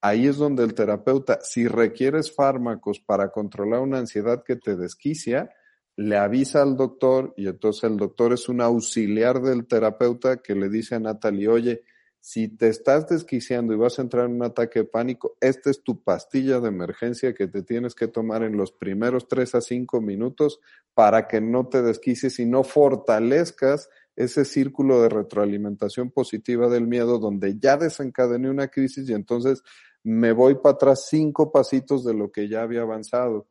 Ahí 0.00 0.26
es 0.26 0.36
donde 0.36 0.62
el 0.64 0.74
terapeuta, 0.74 1.40
si 1.42 1.66
requieres 1.66 2.34
fármacos 2.34 3.00
para 3.00 3.30
controlar 3.30 3.80
una 3.80 3.98
ansiedad 3.98 4.44
que 4.44 4.56
te 4.56 4.76
desquicia, 4.76 5.50
le 5.96 6.16
avisa 6.16 6.62
al 6.62 6.76
doctor 6.76 7.34
y 7.36 7.48
entonces 7.48 7.84
el 7.84 7.96
doctor 7.96 8.32
es 8.32 8.48
un 8.48 8.60
auxiliar 8.60 9.42
del 9.42 9.66
terapeuta 9.66 10.36
que 10.36 10.54
le 10.54 10.68
dice 10.68 10.94
a 10.94 11.00
Natalie, 11.00 11.48
oye, 11.48 11.82
si 12.28 12.46
te 12.46 12.68
estás 12.68 13.08
desquiciando 13.08 13.72
y 13.72 13.78
vas 13.78 13.98
a 13.98 14.02
entrar 14.02 14.26
en 14.26 14.34
un 14.34 14.42
ataque 14.42 14.80
de 14.80 14.84
pánico, 14.84 15.38
esta 15.40 15.70
es 15.70 15.82
tu 15.82 16.02
pastilla 16.02 16.60
de 16.60 16.68
emergencia 16.68 17.32
que 17.32 17.46
te 17.46 17.62
tienes 17.62 17.94
que 17.94 18.06
tomar 18.06 18.42
en 18.42 18.54
los 18.54 18.70
primeros 18.70 19.28
tres 19.28 19.54
a 19.54 19.62
cinco 19.62 20.02
minutos 20.02 20.60
para 20.92 21.26
que 21.26 21.40
no 21.40 21.68
te 21.68 21.80
desquicies 21.80 22.38
y 22.38 22.44
no 22.44 22.64
fortalezcas 22.64 23.88
ese 24.14 24.44
círculo 24.44 25.00
de 25.00 25.08
retroalimentación 25.08 26.10
positiva 26.10 26.68
del 26.68 26.86
miedo 26.86 27.18
donde 27.18 27.58
ya 27.58 27.78
desencadené 27.78 28.50
una 28.50 28.68
crisis 28.68 29.08
y 29.08 29.14
entonces 29.14 29.62
me 30.02 30.32
voy 30.32 30.56
para 30.56 30.74
atrás 30.74 31.06
cinco 31.08 31.50
pasitos 31.50 32.04
de 32.04 32.12
lo 32.12 32.30
que 32.30 32.46
ya 32.46 32.60
había 32.60 32.82
avanzado. 32.82 33.48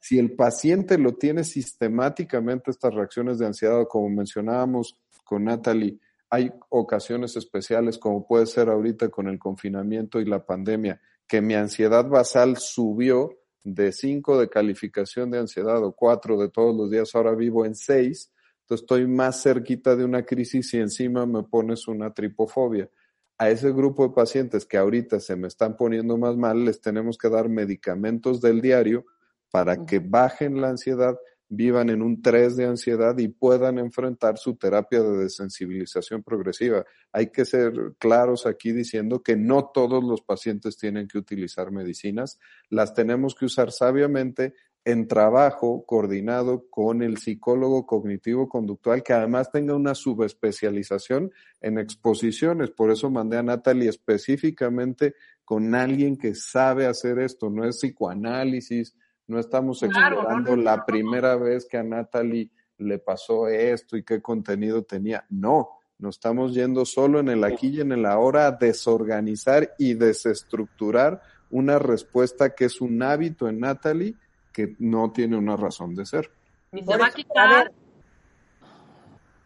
Si 0.00 0.18
el 0.18 0.36
paciente 0.36 0.98
lo 0.98 1.14
tiene 1.14 1.44
sistemáticamente 1.44 2.70
estas 2.70 2.92
reacciones 2.92 3.38
de 3.38 3.46
ansiedad, 3.46 3.86
como 3.88 4.10
mencionábamos 4.10 4.98
con 5.24 5.44
Natalie, 5.44 5.98
hay 6.30 6.52
ocasiones 6.68 7.36
especiales, 7.36 7.98
como 7.98 8.26
puede 8.26 8.46
ser 8.46 8.68
ahorita 8.68 9.08
con 9.08 9.28
el 9.28 9.38
confinamiento 9.38 10.20
y 10.20 10.24
la 10.24 10.44
pandemia, 10.44 11.00
que 11.26 11.40
mi 11.40 11.54
ansiedad 11.54 12.08
basal 12.08 12.56
subió 12.56 13.30
de 13.62 13.92
5 13.92 14.38
de 14.38 14.48
calificación 14.48 15.30
de 15.30 15.40
ansiedad 15.40 15.82
o 15.84 15.92
4 15.92 16.38
de 16.38 16.48
todos 16.50 16.76
los 16.76 16.90
días, 16.90 17.14
ahora 17.14 17.34
vivo 17.34 17.64
en 17.64 17.74
6, 17.74 18.32
entonces 18.60 18.82
estoy 18.82 19.06
más 19.06 19.42
cerquita 19.42 19.94
de 19.94 20.04
una 20.04 20.24
crisis 20.24 20.74
y 20.74 20.78
encima 20.78 21.26
me 21.26 21.42
pones 21.44 21.86
una 21.88 22.12
tripofobia. 22.12 22.90
A 23.38 23.50
ese 23.50 23.70
grupo 23.70 24.08
de 24.08 24.14
pacientes 24.14 24.64
que 24.64 24.76
ahorita 24.76 25.20
se 25.20 25.36
me 25.36 25.46
están 25.46 25.76
poniendo 25.76 26.16
más 26.16 26.36
mal, 26.36 26.64
les 26.64 26.80
tenemos 26.80 27.18
que 27.18 27.28
dar 27.28 27.48
medicamentos 27.48 28.40
del 28.40 28.60
diario 28.60 29.04
para 29.50 29.84
que 29.84 30.00
bajen 30.00 30.60
la 30.60 30.70
ansiedad, 30.70 31.16
vivan 31.48 31.90
en 31.90 32.02
un 32.02 32.22
3 32.22 32.56
de 32.56 32.66
ansiedad 32.66 33.16
y 33.18 33.28
puedan 33.28 33.78
enfrentar 33.78 34.38
su 34.38 34.56
terapia 34.56 35.02
de 35.02 35.16
desensibilización 35.18 36.22
progresiva. 36.22 36.84
Hay 37.12 37.28
que 37.28 37.44
ser 37.44 37.72
claros 37.98 38.46
aquí 38.46 38.72
diciendo 38.72 39.22
que 39.22 39.36
no 39.36 39.70
todos 39.72 40.02
los 40.02 40.22
pacientes 40.22 40.76
tienen 40.76 41.08
que 41.08 41.18
utilizar 41.18 41.70
medicinas, 41.70 42.38
las 42.68 42.94
tenemos 42.94 43.34
que 43.34 43.44
usar 43.44 43.70
sabiamente 43.70 44.54
en 44.84 45.08
trabajo 45.08 45.84
coordinado 45.84 46.70
con 46.70 47.02
el 47.02 47.18
psicólogo 47.18 47.86
cognitivo 47.86 48.48
conductual 48.48 49.02
que 49.02 49.14
además 49.14 49.50
tenga 49.50 49.74
una 49.74 49.96
subespecialización 49.96 51.32
en 51.60 51.78
exposiciones. 51.78 52.70
Por 52.70 52.92
eso 52.92 53.10
mandé 53.10 53.36
a 53.36 53.42
Natalie 53.42 53.88
específicamente 53.88 55.14
con 55.44 55.74
alguien 55.74 56.16
que 56.16 56.36
sabe 56.36 56.86
hacer 56.86 57.18
esto, 57.18 57.50
no 57.50 57.64
es 57.64 57.78
psicoanálisis, 57.78 58.94
no 59.26 59.38
estamos 59.38 59.82
explorando 59.82 60.56
la 60.56 60.84
primera 60.84 61.36
vez 61.36 61.66
que 61.66 61.76
a 61.76 61.82
Natalie 61.82 62.50
le 62.78 62.98
pasó 62.98 63.48
esto 63.48 63.96
y 63.96 64.04
qué 64.04 64.20
contenido 64.22 64.82
tenía. 64.82 65.24
No, 65.30 65.70
nos 65.98 66.16
estamos 66.16 66.54
yendo 66.54 66.84
solo 66.84 67.20
en 67.20 67.28
el 67.28 67.42
aquí 67.42 67.68
y 67.68 67.80
en 67.80 67.92
el 67.92 68.06
ahora 68.06 68.46
a 68.46 68.52
desorganizar 68.52 69.74
y 69.78 69.94
desestructurar 69.94 71.22
una 71.50 71.78
respuesta 71.78 72.54
que 72.54 72.66
es 72.66 72.80
un 72.80 73.02
hábito 73.02 73.48
en 73.48 73.60
Natalie 73.60 74.14
que 74.52 74.74
no 74.78 75.12
tiene 75.12 75.36
una 75.36 75.56
razón 75.56 75.94
de 75.94 76.06
ser. 76.06 76.30
¿Y 76.72 76.82
se 76.82 76.96
va 76.96 77.06
a 77.06 77.10
quitar? 77.10 77.72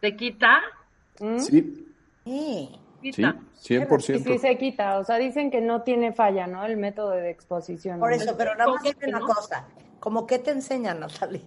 ¿Se 0.00 0.16
quita? 0.16 0.60
Sí. 1.38 1.86
Sí. 2.24 2.80
Sí, 3.02 3.22
100%. 3.22 4.24
Sí, 4.24 4.38
se 4.38 4.58
quita. 4.58 4.98
O 4.98 5.04
sea, 5.04 5.16
dicen 5.16 5.50
que 5.50 5.60
no 5.60 5.82
tiene 5.82 6.12
falla, 6.12 6.46
¿no? 6.46 6.64
El 6.64 6.76
método 6.76 7.10
de 7.10 7.30
exposición. 7.30 7.98
Por 7.98 8.12
eso, 8.12 8.36
pero 8.36 8.54
nada 8.54 8.70
más 8.70 8.82
dime 8.82 9.08
una 9.08 9.20
cosa. 9.20 9.66
¿Cómo 9.98 10.26
qué 10.26 10.38
te 10.38 10.50
enseñan, 10.50 11.00
Natalie? 11.00 11.42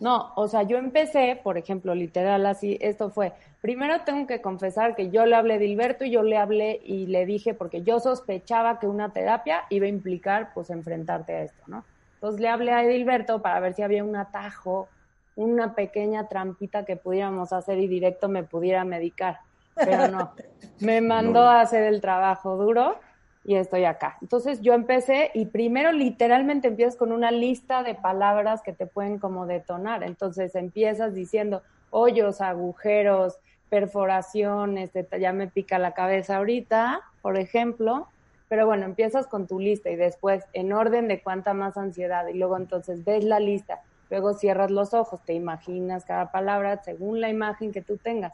No, 0.00 0.32
o 0.36 0.48
sea, 0.48 0.62
yo 0.62 0.76
empecé, 0.76 1.40
por 1.42 1.56
ejemplo, 1.56 1.94
literal 1.94 2.44
así, 2.46 2.76
esto 2.80 3.10
fue, 3.10 3.32
primero 3.60 4.00
tengo 4.04 4.26
que 4.26 4.40
confesar 4.40 4.96
que 4.96 5.10
yo 5.10 5.24
le 5.24 5.36
hablé 5.36 5.58
de 5.58 5.66
Hilberto 5.66 6.04
y 6.04 6.10
yo 6.10 6.22
le 6.22 6.36
hablé 6.36 6.80
y 6.84 7.06
le 7.06 7.24
dije, 7.26 7.54
porque 7.54 7.82
yo 7.82 8.00
sospechaba 8.00 8.80
que 8.80 8.88
una 8.88 9.12
terapia 9.12 9.64
iba 9.70 9.86
a 9.86 9.88
implicar, 9.88 10.52
pues, 10.52 10.70
enfrentarte 10.70 11.32
a 11.32 11.42
esto, 11.42 11.62
¿no? 11.68 11.84
Entonces 12.14 12.40
le 12.40 12.48
hablé 12.48 12.72
a 12.72 12.82
Edilberto 12.82 13.40
para 13.40 13.60
ver 13.60 13.74
si 13.74 13.82
había 13.82 14.02
un 14.02 14.16
atajo, 14.16 14.88
una 15.36 15.74
pequeña 15.74 16.26
trampita 16.26 16.84
que 16.84 16.96
pudiéramos 16.96 17.52
hacer 17.52 17.78
y 17.78 17.86
directo 17.86 18.28
me 18.28 18.44
pudiera 18.44 18.84
medicar. 18.84 19.40
Pero 19.74 20.08
no, 20.08 20.32
me 20.80 21.00
mandó 21.00 21.42
a 21.42 21.60
hacer 21.60 21.84
el 21.84 22.00
trabajo 22.00 22.56
duro 22.56 22.98
y 23.44 23.56
estoy 23.56 23.84
acá. 23.84 24.16
Entonces 24.22 24.60
yo 24.62 24.72
empecé 24.72 25.30
y 25.34 25.46
primero 25.46 25.92
literalmente 25.92 26.68
empiezas 26.68 26.96
con 26.96 27.12
una 27.12 27.30
lista 27.30 27.82
de 27.82 27.94
palabras 27.94 28.62
que 28.62 28.72
te 28.72 28.86
pueden 28.86 29.18
como 29.18 29.46
detonar. 29.46 30.02
Entonces 30.02 30.54
empiezas 30.54 31.14
diciendo 31.14 31.62
hoyos, 31.90 32.40
agujeros, 32.40 33.38
perforaciones, 33.68 34.90
ya 35.20 35.32
me 35.32 35.48
pica 35.48 35.78
la 35.78 35.92
cabeza 35.92 36.36
ahorita, 36.36 37.02
por 37.22 37.36
ejemplo, 37.36 38.08
pero 38.48 38.66
bueno, 38.66 38.84
empiezas 38.84 39.26
con 39.26 39.46
tu 39.46 39.58
lista 39.58 39.90
y 39.90 39.96
después 39.96 40.44
en 40.52 40.72
orden 40.72 41.08
de 41.08 41.22
cuánta 41.22 41.54
más 41.54 41.76
ansiedad 41.76 42.26
y 42.28 42.34
luego 42.34 42.56
entonces 42.56 43.04
ves 43.04 43.24
la 43.24 43.40
lista, 43.40 43.82
luego 44.10 44.34
cierras 44.34 44.70
los 44.70 44.94
ojos, 44.94 45.20
te 45.24 45.34
imaginas 45.34 46.04
cada 46.04 46.30
palabra 46.30 46.82
según 46.84 47.20
la 47.20 47.30
imagen 47.30 47.72
que 47.72 47.82
tú 47.82 47.96
tengas. 47.96 48.32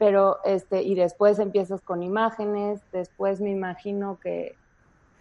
Pero 0.00 0.38
este 0.46 0.80
y 0.82 0.94
después 0.94 1.38
empiezas 1.38 1.82
con 1.82 2.02
imágenes, 2.02 2.80
después 2.90 3.42
me 3.42 3.50
imagino 3.50 4.18
que 4.18 4.56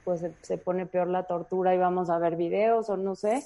pues 0.06 0.26
se, 0.42 0.58
pone 0.58 0.86
peor 0.86 1.10
la 1.10 1.24
tortura 1.24 1.76
y 1.76 1.78
vamos 1.78 2.10
a 2.10 2.18
ver 2.18 2.38
videos 2.38 2.90
o 2.90 2.96
no 2.96 3.14
sé. 3.14 3.44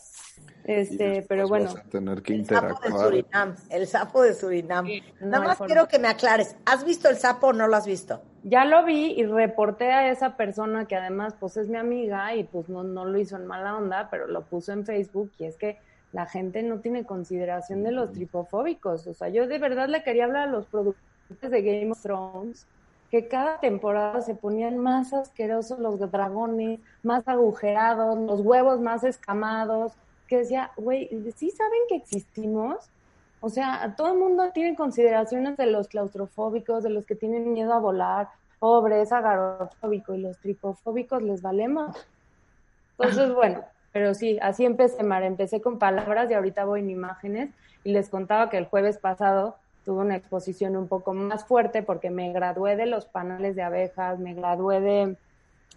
Este, 0.64 1.26
pero 1.28 1.48
bueno. 1.48 1.74
tener 1.90 2.22
que 2.22 2.36
el 2.36 2.46
sapo 2.46 2.80
de 2.84 2.92
Surinam, 2.92 3.56
el 3.72 3.88
sapo 3.88 4.22
de 4.22 4.34
Surinam. 4.36 4.88
Nada 5.22 5.44
más 5.44 5.58
quiero 5.58 5.88
que 5.88 5.98
me 5.98 6.08
aclares, 6.08 6.56
¿has 6.68 6.86
visto 6.86 7.10
el 7.10 7.18
sapo 7.18 7.48
o 7.48 7.54
no 7.54 7.68
lo 7.68 7.78
has 7.78 7.88
visto? 7.88 8.22
Ya 8.44 8.64
lo 8.64 8.86
vi 8.86 9.16
y 9.18 9.26
reporté 9.26 9.92
a 9.92 10.12
esa 10.12 10.38
persona 10.38 10.86
que 10.86 10.96
además 10.96 11.34
pues 11.40 11.58
es 11.58 11.68
mi 11.68 11.78
amiga 11.78 12.36
y 12.36 12.44
pues 12.44 12.70
no, 12.70 12.84
no 12.84 13.06
lo 13.06 13.18
hizo 13.18 13.38
en 13.38 13.48
mala 13.48 13.76
onda, 13.76 14.10
pero 14.12 14.28
lo 14.28 14.44
puso 14.44 14.72
en 14.72 14.86
Facebook 14.86 15.32
y 15.40 15.46
es 15.46 15.58
que 15.58 15.80
la 16.12 16.28
gente 16.28 16.62
no 16.62 16.78
tiene 16.78 17.06
consideración 17.06 17.82
de 17.82 17.92
los 17.92 18.12
tripofóbicos. 18.12 19.08
O 19.08 19.16
sea, 19.16 19.30
yo 19.30 19.48
de 19.48 19.58
verdad 19.58 19.90
le 19.90 20.04
quería 20.04 20.26
hablar 20.26 20.48
a 20.48 20.52
los 20.52 20.68
productores 20.68 21.13
de 21.40 21.62
Game 21.62 21.92
of 21.92 22.02
Thrones 22.02 22.68
que 23.14 23.28
cada 23.28 23.60
temporada 23.60 24.22
se 24.22 24.34
ponían 24.34 24.80
más 24.80 25.14
asquerosos 25.14 25.78
los 25.78 26.00
dragones, 26.10 26.80
más 27.04 27.28
agujerados, 27.28 28.18
los 28.18 28.42
huevos 28.42 28.80
más 28.80 29.04
escamados, 29.04 29.92
que 30.28 30.38
decía, 30.40 30.72
güey, 30.78 31.10
¿sí 31.36 31.52
saben 31.52 31.82
que 31.88 31.98
existimos? 31.98 32.90
O 33.40 33.50
sea, 33.50 33.94
todo 33.96 34.14
el 34.14 34.18
mundo 34.18 34.50
tiene 34.52 34.76
consideraciones 34.76 35.58
de 35.58 35.68
los 35.68 35.90
claustrofóbicos, 35.90 36.82
de 36.82 36.90
los 36.90 37.06
que 37.06 37.14
tienen 37.14 37.54
miedo 37.54 37.74
a 37.74 37.80
volar, 37.80 38.30
pobre, 38.58 39.04
es 39.04 39.12
agarofóbico, 39.12 40.16
y 40.16 40.22
los 40.22 40.40
tripofóbicos 40.40 41.22
les 41.22 41.44
valemos. 41.44 41.96
Entonces, 42.98 43.32
bueno, 43.36 43.64
pero 43.92 44.16
sí, 44.16 44.40
así 44.42 44.66
empecé, 44.66 45.04
Mar, 45.04 45.22
empecé 45.22 45.62
con 45.62 45.78
palabras 45.78 46.32
y 46.32 46.34
ahorita 46.34 46.66
voy 46.66 46.80
en 46.80 46.90
imágenes 46.90 47.52
y 47.84 47.92
les 47.92 48.10
contaba 48.10 48.50
que 48.50 48.58
el 48.58 48.66
jueves 48.66 48.98
pasado 48.98 49.58
tuve 49.86 50.02
una 50.02 50.16
exposición 50.16 50.76
un 50.76 50.88
poco 50.88 51.14
más 51.14 51.46
fuerte 51.46 51.84
porque 51.84 52.10
me 52.10 52.32
gradué 52.32 52.76
de 52.76 52.86
los 52.86 53.06
panales 53.06 53.56
de 53.56 53.64
abejas, 53.64 54.20
me 54.20 54.34
gradué 54.34 54.80
de 54.80 55.18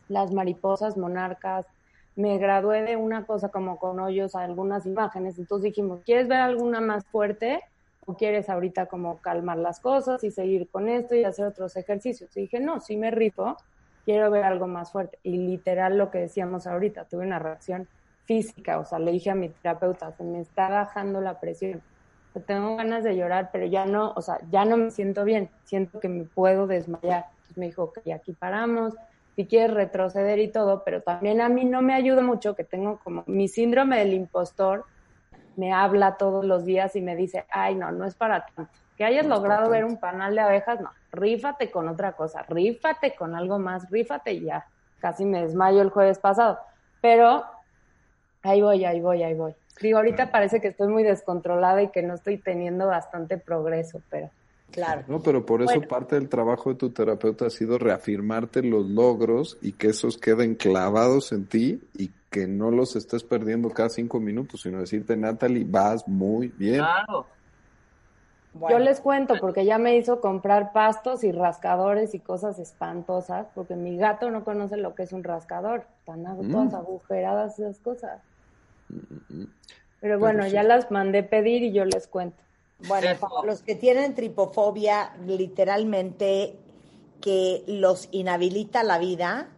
las 0.09 0.33
mariposas 0.33 0.97
monarcas, 0.97 1.67
me 2.15 2.39
gradué 2.39 2.83
de 2.83 2.97
una 2.97 3.27
cosa 3.27 3.51
como 3.51 3.79
con 3.79 4.01
hoyos 4.01 4.35
algunas 4.35 4.87
imágenes, 4.87 5.39
entonces 5.39 5.65
dijimos, 5.65 6.01
¿quieres 6.05 6.29
ver 6.29 6.39
alguna 6.39 6.81
más 6.81 7.05
fuerte? 7.07 7.61
¿O 8.07 8.15
quieres 8.15 8.49
ahorita 8.49 8.87
como 8.87 9.19
calmar 9.19 9.59
las 9.59 9.81
cosas 9.81 10.23
y 10.23 10.31
seguir 10.31 10.69
con 10.71 10.89
esto 10.89 11.15
y 11.15 11.25
hacer 11.25 11.47
otros 11.47 11.77
ejercicios? 11.77 12.35
Y 12.37 12.43
dije, 12.43 12.61
no, 12.61 12.81
sí 12.81 12.97
me 12.97 13.11
rifo, 13.11 13.57
quiero 14.05 14.31
ver 14.31 14.45
algo 14.45 14.69
más 14.69 14.93
fuerte. 14.93 15.19
Y 15.25 15.37
literal 15.37 15.99
lo 15.99 16.11
que 16.11 16.19
decíamos 16.19 16.67
ahorita, 16.67 17.05
tuve 17.07 17.27
una 17.27 17.41
reacción 17.41 17.89
física, 18.25 18.79
o 18.79 18.85
sea, 18.85 18.99
le 18.99 19.11
dije 19.11 19.31
a 19.31 19.35
mi 19.35 19.49
terapeuta, 19.49 20.13
se 20.13 20.25
me 20.25 20.41
está 20.41 20.69
bajando 20.69 21.21
la 21.21 21.39
presión 21.41 21.83
tengo 22.41 22.77
ganas 22.77 23.05
de 23.05 23.17
llorar, 23.17 23.51
pero 23.53 23.67
ya 23.67 23.87
no, 23.87 24.13
o 24.17 24.23
sea, 24.23 24.39
ya 24.51 24.65
no 24.65 24.77
me 24.77 24.91
siento 24.91 25.25
bien, 25.25 25.51
siento 25.65 26.01
que 26.01 26.09
me 26.09 26.25
puedo 26.25 26.67
desmayar. 26.67 27.27
Entonces 27.31 27.57
me 27.57 27.67
dijo 27.67 27.93
que 27.93 28.13
aquí 28.13 28.33
paramos, 28.33 28.95
si 29.37 29.47
quieres 29.47 29.75
retroceder 29.75 30.39
y 30.39 30.49
todo, 30.49 30.83
pero 30.85 31.03
también 31.03 31.41
a 31.41 31.49
mí 31.49 31.65
no 31.65 31.83
me 31.83 31.95
ayuda 31.95 32.23
mucho 32.23 32.57
que 32.57 32.65
tengo 32.65 32.99
como 33.05 33.23
mi 33.27 33.49
síndrome 33.49 33.99
del 33.99 34.15
impostor, 34.15 34.85
me 35.57 35.73
habla 35.73 36.17
todos 36.17 36.45
los 36.45 36.65
días 36.65 36.97
y 36.97 37.03
me 37.03 37.17
dice, 37.17 37.47
ay, 37.51 37.75
no, 37.75 37.93
no 37.93 38.07
es 38.07 38.15
para 38.15 38.47
tanto. 38.47 38.73
Que 38.97 39.05
hayas 39.05 39.27
logrado 39.27 39.69
ver 39.69 39.85
un 39.85 39.99
panal 39.99 40.35
de 40.35 40.41
abejas, 40.41 40.81
no, 40.81 40.91
rífate 41.13 41.71
con 41.71 41.89
otra 41.89 42.13
cosa, 42.13 42.43
rífate 42.49 43.15
con 43.15 43.35
algo 43.35 43.59
más, 43.59 43.91
rífate 43.91 44.33
y 44.33 44.45
ya. 44.47 44.67
Casi 45.01 45.27
me 45.27 45.43
desmayo 45.43 45.83
el 45.83 45.91
jueves 45.91 46.19
pasado, 46.19 46.59
pero 47.03 47.45
ahí 48.43 48.63
voy, 48.63 48.85
ahí 48.85 49.01
voy, 49.01 49.23
ahí 49.23 49.35
voy. 49.35 49.55
Digo, 49.81 49.99
ahorita 49.99 50.31
parece 50.31 50.61
que 50.61 50.69
estoy 50.69 50.89
muy 50.89 51.03
descontrolada 51.03 51.83
y 51.83 51.89
que 51.89 52.03
no 52.03 52.15
estoy 52.15 52.39
teniendo 52.39 52.87
bastante 52.87 53.37
progreso, 53.37 54.01
pero 54.11 54.31
claro. 54.71 55.03
No, 55.07 55.23
pero 55.23 55.45
por 55.45 55.63
eso 55.63 55.81
parte 55.83 56.15
del 56.15 56.29
trabajo 56.29 56.71
de 56.71 56.77
tu 56.77 56.91
terapeuta 56.91 57.47
ha 57.47 57.51
sido 57.51 57.79
reafirmarte 57.79 58.63
los 58.63 58.87
logros 58.87 59.59
y 59.61 59.73
que 59.73 59.89
esos 59.89 60.17
queden 60.19 60.55
clavados 60.55 61.33
en 61.33 61.47
ti 61.47 61.83
y 61.95 62.11
que 62.31 62.47
no 62.47 62.71
los 62.71 62.97
estés 62.97 63.23
perdiendo 63.23 63.71
cada 63.71 63.89
cinco 63.89 64.19
minutos, 64.21 64.63
sino 64.63 64.81
decirte, 64.81 65.17
Natalie, 65.17 65.67
vas 65.69 66.07
muy 66.09 66.49
bien. 66.49 66.77
Claro. 66.77 67.27
Yo 68.71 68.79
les 68.79 69.01
cuento 69.01 69.35
porque 69.41 69.65
ya 69.67 69.77
me 69.79 69.97
hizo 69.97 70.21
comprar 70.21 70.73
pastos 70.73 71.25
y 71.25 71.33
rascadores 71.33 72.15
y 72.15 72.21
cosas 72.21 72.59
espantosas, 72.59 73.47
porque 73.55 73.77
mi 73.77 73.99
gato 73.99 74.31
no 74.31 74.45
conoce 74.45 74.79
lo 74.79 74.95
que 74.95 75.03
es 75.03 75.13
un 75.13 75.25
rascador. 75.25 75.85
Están 76.01 76.25
todas 76.25 76.73
mm. 76.73 76.77
agujeradas 76.77 77.59
esas 77.59 77.79
cosas. 77.79 78.23
Pero 80.01 80.19
bueno, 80.19 80.47
ya 80.47 80.63
las 80.63 80.91
mandé 80.91 81.23
pedir 81.23 81.63
y 81.63 81.73
yo 81.73 81.85
les 81.85 82.07
cuento. 82.07 82.37
Bueno, 82.87 83.09
para 83.19 83.47
los 83.47 83.63
que 83.63 83.75
tienen 83.75 84.15
tripofobia, 84.15 85.17
literalmente 85.27 86.57
que 87.21 87.65
los 87.67 88.09
inhabilita 88.13 88.83
la 88.83 88.99
vida, 88.99 89.49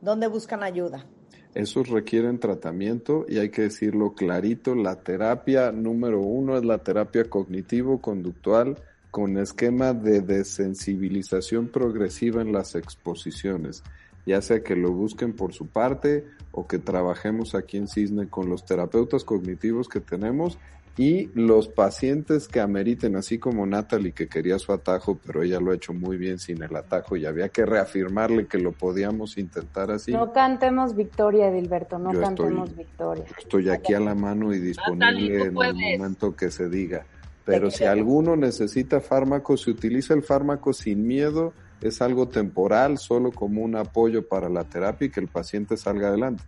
¿dónde 0.00 0.26
buscan 0.26 0.62
ayuda? 0.62 1.06
Esos 1.54 1.88
requieren 1.88 2.38
tratamiento 2.38 3.24
y 3.28 3.38
hay 3.38 3.48
que 3.48 3.62
decirlo 3.62 4.14
clarito, 4.14 4.74
la 4.74 4.96
terapia 4.96 5.72
número 5.72 6.20
uno 6.20 6.56
es 6.56 6.64
la 6.64 6.78
terapia 6.78 7.24
cognitivo-conductual 7.24 8.76
con 9.10 9.38
esquema 9.38 9.94
de 9.94 10.20
desensibilización 10.20 11.68
progresiva 11.68 12.42
en 12.42 12.52
las 12.52 12.74
exposiciones 12.74 13.82
ya 14.28 14.42
sea 14.42 14.62
que 14.62 14.76
lo 14.76 14.92
busquen 14.92 15.32
por 15.32 15.54
su 15.54 15.66
parte 15.66 16.26
o 16.52 16.66
que 16.66 16.78
trabajemos 16.78 17.54
aquí 17.54 17.78
en 17.78 17.88
Cisne 17.88 18.28
con 18.28 18.50
los 18.50 18.64
terapeutas 18.64 19.24
cognitivos 19.24 19.88
que 19.88 20.00
tenemos 20.00 20.58
y 20.98 21.30
los 21.34 21.68
pacientes 21.68 22.48
que 22.48 22.60
ameriten, 22.60 23.16
así 23.16 23.38
como 23.38 23.64
Natalie 23.64 24.12
que 24.12 24.28
quería 24.28 24.58
su 24.58 24.72
atajo, 24.72 25.18
pero 25.24 25.42
ella 25.42 25.60
lo 25.60 25.70
ha 25.70 25.76
hecho 25.76 25.94
muy 25.94 26.16
bien 26.16 26.38
sin 26.38 26.62
el 26.62 26.74
atajo 26.74 27.16
y 27.16 27.24
había 27.24 27.48
que 27.48 27.64
reafirmarle 27.64 28.46
que 28.46 28.58
lo 28.58 28.72
podíamos 28.72 29.38
intentar 29.38 29.92
así. 29.92 30.12
No 30.12 30.32
cantemos 30.32 30.94
victoria, 30.94 31.48
Edilberto, 31.48 31.98
no 31.98 32.12
cantemos 32.12 32.76
victoria. 32.76 33.24
Estoy 33.38 33.70
aquí 33.70 33.94
a 33.94 34.00
la 34.00 34.14
mano 34.14 34.52
y 34.52 34.58
disponible 34.58 35.44
en 35.44 35.56
el 35.56 35.74
momento 35.98 36.34
que 36.34 36.50
se 36.50 36.68
diga. 36.68 37.06
Pero 37.44 37.70
si 37.70 37.84
alguno 37.84 38.36
necesita 38.36 39.00
fármaco, 39.00 39.56
se 39.56 39.70
utiliza 39.70 40.12
el 40.12 40.22
fármaco 40.22 40.74
sin 40.74 41.06
miedo, 41.06 41.54
es 41.80 42.02
algo 42.02 42.28
temporal, 42.28 42.98
solo 42.98 43.32
como 43.32 43.62
un 43.62 43.76
apoyo 43.76 44.28
para 44.28 44.48
la 44.48 44.64
terapia 44.64 45.06
y 45.06 45.10
que 45.10 45.20
el 45.20 45.28
paciente 45.28 45.76
salga 45.76 46.08
adelante. 46.08 46.42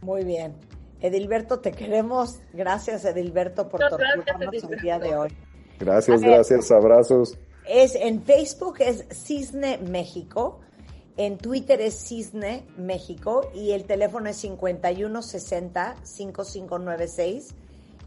Muy 0.00 0.24
bien. 0.24 0.54
Edilberto, 1.00 1.60
te 1.60 1.72
queremos. 1.72 2.40
Gracias, 2.52 3.04
Edilberto, 3.04 3.68
por 3.68 3.80
torturarnos 3.80 4.64
el 4.64 4.80
día 4.80 4.98
de 4.98 5.14
hoy. 5.14 5.30
Gracias, 5.78 6.22
gracias, 6.22 6.70
abrazos. 6.70 7.38
Es 7.68 7.94
en 7.94 8.22
Facebook 8.22 8.76
es 8.80 9.04
Cisne 9.12 9.78
México, 9.78 10.60
en 11.16 11.36
Twitter 11.36 11.80
es 11.80 12.08
Cisne 12.08 12.64
México 12.76 13.50
y 13.54 13.72
el 13.72 13.84
teléfono 13.84 14.30
es 14.30 14.36
5160 14.38 15.96
5596 16.02 17.54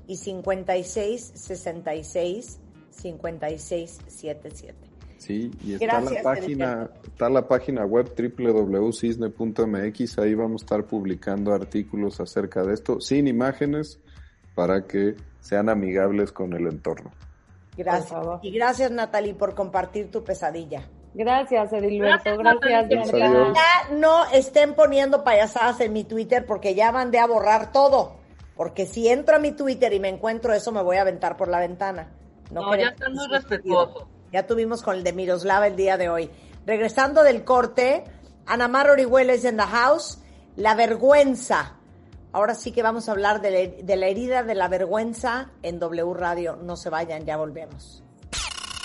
y 0.08 0.18
5666 0.18 2.60
5677. 2.90 4.91
Sí, 5.22 5.52
y 5.64 5.76
está 5.76 6.02
la 6.02 6.24
página, 6.24 6.90
está 7.04 7.30
la 7.30 7.48
página 7.48 7.86
web 7.86 8.12
www.cisne.mx, 8.18 10.18
ahí 10.18 10.34
vamos 10.34 10.64
a 10.64 10.66
estar 10.66 10.86
publicando 10.86 11.54
artículos 11.54 12.20
acerca 12.20 12.64
de 12.64 12.74
esto, 12.74 13.00
sin 13.00 13.28
imágenes, 13.28 14.00
para 14.56 14.88
que 14.88 15.16
sean 15.40 15.70
amigables 15.70 16.32
con 16.32 16.54
el 16.54 16.66
entorno. 16.66 17.12
Gracias. 17.78 18.20
Y 18.42 18.50
gracias 18.50 18.90
Natalie 18.90 19.36
por 19.36 19.54
compartir 19.54 20.10
tu 20.10 20.24
pesadilla. 20.24 20.90
Gracias, 21.14 21.72
Edilberto. 21.72 22.38
Gracias, 22.38 22.90
gracias 22.90 23.22
Ya 23.54 23.96
no 23.96 24.26
estén 24.34 24.74
poniendo 24.74 25.24
payasadas 25.24 25.82
en 25.82 25.94
mi 25.94 26.04
Twitter 26.04 26.48
porque 26.48 26.74
ya 26.74 26.92
mandé 26.92 27.20
a 27.20 27.28
borrar 27.28 27.72
todo. 27.72 28.16
Porque 28.56 28.88
si 28.88 29.08
entro 29.08 29.36
a 29.36 29.40
mi 29.40 29.52
Twitter 29.52 29.94
y 29.94 30.00
me 30.00 30.10
encuentro 30.10 30.52
eso, 30.52 30.72
me 30.72 30.82
voy 30.82 30.98
a 30.98 31.02
aventar 31.02 31.38
por 31.38 31.48
la 31.48 31.60
ventana. 31.60 32.10
No, 32.50 32.76
ya 32.76 32.88
están 32.88 33.14
muy 33.14 33.28
respetuosos. 33.28 34.08
Ya 34.32 34.48
tuvimos 34.48 34.82
con 34.82 34.96
el 34.96 35.04
de 35.04 35.14
Miroslava 35.14 35.68
el 35.68 35.76
día 35.76 35.98
de 35.98 36.10
hoy. 36.10 36.30
Regresando 36.66 37.24
del 37.24 37.44
corte, 37.44 38.06
Anamar 38.46 38.90
Orihueles 38.90 39.44
en 39.46 39.58
the 39.58 39.64
house, 39.64 40.20
la 40.56 40.74
vergüenza. 40.76 41.76
Ahora 42.32 42.56
sí 42.56 42.72
que 42.72 42.82
vamos 42.82 43.10
a 43.10 43.12
hablar 43.12 43.42
de 43.42 43.84
la, 43.98 44.08
herida 44.08 44.44
de 44.44 44.56
la 44.56 44.70
vergüenza 44.70 45.52
en 45.64 45.80
W 45.80 46.14
Radio. 46.14 46.56
No 46.56 46.78
se 46.78 46.90
vayan, 46.90 47.26
ya 47.26 47.36
volvemos. 47.36 48.04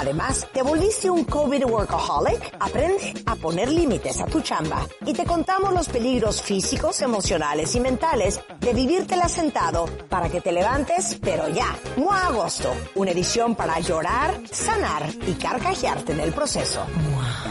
Además, 0.00 0.48
¿te 0.50 0.62
volviste 0.62 1.10
un 1.10 1.24
COVID 1.24 1.66
workaholic? 1.66 2.56
Aprende 2.58 3.12
a 3.26 3.36
poner 3.36 3.70
límites 3.70 4.18
a 4.22 4.24
tu 4.24 4.40
chamba 4.40 4.86
y 5.04 5.12
te 5.12 5.26
contamos 5.26 5.74
los 5.74 5.90
peligros 5.90 6.40
físicos, 6.40 7.02
emocionales 7.02 7.74
y 7.74 7.80
mentales 7.80 8.40
de 8.60 8.72
vivírtela 8.72 9.28
sentado 9.28 9.84
para 10.08 10.30
que 10.30 10.40
te 10.40 10.52
levantes, 10.52 11.18
pero 11.20 11.50
ya. 11.50 11.76
MOA 11.98 12.28
Agosto, 12.28 12.74
una 12.94 13.10
edición 13.10 13.54
para 13.54 13.78
llorar, 13.80 14.40
sanar 14.50 15.06
y 15.26 15.34
carcajearte 15.34 16.12
en 16.12 16.20
el 16.20 16.32
proceso. 16.32 16.86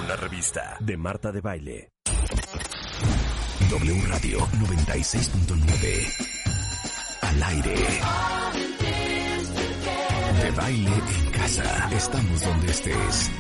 Una 0.03 0.15
revista 0.15 0.75
de 0.79 0.97
Marta 0.97 1.31
de 1.31 1.41
Baile. 1.41 1.91
W 3.69 4.07
Radio 4.07 4.39
96.9. 4.39 6.29
Al 7.21 7.43
aire. 7.43 7.75
De 10.41 10.51
baile 10.51 10.91
en 11.19 11.31
casa. 11.31 11.89
Estamos 11.91 12.41
donde 12.41 12.71
estés. 12.71 13.31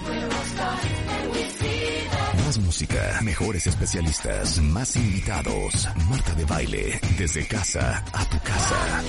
Más 2.45 2.57
música, 2.59 3.19
mejores 3.23 3.67
especialistas, 3.67 4.59
más 4.59 4.95
invitados. 4.95 5.89
Marta 6.09 6.33
de 6.35 6.45
baile, 6.45 6.99
desde 7.17 7.47
casa 7.47 8.03
a 8.11 8.25
tu 8.25 8.39
casa. 8.39 9.03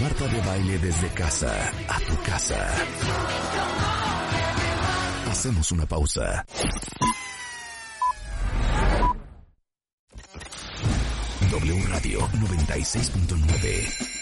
Marta 0.00 0.28
de 0.28 0.40
baile 0.40 0.78
desde 0.78 1.08
casa 1.08 1.72
a 1.88 2.00
tu 2.00 2.22
casa. 2.22 2.68
Hacemos 5.30 5.72
una 5.72 5.86
pausa. 5.86 6.44
W 11.50 11.82
Radio 11.88 12.20
96.9 12.28 14.21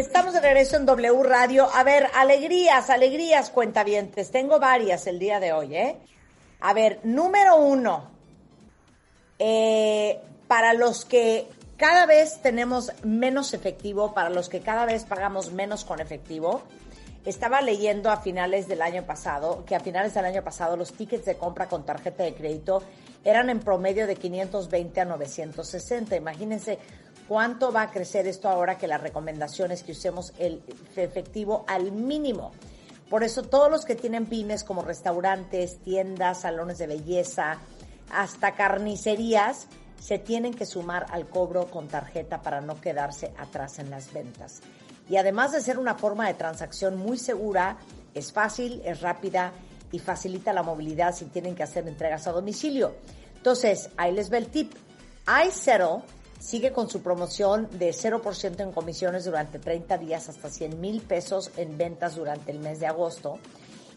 Estamos 0.00 0.32
de 0.32 0.40
regreso 0.40 0.78
en 0.78 0.86
W 0.86 1.22
Radio. 1.24 1.68
A 1.74 1.84
ver, 1.84 2.08
alegrías, 2.14 2.88
alegrías, 2.88 3.50
cuentavientes. 3.50 4.30
Tengo 4.30 4.58
varias 4.58 5.06
el 5.06 5.18
día 5.18 5.40
de 5.40 5.52
hoy, 5.52 5.76
¿eh? 5.76 5.98
A 6.60 6.72
ver, 6.72 7.00
número 7.02 7.56
uno. 7.56 8.10
Eh, 9.38 10.18
para 10.48 10.72
los 10.72 11.04
que 11.04 11.48
cada 11.76 12.06
vez 12.06 12.40
tenemos 12.40 12.92
menos 13.04 13.52
efectivo, 13.52 14.14
para 14.14 14.30
los 14.30 14.48
que 14.48 14.60
cada 14.60 14.86
vez 14.86 15.04
pagamos 15.04 15.52
menos 15.52 15.84
con 15.84 16.00
efectivo, 16.00 16.62
estaba 17.26 17.60
leyendo 17.60 18.10
a 18.10 18.16
finales 18.16 18.68
del 18.68 18.80
año 18.80 19.04
pasado 19.04 19.66
que 19.66 19.76
a 19.76 19.80
finales 19.80 20.14
del 20.14 20.24
año 20.24 20.42
pasado 20.42 20.78
los 20.78 20.94
tickets 20.94 21.26
de 21.26 21.36
compra 21.36 21.68
con 21.68 21.84
tarjeta 21.84 22.22
de 22.22 22.32
crédito 22.32 22.82
eran 23.22 23.50
en 23.50 23.60
promedio 23.60 24.06
de 24.06 24.16
520 24.16 24.98
a 24.98 25.04
960. 25.04 26.16
Imagínense 26.16 26.78
¿Cuánto 27.30 27.70
va 27.70 27.82
a 27.82 27.90
crecer 27.92 28.26
esto 28.26 28.48
ahora 28.48 28.76
que 28.76 28.88
la 28.88 28.98
recomendación 28.98 29.70
es 29.70 29.84
que 29.84 29.92
usemos 29.92 30.32
el 30.36 30.64
efectivo 30.96 31.64
al 31.68 31.92
mínimo? 31.92 32.50
Por 33.08 33.22
eso 33.22 33.44
todos 33.44 33.70
los 33.70 33.84
que 33.84 33.94
tienen 33.94 34.26
pymes 34.26 34.64
como 34.64 34.82
restaurantes, 34.82 35.78
tiendas, 35.78 36.40
salones 36.40 36.78
de 36.78 36.88
belleza, 36.88 37.58
hasta 38.12 38.56
carnicerías, 38.56 39.68
se 40.00 40.18
tienen 40.18 40.54
que 40.54 40.66
sumar 40.66 41.06
al 41.10 41.28
cobro 41.28 41.70
con 41.70 41.86
tarjeta 41.86 42.42
para 42.42 42.60
no 42.60 42.80
quedarse 42.80 43.32
atrás 43.38 43.78
en 43.78 43.90
las 43.90 44.12
ventas. 44.12 44.60
Y 45.08 45.16
además 45.16 45.52
de 45.52 45.60
ser 45.60 45.78
una 45.78 45.94
forma 45.94 46.26
de 46.26 46.34
transacción 46.34 46.96
muy 46.96 47.16
segura, 47.16 47.78
es 48.12 48.32
fácil, 48.32 48.82
es 48.84 49.02
rápida 49.02 49.52
y 49.92 50.00
facilita 50.00 50.52
la 50.52 50.64
movilidad 50.64 51.14
si 51.14 51.26
tienen 51.26 51.54
que 51.54 51.62
hacer 51.62 51.86
entregas 51.86 52.26
a 52.26 52.32
domicilio. 52.32 52.92
Entonces, 53.36 53.88
ahí 53.96 54.10
les 54.10 54.30
ve 54.30 54.38
el 54.38 54.48
tip. 54.48 54.74
iSettle 55.46 56.02
sigue 56.40 56.72
con 56.72 56.88
su 56.88 57.02
promoción 57.02 57.68
de 57.78 57.90
0% 57.90 58.60
en 58.60 58.72
comisiones 58.72 59.26
durante 59.26 59.58
30 59.58 59.98
días 59.98 60.28
hasta 60.28 60.48
100 60.48 60.80
mil 60.80 61.02
pesos 61.02 61.52
en 61.56 61.76
ventas 61.76 62.16
durante 62.16 62.50
el 62.50 62.58
mes 62.58 62.80
de 62.80 62.86
agosto. 62.86 63.38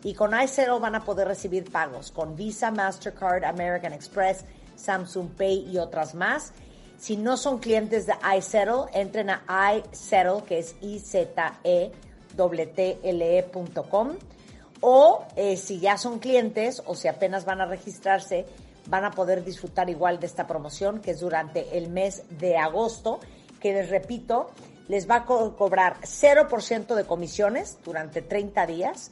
Y 0.03 0.14
con 0.14 0.40
iZero 0.40 0.80
van 0.82 0.95
a 0.95 1.06
poder 1.06 1.30
recibir 1.30 1.72
pagos 1.72 2.11
con 2.11 2.36
Visa, 2.36 2.70
Mastercard, 2.70 3.45
American 3.45 3.94
Express, 3.94 4.44
Samsung 4.76 5.30
Pay 5.30 5.70
y 5.72 5.78
otras 5.78 6.14
más. 6.14 6.52
Si 6.99 7.15
no 7.15 7.38
son 7.38 7.60
clientes 7.60 8.06
de 8.06 8.14
iZettle, 8.38 8.86
entren 8.94 9.30
a 9.30 9.76
iZettle, 9.76 10.44
que 10.45 10.60
es 10.60 10.76
i 10.82 10.99
z 10.99 11.34
e 11.64 11.91
t 12.76 12.99
l 13.03 13.38
ecom 13.38 14.18
O 14.82 15.26
eh, 15.38 15.56
si 15.56 15.80
ya 15.80 15.98
son 15.98 16.20
clientes 16.20 16.82
o 16.86 16.95
si 16.95 17.07
apenas 17.07 17.45
van 17.45 17.61
a 17.61 17.65
registrarse, 17.65 18.45
van 18.90 19.06
a 19.06 19.12
poder 19.12 19.44
disfrutar 19.44 19.90
igual 19.90 20.20
de 20.20 20.26
esta 20.28 20.46
promoción 20.48 21.00
que 21.00 21.12
es 21.12 21.20
durante 21.20 21.78
el 21.78 21.90
mes 21.90 22.24
de 22.40 22.58
agosto, 22.58 23.20
que 23.60 23.74
les 23.74 23.90
repito, 23.90 24.50
les 24.88 25.10
va 25.10 25.16
a 25.18 25.26
co- 25.26 25.56
cobrar 25.56 25.98
0% 26.02 26.96
de 26.96 27.06
comisiones 27.06 27.78
durante 27.84 28.22
30 28.22 28.66
días 28.68 29.12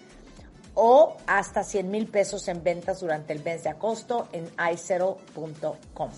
o 0.73 1.15
hasta 1.27 1.63
100 1.63 1.89
mil 1.91 2.07
pesos 2.07 2.47
en 2.47 2.63
ventas 2.63 2.99
durante 3.01 3.33
el 3.33 3.43
mes 3.43 3.63
de 3.63 3.69
agosto 3.69 4.27
en 4.33 4.49
iZero.com. 4.73 6.09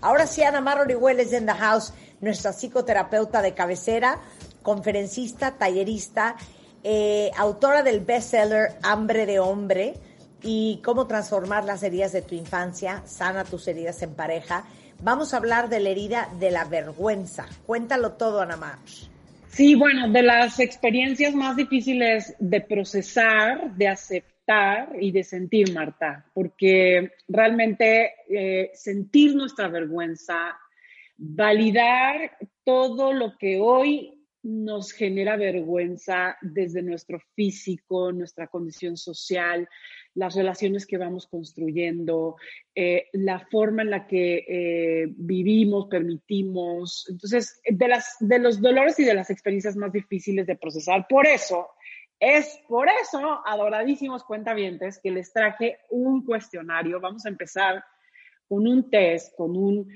Ahora 0.00 0.26
sí, 0.26 0.42
Ana 0.42 0.60
Mar 0.60 0.80
Orihueles 0.80 1.32
en 1.32 1.46
the 1.46 1.52
house, 1.52 1.92
nuestra 2.20 2.52
psicoterapeuta 2.52 3.40
de 3.40 3.54
cabecera, 3.54 4.20
conferencista, 4.62 5.52
tallerista, 5.52 6.36
eh, 6.82 7.30
autora 7.36 7.82
del 7.82 8.00
bestseller 8.00 8.76
Hambre 8.82 9.26
de 9.26 9.38
Hombre 9.38 9.94
y 10.42 10.80
cómo 10.84 11.06
transformar 11.06 11.64
las 11.64 11.82
heridas 11.82 12.12
de 12.12 12.22
tu 12.22 12.34
infancia, 12.34 13.02
sana 13.06 13.44
tus 13.44 13.68
heridas 13.68 14.02
en 14.02 14.14
pareja. 14.14 14.64
Vamos 15.02 15.34
a 15.34 15.38
hablar 15.38 15.68
de 15.68 15.80
la 15.80 15.90
herida 15.90 16.28
de 16.38 16.50
la 16.50 16.64
vergüenza. 16.64 17.46
Cuéntalo 17.66 18.12
todo, 18.12 18.40
Ana 18.40 18.56
Mar. 18.56 18.78
Sí, 19.48 19.74
bueno, 19.74 20.08
de 20.08 20.22
las 20.22 20.60
experiencias 20.60 21.34
más 21.34 21.56
difíciles 21.56 22.34
de 22.38 22.60
procesar, 22.62 23.74
de 23.74 23.88
aceptar 23.88 24.32
y 24.98 25.12
de 25.12 25.24
sentir, 25.24 25.74
Marta, 25.74 26.24
porque 26.32 27.12
realmente 27.28 28.14
eh, 28.28 28.70
sentir 28.74 29.34
nuestra 29.34 29.68
vergüenza, 29.68 30.56
validar 31.18 32.38
todo 32.64 33.12
lo 33.12 33.36
que 33.36 33.60
hoy 33.60 34.21
nos 34.42 34.92
genera 34.92 35.36
vergüenza 35.36 36.36
desde 36.40 36.82
nuestro 36.82 37.20
físico, 37.34 38.12
nuestra 38.12 38.48
condición 38.48 38.96
social, 38.96 39.68
las 40.14 40.34
relaciones 40.34 40.86
que 40.86 40.98
vamos 40.98 41.26
construyendo, 41.26 42.36
eh, 42.74 43.08
la 43.12 43.38
forma 43.38 43.82
en 43.82 43.90
la 43.90 44.06
que 44.06 44.44
eh, 44.48 45.06
vivimos, 45.16 45.86
permitimos. 45.86 47.06
Entonces, 47.08 47.60
de, 47.64 47.88
las, 47.88 48.16
de 48.20 48.38
los 48.38 48.60
dolores 48.60 48.98
y 48.98 49.04
de 49.04 49.14
las 49.14 49.30
experiencias 49.30 49.76
más 49.76 49.92
difíciles 49.92 50.46
de 50.46 50.56
procesar. 50.56 51.06
Por 51.08 51.26
eso, 51.26 51.68
es 52.18 52.60
por 52.68 52.88
eso, 52.88 53.40
adoradísimos 53.46 54.24
cuentavientes, 54.24 55.00
que 55.02 55.10
les 55.10 55.32
traje 55.32 55.78
un 55.90 56.24
cuestionario. 56.24 57.00
Vamos 57.00 57.26
a 57.26 57.30
empezar 57.30 57.82
con 58.48 58.66
un 58.66 58.90
test, 58.90 59.34
con 59.36 59.56
un, 59.56 59.88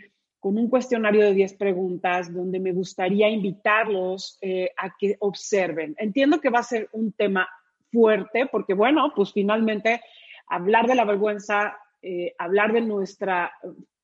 con 0.47 0.59
un 0.59 0.71
cuestionario 0.71 1.25
de 1.25 1.35
10 1.35 1.55
preguntas 1.55 2.33
donde 2.33 2.61
me 2.61 2.71
gustaría 2.71 3.29
invitarlos 3.29 4.39
eh, 4.41 4.71
a 4.77 4.95
que 4.97 5.17
observen. 5.19 5.97
Entiendo 5.99 6.41
que 6.41 6.51
va 6.51 6.61
a 6.61 6.63
ser 6.63 6.89
un 6.93 7.11
tema 7.11 7.49
fuerte 7.91 8.47
porque, 8.47 8.73
bueno, 8.73 9.13
pues 9.17 9.33
finalmente 9.33 10.01
hablar 10.47 10.87
de 10.87 10.95
la 10.95 11.05
vergüenza, 11.05 11.77
eh, 12.01 12.33
hablar 12.39 12.73
de 12.73 12.81
nuestra 12.81 13.51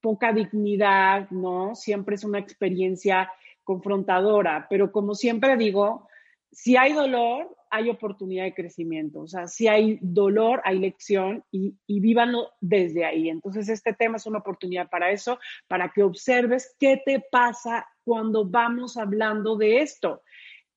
poca 0.00 0.32
dignidad, 0.32 1.30
¿no? 1.30 1.76
Siempre 1.76 2.16
es 2.16 2.24
una 2.24 2.40
experiencia 2.40 3.30
confrontadora, 3.62 4.66
pero 4.68 4.90
como 4.90 5.14
siempre 5.14 5.56
digo, 5.56 6.08
si 6.52 6.76
hay 6.76 6.92
dolor, 6.92 7.56
hay 7.70 7.88
oportunidad 7.88 8.44
de 8.44 8.54
crecimiento. 8.54 9.20
O 9.20 9.26
sea, 9.26 9.48
si 9.48 9.66
hay 9.66 9.98
dolor, 10.02 10.60
hay 10.64 10.78
lección 10.78 11.42
y, 11.50 11.74
y 11.86 12.00
vívanlo 12.00 12.52
desde 12.60 13.06
ahí. 13.06 13.30
Entonces, 13.30 13.70
este 13.70 13.94
tema 13.94 14.18
es 14.18 14.26
una 14.26 14.40
oportunidad 14.40 14.90
para 14.90 15.10
eso, 15.10 15.38
para 15.66 15.90
que 15.90 16.02
observes 16.02 16.76
qué 16.78 17.02
te 17.04 17.24
pasa 17.30 17.88
cuando 18.04 18.44
vamos 18.44 18.98
hablando 18.98 19.56
de 19.56 19.80
esto. 19.80 20.22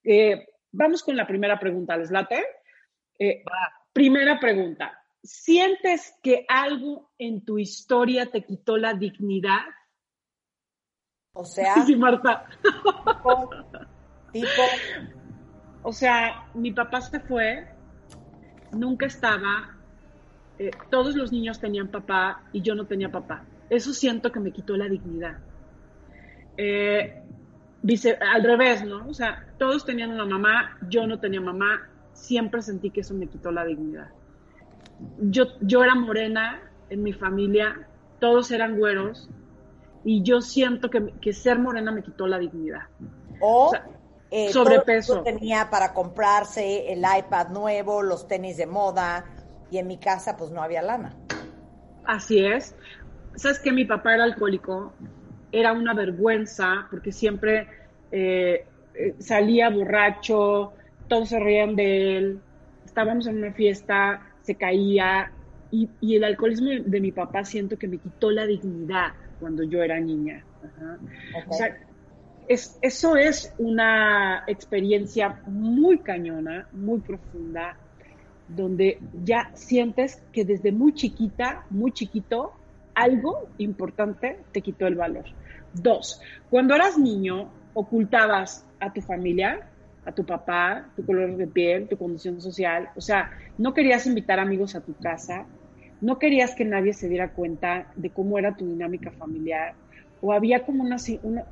Eh, 0.02 0.48
vamos 0.72 1.02
con 1.02 1.16
la 1.16 1.26
primera 1.26 1.60
pregunta, 1.60 1.96
¿les 1.96 2.10
late? 2.10 2.42
Eh, 3.18 3.44
primera 3.92 4.40
pregunta. 4.40 4.98
¿Sientes 5.22 6.14
que 6.22 6.46
algo 6.48 7.10
en 7.18 7.44
tu 7.44 7.58
historia 7.58 8.26
te 8.30 8.44
quitó 8.44 8.78
la 8.78 8.94
dignidad? 8.94 9.60
O 11.34 11.44
sea, 11.44 11.74
Sí, 11.86 11.94
Marta. 11.96 12.46
tipo, 12.62 13.50
tipo, 14.32 14.62
O 15.88 15.92
sea, 15.92 16.48
mi 16.54 16.72
papá 16.72 17.00
se 17.00 17.20
fue, 17.20 17.64
nunca 18.72 19.06
estaba, 19.06 19.70
eh, 20.58 20.72
todos 20.90 21.14
los 21.14 21.30
niños 21.30 21.60
tenían 21.60 21.86
papá 21.92 22.42
y 22.52 22.60
yo 22.60 22.74
no 22.74 22.86
tenía 22.86 23.08
papá. 23.12 23.44
Eso 23.70 23.92
siento 23.92 24.32
que 24.32 24.40
me 24.40 24.50
quitó 24.52 24.76
la 24.76 24.88
dignidad. 24.88 25.38
Eh, 26.56 27.22
vice- 27.82 28.18
al 28.20 28.42
revés, 28.42 28.84
¿no? 28.84 29.06
O 29.08 29.14
sea, 29.14 29.46
todos 29.58 29.84
tenían 29.84 30.10
una 30.10 30.24
mamá, 30.24 30.76
yo 30.88 31.06
no 31.06 31.20
tenía 31.20 31.40
mamá, 31.40 31.80
siempre 32.14 32.62
sentí 32.62 32.90
que 32.90 33.02
eso 33.02 33.14
me 33.14 33.28
quitó 33.28 33.52
la 33.52 33.64
dignidad. 33.64 34.08
Yo, 35.20 35.44
yo 35.60 35.84
era 35.84 35.94
morena 35.94 36.60
en 36.90 37.04
mi 37.04 37.12
familia, 37.12 37.88
todos 38.18 38.50
eran 38.50 38.76
güeros 38.76 39.30
y 40.02 40.24
yo 40.24 40.40
siento 40.40 40.90
que, 40.90 41.12
que 41.20 41.32
ser 41.32 41.60
morena 41.60 41.92
me 41.92 42.02
quitó 42.02 42.26
la 42.26 42.40
dignidad. 42.40 42.82
o, 43.40 43.66
O 43.66 43.70
sea, 43.70 43.84
eh, 44.30 44.52
sobrepeso. 44.52 45.14
todo 45.14 45.22
tenía 45.24 45.68
para 45.70 45.92
comprarse 45.92 46.92
el 46.92 47.00
iPad 47.00 47.48
nuevo, 47.50 48.02
los 48.02 48.26
tenis 48.26 48.56
de 48.56 48.66
moda, 48.66 49.24
y 49.70 49.78
en 49.78 49.86
mi 49.86 49.98
casa 49.98 50.36
pues 50.36 50.50
no 50.50 50.62
había 50.62 50.82
lana. 50.82 51.14
Así 52.04 52.44
es. 52.44 52.74
¿Sabes 53.34 53.58
que 53.58 53.72
Mi 53.72 53.84
papá 53.84 54.14
era 54.14 54.24
alcohólico. 54.24 54.94
Era 55.52 55.72
una 55.72 55.94
vergüenza 55.94 56.86
porque 56.90 57.12
siempre 57.12 57.68
eh, 58.10 58.66
eh, 58.94 59.14
salía 59.18 59.70
borracho, 59.70 60.72
todos 61.08 61.28
se 61.28 61.38
reían 61.38 61.76
de 61.76 62.16
él. 62.16 62.40
Estábamos 62.84 63.26
en 63.26 63.38
una 63.38 63.52
fiesta, 63.52 64.34
se 64.42 64.56
caía. 64.56 65.30
Y, 65.70 65.90
y 66.00 66.16
el 66.16 66.24
alcoholismo 66.24 66.70
de 66.84 67.00
mi 67.00 67.12
papá 67.12 67.44
siento 67.44 67.76
que 67.76 67.88
me 67.88 67.98
quitó 67.98 68.30
la 68.30 68.46
dignidad 68.46 69.12
cuando 69.38 69.62
yo 69.64 69.82
era 69.82 70.00
niña. 70.00 70.44
Ajá. 70.62 70.98
Ok. 71.38 71.50
O 71.50 71.54
sea, 71.54 71.76
es, 72.48 72.78
eso 72.82 73.16
es 73.16 73.52
una 73.58 74.44
experiencia 74.46 75.40
muy 75.46 75.98
cañona, 75.98 76.68
muy 76.72 77.00
profunda, 77.00 77.76
donde 78.48 78.98
ya 79.24 79.50
sientes 79.54 80.22
que 80.32 80.44
desde 80.44 80.72
muy 80.72 80.94
chiquita, 80.94 81.64
muy 81.70 81.92
chiquito, 81.92 82.52
algo 82.94 83.48
importante 83.58 84.38
te 84.52 84.62
quitó 84.62 84.86
el 84.86 84.94
valor. 84.94 85.24
Dos, 85.74 86.20
cuando 86.48 86.74
eras 86.74 86.96
niño, 86.96 87.50
ocultabas 87.74 88.64
a 88.80 88.92
tu 88.92 89.02
familia, 89.02 89.68
a 90.04 90.12
tu 90.12 90.24
papá, 90.24 90.88
tu 90.96 91.04
color 91.04 91.36
de 91.36 91.46
piel, 91.46 91.88
tu 91.88 91.96
condición 91.98 92.40
social, 92.40 92.88
o 92.94 93.00
sea, 93.00 93.30
no 93.58 93.74
querías 93.74 94.06
invitar 94.06 94.38
amigos 94.38 94.74
a 94.76 94.80
tu 94.80 94.94
casa, 94.94 95.44
no 96.00 96.18
querías 96.18 96.54
que 96.54 96.64
nadie 96.64 96.92
se 96.92 97.08
diera 97.08 97.32
cuenta 97.32 97.92
de 97.96 98.10
cómo 98.10 98.38
era 98.38 98.56
tu 98.56 98.66
dinámica 98.66 99.10
familiar, 99.10 99.74
o 100.20 100.32
había 100.32 100.64
como 100.64 100.82
una, 100.82 100.96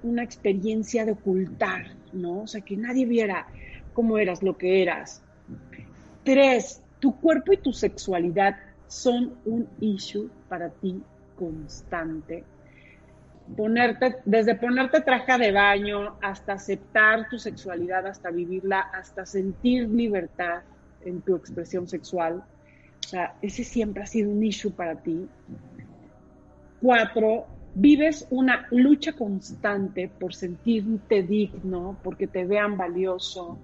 una, 0.02 0.22
experiencia 0.22 1.04
de 1.04 1.12
ocultar, 1.12 1.86
¿no? 2.12 2.42
O 2.42 2.46
sea, 2.46 2.60
que 2.60 2.76
nadie 2.76 3.04
viera 3.04 3.46
cómo 3.92 4.18
eras, 4.18 4.42
lo 4.42 4.56
que 4.56 4.82
eras. 4.82 5.22
Tres, 6.24 6.82
tu 6.98 7.18
cuerpo 7.20 7.52
y 7.52 7.58
tu 7.58 7.72
sexualidad 7.72 8.56
son 8.88 9.34
un 9.44 9.68
issue 9.80 10.30
para 10.48 10.70
ti 10.70 11.02
constante. 11.36 12.44
Ponerte, 13.56 14.16
desde 14.24 14.54
ponerte 14.54 15.02
traje 15.02 15.36
de 15.36 15.52
baño 15.52 16.16
hasta 16.22 16.54
aceptar 16.54 17.28
tu 17.28 17.38
sexualidad, 17.38 18.06
hasta 18.06 18.30
vivirla, 18.30 18.80
hasta 18.80 19.26
sentir 19.26 19.88
libertad 19.90 20.62
en 21.04 21.20
tu 21.20 21.36
expresión 21.36 21.86
sexual. 21.86 22.42
O 23.04 23.08
sea, 23.08 23.34
ese 23.42 23.64
siempre 23.64 24.02
ha 24.02 24.06
sido 24.06 24.30
un 24.30 24.42
issue 24.42 24.70
para 24.70 24.96
ti. 24.96 25.28
Cuatro, 26.80 27.46
vives 27.74 28.26
una 28.30 28.66
lucha 28.70 29.12
constante 29.12 30.09
por 30.09 30.34
sentirte 30.34 31.22
digno, 31.22 31.98
porque 32.02 32.26
te 32.26 32.44
vean 32.44 32.76
valioso, 32.76 33.59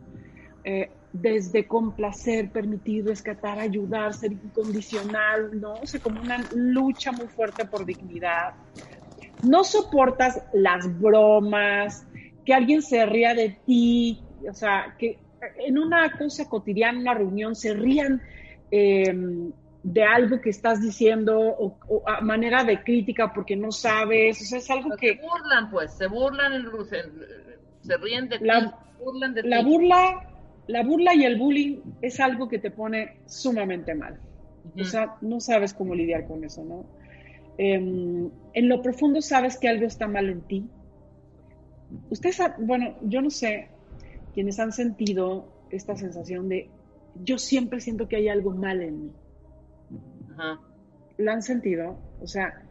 eh, 0.65 0.91
desde 1.12 1.66
complacer, 1.66 2.51
permitir, 2.51 3.05
rescatar, 3.05 3.59
ayudar, 3.59 4.15
ser 4.15 4.32
incondicional, 4.32 5.61
¿no? 5.61 5.74
O 5.74 5.87
sea, 5.87 6.01
como 6.01 6.20
una 6.20 6.39
lucha 6.55 7.12
muy 7.12 7.27
fuerte 7.27 7.65
por 7.65 7.85
dignidad. 7.85 8.55
No 9.43 9.65
soportas 9.65 10.43
las 10.53 11.01
bromas, 11.01 12.07
que 12.45 12.55
alguien 12.55 12.82
se 12.82 13.05
ría 13.07 13.35
de 13.35 13.59
ti, 13.66 14.20
o 14.49 14.55
sea, 14.55 14.95
que 14.99 15.19
en 15.66 15.78
una 15.78 16.12
cosa 16.16 16.49
cotidiana, 16.49 16.99
una 16.99 17.15
reunión, 17.15 17.55
se 17.55 17.74
rían 17.74 18.20
eh, 18.70 19.12
de 19.82 20.02
algo 20.02 20.40
que 20.40 20.51
estás 20.51 20.82
diciendo 20.82 21.39
o, 21.40 21.78
o, 21.89 22.09
a 22.09 22.20
manera 22.20 22.65
de 22.65 22.82
crítica 22.82 23.32
porque 23.32 23.57
no 23.57 23.73
sabes, 23.73 24.40
o 24.40 24.44
sea, 24.44 24.59
es 24.59 24.70
algo 24.70 24.90
Pero 24.90 24.97
que... 25.01 25.15
Se 25.16 25.23
burlan, 25.27 25.70
pues, 25.70 25.93
se 25.97 26.07
burlan, 26.07 26.52
en, 26.52 26.85
se, 26.85 27.02
se 27.89 27.97
ríen 27.97 28.28
de 28.28 28.39
La- 28.40 28.61
ti, 28.61 28.66
se 28.98 29.05
burlan 29.05 29.35
de 29.35 29.43
La 29.43 29.59
ti. 29.61 29.65
burla, 29.65 30.20
la 30.66 30.82
burla 30.82 31.15
y 31.15 31.24
el 31.24 31.39
bullying 31.39 31.81
es 32.02 32.20
algo 32.20 32.48
que 32.48 32.59
te 32.59 32.70
pone 32.70 33.16
sumamente 33.27 33.94
mal. 33.94 34.20
O 34.78 34.85
sea, 34.85 35.16
no 35.23 35.40
sabes 35.40 35.73
cómo 35.73 35.94
lidiar 35.94 36.27
con 36.27 36.44
eso, 36.44 36.62
¿no? 36.62 36.85
Em, 37.57 38.31
en 38.52 38.69
lo 38.69 38.82
profundo 38.82 39.23
sabes 39.23 39.59
que 39.59 39.69
algo 39.69 39.86
está 39.86 40.07
mal 40.07 40.28
en 40.28 40.43
ti. 40.47 40.70
Ustedes, 42.11 42.39
bueno, 42.59 42.97
yo 43.02 43.23
no 43.23 43.31
sé 43.31 43.69
quienes 44.35 44.59
han 44.61 44.73
sentido 44.73 45.48
esta 45.70 45.97
sensación 45.97 46.48
de 46.48 46.70
yo 47.15 47.39
siempre 47.39 47.81
siento 47.81 48.07
que 48.09 48.16
hay 48.16 48.28
algo 48.28 48.52
mal 48.52 48.82
en 48.82 49.05
mí. 49.07 49.12
Ajá. 50.41 50.61
¿La 51.19 51.35
han 51.35 51.43
sentido? 51.43 51.99
O 52.21 52.27
sea, 52.27 52.62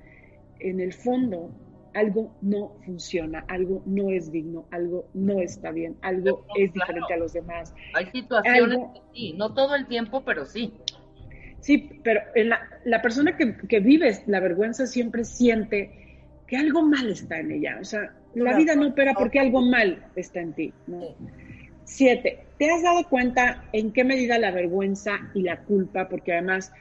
en 0.59 0.79
el 0.79 0.93
fondo 0.93 1.51
algo 1.93 2.35
no 2.41 2.75
funciona, 2.85 3.45
algo 3.47 3.81
no 3.85 4.09
es 4.09 4.31
digno, 4.31 4.67
algo 4.71 5.07
no 5.13 5.39
está 5.39 5.71
bien, 5.71 5.97
algo 6.01 6.45
es 6.55 6.73
diferente 6.73 7.13
a 7.13 7.17
los 7.17 7.33
demás. 7.33 7.73
Hay 7.93 8.05
situaciones 8.11 8.77
que 8.77 9.01
sí, 9.13 9.33
no 9.33 9.53
todo 9.53 9.75
el 9.75 9.87
tiempo, 9.87 10.23
pero 10.23 10.45
sí. 10.45 10.73
Sí, 11.59 11.99
pero 12.03 12.21
la, 12.35 12.61
la 12.85 13.01
persona 13.01 13.35
que, 13.35 13.55
que, 13.67 13.79
vive 13.79 14.17
la 14.27 14.39
vergüenza 14.39 14.87
siempre 14.87 15.25
siente 15.25 15.91
que 16.47 16.57
algo 16.57 16.81
mal 16.81 17.11
está 17.11 17.39
en 17.39 17.51
ella. 17.51 17.77
O 17.81 17.83
sea, 17.83 18.13
la 18.33 18.55
vida 18.55 18.75
no 18.75 18.87
opera 18.87 19.13
porque 19.13 19.39
algo 19.39 19.61
mal 19.61 20.05
está 20.15 20.39
en 20.39 20.53
ti. 20.53 20.73
¿no? 20.87 21.01
Siete, 21.83 22.45
¿te 22.57 22.71
has 22.71 22.81
dado 22.81 23.07
cuenta 23.09 23.63
en 23.73 23.91
qué 23.91 24.03
medida 24.03 24.39
la 24.39 24.51
vergüenza 24.51 25.19
y 25.33 25.41
la 25.41 25.59
culpa, 25.63 26.07
porque 26.07 26.33
además 26.33 26.71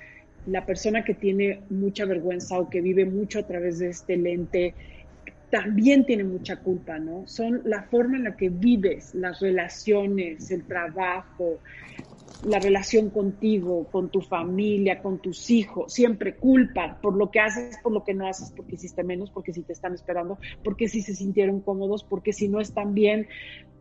la 0.51 0.65
persona 0.65 1.05
que 1.05 1.15
tiene 1.15 1.63
mucha 1.71 2.05
vergüenza 2.07 2.59
o 2.59 2.71
que 2.71 2.81
vive 2.81 3.05
mucho 3.05 3.41
a 3.41 3.47
través 3.47 3.79
de 3.79 3.89
este 3.91 4.17
lente 4.17 4.75
también 5.51 6.05
tiene 6.05 6.25
mucha 6.25 6.57
culpa, 6.63 6.99
¿no? 6.99 7.27
Son 7.27 7.63
la 7.65 7.83
forma 7.85 8.17
en 8.19 8.25
la 8.25 8.37
que 8.37 8.51
vives, 8.51 9.15
las 9.15 9.41
relaciones, 9.41 10.51
el 10.51 10.67
trabajo, 10.67 11.61
la 12.43 12.59
relación 12.61 13.11
contigo, 13.11 13.89
con 13.91 14.11
tu 14.11 14.21
familia, 14.21 15.03
con 15.03 15.21
tus 15.21 15.51
hijos, 15.51 15.93
siempre 15.93 16.37
culpa 16.37 16.99
por 17.03 17.17
lo 17.17 17.31
que 17.31 17.41
haces, 17.41 17.79
por 17.83 17.93
lo 17.93 18.05
que 18.05 18.15
no 18.15 18.27
haces, 18.29 18.53
porque 18.55 18.77
hiciste 18.77 19.03
menos, 19.05 19.31
porque 19.31 19.53
si 19.53 19.63
te 19.65 19.73
están 19.73 19.95
esperando, 19.95 20.39
porque 20.63 20.89
si 20.89 21.03
se 21.03 21.15
sintieron 21.15 21.61
cómodos, 21.63 22.05
porque 22.05 22.33
si 22.33 22.49
no 22.49 22.61
están 22.61 22.95
bien. 22.95 23.27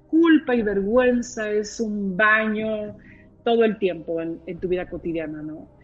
Culpa 0.08 0.56
y 0.56 0.62
vergüenza 0.64 1.52
es 1.52 1.80
un 1.82 2.16
baño 2.16 2.96
todo 3.44 3.66
el 3.66 3.78
tiempo 3.78 4.22
en, 4.22 4.42
en 4.46 4.60
tu 4.60 4.70
vida 4.70 4.90
cotidiana, 4.90 5.42
¿no? 5.42 5.77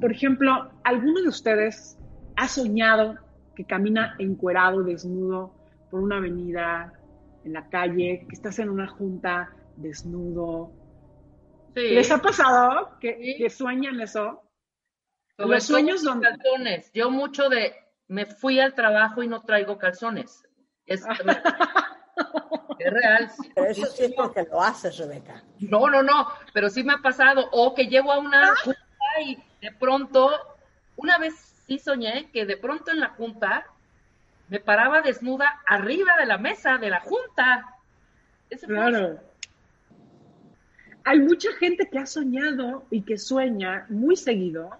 Por 0.00 0.12
ejemplo, 0.12 0.70
¿alguno 0.84 1.20
de 1.22 1.28
ustedes 1.28 1.98
ha 2.36 2.48
soñado 2.48 3.16
que 3.56 3.64
camina 3.64 4.14
encuerado, 4.18 4.84
desnudo, 4.84 5.54
por 5.90 6.00
una 6.00 6.18
avenida, 6.18 6.92
en 7.44 7.52
la 7.52 7.68
calle, 7.68 8.24
que 8.28 8.34
estás 8.34 8.58
en 8.60 8.70
una 8.70 8.86
junta 8.86 9.50
desnudo? 9.76 10.72
¿Les 11.74 12.10
ha 12.10 12.18
pasado 12.18 12.98
que, 13.00 13.48
sueñan 13.50 14.00
eso? 14.00 14.42
Los 15.36 15.64
sueños 15.64 16.02
son 16.02 16.20
calzones. 16.20 16.90
Yo 16.92 17.10
mucho 17.10 17.48
de 17.48 17.72
me 18.08 18.26
fui 18.26 18.58
al 18.58 18.74
trabajo 18.74 19.22
y 19.22 19.28
no 19.28 19.42
traigo 19.42 19.78
calzones. 19.78 20.42
Es, 20.86 21.04
es 22.78 22.92
real. 22.92 23.30
Pero 23.54 23.66
eso 23.66 23.86
sí 23.86 24.04
es 24.04 24.12
porque 24.14 24.44
lo 24.50 24.60
haces, 24.60 24.96
Rebeca. 24.98 25.44
No, 25.60 25.88
no, 25.88 26.02
no, 26.02 26.28
pero 26.52 26.70
sí 26.70 26.82
me 26.82 26.94
ha 26.94 26.98
pasado. 26.98 27.48
O 27.52 27.74
que 27.74 27.86
llego 27.86 28.10
a 28.12 28.18
una 28.18 28.56
junta 28.56 28.87
y 29.20 29.42
de 29.60 29.72
pronto, 29.72 30.30
una 30.96 31.18
vez 31.18 31.34
sí 31.66 31.78
soñé 31.78 32.30
que 32.32 32.46
de 32.46 32.56
pronto 32.56 32.90
en 32.90 33.00
la 33.00 33.10
junta 33.10 33.66
me 34.48 34.60
paraba 34.60 35.02
desnuda 35.02 35.60
arriba 35.66 36.12
de 36.18 36.26
la 36.26 36.38
mesa 36.38 36.78
de 36.78 36.90
la 36.90 37.00
junta. 37.00 37.74
claro. 38.66 39.20
Hay 41.04 41.20
mucha 41.20 41.52
gente 41.54 41.88
que 41.90 41.98
ha 41.98 42.06
soñado 42.06 42.84
y 42.90 43.02
que 43.02 43.16
sueña 43.16 43.86
muy 43.88 44.16
seguido 44.16 44.70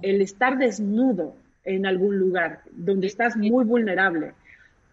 el 0.00 0.22
estar 0.22 0.56
desnudo 0.56 1.36
en 1.64 1.84
algún 1.86 2.18
lugar 2.18 2.62
donde 2.70 3.06
estás 3.06 3.36
muy 3.36 3.64
vulnerable. 3.64 4.32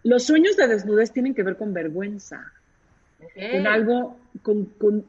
Los 0.03 0.25
sueños 0.25 0.57
de 0.57 0.67
desnudez 0.67 1.11
tienen 1.11 1.33
que 1.33 1.43
ver 1.43 1.57
con 1.57 1.73
vergüenza, 1.73 2.51
con 3.51 3.67
algo, 3.67 4.17
con, 4.41 4.65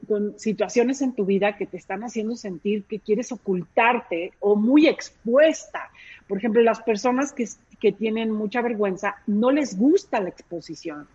con, 0.09 0.38
situaciones 0.38 1.02
en 1.02 1.14
tu 1.14 1.24
vida 1.24 1.56
que 1.56 1.66
te 1.66 1.76
están 1.76 2.02
haciendo 2.05 2.36
sentir 2.36 2.84
que 2.84 3.01
quieres 3.01 3.32
ocultarte 3.32 4.32
o 4.40 4.56
muy 4.56 4.86
expuesta. 4.86 5.90
Por 6.28 6.38
ejemplo, 6.38 6.62
las 6.62 6.80
personas 6.82 7.32
que, 7.32 7.47
que 7.80 7.93
tienen 7.93 8.30
mucha 8.30 8.62
vergüenza 8.62 9.16
no 9.26 9.51
les 9.51 9.78
gusta 9.78 10.20
la 10.20 10.28
exposición. 10.28 11.06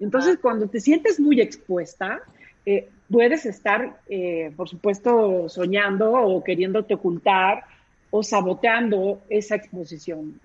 Entonces, 0.00 0.38
cuando 0.40 0.68
te 0.68 0.80
sientes 0.80 1.18
muy 1.18 1.40
expuesta, 1.40 2.22
eh, 2.64 2.88
puedes 3.10 3.46
estar, 3.46 4.00
eh, 4.08 4.52
por 4.56 4.68
supuesto, 4.68 5.48
soñando 5.48 6.12
o 6.12 6.44
queriéndote 6.44 6.94
ocultar 6.94 7.64
o 8.10 8.22
saboteando 8.22 9.22
esa 9.28 9.56
exposición. 9.56 10.38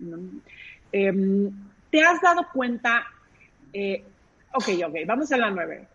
Em, 0.91 1.51
¿Te 1.89 2.01
has 2.01 2.21
dado 2.21 2.47
cuenta? 2.53 3.05
Eh, 3.71 4.03
ok, 4.53 4.69
ok, 4.87 4.95
vamos 5.05 5.31
a 5.31 5.37
la 5.37 5.51
nueve. 5.51 5.87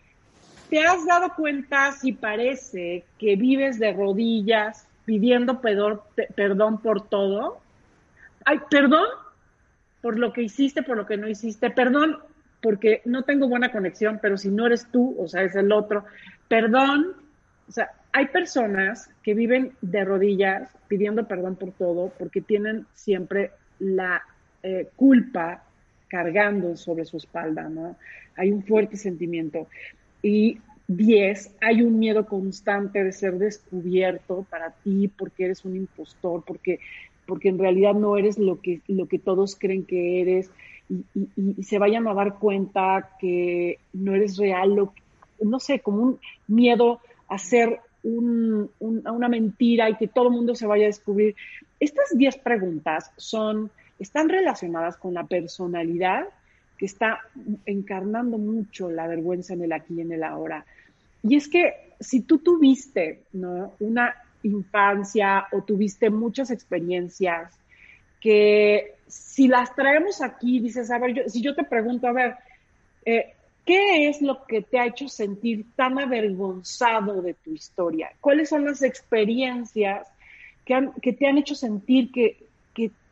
¿Te 0.71 0.81
has 0.81 1.05
dado 1.07 1.35
cuenta 1.35 1.93
si 1.93 2.13
parece 2.13 3.05
que 3.19 3.37
vives 3.37 3.79
de 3.79 3.93
rodillas 3.93 4.87
pidiendo 5.05 5.61
perdón 5.61 6.79
por 6.83 7.09
todo? 7.09 7.61
Ay, 8.45 8.61
perdón 8.71 9.07
por 10.03 10.19
lo 10.19 10.33
que 10.33 10.43
hiciste, 10.43 10.83
por 10.83 10.97
lo 10.97 11.07
que 11.07 11.17
no 11.17 11.29
hiciste. 11.29 11.71
Perdón 11.71 12.19
porque 12.61 13.03
no 13.05 13.23
tengo 13.23 13.49
buena 13.49 13.71
conexión, 13.71 14.19
pero 14.21 14.37
si 14.37 14.51
no 14.51 14.67
eres 14.67 14.87
tú, 14.91 15.17
o 15.19 15.29
sea, 15.29 15.43
es 15.43 15.55
el 15.55 15.73
otro. 15.73 16.05
Perdón. 16.49 17.15
O 17.69 17.73
sea, 17.73 17.91
hay 18.13 18.27
personas 18.27 19.11
que 19.23 19.35
viven 19.35 19.73
de 19.81 20.05
rodillas 20.05 20.71
pidiendo 20.89 21.29
perdón 21.29 21.57
por 21.57 21.73
todo 21.73 22.13
porque 22.19 22.41
tienen 22.41 22.87
siempre 22.95 23.53
la 23.79 24.23
eh, 24.63 24.89
culpa 24.97 25.63
cargando 26.09 26.77
sobre 26.77 27.05
su 27.05 27.19
espalda, 27.19 27.69
¿no? 27.69 27.97
Hay 28.37 28.51
un 28.51 28.63
fuerte 28.63 28.97
sentimiento. 28.97 29.69
Y 30.23 30.59
10, 30.89 31.57
hay 31.61 31.83
un 31.83 31.99
miedo 31.99 32.27
constante 32.27 33.05
de 33.05 33.13
ser 33.13 33.35
descubierto 33.39 34.47
para 34.49 34.71
ti 34.71 35.09
porque 35.09 35.45
eres 35.45 35.65
un 35.65 35.77
impostor, 35.77 36.43
porque, 36.47 36.81
porque 37.27 37.51
en 37.51 37.59
realidad 37.59 37.95
no 37.95 38.17
eres 38.17 38.39
lo 38.39 38.61
que, 38.61 38.81
lo 38.89 39.07
que 39.07 39.19
todos 39.19 39.55
creen 39.57 39.85
que 39.85 40.23
eres 40.23 40.51
y, 40.89 41.05
y, 41.37 41.63
se 41.63 41.79
vayan 41.79 42.09
a 42.09 42.15
dar 42.15 42.39
cuenta 42.39 43.11
que 43.21 43.79
no 43.93 44.15
eres 44.15 44.39
real, 44.39 44.75
lo, 44.75 44.95
no 45.41 45.61
sé, 45.61 45.81
como 45.81 46.03
un 46.03 46.19
miedo 46.47 47.01
a 47.29 47.39
ser 47.39 47.81
un, 48.03 48.71
una 48.81 49.29
mentira 49.29 49.91
y 49.91 49.97
que 49.97 50.09
todo 50.09 50.29
el 50.29 50.35
mundo 50.35 50.55
se 50.55 50.67
vaya 50.67 50.85
a 50.85 50.87
descubrir. 50.87 51.37
Estas 51.81 52.17
10 52.17 52.39
preguntas 52.39 53.13
son, 53.17 53.71
están 53.99 54.29
relacionadas 54.31 54.97
con 54.97 55.15
la 55.15 55.25
personalidad 55.25 56.29
que 56.79 56.87
está 56.87 57.21
encarnando 57.67 58.39
mucho 58.39 58.91
la 58.91 59.07
vergüenza 59.09 59.53
en 59.55 59.63
el 59.63 59.73
aquí 59.73 59.95
y 59.95 60.01
en 60.01 60.13
el 60.13 60.23
ahora. 60.23 60.65
Y 61.23 61.37
es 61.37 61.49
que 61.49 61.93
si 61.99 62.21
tú 62.23 62.39
tuviste 62.39 63.25
¿no? 63.33 63.75
una 63.81 64.15
infancia 64.45 65.49
o 65.53 65.63
tuviste 65.63 66.09
muchas 66.09 66.51
experiencias 66.51 67.53
que 68.21 68.95
si 69.09 69.49
las 69.49 69.75
traemos 69.75 70.23
aquí, 70.23 70.61
dices, 70.61 70.91
a 70.91 70.99
ver, 70.99 71.15
yo, 71.15 71.23
si 71.27 71.41
yo 71.41 71.55
te 71.55 71.65
pregunto, 71.65 72.07
a 72.07 72.13
ver, 72.13 72.35
eh, 73.05 73.35
¿qué 73.65 74.09
es 74.09 74.23
lo 74.23 74.45
que 74.45 74.63
te 74.63 74.79
ha 74.79 74.87
hecho 74.87 75.09
sentir 75.09 75.67
tan 75.75 75.99
avergonzado 75.99 77.23
de 77.23 77.35
tu 77.35 77.53
historia? 77.53 78.13
¿Cuáles 78.21 78.49
son 78.49 78.65
las 78.65 78.83
experiencias 78.83 80.07
que, 80.65 80.89
que 81.03 81.13
te 81.13 81.27
han 81.27 81.39
hecho 81.39 81.55
sentir 81.55 82.13
que 82.13 82.49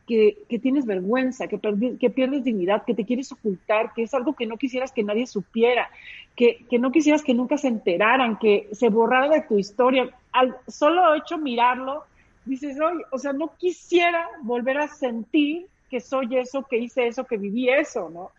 que, 0.07 0.59
tienes 0.61 0.85
vergüenza, 0.85 1.47
que, 1.47 2.09
pierdes 2.09 2.45
dignidad, 2.45 2.85
que 2.85 2.95
te 2.95 3.05
quieres 3.05 3.31
ocultar, 3.33 3.93
que 3.93 4.03
es 4.03 4.13
algo 4.13 4.35
que 4.35 4.47
no 4.47 4.57
quisieras 4.57 4.93
que 4.93 5.03
nadie 5.03 5.27
supiera, 5.27 5.89
que, 6.35 6.65
no 6.79 6.91
quisieras 6.91 7.23
que 7.23 7.33
nunca 7.33 7.57
se 7.57 7.67
enteraran, 7.67 8.39
que 8.39 8.69
se 8.71 8.87
borrara 8.87 9.27
de 9.27 9.41
tu 9.41 9.59
historia. 9.59 10.09
Al 10.31 10.55
solo 10.67 11.13
hecho 11.13 11.37
mirarlo, 11.37 12.05
dices, 12.45 12.79
oye, 12.79 13.03
o 13.11 13.19
sea, 13.19 13.33
no 13.33 13.51
quisiera 13.57 14.25
volver 14.43 14.77
a 14.77 14.87
sentir 14.87 15.67
que 15.89 15.99
soy 15.99 16.37
eso, 16.37 16.63
que 16.63 16.77
hice 16.77 17.07
eso, 17.07 17.25
que 17.25 17.37
viví 17.37 17.69
eso, 17.69 18.09
¿no? 18.09 18.31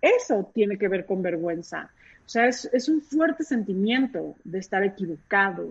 Eso 0.00 0.50
tiene 0.54 0.78
que 0.78 0.88
ver 0.88 1.04
con 1.04 1.22
vergüenza. 1.22 1.90
O 2.24 2.28
sea, 2.28 2.48
es, 2.48 2.88
un 2.88 3.02
fuerte 3.02 3.44
sentimiento 3.44 4.34
de 4.44 4.58
estar 4.58 4.82
equivocado, 4.82 5.68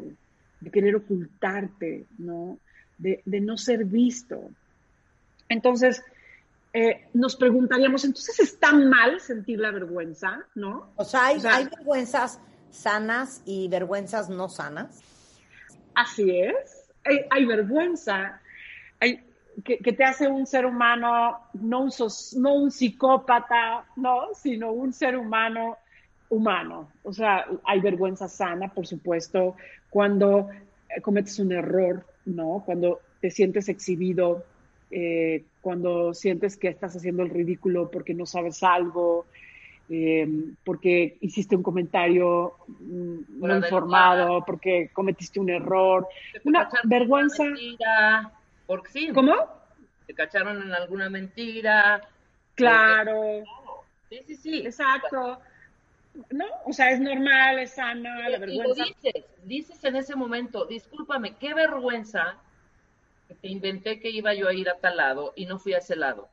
de 0.59 0.69
querer 0.69 0.95
ocultarte, 0.95 2.05
¿no? 2.19 2.59
De 2.99 3.41
no 3.41 3.57
ser 3.57 3.85
visto. 3.85 4.51
Entonces, 5.51 6.01
eh, 6.71 7.07
nos 7.13 7.35
preguntaríamos, 7.35 8.05
entonces 8.05 8.39
está 8.39 8.71
mal 8.71 9.19
sentir 9.19 9.59
la 9.59 9.71
vergüenza, 9.71 10.45
¿no? 10.55 10.87
O 10.95 11.03
sea, 11.03 11.25
hay, 11.25 11.41
hay 11.43 11.65
vergüenzas 11.65 12.39
sanas 12.69 13.41
y 13.45 13.67
vergüenzas 13.67 14.29
no 14.29 14.47
sanas. 14.47 15.01
Así 15.93 16.39
es. 16.39 16.87
Hay, 17.29 17.45
vergüenza 17.45 18.39
hay, 19.01 19.21
que, 19.65 19.77
te 19.79 20.03
hace 20.05 20.29
un 20.29 20.45
ser 20.45 20.65
humano, 20.65 21.39
no 21.53 21.81
un, 21.81 21.91
no 22.37 22.53
un 22.53 22.71
psicópata, 22.71 23.83
¿no? 23.97 24.29
Sino 24.33 24.71
un 24.71 24.93
ser 24.93 25.17
humano 25.17 25.77
humano. 26.29 26.87
O 27.03 27.11
sea, 27.11 27.45
hay 27.65 27.81
vergüenza 27.81 28.29
sana, 28.29 28.69
por 28.69 28.87
supuesto, 28.87 29.57
cuando 29.89 30.49
cometes 31.01 31.39
un 31.39 31.51
error, 31.51 32.05
¿no? 32.23 32.63
Cuando 32.65 33.01
te 33.19 33.29
sientes 33.29 33.67
exhibido 33.67 34.45
eh, 34.91 35.45
cuando 35.61 36.13
sientes 36.13 36.57
que 36.57 36.67
estás 36.67 36.95
haciendo 36.95 37.23
el 37.23 37.29
ridículo 37.29 37.89
porque 37.89 38.13
no 38.13 38.25
sabes 38.25 38.61
algo, 38.63 39.25
eh, 39.89 40.27
porque 40.63 41.17
hiciste 41.21 41.55
un 41.55 41.63
comentario 41.63 42.55
mm, 42.67 43.39
no 43.39 43.57
informado, 43.57 44.43
porque 44.45 44.89
cometiste 44.93 45.39
un 45.39 45.49
error, 45.49 46.07
una 46.43 46.69
vergüenza. 46.83 47.43
Mentira, 47.43 48.31
porque 48.67 48.91
sí. 48.91 49.09
¿Cómo? 49.13 49.33
Te 50.07 50.13
cacharon 50.13 50.61
en 50.61 50.73
alguna 50.73 51.09
mentira. 51.09 52.01
Claro. 52.55 53.43
Sí, 54.09 54.19
sí, 54.27 54.35
sí. 54.35 54.57
Exacto. 54.65 55.39
No, 56.31 56.45
o 56.65 56.73
sea, 56.73 56.91
es 56.91 56.99
normal, 56.99 57.59
es 57.59 57.71
sana, 57.71 58.27
la 58.27 58.37
Y 58.37 58.39
lo 58.39 58.39
vergüenza. 58.39 58.83
dices, 58.83 59.25
dices 59.45 59.83
en 59.85 59.95
ese 59.95 60.15
momento, 60.15 60.65
discúlpame, 60.65 61.35
qué 61.37 61.53
vergüenza 61.53 62.37
te 63.35 63.47
inventé 63.47 63.99
que 63.99 64.09
iba 64.09 64.33
yo 64.33 64.47
a 64.47 64.53
ir 64.53 64.69
a 64.69 64.77
tal 64.79 64.97
lado 64.97 65.33
y 65.35 65.45
no 65.45 65.59
fui 65.59 65.73
a 65.73 65.77
ese 65.79 65.95
lado, 65.95 66.29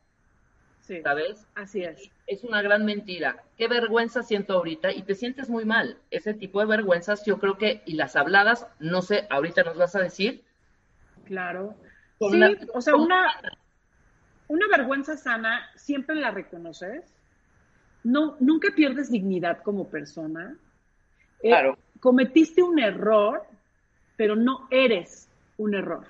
Sí, 0.80 1.02
¿sabes? 1.02 1.46
así 1.54 1.82
es. 1.84 2.10
Es 2.26 2.44
una 2.44 2.62
gran 2.62 2.84
mentira. 2.84 3.42
Qué 3.58 3.68
vergüenza 3.68 4.22
siento 4.22 4.54
ahorita 4.54 4.90
y 4.92 5.02
te 5.02 5.14
sientes 5.14 5.48
muy 5.50 5.64
mal. 5.66 5.98
Ese 6.10 6.32
tipo 6.34 6.60
de 6.60 6.66
vergüenzas 6.66 7.24
yo 7.26 7.38
creo 7.38 7.58
que, 7.58 7.82
y 7.86 7.94
las 7.94 8.16
habladas, 8.16 8.66
no 8.78 9.02
sé, 9.02 9.26
ahorita 9.30 9.62
nos 9.64 9.76
vas 9.76 9.94
a 9.96 10.00
decir. 10.00 10.44
Claro. 11.24 11.74
Sí, 12.18 12.36
la- 12.38 12.56
o 12.74 12.80
sea, 12.80 12.96
una, 12.96 13.26
una 14.48 14.66
vergüenza 14.68 15.16
sana 15.16 15.68
siempre 15.76 16.16
la 16.16 16.30
reconoces. 16.30 17.04
No, 18.04 18.36
nunca 18.40 18.68
pierdes 18.74 19.10
dignidad 19.10 19.62
como 19.62 19.88
persona. 19.90 20.56
Eh, 21.42 21.48
Claro. 21.50 21.78
cometiste 22.00 22.62
un 22.62 22.78
error, 22.78 23.42
pero 24.16 24.36
no 24.36 24.66
eres 24.70 25.28
un 25.58 25.74
error. 25.74 26.06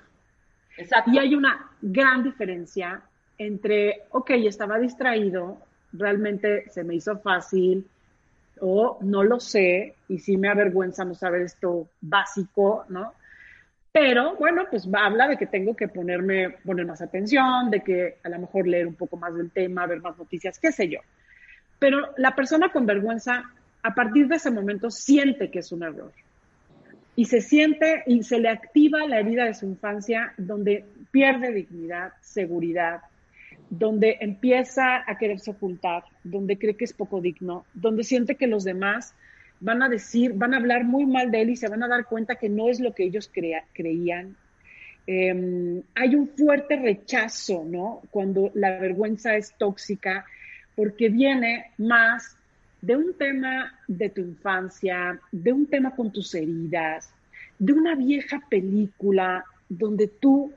Y 1.07 1.17
hay 1.17 1.35
una 1.35 1.69
gran 1.81 2.23
diferencia 2.23 3.01
entre, 3.37 4.03
ok, 4.11 4.31
estaba 4.31 4.77
distraído, 4.79 5.57
realmente 5.93 6.69
se 6.69 6.83
me 6.83 6.95
hizo 6.95 7.17
fácil, 7.19 7.87
o 8.61 8.97
no 9.01 9.23
lo 9.23 9.39
sé, 9.39 9.95
y 10.07 10.19
sí 10.19 10.37
me 10.37 10.49
avergüenza 10.49 11.05
no 11.05 11.13
saber 11.13 11.43
esto 11.43 11.87
básico, 12.01 12.85
¿no? 12.89 13.13
Pero 13.91 14.35
bueno, 14.35 14.65
pues 14.69 14.87
habla 14.93 15.27
de 15.27 15.37
que 15.37 15.47
tengo 15.47 15.75
que 15.75 15.87
ponerme, 15.87 16.51
poner 16.63 16.85
más 16.85 17.01
atención, 17.01 17.71
de 17.71 17.81
que 17.81 18.17
a 18.23 18.29
lo 18.29 18.39
mejor 18.39 18.67
leer 18.67 18.87
un 18.87 18.95
poco 18.95 19.17
más 19.17 19.33
del 19.33 19.51
tema, 19.51 19.87
ver 19.87 20.01
más 20.01 20.17
noticias, 20.17 20.59
qué 20.59 20.71
sé 20.71 20.89
yo. 20.89 20.99
Pero 21.79 22.13
la 22.17 22.35
persona 22.35 22.69
con 22.69 22.85
vergüenza, 22.85 23.43
a 23.81 23.95
partir 23.95 24.27
de 24.27 24.35
ese 24.35 24.51
momento, 24.51 24.91
siente 24.91 25.49
que 25.49 25.59
es 25.59 25.71
un 25.71 25.83
error. 25.83 26.11
Y 27.19 27.25
se 27.25 27.41
siente 27.41 28.01
y 28.05 28.23
se 28.23 28.39
le 28.39 28.47
activa 28.47 29.05
la 29.05 29.19
herida 29.19 29.43
de 29.43 29.53
su 29.53 29.65
infancia, 29.65 30.33
donde 30.37 30.85
pierde 31.11 31.51
dignidad, 31.51 32.13
seguridad, 32.21 33.01
donde 33.69 34.19
empieza 34.21 35.03
a 35.05 35.17
quererse 35.17 35.51
ocultar, 35.51 36.03
donde 36.23 36.57
cree 36.57 36.77
que 36.77 36.85
es 36.85 36.93
poco 36.93 37.19
digno, 37.19 37.65
donde 37.73 38.05
siente 38.05 38.35
que 38.35 38.47
los 38.47 38.63
demás 38.63 39.15
van 39.59 39.83
a 39.83 39.89
decir, 39.89 40.31
van 40.31 40.53
a 40.53 40.57
hablar 40.59 40.85
muy 40.85 41.05
mal 41.05 41.29
de 41.29 41.41
él 41.41 41.49
y 41.49 41.57
se 41.57 41.67
van 41.67 41.83
a 41.83 41.89
dar 41.89 42.05
cuenta 42.05 42.35
que 42.35 42.47
no 42.47 42.69
es 42.69 42.79
lo 42.79 42.95
que 42.95 43.03
ellos 43.03 43.29
creían. 43.73 44.37
Eh, 45.05 45.83
hay 45.95 46.15
un 46.15 46.29
fuerte 46.29 46.77
rechazo, 46.77 47.65
¿no? 47.65 48.01
Cuando 48.11 48.49
la 48.53 48.79
vergüenza 48.79 49.35
es 49.35 49.53
tóxica, 49.57 50.23
porque 50.73 51.09
viene 51.09 51.71
más 51.77 52.37
de 52.81 52.95
un 52.95 53.13
tema 53.13 53.73
de 53.87 54.09
tu 54.09 54.21
infancia, 54.21 55.19
de 55.31 55.53
un 55.53 55.65
tema 55.65 55.95
con 55.95 56.11
tus 56.11 56.33
heridas, 56.33 57.13
de 57.57 57.73
una 57.73 57.95
vieja 57.95 58.41
película 58.49 59.43
donde 59.67 60.07
tú 60.07 60.53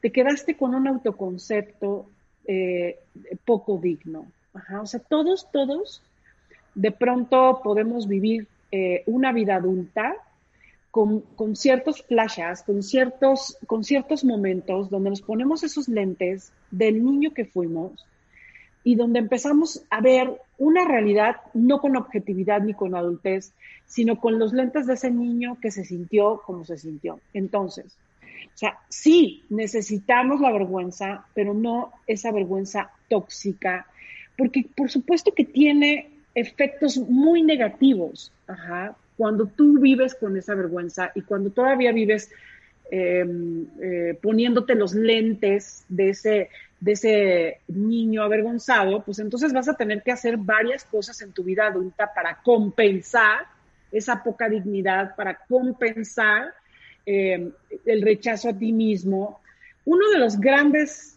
te 0.00 0.10
quedaste 0.10 0.56
con 0.56 0.74
un 0.74 0.86
autoconcepto 0.86 2.06
eh, 2.46 2.98
poco 3.44 3.78
digno. 3.78 4.26
Ajá, 4.54 4.82
O 4.82 4.86
sea, 4.86 5.00
todos, 5.00 5.50
todos, 5.50 6.02
de 6.74 6.90
pronto 6.90 7.60
podemos 7.62 8.06
vivir 8.06 8.46
eh, 8.70 9.02
una 9.06 9.32
vida 9.32 9.56
adulta 9.56 10.14
con, 10.90 11.20
con 11.20 11.56
ciertos 11.56 12.02
flashes, 12.02 12.62
con 12.62 12.82
ciertos, 12.82 13.56
con 13.66 13.82
ciertos 13.82 14.24
momentos 14.24 14.90
donde 14.90 15.10
nos 15.10 15.22
ponemos 15.22 15.62
esos 15.62 15.88
lentes 15.88 16.52
del 16.70 17.02
niño 17.02 17.32
que 17.32 17.46
fuimos 17.46 18.04
y 18.84 18.96
donde 18.96 19.20
empezamos 19.20 19.84
a 19.90 20.00
ver 20.00 20.40
una 20.58 20.84
realidad 20.84 21.36
no 21.54 21.80
con 21.80 21.96
objetividad 21.96 22.60
ni 22.62 22.74
con 22.74 22.94
adultez, 22.94 23.52
sino 23.86 24.18
con 24.18 24.38
los 24.38 24.52
lentes 24.52 24.86
de 24.86 24.94
ese 24.94 25.10
niño 25.10 25.58
que 25.60 25.70
se 25.70 25.84
sintió 25.84 26.42
como 26.44 26.64
se 26.64 26.78
sintió. 26.78 27.20
Entonces, 27.32 27.96
o 28.54 28.58
sea, 28.58 28.78
sí, 28.88 29.44
necesitamos 29.50 30.40
la 30.40 30.52
vergüenza, 30.52 31.26
pero 31.34 31.54
no 31.54 31.92
esa 32.06 32.32
vergüenza 32.32 32.90
tóxica, 33.08 33.86
porque 34.36 34.66
por 34.76 34.90
supuesto 34.90 35.32
que 35.32 35.44
tiene 35.44 36.10
efectos 36.34 36.98
muy 36.98 37.42
negativos, 37.42 38.32
ajá, 38.46 38.96
cuando 39.16 39.46
tú 39.46 39.78
vives 39.78 40.14
con 40.14 40.36
esa 40.36 40.54
vergüenza 40.54 41.12
y 41.14 41.22
cuando 41.22 41.50
todavía 41.50 41.92
vives 41.92 42.30
eh, 42.94 43.24
eh, 43.80 44.18
poniéndote 44.20 44.74
los 44.74 44.92
lentes 44.92 45.86
de 45.88 46.10
ese, 46.10 46.50
de 46.78 46.92
ese 46.92 47.60
niño 47.68 48.22
avergonzado, 48.22 49.02
pues 49.02 49.18
entonces 49.18 49.50
vas 49.54 49.66
a 49.66 49.78
tener 49.78 50.02
que 50.02 50.12
hacer 50.12 50.36
varias 50.36 50.84
cosas 50.84 51.22
en 51.22 51.32
tu 51.32 51.42
vida 51.42 51.68
adulta 51.68 52.12
para 52.14 52.42
compensar 52.42 53.46
esa 53.90 54.22
poca 54.22 54.46
dignidad, 54.46 55.16
para 55.16 55.38
compensar 55.48 56.52
eh, 57.06 57.50
el 57.86 58.02
rechazo 58.02 58.50
a 58.50 58.58
ti 58.58 58.72
mismo. 58.72 59.40
Uno 59.86 60.10
de 60.10 60.18
los 60.18 60.38
grandes 60.38 61.16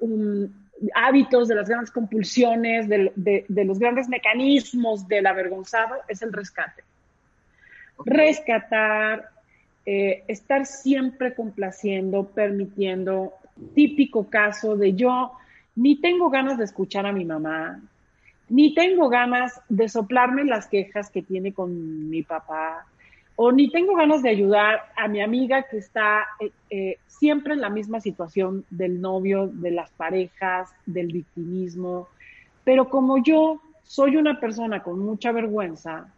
um, 0.00 0.46
hábitos, 0.94 1.48
de 1.48 1.56
las 1.56 1.68
grandes 1.68 1.90
compulsiones, 1.90 2.88
de, 2.88 3.10
de, 3.16 3.44
de, 3.48 3.64
los 3.64 3.80
grandes 3.80 4.08
mecanismos 4.08 5.08
del 5.08 5.26
avergonzado 5.26 5.96
es 6.06 6.22
el 6.22 6.32
rescate. 6.32 6.84
Rescatar, 8.04 9.30
eh, 9.90 10.22
estar 10.28 10.66
siempre 10.66 11.34
complaciendo, 11.34 12.24
permitiendo. 12.24 13.32
Típico 13.74 14.28
caso 14.28 14.76
de 14.76 14.92
yo 14.92 15.32
ni 15.76 15.96
tengo 15.96 16.28
ganas 16.28 16.58
de 16.58 16.64
escuchar 16.64 17.06
a 17.06 17.12
mi 17.12 17.24
mamá, 17.24 17.80
ni 18.50 18.74
tengo 18.74 19.08
ganas 19.08 19.62
de 19.70 19.88
soplarme 19.88 20.44
las 20.44 20.66
quejas 20.66 21.08
que 21.08 21.22
tiene 21.22 21.54
con 21.54 22.10
mi 22.10 22.22
papá, 22.22 22.84
o 23.34 23.50
ni 23.50 23.70
tengo 23.70 23.94
ganas 23.94 24.22
de 24.22 24.28
ayudar 24.28 24.92
a 24.94 25.08
mi 25.08 25.22
amiga 25.22 25.62
que 25.62 25.78
está 25.78 26.26
eh, 26.38 26.50
eh, 26.68 26.98
siempre 27.06 27.54
en 27.54 27.62
la 27.62 27.70
misma 27.70 28.02
situación 28.02 28.66
del 28.68 29.00
novio, 29.00 29.46
de 29.46 29.70
las 29.70 29.90
parejas, 29.92 30.68
del 30.84 31.06
victimismo. 31.06 32.08
Pero 32.62 32.90
como 32.90 33.22
yo 33.22 33.62
soy 33.84 34.16
una 34.16 34.38
persona 34.38 34.82
con 34.82 34.98
mucha 34.98 35.32
vergüenza 35.32 36.12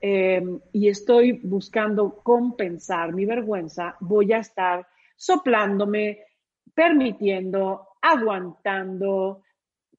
eh, 0.00 0.42
y 0.72 0.88
estoy 0.88 1.32
buscando 1.42 2.20
compensar 2.22 3.12
mi 3.12 3.24
vergüenza, 3.24 3.96
voy 4.00 4.32
a 4.32 4.38
estar 4.38 4.86
soplándome, 5.16 6.24
permitiendo, 6.74 7.88
aguantando, 8.02 9.42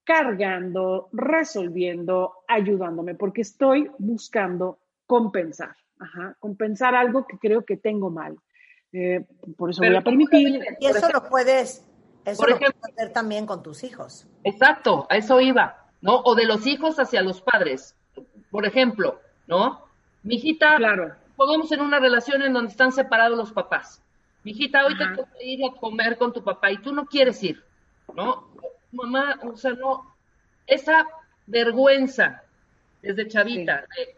cargando, 0.04 1.08
resolviendo, 1.12 2.44
ayudándome, 2.46 3.14
porque 3.14 3.42
estoy 3.42 3.90
buscando 3.98 4.78
compensar. 5.06 5.76
Ajá, 6.00 6.36
compensar 6.38 6.94
algo 6.94 7.26
que 7.26 7.38
creo 7.38 7.64
que 7.64 7.76
tengo 7.76 8.08
mal. 8.08 8.38
Eh, 8.92 9.26
por 9.56 9.70
eso 9.70 9.80
Pero 9.80 9.94
voy 9.94 10.00
a 10.00 10.04
permitir. 10.04 10.64
Y 10.80 10.86
eso 10.86 11.10
lo 11.12 11.28
puedes, 11.28 11.84
eso 12.24 12.40
Por 12.40 12.50
lo 12.50 12.58
puedes 12.58 12.76
hacer 12.84 13.12
también 13.12 13.46
con 13.46 13.62
tus 13.62 13.82
hijos. 13.82 14.26
Exacto, 14.44 15.06
a 15.10 15.16
eso 15.16 15.40
iba, 15.40 15.90
¿no? 16.00 16.20
O 16.20 16.36
de 16.36 16.46
los 16.46 16.66
hijos 16.66 16.98
hacia 17.00 17.20
los 17.20 17.42
padres. 17.42 17.96
Por 18.50 18.64
ejemplo, 18.64 19.20
¿no? 19.46 19.87
Mi 20.22 20.36
hijita, 20.36 20.76
Claro. 20.76 21.14
pongamos 21.36 21.70
en 21.72 21.80
una 21.80 21.98
relación 21.98 22.42
en 22.42 22.52
donde 22.52 22.70
están 22.70 22.92
separados 22.92 23.38
los 23.38 23.52
papás. 23.52 24.02
Mi 24.42 24.52
hijita, 24.52 24.84
hoy 24.84 24.94
Ajá. 24.94 25.10
te 25.10 25.16
toca 25.22 25.42
ir 25.42 25.64
a 25.64 25.72
comer 25.78 26.16
con 26.18 26.32
tu 26.32 26.42
papá 26.42 26.70
y 26.70 26.78
tú 26.78 26.92
no 26.92 27.06
quieres 27.06 27.42
ir, 27.42 27.62
¿no? 28.14 28.48
Mamá, 28.92 29.38
o 29.42 29.56
sea, 29.56 29.72
no, 29.72 30.14
esa 30.66 31.06
vergüenza 31.46 32.42
desde 33.02 33.28
chavita, 33.28 33.84
de, 33.96 34.16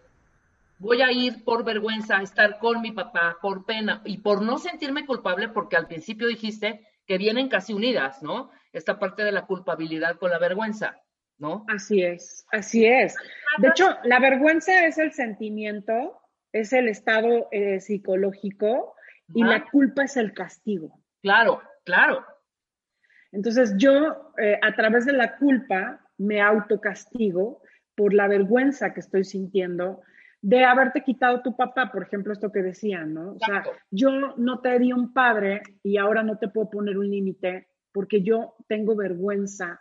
voy 0.78 1.02
a 1.02 1.12
ir 1.12 1.44
por 1.44 1.64
vergüenza 1.64 2.18
a 2.18 2.22
estar 2.22 2.58
con 2.58 2.80
mi 2.80 2.92
papá, 2.92 3.36
por 3.40 3.64
pena 3.64 4.00
y 4.04 4.18
por 4.18 4.42
no 4.42 4.58
sentirme 4.58 5.06
culpable, 5.06 5.48
porque 5.48 5.76
al 5.76 5.86
principio 5.86 6.26
dijiste 6.26 6.86
que 7.06 7.18
vienen 7.18 7.48
casi 7.48 7.72
unidas, 7.72 8.22
¿no? 8.22 8.50
Esta 8.72 8.98
parte 8.98 9.24
de 9.24 9.32
la 9.32 9.46
culpabilidad 9.46 10.16
con 10.16 10.30
la 10.30 10.38
vergüenza, 10.38 11.00
¿no? 11.40 11.64
Así 11.68 12.02
es, 12.02 12.46
así 12.52 12.86
es. 12.86 13.16
De 13.58 13.68
hecho, 13.68 13.96
la 14.04 14.20
vergüenza 14.20 14.86
es 14.86 14.98
el 14.98 15.12
sentimiento, 15.12 16.20
es 16.52 16.72
el 16.72 16.88
estado 16.88 17.48
eh, 17.50 17.80
psicológico 17.80 18.94
y 19.34 19.42
la 19.42 19.64
culpa 19.70 20.04
es 20.04 20.16
el 20.16 20.32
castigo. 20.34 21.00
Claro, 21.22 21.62
claro. 21.84 22.24
Entonces 23.32 23.74
yo, 23.76 24.32
eh, 24.38 24.58
a 24.62 24.74
través 24.74 25.06
de 25.06 25.12
la 25.12 25.36
culpa, 25.36 26.00
me 26.18 26.40
autocastigo 26.40 27.62
por 27.96 28.12
la 28.12 28.28
vergüenza 28.28 28.92
que 28.92 29.00
estoy 29.00 29.24
sintiendo 29.24 30.02
de 30.42 30.64
haberte 30.64 31.02
quitado 31.02 31.42
tu 31.42 31.56
papá, 31.56 31.90
por 31.92 32.02
ejemplo, 32.02 32.32
esto 32.32 32.50
que 32.50 32.62
decían, 32.62 33.12
¿no? 33.12 33.32
O 33.32 33.38
sea, 33.38 33.62
yo 33.90 34.10
no 34.36 34.60
te 34.60 34.78
di 34.78 34.92
un 34.92 35.12
padre 35.12 35.62
y 35.82 35.98
ahora 35.98 36.22
no 36.22 36.38
te 36.38 36.48
puedo 36.48 36.70
poner 36.70 36.98
un 36.98 37.10
límite 37.10 37.68
porque 37.92 38.22
yo 38.22 38.54
tengo 38.66 38.96
vergüenza 38.96 39.80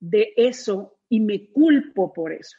de 0.00 0.32
eso 0.36 0.98
y 1.08 1.20
me 1.20 1.50
culpo 1.50 2.12
por 2.12 2.32
eso. 2.32 2.58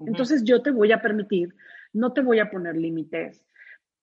Entonces 0.00 0.44
yo 0.44 0.62
te 0.62 0.70
voy 0.70 0.92
a 0.92 1.00
permitir, 1.00 1.54
no 1.92 2.12
te 2.12 2.20
voy 2.20 2.40
a 2.40 2.50
poner 2.50 2.76
límites, 2.76 3.44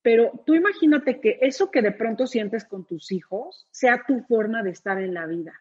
pero 0.01 0.43
tú 0.45 0.55
imagínate 0.55 1.19
que 1.19 1.37
eso 1.41 1.69
que 1.69 1.81
de 1.81 1.91
pronto 1.91 2.25
sientes 2.25 2.65
con 2.65 2.85
tus 2.85 3.11
hijos 3.11 3.67
sea 3.71 4.03
tu 4.07 4.21
forma 4.21 4.63
de 4.63 4.71
estar 4.71 4.99
en 4.99 5.13
la 5.13 5.27
vida. 5.27 5.53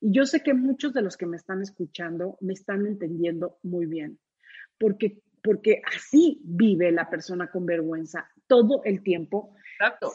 Y 0.00 0.12
yo 0.12 0.26
sé 0.26 0.42
que 0.42 0.52
muchos 0.52 0.92
de 0.92 1.02
los 1.02 1.16
que 1.16 1.26
me 1.26 1.36
están 1.36 1.62
escuchando 1.62 2.36
me 2.40 2.52
están 2.52 2.86
entendiendo 2.86 3.58
muy 3.62 3.86
bien, 3.86 4.18
porque, 4.78 5.22
porque 5.42 5.80
así 5.94 6.40
vive 6.44 6.92
la 6.92 7.08
persona 7.08 7.50
con 7.50 7.64
vergüenza 7.64 8.28
todo 8.46 8.82
el 8.84 9.02
tiempo. 9.02 9.54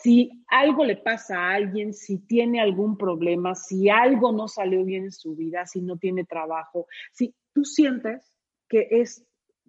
Si 0.02 0.32
algo 0.48 0.84
le 0.86 0.98
pasa 0.98 1.38
a 1.38 1.53
alguien, 1.53 1.94
si 1.94 2.18
tiene 2.20 2.60
algún 2.62 2.98
problema, 2.98 3.53
si 3.53 3.90
algo 3.90 4.32
no 4.32 4.48
salió 4.48 4.84
bien 4.84 5.06
en 5.06 5.12
su 5.12 5.36
vida, 5.36 5.66
si 5.68 5.82
no 5.82 5.98
tiene 5.98 6.24
trabajo, 6.24 6.88
si 7.12 7.36
tú 7.53 7.64
sientes 7.64 8.38
que 8.68 8.88
es 8.90 9.24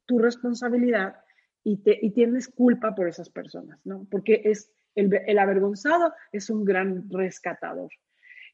tu 0.06 0.18
responsabilidad 0.18 1.16
y, 1.62 1.82
te, 1.82 1.98
y 2.00 2.10
tienes 2.12 2.48
culpa 2.48 2.94
por 2.94 3.08
esas 3.08 3.28
personas, 3.28 3.84
¿no? 3.84 4.06
Porque 4.10 4.42
es 4.44 4.70
el, 4.94 5.12
el 5.26 5.38
avergonzado 5.38 6.14
es 6.32 6.50
un 6.50 6.64
gran 6.64 7.08
rescatador. 7.10 7.90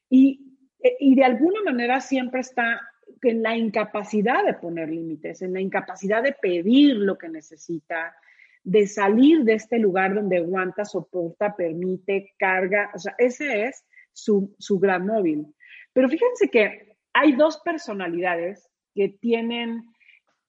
Y, 0.09 0.57
y 0.99 1.15
de 1.15 1.23
alguna 1.23 1.61
manera 1.63 2.01
siempre 2.01 2.41
está 2.41 2.81
en 3.21 3.43
la 3.43 3.57
incapacidad 3.57 4.45
de 4.45 4.53
poner 4.53 4.89
límites, 4.89 5.41
en 5.41 5.53
la 5.53 5.61
incapacidad 5.61 6.23
de 6.23 6.33
pedir 6.33 6.95
lo 6.95 7.17
que 7.17 7.29
necesita, 7.29 8.15
de 8.63 8.87
salir 8.87 9.43
de 9.43 9.53
este 9.53 9.79
lugar 9.79 10.15
donde 10.15 10.37
aguanta, 10.37 10.85
soporta, 10.85 11.55
permite, 11.55 12.33
carga. 12.37 12.91
O 12.93 12.99
sea, 12.99 13.15
ese 13.17 13.65
es 13.65 13.85
su, 14.13 14.55
su 14.59 14.79
gran 14.79 15.05
móvil. 15.05 15.45
Pero 15.93 16.09
fíjense 16.09 16.49
que 16.49 16.95
hay 17.13 17.33
dos 17.33 17.59
personalidades 17.63 18.69
que 18.93 19.09
tienen 19.09 19.85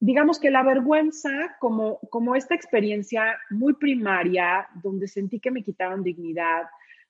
digamos 0.01 0.41
que 0.41 0.51
la 0.51 0.63
vergüenza, 0.63 1.57
como, 1.61 1.99
como 2.11 2.35
esta 2.35 2.55
experiencia 2.55 3.39
muy 3.51 3.75
primaria, 3.75 4.67
donde 4.83 5.07
sentí 5.07 5.39
que 5.39 5.51
me 5.51 5.63
quitaron 5.63 6.03
dignidad, 6.03 6.65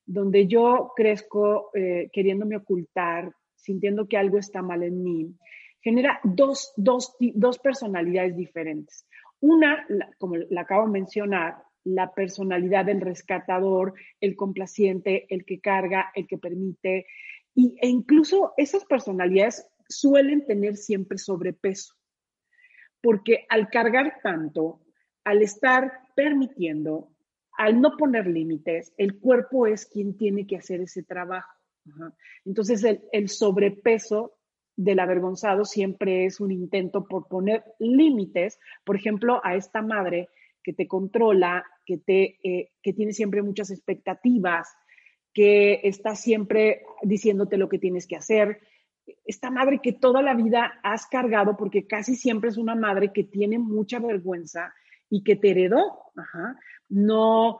donde 0.04 0.48
yo 0.48 0.92
crezco 0.96 1.70
eh, 1.72 2.10
queriéndome 2.12 2.56
ocultar, 2.56 3.32
sintiendo 3.54 4.08
que 4.08 4.16
algo 4.16 4.38
está 4.38 4.60
mal 4.60 4.82
en 4.82 5.02
mí, 5.04 5.32
genera 5.80 6.20
dos, 6.24 6.72
dos, 6.76 7.16
dos 7.20 7.58
personalidades 7.60 8.36
diferentes. 8.36 9.06
Una, 9.40 9.86
como 10.18 10.36
la 10.36 10.62
acabo 10.62 10.86
de 10.86 10.92
mencionar, 10.92 11.62
la 11.82 12.12
personalidad 12.12 12.84
del 12.84 13.00
rescatador, 13.00 13.94
el 14.20 14.36
complaciente, 14.36 15.26
el 15.30 15.44
que 15.46 15.60
carga, 15.60 16.12
el 16.14 16.26
que 16.26 16.36
permite, 16.36 17.06
y, 17.54 17.76
e 17.80 17.88
incluso 17.88 18.52
esas 18.56 18.84
personalidades 18.84 19.66
suelen 19.88 20.46
tener 20.46 20.76
siempre 20.76 21.16
sobrepeso 21.16 21.94
porque 23.00 23.46
al 23.48 23.68
cargar 23.68 24.20
tanto, 24.22 24.80
al 25.24 25.42
estar 25.42 25.90
permitiendo, 26.14 27.10
al 27.56 27.80
no 27.80 27.96
poner 27.96 28.26
límites, 28.26 28.92
el 28.96 29.18
cuerpo 29.18 29.66
es 29.66 29.86
quien 29.86 30.16
tiene 30.16 30.46
que 30.46 30.56
hacer 30.56 30.80
ese 30.80 31.02
trabajo. 31.02 31.52
Entonces, 32.44 32.84
el, 33.12 33.28
sobrepeso 33.28 34.38
del 34.76 35.00
avergonzado 35.00 35.64
siempre 35.64 36.24
es 36.24 36.40
un 36.40 36.52
intento 36.52 37.04
por 37.04 37.28
poner 37.28 37.64
límites, 37.78 38.58
por 38.84 38.96
ejemplo, 38.96 39.40
a 39.44 39.54
esta 39.56 39.82
madre 39.82 40.28
que 40.62 40.72
te 40.72 40.86
controla, 40.86 41.64
que, 41.84 41.98
te, 41.98 42.38
eh, 42.42 42.72
que 42.82 42.92
tiene 42.92 43.12
siempre 43.12 43.42
muchas 43.42 43.70
expectativas, 43.70 44.68
que 45.32 45.80
está 45.84 46.14
siempre 46.14 46.82
diciéndote 47.02 47.56
lo 47.56 47.68
que 47.68 47.78
tienes 47.78 48.06
que 48.06 48.16
hacer, 48.16 48.60
esta 49.24 49.50
madre 49.50 49.80
que 49.82 49.92
toda 49.92 50.22
la 50.22 50.34
vida 50.34 50.80
has 50.82 51.06
cargado, 51.06 51.56
porque 51.56 51.86
casi 51.86 52.14
siempre 52.14 52.50
es 52.50 52.56
una 52.56 52.74
madre 52.74 53.12
que 53.12 53.24
tiene 53.24 53.58
mucha 53.58 53.98
vergüenza 53.98 54.72
y 55.08 55.22
que 55.22 55.36
te 55.36 55.50
heredó. 55.50 56.12
No, 56.88 57.58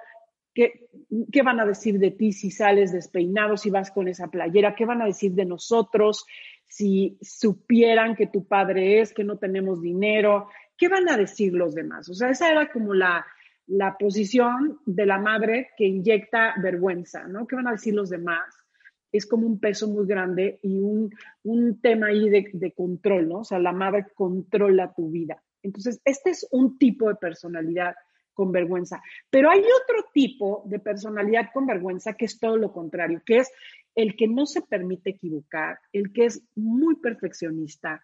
¿qué, 0.54 0.88
¿qué, 1.32 1.42
van 1.42 1.60
a 1.60 1.66
decir 1.66 1.98
de 1.98 2.10
ti 2.10 2.32
si 2.32 2.50
sales 2.50 2.92
despeinado, 2.92 3.56
si 3.56 3.70
vas 3.70 3.90
con 3.90 4.08
esa 4.08 4.28
playera? 4.28 4.74
¿Qué 4.74 4.84
van 4.84 5.02
a 5.02 5.06
decir 5.06 5.32
de 5.32 5.44
nosotros 5.44 6.24
si 6.70 7.18
supieran 7.20 8.16
que 8.16 8.28
tu 8.28 8.46
padre 8.46 9.00
es, 9.00 9.12
que 9.12 9.24
no 9.24 9.36
tenemos 9.36 9.82
dinero? 9.82 10.48
¿Qué 10.78 10.88
van 10.88 11.08
a 11.10 11.18
decir 11.18 11.52
los 11.52 11.74
demás? 11.74 12.08
O 12.08 12.14
sea, 12.14 12.30
esa 12.30 12.48
era 12.48 12.72
como 12.72 12.94
la, 12.94 13.26
la 13.66 13.98
posición 13.98 14.80
de 14.86 15.04
la 15.04 15.18
madre 15.18 15.70
que 15.76 15.84
inyecta 15.84 16.54
vergüenza, 16.62 17.26
¿no? 17.28 17.46
¿Qué 17.46 17.56
van 17.56 17.68
a 17.68 17.72
decir 17.72 17.94
los 17.94 18.08
demás? 18.08 18.60
es 19.12 19.26
como 19.26 19.46
un 19.46 19.58
peso 19.58 19.88
muy 19.88 20.06
grande 20.06 20.60
y 20.62 20.78
un, 20.78 21.10
tema 21.80 22.08
ahí 22.08 22.28
de, 22.28 22.72
control, 22.72 23.28
¿no? 23.28 23.38
O 23.40 23.44
sea, 23.44 23.58
la 23.58 23.72
madre 23.72 24.06
controla 24.14 24.94
tu 24.94 25.10
vida. 25.10 25.42
Entonces, 25.62 26.00
este 26.04 26.30
es 26.30 26.46
un 26.52 26.78
tipo 26.78 27.08
de 27.08 27.16
personalidad 27.16 27.94
con 28.32 28.52
vergüenza. 28.52 29.02
Pero 29.28 29.50
hay 29.50 29.60
otro 29.60 30.08
tipo 30.14 30.62
de 30.66 30.78
personalidad 30.78 31.50
con 31.52 31.66
vergüenza 31.66 32.14
que 32.14 32.26
es 32.26 32.38
todo 32.38 32.56
lo 32.56 32.72
contrario, 32.72 33.20
que 33.26 33.38
es 33.38 33.52
el 33.94 34.16
que 34.16 34.28
no 34.28 34.46
se 34.46 34.62
permite 34.62 35.10
equivocar, 35.10 35.78
el 35.92 36.12
que 36.12 36.26
es 36.26 36.42
muy 36.54 36.96
perfeccionista, 36.96 38.02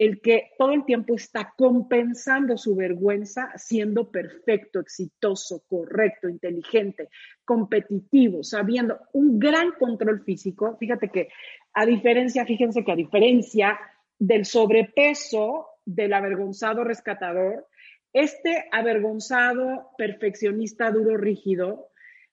el 0.00 0.22
que 0.22 0.52
todo 0.56 0.72
el 0.72 0.86
tiempo 0.86 1.14
está 1.14 1.52
compensando 1.58 2.56
su 2.56 2.74
vergüenza 2.74 3.52
siendo 3.56 4.10
perfecto, 4.10 4.80
exitoso, 4.80 5.62
correcto, 5.68 6.26
inteligente, 6.30 7.10
competitivo, 7.44 8.42
sabiendo 8.42 8.98
un 9.12 9.38
gran 9.38 9.72
control 9.72 10.22
físico. 10.24 10.78
Fíjate 10.80 11.10
que 11.10 11.28
a 11.74 11.84
diferencia, 11.84 12.46
fíjense 12.46 12.82
que 12.82 12.92
a 12.92 12.96
diferencia 12.96 13.78
del 14.18 14.46
sobrepeso 14.46 15.66
del 15.84 16.14
avergonzado 16.14 16.82
rescatador, 16.82 17.66
este 18.14 18.68
avergonzado 18.72 19.90
perfeccionista 19.98 20.90
duro 20.90 21.18
rígido 21.18 21.89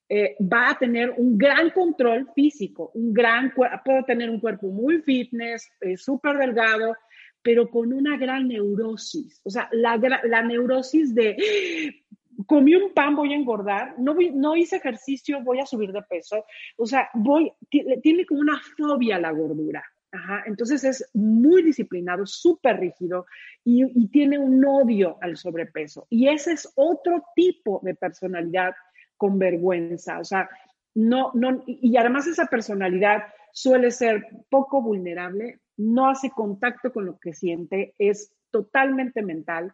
eh, 0.09 0.37
va 0.41 0.69
a 0.69 0.77
tener 0.77 1.13
un 1.17 1.37
gran 1.37 1.71
control 1.71 2.29
físico, 2.33 2.91
un 2.93 3.13
gran, 3.13 3.53
puedo 3.53 4.03
tener 4.05 4.29
un 4.29 4.39
cuerpo 4.39 4.67
muy 4.67 5.01
fitness, 5.01 5.69
eh, 5.81 5.97
súper 5.97 6.37
delgado, 6.37 6.95
pero 7.41 7.69
con 7.69 7.91
una 7.91 8.17
gran 8.17 8.47
neurosis. 8.47 9.41
O 9.43 9.49
sea, 9.49 9.67
la, 9.71 9.97
la 10.23 10.41
neurosis 10.43 11.13
de 11.13 11.35
comí 12.45 12.75
un 12.75 12.93
pan, 12.93 13.15
voy 13.15 13.33
a 13.33 13.35
engordar, 13.35 13.95
no, 13.97 14.15
no 14.33 14.55
hice 14.55 14.77
ejercicio, 14.77 15.41
voy 15.43 15.59
a 15.59 15.65
subir 15.65 15.91
de 15.91 16.01
peso. 16.03 16.45
O 16.77 16.85
sea, 16.85 17.09
voy, 17.13 17.51
tiene 17.69 18.25
como 18.25 18.41
una 18.41 18.59
fobia 18.77 19.17
a 19.17 19.21
la 19.21 19.31
gordura. 19.31 19.83
Ajá, 20.09 20.43
entonces 20.45 20.85
es 20.85 21.09
muy 21.13 21.63
disciplinado, 21.63 22.25
súper 22.25 22.79
rígido 22.79 23.25
y, 23.65 23.83
y, 23.93 24.07
tiene 24.07 24.39
un 24.39 24.63
odio 24.65 25.17
al 25.19 25.35
sobrepeso. 25.35 26.07
Y 26.09 26.29
ese 26.29 26.53
es 26.53 26.71
otro 26.75 27.25
tipo 27.35 27.81
de 27.83 27.93
personalidad 27.93 28.73
con 29.17 29.39
vergüenza. 29.39 30.19
O 30.19 30.23
sea, 30.23 30.49
no, 30.95 31.31
no, 31.33 31.63
y 31.65 31.95
además 31.97 32.27
esa 32.27 32.45
personalidad 32.45 33.23
suele 33.51 33.91
ser 33.91 34.27
poco 34.49 34.81
vulnerable, 34.81 35.59
no 35.77 36.09
hace 36.09 36.29
contacto 36.31 36.91
con 36.91 37.05
lo 37.05 37.19
que 37.19 37.33
siente, 37.33 37.93
es 37.97 38.33
totalmente 38.51 39.21
mental, 39.21 39.73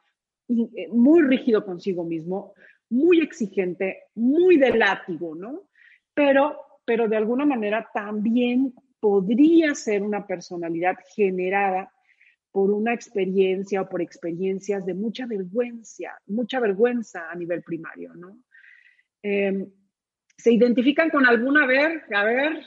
eh, 0.50 0.88
muy 0.90 1.22
rígido 1.22 1.66
consigo 1.66 2.04
mismo, 2.04 2.54
muy 2.90 3.22
exigente, 3.22 4.04
muy 4.16 4.58
de 4.58 4.78
látigo, 4.78 5.36
¿no? 5.36 5.64
Pero, 6.14 6.58
pero 6.86 7.08
de 7.08 7.18
alguna 7.18 7.46
manera 7.46 7.90
también 7.94 8.74
podría 9.00 9.76
ser 9.76 10.04
una 10.04 10.26
personalidad 10.28 10.96
generada 11.16 11.92
por 12.52 12.70
una 12.72 12.94
experiencia 12.94 13.82
o 13.82 13.90
por 13.90 14.02
experiencias 14.02 14.86
de 14.86 14.94
mucha 14.94 15.26
vergüenza, 15.26 16.22
mucha 16.28 16.60
vergüenza 16.60 17.32
a 17.32 17.36
nivel 17.36 17.64
primario, 17.64 18.14
¿no? 18.14 18.38
Em, 19.24 19.72
¿Se 20.38 20.52
identifican 20.52 21.10
con 21.10 21.26
alguna? 21.26 21.64
A 21.64 21.68
ver, 21.68 22.04
a 22.14 22.24
ver, 22.24 22.66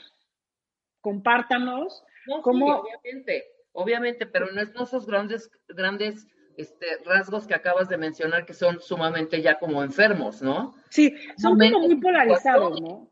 compártanos. 0.99 2.03
No, 2.25 2.41
obviamente, 2.41 3.45
obviamente, 3.71 4.25
pero 4.25 4.51
no 4.51 4.61
es 4.61 4.69
esos 4.69 5.05
grandes, 5.05 5.51
grandes 5.67 6.27
este, 6.57 6.85
rasgos 7.05 7.45
que 7.45 7.53
acabas 7.53 7.87
de 7.87 7.97
mencionar 7.97 8.45
que 8.45 8.53
son 8.53 8.81
sumamente 8.81 9.41
ya 9.41 9.59
como 9.59 9.83
enfermos, 9.83 10.41
¿no? 10.41 10.75
Sí, 10.89 11.15
son 11.37 11.59
como 11.59 11.79
muy 11.81 12.01
polarizados, 12.01 12.81
¿no? 12.81 13.11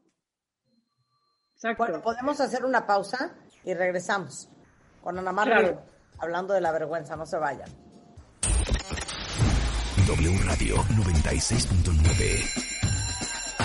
Exacto. 1.53 2.01
podemos 2.01 2.41
hacer 2.41 2.65
una 2.65 2.85
pausa 2.85 3.38
y 3.63 3.73
regresamos 3.73 4.49
con 5.01 5.17
Ana 5.17 5.31
María 5.31 5.80
hablando 6.17 6.53
de 6.53 6.61
la 6.61 6.72
vergüenza, 6.72 7.15
no 7.15 7.26
se 7.26 7.38
vayan. 7.38 7.69
W 10.07 10.38
Radio 10.45 10.76
96.9 10.76 12.64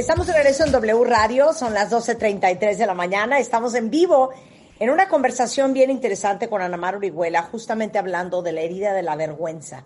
Estamos 0.00 0.26
de 0.28 0.32
regreso 0.32 0.64
en 0.64 0.72
W 0.72 1.04
Radio, 1.04 1.52
son 1.52 1.74
las 1.74 1.92
12.33 1.92 2.78
de 2.78 2.86
la 2.86 2.94
mañana, 2.94 3.38
estamos 3.38 3.74
en 3.74 3.90
vivo 3.90 4.30
en 4.78 4.88
una 4.88 5.10
conversación 5.10 5.74
bien 5.74 5.90
interesante 5.90 6.48
con 6.48 6.62
Ana 6.62 6.78
Mar 6.78 6.96
Orihuela, 6.96 7.42
justamente 7.42 7.98
hablando 7.98 8.40
de 8.40 8.52
la 8.52 8.62
herida 8.62 8.94
de 8.94 9.02
la 9.02 9.14
vergüenza. 9.14 9.84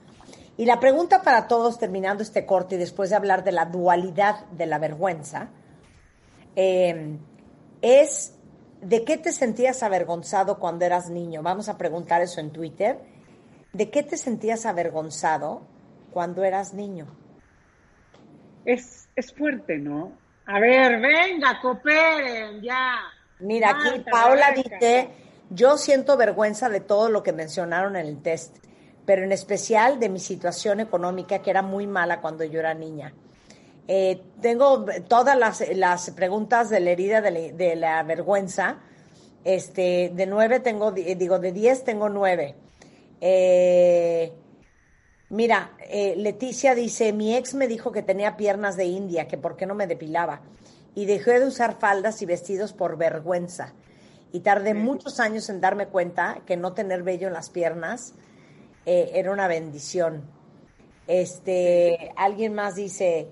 Y 0.57 0.67
la 0.67 0.79
pregunta 0.79 1.23
para 1.23 1.49
todos, 1.49 1.81
terminando 1.81 2.23
este 2.23 2.47
corte 2.47 2.77
y 2.77 2.79
después 2.79 3.11
de 3.11 3.17
hablar 3.17 3.43
de 3.43 3.51
la 3.51 3.65
dualidad 3.65 4.47
de 4.53 4.67
la 4.67 4.79
vergüenza, 4.79 5.49
eh, 6.55 7.19
es 7.83 8.35
¿de 8.83 9.03
qué 9.03 9.19
te 9.19 9.33
sentías 9.33 9.83
avergonzado 9.83 10.61
cuando 10.61 10.85
eras 10.85 11.11
niño? 11.11 11.43
Vamos 11.43 11.69
a 11.69 11.77
preguntar 11.77 12.23
eso 12.23 12.39
en 12.39 12.53
Twitter. 12.53 13.01
¿De 13.73 13.91
qué 13.91 14.05
te 14.05 14.17
sentías 14.17 14.65
avergonzado 14.65 15.63
cuando 16.13 16.45
eras 16.45 16.73
niño? 16.73 17.09
Es, 18.65 19.04
es 19.17 19.33
fuerte, 19.33 19.79
¿no? 19.79 20.13
A 20.47 20.61
ver, 20.61 21.01
venga, 21.01 21.59
cooperen, 21.61 22.61
ya. 22.61 22.99
Mira, 23.41 23.71
aquí 23.71 24.05
Paola 24.11 24.53
dice, 24.53 25.09
yo 25.51 25.79
siento 25.79 26.17
vergüenza 26.17 26.69
de 26.69 26.81
todo 26.81 27.09
lo 27.09 27.23
que 27.23 27.33
mencionaron 27.33 27.97
en 27.97 28.07
el 28.07 28.23
test, 28.23 28.57
pero 29.07 29.23
en 29.23 29.33
especial 29.33 29.99
de 30.01 30.09
mi 30.09 30.19
situación 30.19 30.81
económica 30.81 31.41
que 31.41 31.51
era 31.51 31.63
muy 31.63 31.87
mala 31.87 32.21
cuando 32.21 32.45
yo 32.45 32.61
era 32.61 32.75
niña. 32.75 33.15
Eh, 33.87 34.23
tengo 34.41 34.87
todas 35.09 35.37
las, 35.37 36.11
preguntas 36.11 36.71
de 36.71 36.81
la 36.81 36.91
herida 36.91 37.21
de 37.21 37.77
la, 37.77 38.03
vergüenza. 38.03 38.79
Este, 39.45 40.11
de 40.15 40.27
nueve 40.27 40.61
tengo, 40.61 40.91
digo, 40.93 41.39
de 41.39 41.53
diez 41.53 41.85
tengo 41.85 42.09
nueve. 42.09 42.55
Eh, 43.21 44.33
mira, 45.35 45.73
eh, 45.81 46.15
Leticia 46.17 46.75
dice, 46.75 47.13
mi 47.13 47.35
ex 47.35 47.55
me 47.55 47.69
dijo 47.69 47.93
que 47.93 48.03
tenía 48.03 48.37
piernas 48.37 48.77
de 48.77 48.87
India, 48.87 49.29
que 49.29 49.37
por 49.37 49.57
qué 49.57 49.67
no 49.67 49.75
me 49.75 49.87
depilaba. 49.87 50.41
Y 50.95 51.07
dejé 51.07 51.41
de 51.41 51.47
usar 51.47 51.79
faldas 51.79 52.23
y 52.23 52.27
vestidos 52.27 52.73
por 52.73 52.97
vergüenza. 52.97 53.75
Y 54.33 54.41
tardé 54.41 54.75
muchos 54.75 55.21
años 55.21 55.49
en 55.49 55.61
darme 55.61 55.87
cuenta 55.87 56.41
que 56.47 56.57
no 56.57 56.73
tener 56.73 57.03
vello 57.03 57.27
en 57.27 57.35
las 57.35 57.51
piernas 57.51 58.15
era 58.87 59.33
una 59.33 59.49
bendición. 59.49 60.23
Este, 61.07 62.13
alguien 62.17 62.55
más 62.55 62.75
dice, 62.75 63.29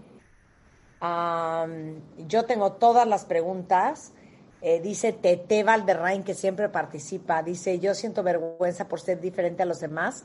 yo 2.29 2.45
tengo 2.45 2.73
todas 2.73 3.07
las 3.07 3.25
preguntas. 3.25 4.13
Eh, 4.61 4.81
dice 4.81 5.13
Tete 5.13 5.65
Valderrain, 5.65 6.23
que 6.23 6.35
siempre 6.35 6.69
participa. 6.69 7.43
Dice, 7.43 7.81
yo 7.81 7.95
siento 7.95 8.23
vergüenza 8.23 8.89
por 8.89 9.01
ser 9.01 9.21
diferente 9.21 9.63
a 9.63 9.67
los 9.67 9.81
demás 9.81 10.25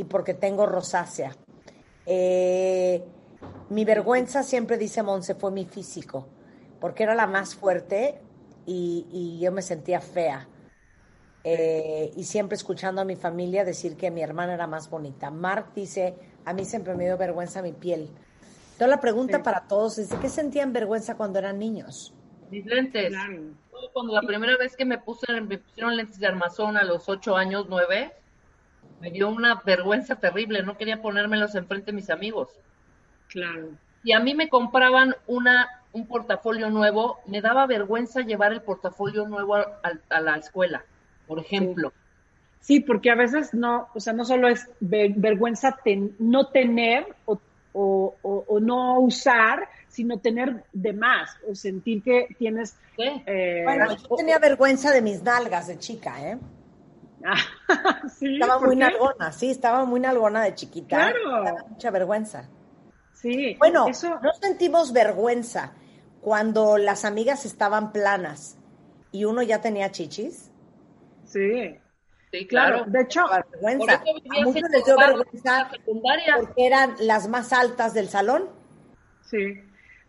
y 0.00 0.04
porque 0.04 0.32
tengo 0.32 0.64
rosácea. 0.64 1.36
Eh, 2.06 3.04
mi 3.68 3.84
vergüenza, 3.84 4.42
siempre 4.42 4.78
dice 4.78 5.02
Monse, 5.02 5.34
fue 5.34 5.50
mi 5.50 5.66
físico, 5.66 6.26
porque 6.80 7.02
era 7.02 7.14
la 7.14 7.26
más 7.26 7.54
fuerte 7.54 8.18
y, 8.64 9.38
yo 9.38 9.52
me 9.52 9.60
sentía 9.60 10.00
fea. 10.00 10.48
Eh, 11.44 12.12
y 12.16 12.24
siempre 12.24 12.56
escuchando 12.56 13.02
a 13.02 13.04
mi 13.04 13.14
familia 13.14 13.62
decir 13.62 13.94
que 13.98 14.10
mi 14.10 14.22
hermana 14.22 14.54
era 14.54 14.66
más 14.66 14.88
bonita. 14.88 15.30
Mark 15.30 15.72
dice, 15.74 16.14
a 16.46 16.54
mí 16.54 16.64
siempre 16.64 16.94
me 16.94 17.04
dio 17.04 17.18
vergüenza 17.18 17.60
mi 17.60 17.72
piel. 17.72 18.08
Entonces 18.72 18.88
la 18.88 19.00
pregunta 19.02 19.42
para 19.42 19.68
todos 19.68 19.98
es, 19.98 20.08
¿de 20.08 20.16
qué 20.16 20.30
sentían 20.30 20.72
vergüenza 20.72 21.18
cuando 21.18 21.38
eran 21.38 21.58
niños? 21.58 22.14
Mis 22.50 22.64
lentes. 22.64 23.12
Cuando 23.92 24.14
la 24.14 24.22
primera 24.22 24.56
vez 24.56 24.76
que 24.76 24.86
me, 24.86 24.96
puse, 24.96 25.26
me 25.42 25.58
pusieron 25.58 25.94
lentes 25.94 26.18
de 26.18 26.26
armazón 26.26 26.78
a 26.78 26.84
los 26.84 27.06
ocho 27.10 27.36
años, 27.36 27.66
nueve, 27.68 28.14
me 29.00 29.10
dio 29.10 29.28
una 29.28 29.62
vergüenza 29.64 30.16
terrible. 30.16 30.62
No 30.62 30.76
quería 30.76 31.00
ponérmelos 31.00 31.54
enfrente 31.54 31.86
de 31.86 31.96
mis 31.96 32.10
amigos. 32.10 32.48
Claro. 33.28 33.70
Y 34.02 34.12
a 34.12 34.20
mí 34.20 34.34
me 34.34 34.48
compraban 34.48 35.14
una, 35.26 35.68
un 35.92 36.06
portafolio 36.06 36.70
nuevo, 36.70 37.18
me 37.26 37.40
daba 37.40 37.66
vergüenza 37.66 38.20
llevar 38.20 38.52
el 38.52 38.62
portafolio 38.62 39.26
nuevo 39.28 39.56
a, 39.56 40.20
la 40.20 40.36
escuela, 40.36 40.84
por 41.26 41.38
ejemplo. 41.38 41.92
Sí. 42.60 42.80
porque 42.80 43.10
a 43.10 43.14
veces 43.14 43.54
no, 43.54 43.88
o 43.94 44.00
sea, 44.00 44.12
no 44.12 44.24
solo 44.24 44.48
es 44.48 44.68
vergüenza 44.80 45.78
no 46.18 46.48
tener 46.48 47.06
o 47.24 47.40
o, 47.72 48.58
no 48.60 49.00
usar, 49.00 49.68
sino 49.88 50.18
tener 50.18 50.64
de 50.72 50.92
más 50.92 51.30
o 51.48 51.54
sentir 51.54 52.02
que 52.02 52.28
tienes... 52.38 52.76
Eh, 52.96 53.62
bueno, 53.64 53.96
yo 53.96 54.16
tenía 54.16 54.38
vergüenza 54.38 54.90
de 54.92 55.02
mis 55.02 55.22
nalgas 55.22 55.68
de 55.68 55.78
chica, 55.78 56.30
¿eh? 56.30 56.38
estaba 58.20 58.60
muy 58.60 58.76
nalgona, 58.76 59.32
sí, 59.32 59.50
estaba 59.50 59.84
muy 59.84 60.00
nalgona 60.00 60.42
de 60.42 60.54
chiquita. 60.54 61.12
Claro. 61.12 61.56
mucha 61.68 61.90
vergüenza. 61.90 62.48
Sí. 63.12 63.56
Bueno, 63.58 63.86
no 63.86 64.32
sentimos 64.40 64.92
vergüenza 64.92 65.72
cuando 66.20 66.78
las 66.78 67.04
amigas 67.04 67.44
estaban 67.44 67.92
planas 67.92 68.56
y 69.12 69.24
uno 69.24 69.42
ya 69.42 69.60
tenía 69.60 69.90
chichis. 69.90 70.50
Sí. 71.24 71.78
Sí, 72.32 72.46
claro. 72.46 72.84
De 72.86 73.02
hecho, 73.02 73.24
vergüenza. 73.28 73.94
a 73.94 74.44
muchos 74.44 74.70
les 74.70 74.84
dio 74.84 74.96
vergüenza 74.96 75.70
porque 75.84 76.66
eran 76.66 76.94
las 77.00 77.28
más 77.28 77.52
altas 77.52 77.92
del 77.92 78.08
salón. 78.08 78.48
Sí. 79.22 79.60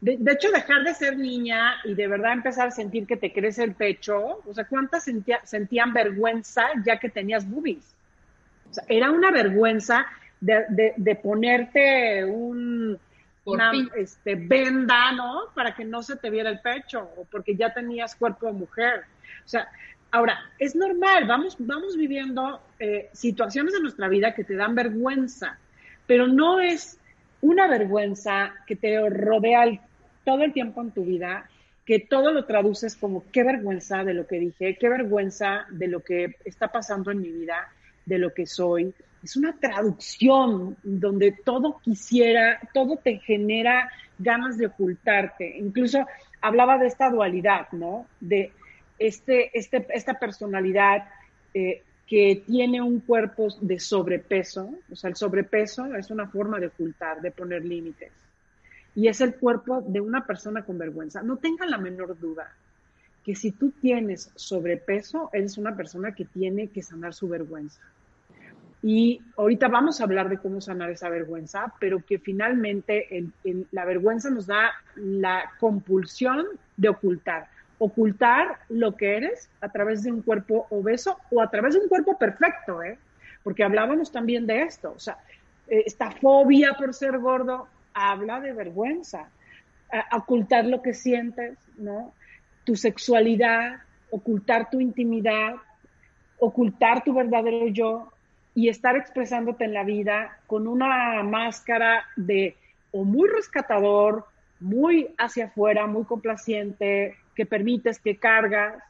De, 0.02 0.32
hecho, 0.32 0.52
dejar 0.52 0.84
de 0.84 0.96
ser 0.96 1.16
niña 1.18 1.76
y 1.84 1.94
de 1.94 2.08
verdad 2.08 2.34
empezar 2.34 2.68
a 2.68 2.72
sentir 2.72 3.06
que 3.06 3.18
te 3.18 3.32
crece 3.32 3.64
el 3.64 3.76
pecho, 3.76 4.42
o 4.46 4.54
sea, 4.54 4.66
¿cuántas 4.66 5.06
sentían 5.44 5.94
vergüenza 5.94 6.64
ya 6.84 6.98
que 6.98 7.10
tenías 7.10 7.48
boobies? 7.48 7.96
O 8.72 8.74
sea, 8.74 8.84
era 8.88 9.12
una 9.12 9.30
vergüenza 9.30 10.08
de, 10.40 10.94
de, 10.98 11.16
ponerte 11.16 12.26
un, 12.26 12.98
una 13.46 13.72
este, 13.96 14.34
venda, 14.34 15.12
¿no? 15.12 15.42
Para 15.54 15.76
que 15.76 15.86
no 15.86 16.02
se 16.02 16.16
te 16.16 16.32
viera 16.32 16.50
el 16.50 16.62
pecho, 16.62 17.08
o 17.16 17.26
porque 17.26 17.56
ya 17.56 17.72
tenías 17.72 18.16
cuerpo 18.16 18.48
de 18.48 18.54
mujer. 18.54 19.04
O 19.46 19.48
sea, 19.48 19.70
Ahora, 20.14 20.40
es 20.60 20.76
normal, 20.76 21.26
vamos, 21.26 21.56
vamos 21.58 21.96
viviendo 21.96 22.62
eh, 22.80 23.10
situaciones 23.14 23.74
en 23.76 23.84
nuestra 23.84 24.10
vida 24.10 24.36
que 24.36 24.44
te 24.44 24.56
dan 24.56 24.76
vergüenza, 24.76 25.58
pero 26.06 26.28
no 26.28 26.60
es 26.60 27.00
una 27.40 27.68
vergüenza 27.68 28.54
que 28.68 28.76
te 28.76 29.10
rodea 29.10 29.62
todo 30.24 30.44
el 30.44 30.54
tiempo 30.54 30.82
en 30.82 30.92
tu 30.92 31.04
vida, 31.06 31.50
que 31.86 32.00
todo 32.00 32.32
lo 32.32 32.46
traduces 32.46 32.96
como 32.96 33.24
qué 33.32 33.44
vergüenza 33.44 34.04
de 34.04 34.14
lo 34.14 34.28
que 34.28 34.40
dije, 34.40 34.78
qué 34.80 34.90
vergüenza 34.90 35.66
de 35.72 35.88
lo 35.88 36.02
que 36.02 36.36
está 36.46 36.68
pasando 36.70 37.12
en 37.12 37.22
mi 37.22 37.32
vida, 37.32 37.70
de 38.06 38.18
lo 38.18 38.34
que 38.34 38.46
soy. 38.46 38.94
Es 39.24 39.36
una 39.36 39.58
traducción 39.60 40.78
donde 40.84 41.32
todo 41.32 41.80
quisiera, 41.84 42.60
todo 42.74 42.98
te 42.98 43.18
genera 43.20 43.92
ganas 44.18 44.58
de 44.58 44.68
ocultarte. 44.68 45.58
Incluso 45.58 46.06
hablaba 46.42 46.78
de 46.78 46.88
esta 46.88 47.10
dualidad, 47.10 47.68
¿no? 47.72 48.06
De 48.20 48.52
este, 49.00 49.58
este, 49.58 49.86
esta 49.90 50.20
personalidad 50.20 51.06
eh, 51.54 51.82
que 52.08 52.44
tiene 52.46 52.82
un 52.82 53.00
cuerpo 53.00 53.48
de 53.62 53.80
sobrepeso, 53.80 54.70
o 54.92 54.96
sea, 54.96 55.10
el 55.10 55.16
sobrepeso 55.16 55.96
es 55.96 56.12
una 56.12 56.28
forma 56.28 56.60
de 56.60 56.68
ocultar, 56.68 57.22
de 57.22 57.32
poner 57.32 57.64
límites. 57.64 58.12
Y 58.96 59.08
es 59.08 59.22
el 59.22 59.36
cuerpo 59.36 59.82
de 59.88 60.02
una 60.02 60.26
persona 60.26 60.64
con 60.64 60.78
vergüenza. 60.78 61.22
No 61.22 61.38
tengan 61.38 61.72
la 61.72 61.78
menor 61.78 62.20
duda 62.20 62.54
que 63.24 63.36
si 63.36 63.52
tú 63.52 63.72
tienes 63.82 64.32
sobrepeso, 64.36 65.30
eres 65.32 65.58
una 65.58 65.76
persona 65.76 66.14
que 66.14 66.26
tiene 66.26 66.68
que 66.68 66.82
sanar 66.82 67.14
su 67.14 67.28
vergüenza. 67.28 67.82
Y 68.84 69.22
ahorita 69.38 69.68
vamos 69.68 70.02
a 70.02 70.06
hablar 70.06 70.28
de 70.28 70.40
cómo 70.40 70.60
sanar 70.60 70.90
esa 70.90 71.08
vergüenza, 71.08 71.72
pero 71.80 72.04
que 72.04 72.18
finalmente 72.18 73.08
la 73.72 73.86
vergüenza 73.86 74.32
nos 74.32 74.48
da 74.48 74.72
la 74.96 75.52
compulsión 75.60 76.48
de 76.78 76.90
ocultar 76.90 77.48
ocultar 77.84 78.60
lo 78.70 78.96
que 78.96 79.18
eres 79.18 79.50
a 79.60 79.70
través 79.70 80.04
de 80.04 80.12
un 80.12 80.22
cuerpo 80.22 80.68
obeso 80.70 81.18
o 81.32 81.42
a 81.42 81.50
través 81.50 81.74
de 81.74 81.80
un 81.80 81.88
cuerpo 81.88 82.16
perfecto, 82.16 82.84
¿eh? 82.84 83.00
Porque 83.44 83.64
hablábamos 83.64 84.12
también 84.12 84.46
de 84.46 84.62
esto, 84.62 84.94
o 84.96 85.00
sea, 85.00 85.18
eh, 85.68 85.82
esta 85.88 86.12
fobia 86.12 86.76
por 86.78 86.94
ser 86.94 87.18
gordo 87.18 87.68
habla 87.94 88.40
de 88.40 88.54
vergüenza, 88.54 89.30
ocultar 90.12 90.66
lo 90.66 90.82
que 90.82 90.94
sientes, 90.94 91.58
¿no? 91.78 92.14
Tu 92.64 92.76
sexualidad, 92.76 93.82
ocultar 94.10 94.70
tu 94.70 94.80
intimidad, 94.80 95.56
ocultar 96.40 97.04
tu 97.04 97.14
verdadero 97.14 97.68
yo 97.68 98.12
y 98.54 98.70
estar 98.70 98.96
expresándote 98.96 99.66
en 99.66 99.74
la 99.74 99.84
vida 99.84 100.40
con 100.48 100.68
una 100.68 101.24
máscara 101.24 102.06
de 102.16 102.56
o 102.92 103.04
muy 103.04 103.30
rescatador, 103.30 104.26
muy 104.60 105.14
hacia 105.18 105.46
afuera, 105.46 105.88
muy 105.88 106.04
complaciente, 106.04 107.16
que 107.36 107.46
permites, 107.46 108.00
que 108.00 108.18
cargas, 108.18 108.84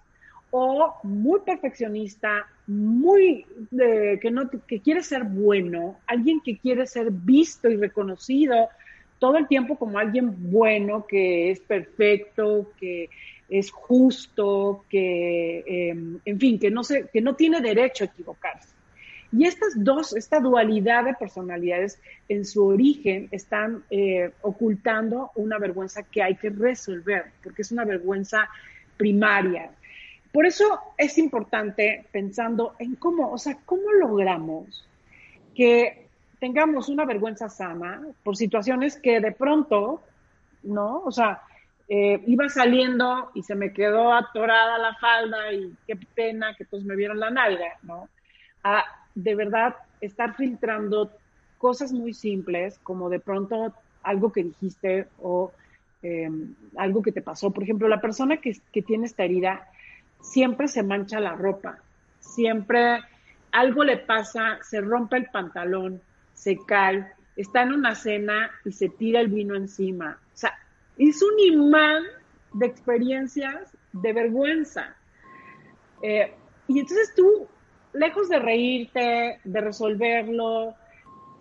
o 0.50 0.96
muy 1.04 1.40
perfeccionista, 1.42 2.48
muy 2.68 3.46
que 3.72 4.32
no 4.32 4.50
que 4.50 4.82
quiere 4.82 5.02
ser 5.02 5.24
bueno, 5.24 5.98
alguien 6.08 6.42
que 6.42 6.58
quiere 6.58 6.88
ser 6.88 7.10
visto 7.10 7.70
y 7.70 7.78
reconocido 7.78 8.70
todo 9.22 9.38
el 9.38 9.48
tiempo 9.48 9.76
como 9.78 10.00
alguien 10.00 10.52
bueno, 10.52 11.06
que 11.06 11.52
es 11.52 11.60
perfecto, 11.60 12.72
que 12.80 13.08
es 13.50 13.70
justo, 13.70 14.84
que 14.90 15.64
em, 15.68 16.18
en 16.26 16.40
fin, 16.40 16.58
que 16.58 16.72
no 16.72 16.84
se, 16.84 17.08
que 17.08 17.22
no 17.22 17.36
tiene 17.36 17.62
derecho 17.62 18.04
a 18.04 18.08
equivocarse. 18.08 18.70
Y 19.32 19.46
estas 19.46 19.74
dos, 19.76 20.16
esta 20.16 20.40
dualidad 20.40 21.06
de 21.06 21.14
personalidades 21.14 22.02
en 22.30 22.46
su 22.46 22.66
origen 22.66 23.28
están 23.30 23.84
eh, 23.92 24.32
ocultando 24.42 25.30
una 25.36 25.60
vergüenza 25.60 26.02
que 26.02 26.24
hay 26.24 26.36
que 26.36 26.50
resolver, 26.50 27.26
porque 27.44 27.62
es 27.62 27.72
una 27.72 27.86
vergüenza 27.86 28.50
primaria. 28.98 29.70
Por 30.32 30.48
eso 30.48 30.80
es 30.98 31.20
importante 31.20 32.06
pensando 32.12 32.74
en 32.80 32.96
cómo, 32.96 33.32
o 33.32 33.38
sea, 33.38 33.56
cómo 33.66 33.92
logramos 33.92 34.84
que 35.54 36.01
tengamos 36.42 36.90
una 36.90 37.06
vergüenza 37.06 37.50
sana 37.50 38.02
por 38.24 38.36
situaciones 38.36 39.00
que 39.00 39.22
de 39.22 39.32
pronto, 39.32 40.02
¿no? 40.64 41.02
O 41.06 41.12
sea, 41.12 41.44
eh, 41.88 42.20
iba 42.26 42.50
saliendo 42.50 43.30
y 43.36 43.44
se 43.44 43.54
me 43.54 43.72
quedó 43.72 44.12
atorada 44.12 44.80
la 44.80 44.96
falda 44.96 45.54
y 45.54 45.72
qué 45.86 45.96
pena 45.96 46.56
que 46.56 46.66
todos 46.66 46.84
me 46.84 46.96
vieron 46.96 47.20
la 47.20 47.30
nalga, 47.30 47.78
¿no? 47.84 48.10
A 48.64 48.84
de 49.14 49.36
verdad 49.36 49.76
estar 50.02 50.36
filtrando 50.36 51.12
cosas 51.60 51.94
muy 51.94 52.12
simples, 52.12 52.80
como 52.82 53.08
de 53.10 53.20
pronto 53.20 53.76
algo 54.02 54.32
que 54.32 54.44
dijiste 54.44 55.08
o 55.22 55.52
em, 56.02 56.56
algo 56.76 57.04
que 57.04 57.12
te 57.12 57.22
pasó. 57.22 57.52
Por 57.52 57.62
ejemplo, 57.62 57.88
la 57.88 58.02
persona 58.02 58.38
que, 58.38 58.60
que 58.74 58.82
tiene 58.82 59.06
esta 59.06 59.24
herida 59.24 59.70
siempre 60.22 60.68
se 60.68 60.82
mancha 60.82 61.20
la 61.20 61.36
ropa, 61.36 61.78
siempre 62.20 63.00
algo 63.52 63.84
le 63.84 63.98
pasa, 63.98 64.58
se 64.64 64.82
rompe 64.82 65.18
el 65.18 65.28
pantalón, 65.28 66.02
se 66.42 66.58
cae, 66.66 67.06
está 67.36 67.62
en 67.62 67.74
una 67.74 67.94
cena 67.94 68.50
y 68.66 68.72
se 68.72 68.90
tira 68.90 69.20
el 69.20 69.28
vino 69.28 69.54
encima. 69.56 70.20
O 70.34 70.38
sea, 70.38 70.58
es 70.98 71.22
un 71.22 71.40
imán 71.40 72.04
de 72.54 72.66
experiencias 72.66 73.78
de 73.94 74.12
vergüenza. 74.12 74.96
Eh, 76.02 76.34
y 76.68 76.80
entonces 76.80 77.14
tú 77.16 77.48
lejos 77.94 78.28
de 78.28 78.40
reírte, 78.40 79.40
de 79.44 79.62
resolverlo, 79.62 80.74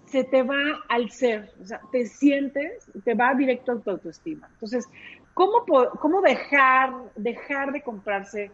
se 0.05 0.25
te 0.25 0.43
va 0.43 0.61
al 0.91 1.11
ser, 1.11 1.51
o 1.63 1.65
sea, 1.65 1.81
te 1.91 2.05
sientes, 2.05 2.91
te 3.03 3.15
va 3.15 3.33
directo 3.35 3.73
a 3.73 3.81
tu 3.81 3.91
autoestima. 3.93 4.51
Entonces, 4.53 4.87
¿cómo, 5.33 5.65
cómo 5.99 6.21
dejar, 6.21 6.93
dejar 7.17 7.73
de 7.73 7.81
comprarse 7.81 8.51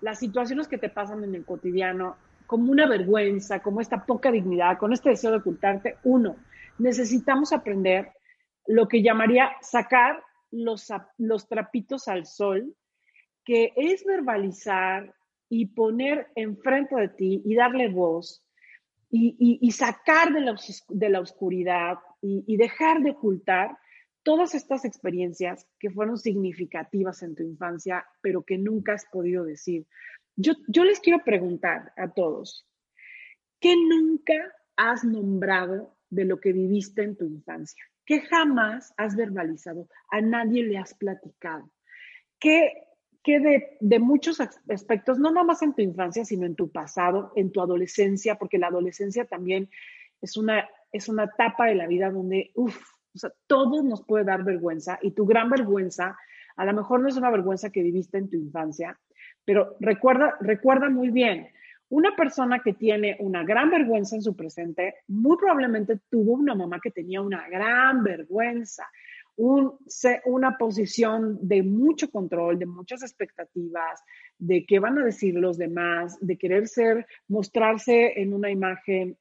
las 0.00 0.20
situaciones 0.20 0.68
que 0.68 0.78
te 0.78 0.90
pasan 0.90 1.24
en 1.24 1.34
el 1.34 1.44
cotidiano 1.44 2.16
como 2.48 2.72
una 2.72 2.88
vergüenza, 2.88 3.60
como 3.60 3.80
esta 3.80 4.04
poca 4.04 4.32
dignidad, 4.32 4.76
con 4.76 4.92
este 4.92 5.10
deseo 5.10 5.30
de 5.30 5.36
ocultarte? 5.36 5.98
Uno, 6.02 6.34
necesitamos 6.78 7.52
aprender 7.52 8.10
lo 8.66 8.88
que 8.88 9.02
llamaría 9.02 9.52
sacar 9.60 10.20
los, 10.50 10.88
los 11.16 11.46
trapitos 11.46 12.08
al 12.08 12.26
sol, 12.26 12.74
que 13.44 13.72
es 13.76 14.04
verbalizar, 14.04 15.14
y 15.48 15.66
poner 15.66 16.28
enfrente 16.34 16.94
de 16.96 17.08
ti 17.08 17.42
y 17.44 17.54
darle 17.54 17.88
voz 17.88 18.44
y, 19.10 19.70
sacar 19.72 20.34
de 20.34 20.40
la, 20.42 20.54
de 20.88 21.08
la 21.08 21.20
oscuridad 21.20 21.96
y, 22.20 22.56
dejar 22.58 23.00
de 23.02 23.12
ocultar 23.12 23.78
todas 24.22 24.54
estas 24.54 24.84
experiencias 24.84 25.66
que 25.78 25.90
fueron 25.90 26.18
significativas 26.18 27.22
en 27.22 27.34
tu 27.34 27.42
infancia, 27.42 28.04
pero 28.20 28.42
que 28.42 28.58
nunca 28.58 28.92
has 28.92 29.06
podido 29.06 29.44
decir. 29.44 29.86
Yo, 30.40 30.84
les 30.84 31.00
quiero 31.00 31.24
preguntar 31.24 31.92
a 31.96 32.12
todos, 32.12 32.64
¿qué 33.58 33.74
nunca 33.74 34.54
has 34.76 35.02
nombrado 35.02 35.96
de 36.10 36.24
lo 36.24 36.38
que 36.38 36.52
viviste 36.52 37.02
en 37.02 37.16
tu 37.16 37.24
infancia? 37.24 37.82
¿Qué 38.06 38.20
jamás 38.20 38.94
has 38.96 39.16
verbalizado? 39.16 39.88
A 40.12 40.20
nadie 40.20 40.62
le 40.62 40.78
has 40.78 40.94
platicado. 40.94 41.72
¿Qué 42.38 42.84
que 43.24 43.76
de, 43.80 43.98
muchos 43.98 44.40
aspectos, 44.40 45.18
no 45.18 45.32
nada 45.32 45.44
más 45.44 45.60
en 45.62 45.74
tu 45.74 45.82
infancia, 45.82 46.24
sino 46.24 46.46
en 46.46 46.54
tu 46.54 46.70
pasado, 46.70 47.32
en 47.34 47.50
tu 47.50 47.60
adolescencia, 47.60 48.36
porque 48.36 48.58
la 48.58 48.68
adolescencia 48.68 49.24
también 49.24 49.68
es 50.22 50.36
una, 50.36 50.68
es 50.92 51.08
una 51.08 51.24
etapa 51.24 51.66
de 51.66 51.74
la 51.74 51.88
vida 51.88 52.12
donde, 52.12 52.52
uff, 52.54 52.80
o 53.12 53.18
sea, 53.18 53.32
todo 53.48 53.82
nos 53.82 54.04
puede 54.04 54.24
dar 54.24 54.44
vergüenza 54.44 55.00
y 55.02 55.10
tu 55.10 55.26
gran 55.26 55.50
vergüenza, 55.50 56.16
a 56.56 56.64
lo 56.64 56.72
mejor 56.72 57.00
no 57.00 57.08
es 57.08 57.16
una 57.16 57.30
vergüenza 57.30 57.70
que 57.70 57.82
viviste 57.82 58.18
en 58.18 58.30
tu 58.30 58.36
infancia, 58.36 58.98
pero 59.48 59.78
recuerda, 59.80 60.36
recuerda 60.40 60.90
muy 60.90 61.08
bien, 61.08 61.48
una 61.88 62.14
persona 62.14 62.60
que 62.62 62.74
tiene 62.74 63.16
una 63.18 63.44
gran 63.44 63.70
vergüenza 63.70 64.14
en 64.14 64.20
su 64.20 64.36
presente, 64.36 64.96
muy 65.06 65.38
probablemente 65.38 66.00
tuvo 66.10 66.34
una 66.34 66.54
mamá 66.54 66.80
que 66.82 66.90
tenía 66.90 67.22
una 67.22 67.48
gran 67.48 68.04
vergüenza 68.04 68.86
una 69.38 70.58
posición 70.58 71.38
de 71.40 71.62
mucho 71.62 72.10
control, 72.10 72.58
de 72.58 72.66
muchas 72.66 73.02
expectativas, 73.02 74.02
de 74.36 74.66
qué 74.66 74.80
van 74.80 74.98
a 74.98 75.04
decir 75.04 75.34
los 75.34 75.56
demás, 75.56 76.18
de 76.20 76.36
querer 76.36 76.68
ser, 76.68 77.06
mostrarse 77.28 78.20
en 78.20 78.34
una 78.34 78.50
imagen 78.50 79.16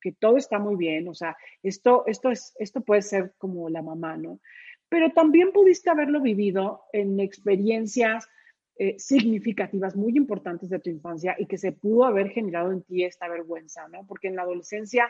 que 0.00 0.10
todo 0.10 0.36
está 0.36 0.58
muy 0.58 0.74
bien, 0.74 1.06
o 1.06 1.14
sea, 1.14 1.36
esto, 1.62 2.02
esto, 2.06 2.30
es, 2.30 2.56
esto 2.58 2.80
puede 2.80 3.02
ser 3.02 3.34
como 3.38 3.68
la 3.68 3.82
mamá, 3.82 4.16
¿no? 4.16 4.40
Pero 4.88 5.10
también 5.10 5.52
pudiste 5.52 5.90
haberlo 5.90 6.20
vivido 6.20 6.82
en 6.92 7.20
experiencias 7.20 8.26
eh, 8.82 8.98
significativas, 8.98 9.94
muy 9.94 10.16
importantes 10.16 10.70
de 10.70 10.78
tu 10.78 10.88
infancia 10.88 11.36
y 11.38 11.44
que 11.44 11.58
se 11.58 11.72
pudo 11.72 12.06
haber 12.06 12.30
generado 12.30 12.72
en 12.72 12.82
ti 12.82 13.04
esta 13.04 13.28
vergüenza, 13.28 13.86
¿no? 13.88 14.06
Porque 14.06 14.28
en 14.28 14.36
la 14.36 14.40
adolescencia 14.40 15.06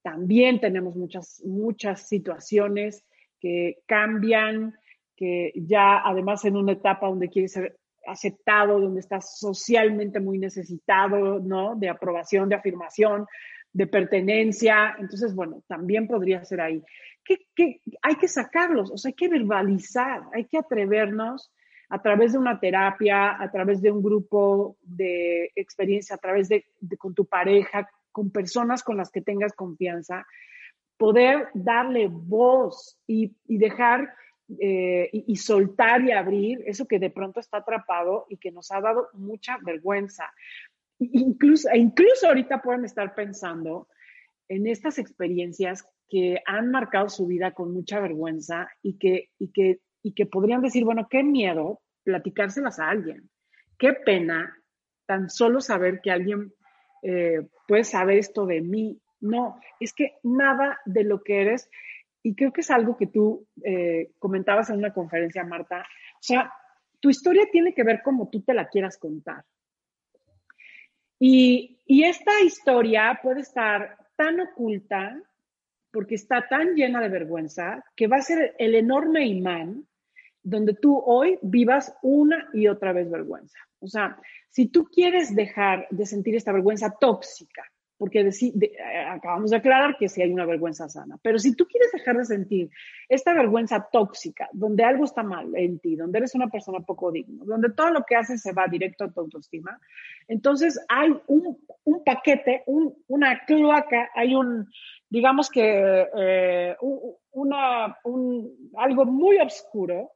también 0.00 0.60
tenemos 0.60 0.96
muchas, 0.96 1.42
muchas 1.44 2.08
situaciones 2.08 3.04
que 3.38 3.82
cambian, 3.84 4.74
que 5.14 5.52
ya 5.54 6.00
además 6.02 6.46
en 6.46 6.56
una 6.56 6.72
etapa 6.72 7.06
donde 7.06 7.28
quieres 7.28 7.52
ser 7.52 7.78
aceptado, 8.06 8.80
donde 8.80 9.00
estás 9.00 9.38
socialmente 9.38 10.18
muy 10.18 10.38
necesitado, 10.38 11.38
¿no? 11.38 11.76
De 11.76 11.90
aprobación, 11.90 12.48
de 12.48 12.54
afirmación, 12.54 13.26
de 13.74 13.88
pertenencia. 13.88 14.96
Entonces, 14.98 15.34
bueno, 15.34 15.62
también 15.68 16.08
podría 16.08 16.42
ser 16.46 16.62
ahí. 16.62 16.82
¿Qué, 17.22 17.36
hay 18.00 18.14
que 18.14 18.28
sacarlos, 18.28 18.90
o 18.90 18.96
sea, 18.96 19.10
hay 19.10 19.14
que 19.16 19.28
verbalizar, 19.28 20.22
hay 20.32 20.46
que 20.46 20.56
atrevernos 20.56 21.52
a 21.92 22.00
través 22.00 22.32
de 22.32 22.38
una 22.38 22.58
terapia, 22.58 23.36
a 23.38 23.50
través 23.50 23.82
de 23.82 23.92
un 23.92 24.02
grupo 24.02 24.78
de 24.80 25.52
experiencia, 25.54 26.16
a 26.16 26.18
través 26.18 26.48
de 26.48 26.64
con 26.96 27.14
tu 27.14 27.26
pareja, 27.26 27.86
con 28.10 28.30
personas 28.30 28.82
con 28.82 28.96
las 28.96 29.10
que 29.10 29.20
tengas 29.20 29.52
confianza, 29.52 30.26
poder 30.96 31.48
darle 31.52 32.08
voz 32.08 32.98
y, 33.06 33.34
dejar 33.46 34.14
eh, 34.58 35.10
y, 35.12 35.36
soltar 35.36 36.02
y 36.02 36.12
abrir 36.12 36.62
eso 36.64 36.86
que 36.86 36.98
de 36.98 37.10
pronto 37.10 37.40
está 37.40 37.58
atrapado 37.58 38.24
y 38.30 38.38
que 38.38 38.52
nos 38.52 38.72
ha 38.72 38.80
dado 38.80 39.08
mucha 39.12 39.58
vergüenza. 39.62 40.32
Incluso, 40.98 41.68
e 41.68 41.76
incluso 41.76 42.26
ahorita 42.26 42.62
pueden 42.62 42.86
estar 42.86 43.14
pensando 43.14 43.86
en 44.48 44.66
estas 44.66 44.98
experiencias 44.98 45.86
que 46.08 46.40
han 46.46 46.70
marcado 46.70 47.10
su 47.10 47.26
vida 47.26 47.50
con 47.50 47.74
mucha 47.74 48.00
vergüenza 48.00 48.70
y 48.80 48.96
que, 48.96 49.28
y 49.38 49.52
que, 49.52 49.80
y 50.02 50.14
que 50.14 50.24
podrían 50.24 50.62
decir, 50.62 50.86
bueno, 50.86 51.06
qué 51.10 51.22
miedo 51.22 51.81
platicárselas 52.04 52.78
a 52.78 52.88
alguien, 52.88 53.30
qué 53.78 53.92
pena 53.92 54.56
tan 55.06 55.28
solo 55.30 55.60
saber 55.60 56.00
que 56.00 56.10
alguien 56.10 56.52
eh, 57.02 57.46
puede 57.66 57.84
saber 57.84 58.18
esto 58.18 58.46
de 58.46 58.60
mí. 58.60 59.00
No, 59.20 59.60
es 59.78 59.92
que 59.92 60.18
nada 60.22 60.80
de 60.84 61.04
lo 61.04 61.22
que 61.22 61.42
eres, 61.42 61.70
y 62.22 62.34
creo 62.34 62.52
que 62.52 62.62
es 62.62 62.70
algo 62.70 62.96
que 62.96 63.06
tú 63.06 63.46
eh, 63.64 64.12
comentabas 64.18 64.70
en 64.70 64.78
una 64.78 64.92
conferencia, 64.92 65.44
Marta, 65.44 65.80
o 65.80 66.22
sea, 66.22 66.52
tu 67.00 67.10
historia 67.10 67.46
tiene 67.50 67.74
que 67.74 67.82
ver 67.82 68.00
como 68.02 68.30
tú 68.30 68.42
te 68.42 68.54
la 68.54 68.68
quieras 68.68 68.96
contar. 68.98 69.44
Y, 71.18 71.80
y 71.86 72.04
esta 72.04 72.40
historia 72.40 73.20
puede 73.22 73.40
estar 73.40 73.96
tan 74.16 74.40
oculta 74.40 75.20
porque 75.92 76.14
está 76.14 76.48
tan 76.48 76.74
llena 76.74 77.00
de 77.00 77.08
vergüenza 77.08 77.84
que 77.94 78.06
va 78.06 78.16
a 78.16 78.22
ser 78.22 78.54
el 78.58 78.74
enorme 78.74 79.26
imán 79.26 79.86
donde 80.42 80.74
tú 80.74 81.00
hoy 81.04 81.38
vivas 81.42 81.94
una 82.02 82.48
y 82.52 82.68
otra 82.68 82.92
vez 82.92 83.10
vergüenza. 83.10 83.58
O 83.80 83.86
sea, 83.86 84.18
si 84.48 84.66
tú 84.66 84.84
quieres 84.84 85.34
dejar 85.34 85.86
de 85.90 86.06
sentir 86.06 86.36
esta 86.36 86.52
vergüenza 86.52 86.94
tóxica, 86.98 87.62
porque 88.02 88.20
eh, 88.20 88.72
acabamos 89.08 89.50
de 89.50 89.58
aclarar 89.58 89.96
que 89.96 90.08
sí 90.08 90.20
hay 90.20 90.32
una 90.32 90.44
vergüenza 90.44 90.88
sana, 90.88 91.18
pero 91.22 91.38
si 91.38 91.54
tú 91.54 91.66
quieres 91.66 91.92
dejar 91.92 92.16
de 92.16 92.24
sentir 92.24 92.70
esta 93.08 93.32
vergüenza 93.32 93.88
tóxica, 93.92 94.48
donde 94.52 94.82
algo 94.82 95.04
está 95.04 95.22
mal 95.22 95.54
en 95.54 95.78
ti, 95.78 95.94
donde 95.94 96.18
eres 96.18 96.34
una 96.34 96.48
persona 96.48 96.80
poco 96.80 97.12
digna, 97.12 97.44
donde 97.44 97.70
todo 97.70 97.90
lo 97.90 98.02
que 98.02 98.16
haces 98.16 98.42
se 98.42 98.52
va 98.52 98.66
directo 98.66 99.04
a 99.04 99.10
tu 99.12 99.20
autoestima, 99.20 99.80
entonces 100.26 100.84
hay 100.88 101.16
un, 101.28 101.56
paquete, 102.04 102.64
una 102.66 103.44
cloaca, 103.46 104.10
hay 104.16 104.34
un, 104.34 104.68
digamos 105.08 105.48
que, 105.48 106.08
eh, 106.16 106.76
una, 107.30 107.96
algo 108.78 109.04
muy 109.04 109.38
oscuro, 109.38 110.10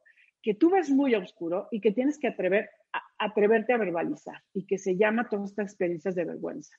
que 0.47 0.53
tú 0.53 0.69
ves 0.69 0.89
muy 0.89 1.13
oscuro 1.13 1.67
y 1.71 1.81
que 1.81 1.91
tienes 1.91 2.17
que 2.17 2.29
atrever 2.29 2.69
atreverte 3.17 3.73
a 3.73 3.77
verbalizar 3.77 4.41
y 4.53 4.65
que 4.65 4.77
se 4.77 4.95
llama 4.95 5.27
todas 5.27 5.49
estas 5.49 5.65
experiencias 5.71 6.15
de 6.15 6.23
vergüenza. 6.23 6.73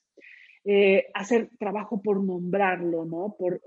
Eh, 0.65 1.09
hacer 1.13 1.51
trabajo 1.59 2.01
por 2.01 2.25
nombrarlo, 2.25 3.05
¿no? 3.05 3.37
Por, 3.39 3.61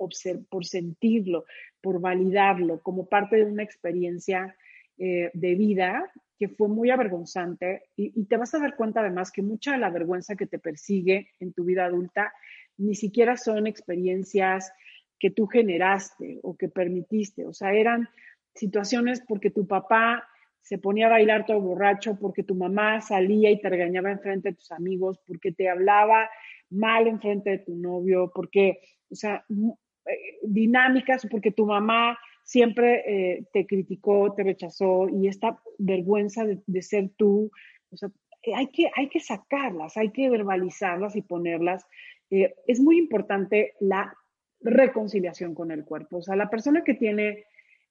por 0.50 0.66
sentirlo, 0.66 1.46
por 1.82 2.02
validarlo 2.02 2.82
como 2.82 3.06
parte 3.06 3.36
de 3.36 3.44
una 3.44 3.62
experiencia 3.62 4.56
eh, 4.98 5.30
de 5.36 5.54
vida 5.54 6.12
que 6.40 6.50
fue 6.50 6.68
muy 6.68 6.90
avergonzante 6.90 7.84
y, 7.96 8.20
y, 8.20 8.26
te 8.26 8.38
vas 8.38 8.56
a 8.56 8.60
dar 8.60 8.76
cuenta 8.76 9.02
además 9.02 9.32
que 9.32 9.44
mucha 9.44 9.74
de 9.74 9.78
la 9.78 9.92
vergüenza 9.92 10.36
que 10.36 10.48
te 10.48 10.58
persigue 10.58 11.30
en 11.40 11.54
tu 11.54 11.64
vida 11.64 11.86
adulta 11.86 12.34
ni 12.76 12.96
siquiera 12.96 13.38
son 13.38 13.68
experiencias 13.68 14.74
que 15.20 15.30
tú 15.30 15.46
generaste 15.46 16.40
o 16.42 16.58
que 16.58 16.70
permitiste, 16.70 17.46
o 17.46 17.54
sea, 17.54 17.74
eran 17.74 18.10
situaciones 18.56 19.22
porque 19.28 19.50
tu 19.50 19.68
papá 19.68 20.28
se 20.62 20.78
ponía 20.78 21.08
a 21.08 21.12
bailar 21.12 21.46
todo 21.46 21.60
borracho, 21.60 22.18
porque 22.20 22.44
tu 22.44 22.56
mamá 22.56 23.02
salía 23.02 23.50
y 23.50 23.60
te 23.60 23.70
regañaba 23.70 24.12
enfrente 24.12 24.50
de 24.50 24.56
tus 24.56 24.72
amigos, 24.72 25.20
porque 25.26 25.52
te 25.52 25.70
hablaba 25.70 26.30
mal 26.70 27.08
enfrente 27.08 27.50
de 27.50 27.58
tu 27.60 27.76
novio, 27.76 28.32
porque, 28.34 28.80
o 29.10 29.16
sea, 29.16 29.44
eh, 29.50 30.38
dinámicas, 30.44 31.28
porque 31.30 31.52
tu 31.52 31.66
mamá 31.66 32.18
siempre 32.44 33.04
eh, 33.06 33.46
te 33.54 33.66
criticó, 33.66 34.34
te 34.34 34.44
rechazó 34.44 35.10
y 35.10 35.28
esta 35.28 35.60
vergüenza 35.78 36.46
de, 36.46 36.82
ser 36.82 37.10
tú, 37.18 37.52
o 37.92 37.98
sea, 37.98 38.10
hay 38.56 38.68
que, 38.68 38.90
hay 38.96 39.10
que 39.10 39.20
sacarlas, 39.20 39.98
hay 39.98 40.12
que 40.12 40.30
verbalizarlas 40.30 41.16
y 41.16 41.22
ponerlas. 41.22 41.86
Eh, 42.30 42.56
es 42.68 42.80
muy 42.80 42.98
importante 42.98 43.74
la 43.80 44.14
reconciliación 44.62 45.54
con 45.54 45.72
el 45.72 45.86
cuerpo. 45.86 46.18
O 46.18 46.22
sea, 46.22 46.36
la 46.36 46.50
persona 46.50 46.84
que 46.84 46.94
tiene 46.94 47.46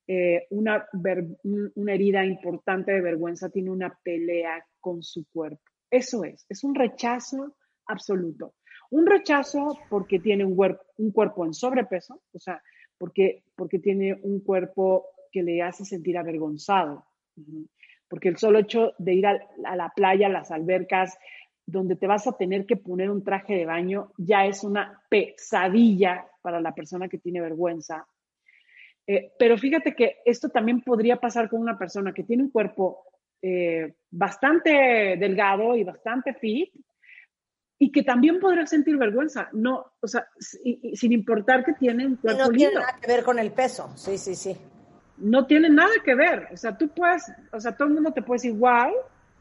eh, 0.06 0.46
una, 0.50 0.86
herida 1.86 2.24
importante 2.24 2.92
de 2.92 3.00
vergüenza, 3.00 3.50
tiene 3.50 3.70
una 3.70 3.96
pelea 4.02 4.64
con 4.80 5.02
su 5.02 5.24
cuerpo. 5.32 5.62
Eso 5.90 6.24
es, 6.24 6.46
es 6.48 6.64
un 6.64 6.74
rechazo 6.74 7.56
absoluto. 7.86 8.54
Un 8.90 9.06
rechazo 9.06 9.78
porque 9.88 10.18
tiene 10.18 10.44
un, 10.44 10.56
un 10.96 11.12
cuerpo 11.12 11.44
en 11.46 11.54
sobrepeso, 11.54 12.22
o 12.32 12.38
sea, 12.38 12.60
porque, 12.98 13.44
porque 13.54 13.78
tiene 13.78 14.18
un 14.22 14.40
cuerpo 14.40 15.06
que 15.30 15.42
le 15.42 15.62
hace 15.62 15.84
sentir 15.84 16.18
avergonzado. 16.18 17.06
Porque 18.08 18.28
el 18.28 18.36
solo 18.36 18.58
hecho 18.58 18.92
de 18.98 19.14
ir 19.14 19.26
a, 19.26 19.38
a 19.64 19.76
la 19.76 19.92
playa, 19.94 20.26
a 20.26 20.30
las 20.30 20.50
albercas, 20.50 21.16
donde 21.66 21.94
te 21.94 22.08
vas 22.08 22.26
a 22.26 22.36
tener 22.36 22.66
que 22.66 22.76
poner 22.76 23.10
un 23.10 23.22
traje 23.22 23.54
de 23.54 23.64
baño, 23.64 24.12
ya 24.18 24.44
es 24.46 24.64
una 24.64 25.02
pesadilla 25.08 26.26
para 26.42 26.60
la 26.60 26.74
persona 26.74 27.08
que 27.08 27.18
tiene 27.18 27.40
vergüenza 27.40 28.06
eh, 29.12 29.32
pero 29.36 29.58
fíjate 29.58 29.92
que 29.92 30.18
esto 30.24 30.50
también 30.50 30.82
podría 30.82 31.16
pasar 31.16 31.48
con 31.48 31.60
una 31.60 31.76
persona 31.76 32.12
que 32.12 32.22
tiene 32.22 32.44
un 32.44 32.50
cuerpo 32.50 33.02
eh, 33.42 33.94
bastante 34.08 34.70
delgado 35.18 35.74
y 35.74 35.82
bastante 35.82 36.32
fit 36.34 36.72
y 37.76 37.90
que 37.90 38.04
también 38.04 38.38
podrá 38.38 38.68
sentir 38.68 38.96
vergüenza, 38.96 39.48
no, 39.52 39.94
o 40.00 40.06
sea, 40.06 40.28
sin 40.38 41.10
importar 41.10 41.64
que 41.64 41.72
tiene 41.72 42.06
un 42.06 42.16
cuerpo 42.16 42.40
y 42.40 42.44
no 42.44 42.50
tiene 42.52 42.74
nada 42.74 42.98
que 43.00 43.06
ver 43.08 43.24
con 43.24 43.40
el 43.40 43.50
peso, 43.50 43.90
sí, 43.96 44.16
sí, 44.16 44.36
sí. 44.36 44.56
No 45.16 45.44
tiene 45.44 45.70
nada 45.70 45.94
que 46.04 46.14
ver, 46.14 46.46
o 46.52 46.56
sea, 46.56 46.78
tú 46.78 46.88
puedes, 46.90 47.32
o 47.50 47.58
sea, 47.58 47.72
todo 47.72 47.88
el 47.88 47.94
mundo 47.94 48.12
te 48.12 48.22
puede 48.22 48.36
decir, 48.36 48.52
wow, 48.52 48.92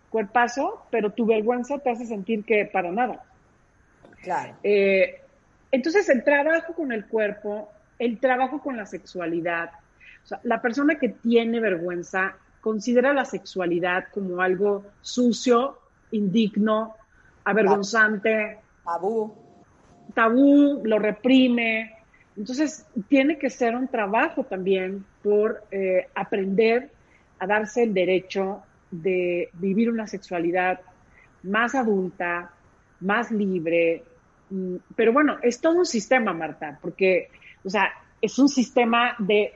cuerpazo, 0.09 0.83
pero 0.89 1.11
tu 1.11 1.27
vergüenza 1.27 1.77
te 1.77 1.91
hace 1.91 2.07
sentir 2.07 2.43
que 2.43 2.65
para 2.65 2.91
nada. 2.91 3.23
Claro. 4.23 4.55
Eh, 4.63 5.21
entonces, 5.69 6.09
el 6.09 6.23
trabajo 6.23 6.73
con 6.73 6.91
el 6.91 7.05
cuerpo 7.05 7.69
el 7.99 8.19
trabajo 8.19 8.61
con 8.61 8.77
la 8.77 8.85
sexualidad. 8.85 9.71
O 10.23 10.27
sea, 10.27 10.39
la 10.43 10.61
persona 10.61 10.95
que 10.95 11.09
tiene 11.09 11.59
vergüenza 11.59 12.35
considera 12.61 13.13
la 13.13 13.25
sexualidad 13.25 14.05
como 14.11 14.41
algo 14.41 14.85
sucio, 15.01 15.79
indigno, 16.11 16.95
avergonzante. 17.43 18.57
Tabú. 18.83 19.33
Tabú, 20.13 20.81
lo 20.83 20.99
reprime. 20.99 21.95
Entonces, 22.35 22.85
tiene 23.07 23.37
que 23.37 23.49
ser 23.49 23.75
un 23.75 23.87
trabajo 23.87 24.43
también 24.43 25.05
por 25.21 25.63
eh, 25.71 26.07
aprender 26.15 26.89
a 27.39 27.47
darse 27.47 27.83
el 27.83 27.93
derecho 27.93 28.63
de 28.91 29.49
vivir 29.53 29.89
una 29.89 30.07
sexualidad 30.07 30.79
más 31.43 31.75
adulta, 31.75 32.51
más 33.01 33.31
libre. 33.31 34.03
Mm, 34.49 34.75
pero 34.95 35.13
bueno, 35.13 35.37
es 35.41 35.59
todo 35.61 35.75
un 35.75 35.85
sistema, 35.85 36.33
Marta, 36.33 36.79
porque 36.81 37.29
o 37.63 37.69
sea, 37.69 37.91
es 38.21 38.37
un 38.39 38.49
sistema 38.49 39.15
de 39.19 39.53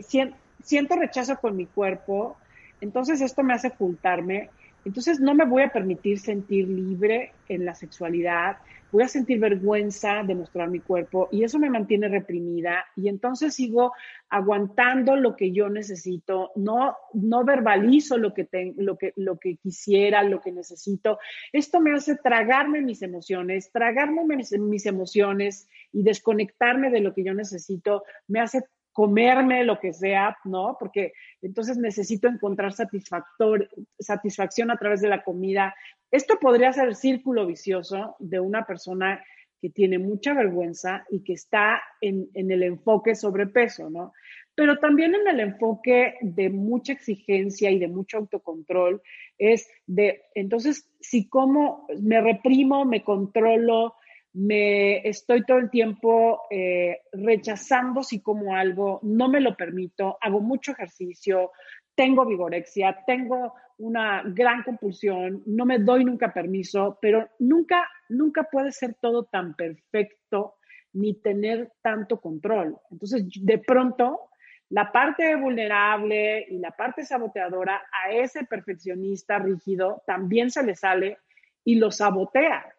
siento 0.63 0.95
rechazo 0.95 1.37
con 1.37 1.55
mi 1.55 1.65
cuerpo, 1.65 2.37
entonces 2.81 3.21
esto 3.21 3.43
me 3.43 3.53
hace 3.53 3.69
ocultarme, 3.69 4.49
entonces 4.85 5.19
no 5.19 5.33
me 5.33 5.45
voy 5.45 5.63
a 5.63 5.71
permitir 5.71 6.19
sentir 6.19 6.67
libre 6.67 7.31
en 7.47 7.65
la 7.65 7.75
sexualidad, 7.75 8.57
voy 8.93 9.03
a 9.03 9.07
sentir 9.07 9.39
vergüenza 9.39 10.21
de 10.21 10.35
mostrar 10.35 10.69
mi 10.69 10.79
cuerpo 10.79 11.27
y 11.31 11.43
eso 11.43 11.57
me 11.57 11.69
mantiene 11.69 12.07
reprimida 12.09 12.85
y 12.95 13.09
entonces 13.09 13.55
sigo 13.55 13.93
aguantando 14.29 15.15
lo 15.15 15.35
que 15.35 15.51
yo 15.51 15.67
necesito, 15.67 16.51
no, 16.55 16.95
no 17.13 17.43
verbalizo 17.43 18.17
lo 18.17 18.35
que, 18.35 18.47
lo, 18.77 18.95
que, 18.97 19.13
lo 19.15 19.39
que 19.39 19.55
quisiera, 19.55 20.21
lo 20.23 20.41
que 20.41 20.51
necesito. 20.51 21.17
Esto 21.51 21.81
me 21.81 21.93
hace 21.93 22.17
tragarme 22.17 22.81
mis 22.81 23.01
emociones, 23.01 23.71
tragarme 23.71 24.23
mis, 24.35 24.51
mis 24.59 24.85
emociones 24.85 25.67
y 25.91 26.03
desconectarme 26.03 26.91
de 26.91 27.01
lo 27.01 27.15
que 27.15 27.23
yo 27.23 27.33
necesito, 27.33 28.03
me 28.27 28.41
hace 28.41 28.61
comerme 28.93 29.63
lo 29.63 29.79
que 29.79 29.91
sea, 29.91 30.37
¿no? 30.45 30.77
Porque 30.79 31.13
entonces 31.41 31.77
necesito 31.77 32.27
encontrar 32.27 32.73
satisfactor, 32.73 33.67
satisfacción 33.99 34.71
a 34.71 34.77
través 34.77 35.01
de 35.01 35.09
la 35.09 35.23
comida. 35.23 35.75
Esto 36.11 36.37
podría 36.39 36.71
ser 36.71 36.89
el 36.89 36.95
círculo 36.95 37.45
vicioso 37.45 38.15
de 38.19 38.39
una 38.39 38.65
persona 38.65 39.21
que 39.63 39.69
tiene 39.69 39.97
mucha 39.97 40.33
vergüenza 40.33 41.05
y 41.09 41.23
que 41.23 41.33
está 41.33 41.81
en, 42.01 42.29
el 42.33 42.63
enfoque 42.63 43.15
sobrepeso, 43.15 43.89
¿no? 43.89 44.13
Pero 44.55 44.77
también 44.77 45.15
en 45.15 45.25
el 45.25 45.39
enfoque 45.39 46.15
de 46.21 46.49
mucha 46.49 46.93
exigencia 46.93 47.71
y 47.71 47.79
de 47.79 47.87
mucho 47.87 48.17
autocontrol 48.17 49.01
es 49.37 49.67
de, 49.87 50.21
entonces, 50.35 50.87
si 50.99 51.29
como 51.29 51.87
me 52.01 52.21
reprimo, 52.21 52.85
me 52.85 53.03
controlo, 53.03 53.95
me 54.33 55.07
estoy 55.07 55.45
todo 55.45 55.59
el 55.59 55.69
tiempo 55.69 56.41
eh, 56.49 57.01
rechazando 57.11 58.01
si 58.03 58.21
como 58.21 58.55
algo, 58.55 58.99
no 59.03 59.29
me 59.29 59.39
lo 59.39 59.55
permito, 59.55 60.17
hago 60.21 60.41
mucho 60.41 60.71
ejercicio, 60.71 61.51
tengo 61.95 62.25
vigorexia, 62.25 63.03
tengo 63.05 63.53
una 63.77 64.23
gran 64.25 64.63
compulsión, 64.63 65.43
no 65.45 65.65
me 65.65 65.79
doy 65.79 66.03
nunca 66.03 66.33
permiso, 66.33 66.97
pero 67.01 67.29
nunca, 67.39 67.87
nunca 68.09 68.43
puede 68.43 68.71
ser 68.71 68.95
todo 68.99 69.25
tan 69.25 69.55
perfecto 69.55 70.55
ni 70.93 71.15
tener 71.15 71.71
tanto 71.81 72.19
control. 72.19 72.77
Entonces, 72.91 73.25
de 73.41 73.57
pronto, 73.59 74.29
la 74.69 74.91
parte 74.91 75.35
vulnerable 75.35 76.47
y 76.49 76.57
la 76.57 76.71
parte 76.71 77.03
saboteadora 77.03 77.83
a 77.91 78.11
ese 78.11 78.45
perfeccionista 78.45 79.37
rígido 79.37 80.01
también 80.07 80.49
se 80.49 80.63
le 80.63 80.75
sale 80.75 81.17
y 81.63 81.75
lo 81.75 81.91
sabotea. 81.91 82.73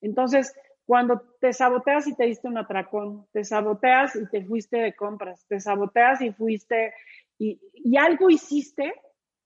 Entonces, 0.00 0.54
cuando 0.84 1.20
te 1.40 1.52
saboteas 1.52 2.06
y 2.08 2.14
te 2.14 2.24
diste 2.24 2.48
un 2.48 2.58
atracón, 2.58 3.26
te 3.32 3.44
saboteas 3.44 4.16
y 4.16 4.28
te 4.28 4.44
fuiste 4.44 4.78
de 4.78 4.94
compras, 4.94 5.46
te 5.48 5.60
saboteas 5.60 6.20
y 6.20 6.32
fuiste 6.32 6.92
y, 7.38 7.96
algo 7.96 8.30
hiciste 8.30 8.92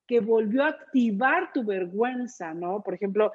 que 0.07 0.21
volvió 0.21 0.65
a 0.65 0.69
activar 0.69 1.53
tu 1.53 1.65
vergüenza, 1.65 2.55
¿no? 2.55 2.83
Por 2.83 2.95
ejemplo, 2.95 3.33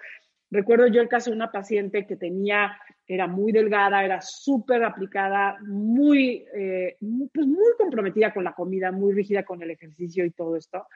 recuerdo 0.50 0.88
yo 0.88 1.02
el 1.02 1.10
caso 1.10 1.30
de 1.30 1.36
una 1.36 1.52
paciente 1.52 2.06
que 2.06 2.16
tenía, 2.16 2.78
era 3.08 3.28
muy 3.28 3.52
delgada, 3.52 4.06
era 4.06 4.22
súper 4.22 4.84
aplicada, 4.84 5.58
muy, 5.62 6.46
eh, 6.56 6.98
pues 7.34 7.48
muy 7.48 7.74
comprometida 7.78 8.34
con 8.34 8.44
la 8.44 8.54
comida, 8.54 8.92
muy 8.92 9.14
rígida 9.14 9.44
con 9.44 9.62
el 9.62 9.72
ejercicio 9.72 10.24
y 10.24 10.32
todo 10.32 10.56
esto, 10.56 10.88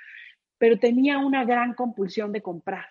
pero 0.57 0.79
tenía 0.79 1.17
una 1.17 1.43
gran 1.43 1.73
compulsión 1.73 2.31
de 2.31 2.41
comprar. 2.41 2.85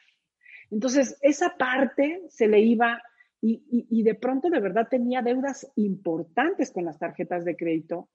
Entonces, 0.70 1.19
esa 1.23 1.57
parte 1.57 2.23
se 2.28 2.49
le 2.49 2.61
iba 2.61 3.01
y, 3.47 4.03
de 4.03 4.15
pronto 4.15 4.49
de 4.49 4.61
verdad 4.61 4.89
tenía 4.89 5.21
deudas 5.21 5.71
importantes 5.77 6.73
con 6.73 6.87
las 6.87 6.99
tarjetas 6.99 7.45
de 7.45 7.57
crédito, 7.57 8.09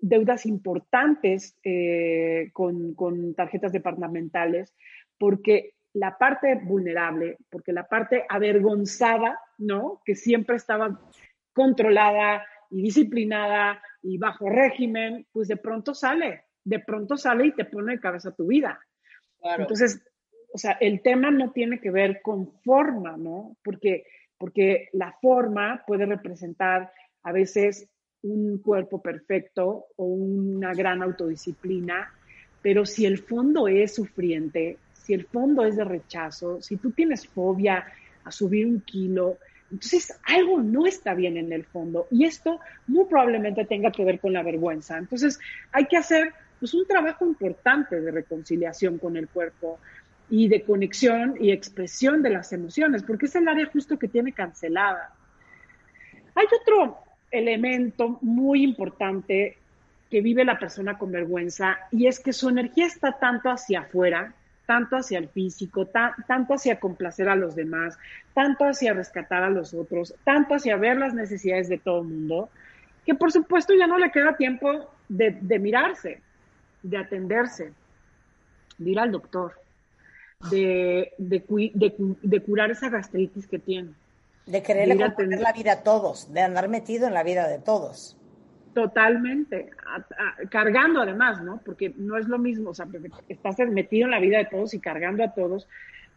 deudas 0.00 0.46
importantes 0.46 1.58
eh, 1.62 2.48
con, 2.54 2.94
con, 2.94 3.34
tarjetas 3.34 3.72
departamentales, 3.72 4.74
porque 5.18 5.74
la 5.92 6.16
parte 6.16 6.54
vulnerable, 6.54 7.36
porque 7.50 7.74
la 7.74 7.86
parte 7.86 8.24
avergonzada, 8.26 9.38
¿no? 9.58 10.00
Que 10.04 10.14
siempre 10.14 10.56
estaba 10.56 10.98
controlada 11.52 12.46
y 12.70 12.80
disciplinada 12.82 13.82
y 14.02 14.16
bajo 14.16 14.48
régimen, 14.48 15.26
pues 15.30 15.48
de 15.48 15.58
pronto 15.58 15.94
sale, 15.94 16.44
de 16.64 16.78
pronto 16.78 17.18
sale 17.18 17.46
y 17.46 17.52
te 17.52 17.66
pone 17.66 17.92
de 17.92 18.00
cabeza 18.00 18.34
tu 18.34 18.46
vida. 18.46 18.80
Entonces, 19.58 20.02
o 20.54 20.58
sea, 20.58 20.72
el 20.80 21.02
tema 21.02 21.30
no 21.30 21.52
tiene 21.52 21.80
que 21.80 21.90
ver 21.90 22.22
con 22.22 22.50
forma, 22.62 23.16
¿no? 23.18 23.56
Porque 23.62 24.04
porque 24.38 24.88
la 24.92 25.16
forma 25.20 25.82
puede 25.86 26.06
representar 26.06 26.92
a 27.22 27.32
veces 27.32 27.88
un 28.22 28.58
cuerpo 28.58 29.02
perfecto 29.02 29.86
o 29.96 30.04
una 30.04 30.72
gran 30.72 31.02
autodisciplina, 31.02 32.12
pero 32.62 32.86
si 32.86 33.04
el 33.04 33.18
fondo 33.18 33.68
es 33.68 33.94
sufriente, 33.94 34.78
si 34.94 35.12
el 35.12 35.26
fondo 35.26 35.64
es 35.64 35.76
de 35.76 35.84
rechazo, 35.84 36.62
si 36.62 36.76
tú 36.76 36.90
tienes 36.92 37.26
fobia 37.26 37.84
a 38.24 38.30
subir 38.30 38.66
un 38.66 38.80
kilo, 38.80 39.36
entonces 39.70 40.18
algo 40.24 40.62
no 40.62 40.86
está 40.86 41.14
bien 41.14 41.36
en 41.36 41.52
el 41.52 41.64
fondo 41.64 42.06
y 42.10 42.24
esto 42.24 42.60
muy 42.86 43.04
probablemente 43.06 43.64
tenga 43.66 43.90
que 43.90 44.04
ver 44.04 44.20
con 44.20 44.32
la 44.32 44.42
vergüenza. 44.42 44.96
Entonces 44.96 45.38
hay 45.72 45.86
que 45.86 45.96
hacer 45.98 46.32
pues, 46.58 46.72
un 46.72 46.86
trabajo 46.86 47.26
importante 47.26 48.00
de 48.00 48.10
reconciliación 48.10 48.98
con 48.98 49.16
el 49.16 49.28
cuerpo 49.28 49.78
y 50.30 50.48
de 50.48 50.62
conexión 50.62 51.36
y 51.40 51.52
expresión 51.52 52.22
de 52.22 52.30
las 52.30 52.52
emociones, 52.52 53.02
porque 53.02 53.26
es 53.26 53.36
el 53.36 53.48
área 53.48 53.66
justo 53.66 53.98
que 53.98 54.08
tiene 54.08 54.32
cancelada. 54.32 55.12
Hay 56.34 56.46
otro 56.60 56.98
elemento 57.30 58.18
muy 58.22 58.62
importante 58.62 59.56
que 60.10 60.20
vive 60.20 60.44
la 60.44 60.58
persona 60.58 60.96
con 60.96 61.10
vergüenza 61.10 61.78
y 61.90 62.06
es 62.06 62.20
que 62.20 62.32
su 62.32 62.48
energía 62.48 62.86
está 62.86 63.18
tanto 63.18 63.50
hacia 63.50 63.80
afuera, 63.80 64.32
tanto 64.66 64.96
hacia 64.96 65.18
el 65.18 65.28
físico, 65.28 65.86
tanto 65.86 66.54
hacia 66.54 66.80
complacer 66.80 67.28
a 67.28 67.36
los 67.36 67.54
demás, 67.54 67.98
tanto 68.32 68.64
hacia 68.64 68.94
rescatar 68.94 69.42
a 69.42 69.50
los 69.50 69.74
otros, 69.74 70.14
tanto 70.24 70.54
hacia 70.54 70.76
ver 70.76 70.98
las 70.98 71.14
necesidades 71.14 71.68
de 71.68 71.78
todo 71.78 72.02
el 72.02 72.08
mundo, 72.08 72.48
que 73.04 73.14
por 73.14 73.30
supuesto 73.32 73.74
ya 73.74 73.86
no 73.86 73.98
le 73.98 74.10
queda 74.10 74.36
tiempo 74.36 74.90
de, 75.08 75.58
mirarse, 75.58 76.20
de 76.82 76.96
atenderse, 76.96 77.72
de 78.78 78.90
ir 78.90 78.98
al 78.98 79.12
doctor, 79.12 79.52
de, 80.50 81.12
de, 81.18 82.40
curar 82.40 82.70
esa 82.70 82.88
gastritis 82.88 83.46
que 83.46 83.58
tiene. 83.58 83.90
De 84.46 84.62
querer 84.62 84.96
componer 84.96 85.40
la 85.40 85.52
vida 85.52 85.72
a 85.72 85.82
todos, 85.82 86.32
de 86.32 86.40
andar 86.42 86.68
metido 86.68 87.06
en 87.06 87.14
la 87.14 87.22
vida 87.22 87.48
de 87.48 87.58
todos. 87.58 88.16
Totalmente, 88.74 89.70
cargando 90.50 91.00
además, 91.00 91.42
¿no? 91.42 91.60
Porque 91.64 91.94
no 91.96 92.18
es 92.18 92.26
lo 92.26 92.38
mismo, 92.38 92.70
o 92.70 92.74
sea, 92.74 92.86
estás 93.28 93.58
metido 93.70 94.06
en 94.06 94.10
la 94.10 94.18
vida 94.18 94.38
de 94.38 94.46
todos 94.46 94.74
y 94.74 94.80
cargando 94.80 95.22
a 95.22 95.32
todos, 95.32 95.68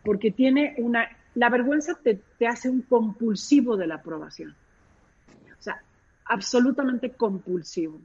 porque 0.03 0.31
tiene 0.31 0.73
una, 0.77 1.07
la 1.35 1.49
vergüenza 1.49 1.99
te, 2.01 2.19
hace 2.47 2.69
un 2.69 2.81
compulsivo 2.81 3.77
de 3.77 3.85
la 3.85 3.95
aprobación, 3.95 4.55
o 5.57 5.61
sea, 5.61 5.81
absolutamente 6.25 7.11
compulsivo. 7.11 8.01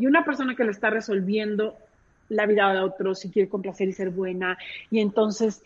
Y 0.00 0.06
una 0.06 0.24
persona 0.24 0.56
que 0.56 0.64
le 0.64 0.72
está 0.72 0.90
resolviendo 0.90 1.76
la 2.28 2.46
vida 2.46 2.72
de 2.72 2.80
otros 2.80 3.24
y 3.24 3.30
quiere 3.30 3.48
complacer 3.48 3.88
y 3.88 3.92
ser 3.92 4.10
buena, 4.10 4.58
y 4.90 5.00
entonces 5.00 5.62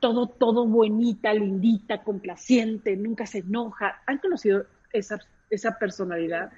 todo, 0.00 0.28
todo 0.28 0.66
bonita, 0.66 1.32
lindita, 1.32 2.02
complaciente, 2.02 2.96
nunca 2.96 3.26
se 3.26 3.38
enoja. 3.38 4.02
¿Han 4.06 4.18
conocido 4.18 4.66
esa, 4.92 5.18
esa 5.50 5.78
personalidad? 5.78 6.50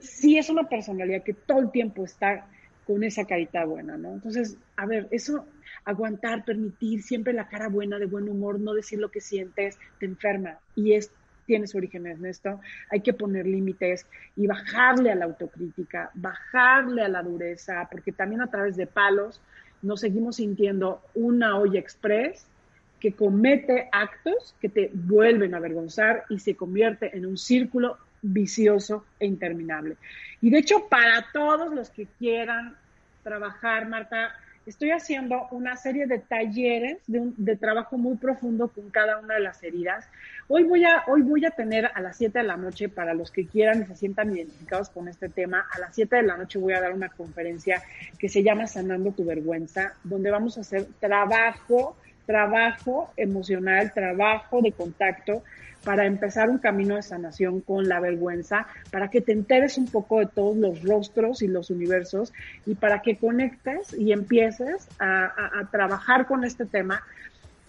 sí 0.00 0.36
es 0.38 0.50
una 0.50 0.68
personalidad 0.68 1.22
que 1.22 1.34
todo 1.34 1.60
el 1.60 1.70
tiempo 1.70 2.04
está 2.04 2.46
con 2.86 3.04
esa 3.04 3.26
carita 3.26 3.64
buena, 3.64 3.98
¿no? 3.98 4.14
Entonces, 4.14 4.56
a 4.76 4.86
ver, 4.86 5.08
eso, 5.10 5.44
aguantar, 5.84 6.44
permitir 6.44 7.02
siempre 7.02 7.34
la 7.34 7.48
cara 7.48 7.68
buena, 7.68 7.98
de 7.98 8.06
buen 8.06 8.28
humor, 8.28 8.58
no 8.58 8.72
decir 8.72 8.98
lo 8.98 9.10
que 9.10 9.20
sientes, 9.20 9.78
te 10.00 10.06
enferma. 10.06 10.58
Y 10.74 10.94
es, 10.94 11.10
tiene 11.48 11.66
su 11.66 11.78
origen 11.78 12.06
en 12.06 12.24
esto. 12.26 12.60
Hay 12.90 13.00
que 13.00 13.14
poner 13.14 13.46
límites 13.46 14.06
y 14.36 14.46
bajarle 14.46 15.10
a 15.10 15.14
la 15.14 15.24
autocrítica, 15.24 16.10
bajarle 16.12 17.02
a 17.02 17.08
la 17.08 17.22
dureza, 17.22 17.88
porque 17.90 18.12
también 18.12 18.42
a 18.42 18.50
través 18.50 18.76
de 18.76 18.86
palos 18.86 19.40
nos 19.80 20.00
seguimos 20.00 20.36
sintiendo 20.36 21.00
una 21.14 21.56
olla 21.56 21.80
express 21.80 22.46
que 23.00 23.12
comete 23.12 23.88
actos 23.92 24.54
que 24.60 24.68
te 24.68 24.90
vuelven 24.92 25.54
a 25.54 25.56
avergonzar 25.56 26.24
y 26.28 26.38
se 26.38 26.54
convierte 26.54 27.16
en 27.16 27.24
un 27.24 27.38
círculo 27.38 27.96
vicioso 28.20 29.06
e 29.18 29.26
interminable. 29.26 29.96
Y 30.42 30.50
de 30.50 30.58
hecho, 30.58 30.86
para 30.90 31.26
todos 31.32 31.74
los 31.74 31.88
que 31.88 32.06
quieran 32.18 32.76
trabajar, 33.22 33.88
Marta, 33.88 34.34
estoy 34.68 34.90
haciendo 34.90 35.48
una 35.50 35.76
serie 35.76 36.06
de 36.06 36.18
talleres 36.18 36.98
de, 37.06 37.56
trabajo 37.56 37.96
muy 37.96 38.16
profundo 38.16 38.68
con 38.68 38.90
cada 38.90 39.18
una 39.18 39.34
de 39.34 39.40
las 39.40 39.62
heridas. 39.62 40.06
Hoy 40.46 40.64
voy, 40.64 40.84
a, 40.84 41.04
hoy 41.06 41.22
voy 41.22 41.44
a 41.46 41.50
tener 41.50 41.90
a 41.94 42.00
las 42.02 42.18
7 42.18 42.38
de 42.38 42.44
la 42.44 42.58
noche, 42.58 42.90
para 42.90 43.14
los 43.14 43.30
que 43.30 43.46
quieran 43.46 43.82
y 43.82 43.86
se 43.86 43.96
sientan 43.96 44.36
identificados 44.36 44.90
con 44.90 45.08
este 45.08 45.30
tema, 45.30 45.66
a 45.74 45.78
las 45.78 45.94
7 45.94 46.16
de 46.16 46.22
la 46.22 46.36
noche 46.36 46.58
voy 46.58 46.74
a 46.74 46.80
dar 46.80 46.92
una 46.92 47.08
conferencia 47.08 47.82
que 48.18 48.28
se 48.28 48.42
llama 48.42 48.66
Sanando 48.66 49.12
tu 49.12 49.24
vergüenza, 49.24 49.94
donde 50.04 50.30
vamos 50.30 50.58
a 50.58 50.60
hacer 50.60 50.86
trabajo, 51.00 51.96
trabajo 52.26 53.10
emocional, 53.16 53.92
trabajo 53.94 54.60
de 54.60 54.72
contacto 54.72 55.42
para 55.84 56.06
empezar 56.06 56.50
un 56.50 56.58
camino 56.58 56.96
de 56.96 57.02
sanación 57.02 57.60
con 57.60 57.88
la 57.88 58.00
vergüenza, 58.00 58.66
para 58.90 59.08
que 59.08 59.20
te 59.20 59.32
enteres 59.32 59.78
un 59.78 59.86
poco 59.86 60.20
de 60.20 60.26
todos 60.26 60.56
los 60.56 60.82
rostros 60.82 61.42
y 61.42 61.48
los 61.48 61.70
universos 61.70 62.32
y 62.66 62.74
para 62.74 63.02
que 63.02 63.16
conectes 63.16 63.94
y 63.94 64.12
empieces 64.12 64.88
a, 64.98 65.32
trabajar 65.70 66.26
con 66.26 66.44
este 66.44 66.66
tema. 66.66 67.02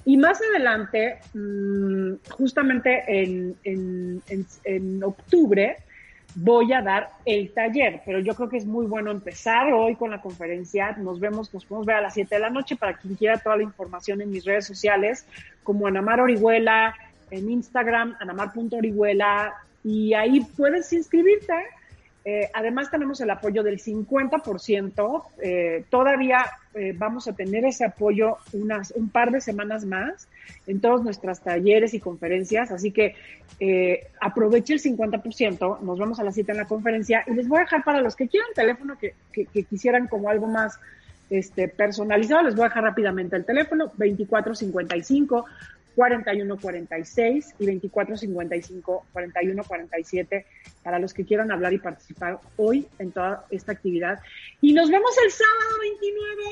Y 0.06 0.18
más 0.18 0.42
adelante, 0.42 1.20
mm, 1.34 2.14
justamente 2.30 3.04
en, 3.08 3.56
en, 3.64 5.04
octubre, 5.04 5.78
voy 6.36 6.74
a 6.74 6.82
dar 6.82 7.10
el 7.26 7.52
taller, 7.52 8.02
pero 8.06 8.20
yo 8.20 8.34
creo 8.36 8.50
que 8.50 8.58
es 8.58 8.66
muy 8.66 8.86
bueno 8.86 9.12
empezar 9.12 9.74
hoy 9.74 9.96
con 9.96 10.12
la 10.12 10.22
conferencia. 10.22 10.94
Nos 10.94 11.20
vemos, 11.20 11.54
nos 11.54 11.66
podemos 11.66 11.86
ver 11.86 11.98
a 11.98 12.02
las 12.02 12.14
7 12.14 12.36
de 12.36 12.42
la 12.42 12.50
noche 12.50 12.76
para 12.76 12.94
quien 12.98 13.16
quiera 13.16 13.38
toda 13.38 13.58
la 13.58 13.64
información 13.64 14.22
en 14.22 14.30
mis 14.30 14.46
redes 14.46 14.66
sociales, 14.66 15.26
como 15.64 15.88
Anamar 15.88 16.22
Orihuela, 16.22 16.96
en 17.32 17.50
Instagram, 17.50 18.16
anamar.orihuela, 18.20 19.54
y 19.84 20.14
ahí 20.14 20.42
puedes 20.58 20.92
inscribirte. 20.94 21.54
Eh, 22.26 22.50
además 22.54 22.92
tenemos 22.92 23.22
el 23.22 23.30
apoyo 23.30 23.64
del 23.64 23.80
50%. 23.80 25.24
Eh, 25.42 25.86
todavía 25.90 26.46
eh, 26.74 26.94
vamos 26.96 27.28
a 27.28 27.34
tener 27.34 27.66
ese 27.66 27.86
apoyo 27.86 28.38
unas, 28.54 28.92
un 28.92 29.10
par 29.10 29.32
de 29.32 29.42
semanas 29.42 29.86
más 29.86 30.28
en 30.68 30.82
todos 30.82 31.04
nuestros 31.04 31.40
talleres 31.40 31.94
y 31.94 32.00
conferencias. 32.00 32.72
Así 32.72 32.92
que 32.92 33.16
aproveche 34.20 34.74
el 34.74 34.82
50%. 34.82 35.80
Nos 35.80 36.00
vemos 36.00 36.20
a 36.20 36.24
la 36.24 36.32
cita 36.32 36.52
en 36.52 36.60
la 36.60 36.68
conferencia 36.68 37.24
y 37.26 37.34
les 37.34 37.48
voy 37.48 37.60
a 37.60 37.62
dejar 37.62 37.84
para 37.84 38.02
los 38.02 38.16
que 38.16 38.28
quieran 38.28 38.50
teléfono 38.54 38.98
que, 39.00 39.16
que, 39.32 39.46
que 39.46 39.64
quisieran 39.64 40.08
como 40.08 40.30
algo 40.30 40.48
más 40.48 40.80
este, 41.30 41.68
personalizado. 41.68 42.44
Les 42.44 42.56
voy 42.56 42.66
a 42.66 42.68
dejar 42.70 42.84
rápidamente 42.84 43.36
el 43.36 43.46
teléfono 43.46 43.86
2455 43.98 45.46
4146 46.00 47.56
y 47.60 47.66
2455 47.66 49.08
4147 49.12 50.46
para 50.82 50.98
los 50.98 51.14
que 51.14 51.26
quieran 51.26 51.52
hablar 51.52 51.74
y 51.74 51.78
participar 51.78 52.40
hoy 52.56 52.88
en 53.00 53.12
toda 53.12 53.46
esta 53.50 53.74
actividad. 53.74 54.18
Y 54.62 54.72
nos 54.72 54.90
vemos 54.90 55.12
el 55.26 55.30
sábado 55.30 55.78
29, 55.82 56.44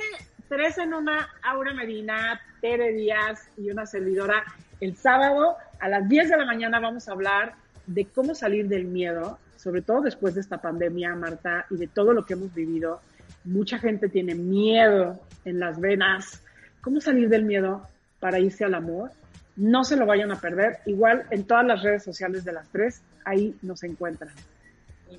tres 0.50 0.78
en 0.80 0.94
una, 0.94 1.30
Aura 1.42 1.74
Medina, 1.74 2.42
Tere 2.60 2.92
Díaz 2.92 3.50
y 3.56 3.70
una 3.72 3.86
servidora. 3.86 4.44
El 4.82 4.98
sábado 4.98 5.56
a 5.80 5.88
las 5.88 6.10
10 6.10 6.30
de 6.30 6.38
la 6.38 6.46
mañana 6.46 6.82
vamos 6.82 7.08
a 7.08 7.14
hablar 7.14 7.56
de 7.86 8.04
cómo 8.04 8.36
salir 8.36 8.68
del 8.68 8.84
miedo, 8.84 9.40
sobre 9.56 9.82
todo 9.82 10.02
después 10.02 10.36
de 10.36 10.42
esta 10.42 10.58
pandemia, 10.58 11.16
Marta, 11.16 11.68
y 11.70 11.78
de 11.78 11.88
todo 11.88 12.12
lo 12.12 12.26
que 12.26 12.34
hemos 12.34 12.54
vivido. 12.54 13.00
Mucha 13.46 13.80
gente 13.80 14.10
tiene 14.10 14.36
miedo 14.36 15.18
en 15.46 15.62
las 15.62 15.80
venas. 15.80 16.44
¿Cómo 16.82 17.00
salir 17.00 17.30
del 17.30 17.46
miedo 17.46 17.88
para 18.20 18.40
irse 18.40 18.66
al 18.66 18.74
amor? 18.74 19.12
No 19.58 19.84
se 19.84 19.96
lo 19.96 20.06
vayan 20.06 20.32
a 20.32 20.40
perder. 20.40 20.80
Igual 20.86 21.26
en 21.32 21.44
todas 21.44 21.66
las 21.66 21.84
redes 21.84 22.04
sociales 22.04 22.46
de 22.46 22.54
las 22.54 22.68
tres, 22.70 23.02
ahí 23.26 23.58
nos 23.62 23.84
encuentran. 23.84 24.32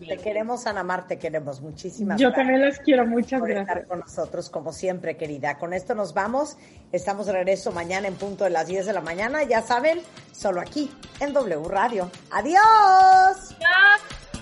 Te 0.06 0.18
queremos, 0.18 0.66
Ana 0.66 0.82
Mar, 0.82 1.06
te 1.06 1.18
queremos. 1.18 1.60
Muchísimas 1.60 2.20
Yo 2.20 2.32
también 2.32 2.60
las 2.60 2.78
quiero, 2.78 3.06
muchas 3.06 3.40
por 3.40 3.48
gracias. 3.48 3.68
Estar 3.68 3.88
con 3.88 4.00
nosotros, 4.00 4.50
como 4.50 4.72
siempre, 4.72 5.16
querida. 5.16 5.58
Con 5.58 5.72
esto 5.72 5.94
nos 5.94 6.14
vamos. 6.14 6.56
Estamos 6.92 7.26
de 7.26 7.32
regreso 7.32 7.72
mañana 7.72 8.06
en 8.06 8.14
punto 8.14 8.44
de 8.44 8.50
las 8.50 8.66
10 8.66 8.86
de 8.86 8.92
la 8.92 9.00
mañana. 9.00 9.42
Ya 9.44 9.62
saben, 9.62 10.00
solo 10.32 10.60
aquí, 10.60 10.90
en 11.20 11.32
W 11.32 11.68
Radio. 11.68 12.10
¡Adiós! 12.30 13.56
¡Adiós! 13.56 14.38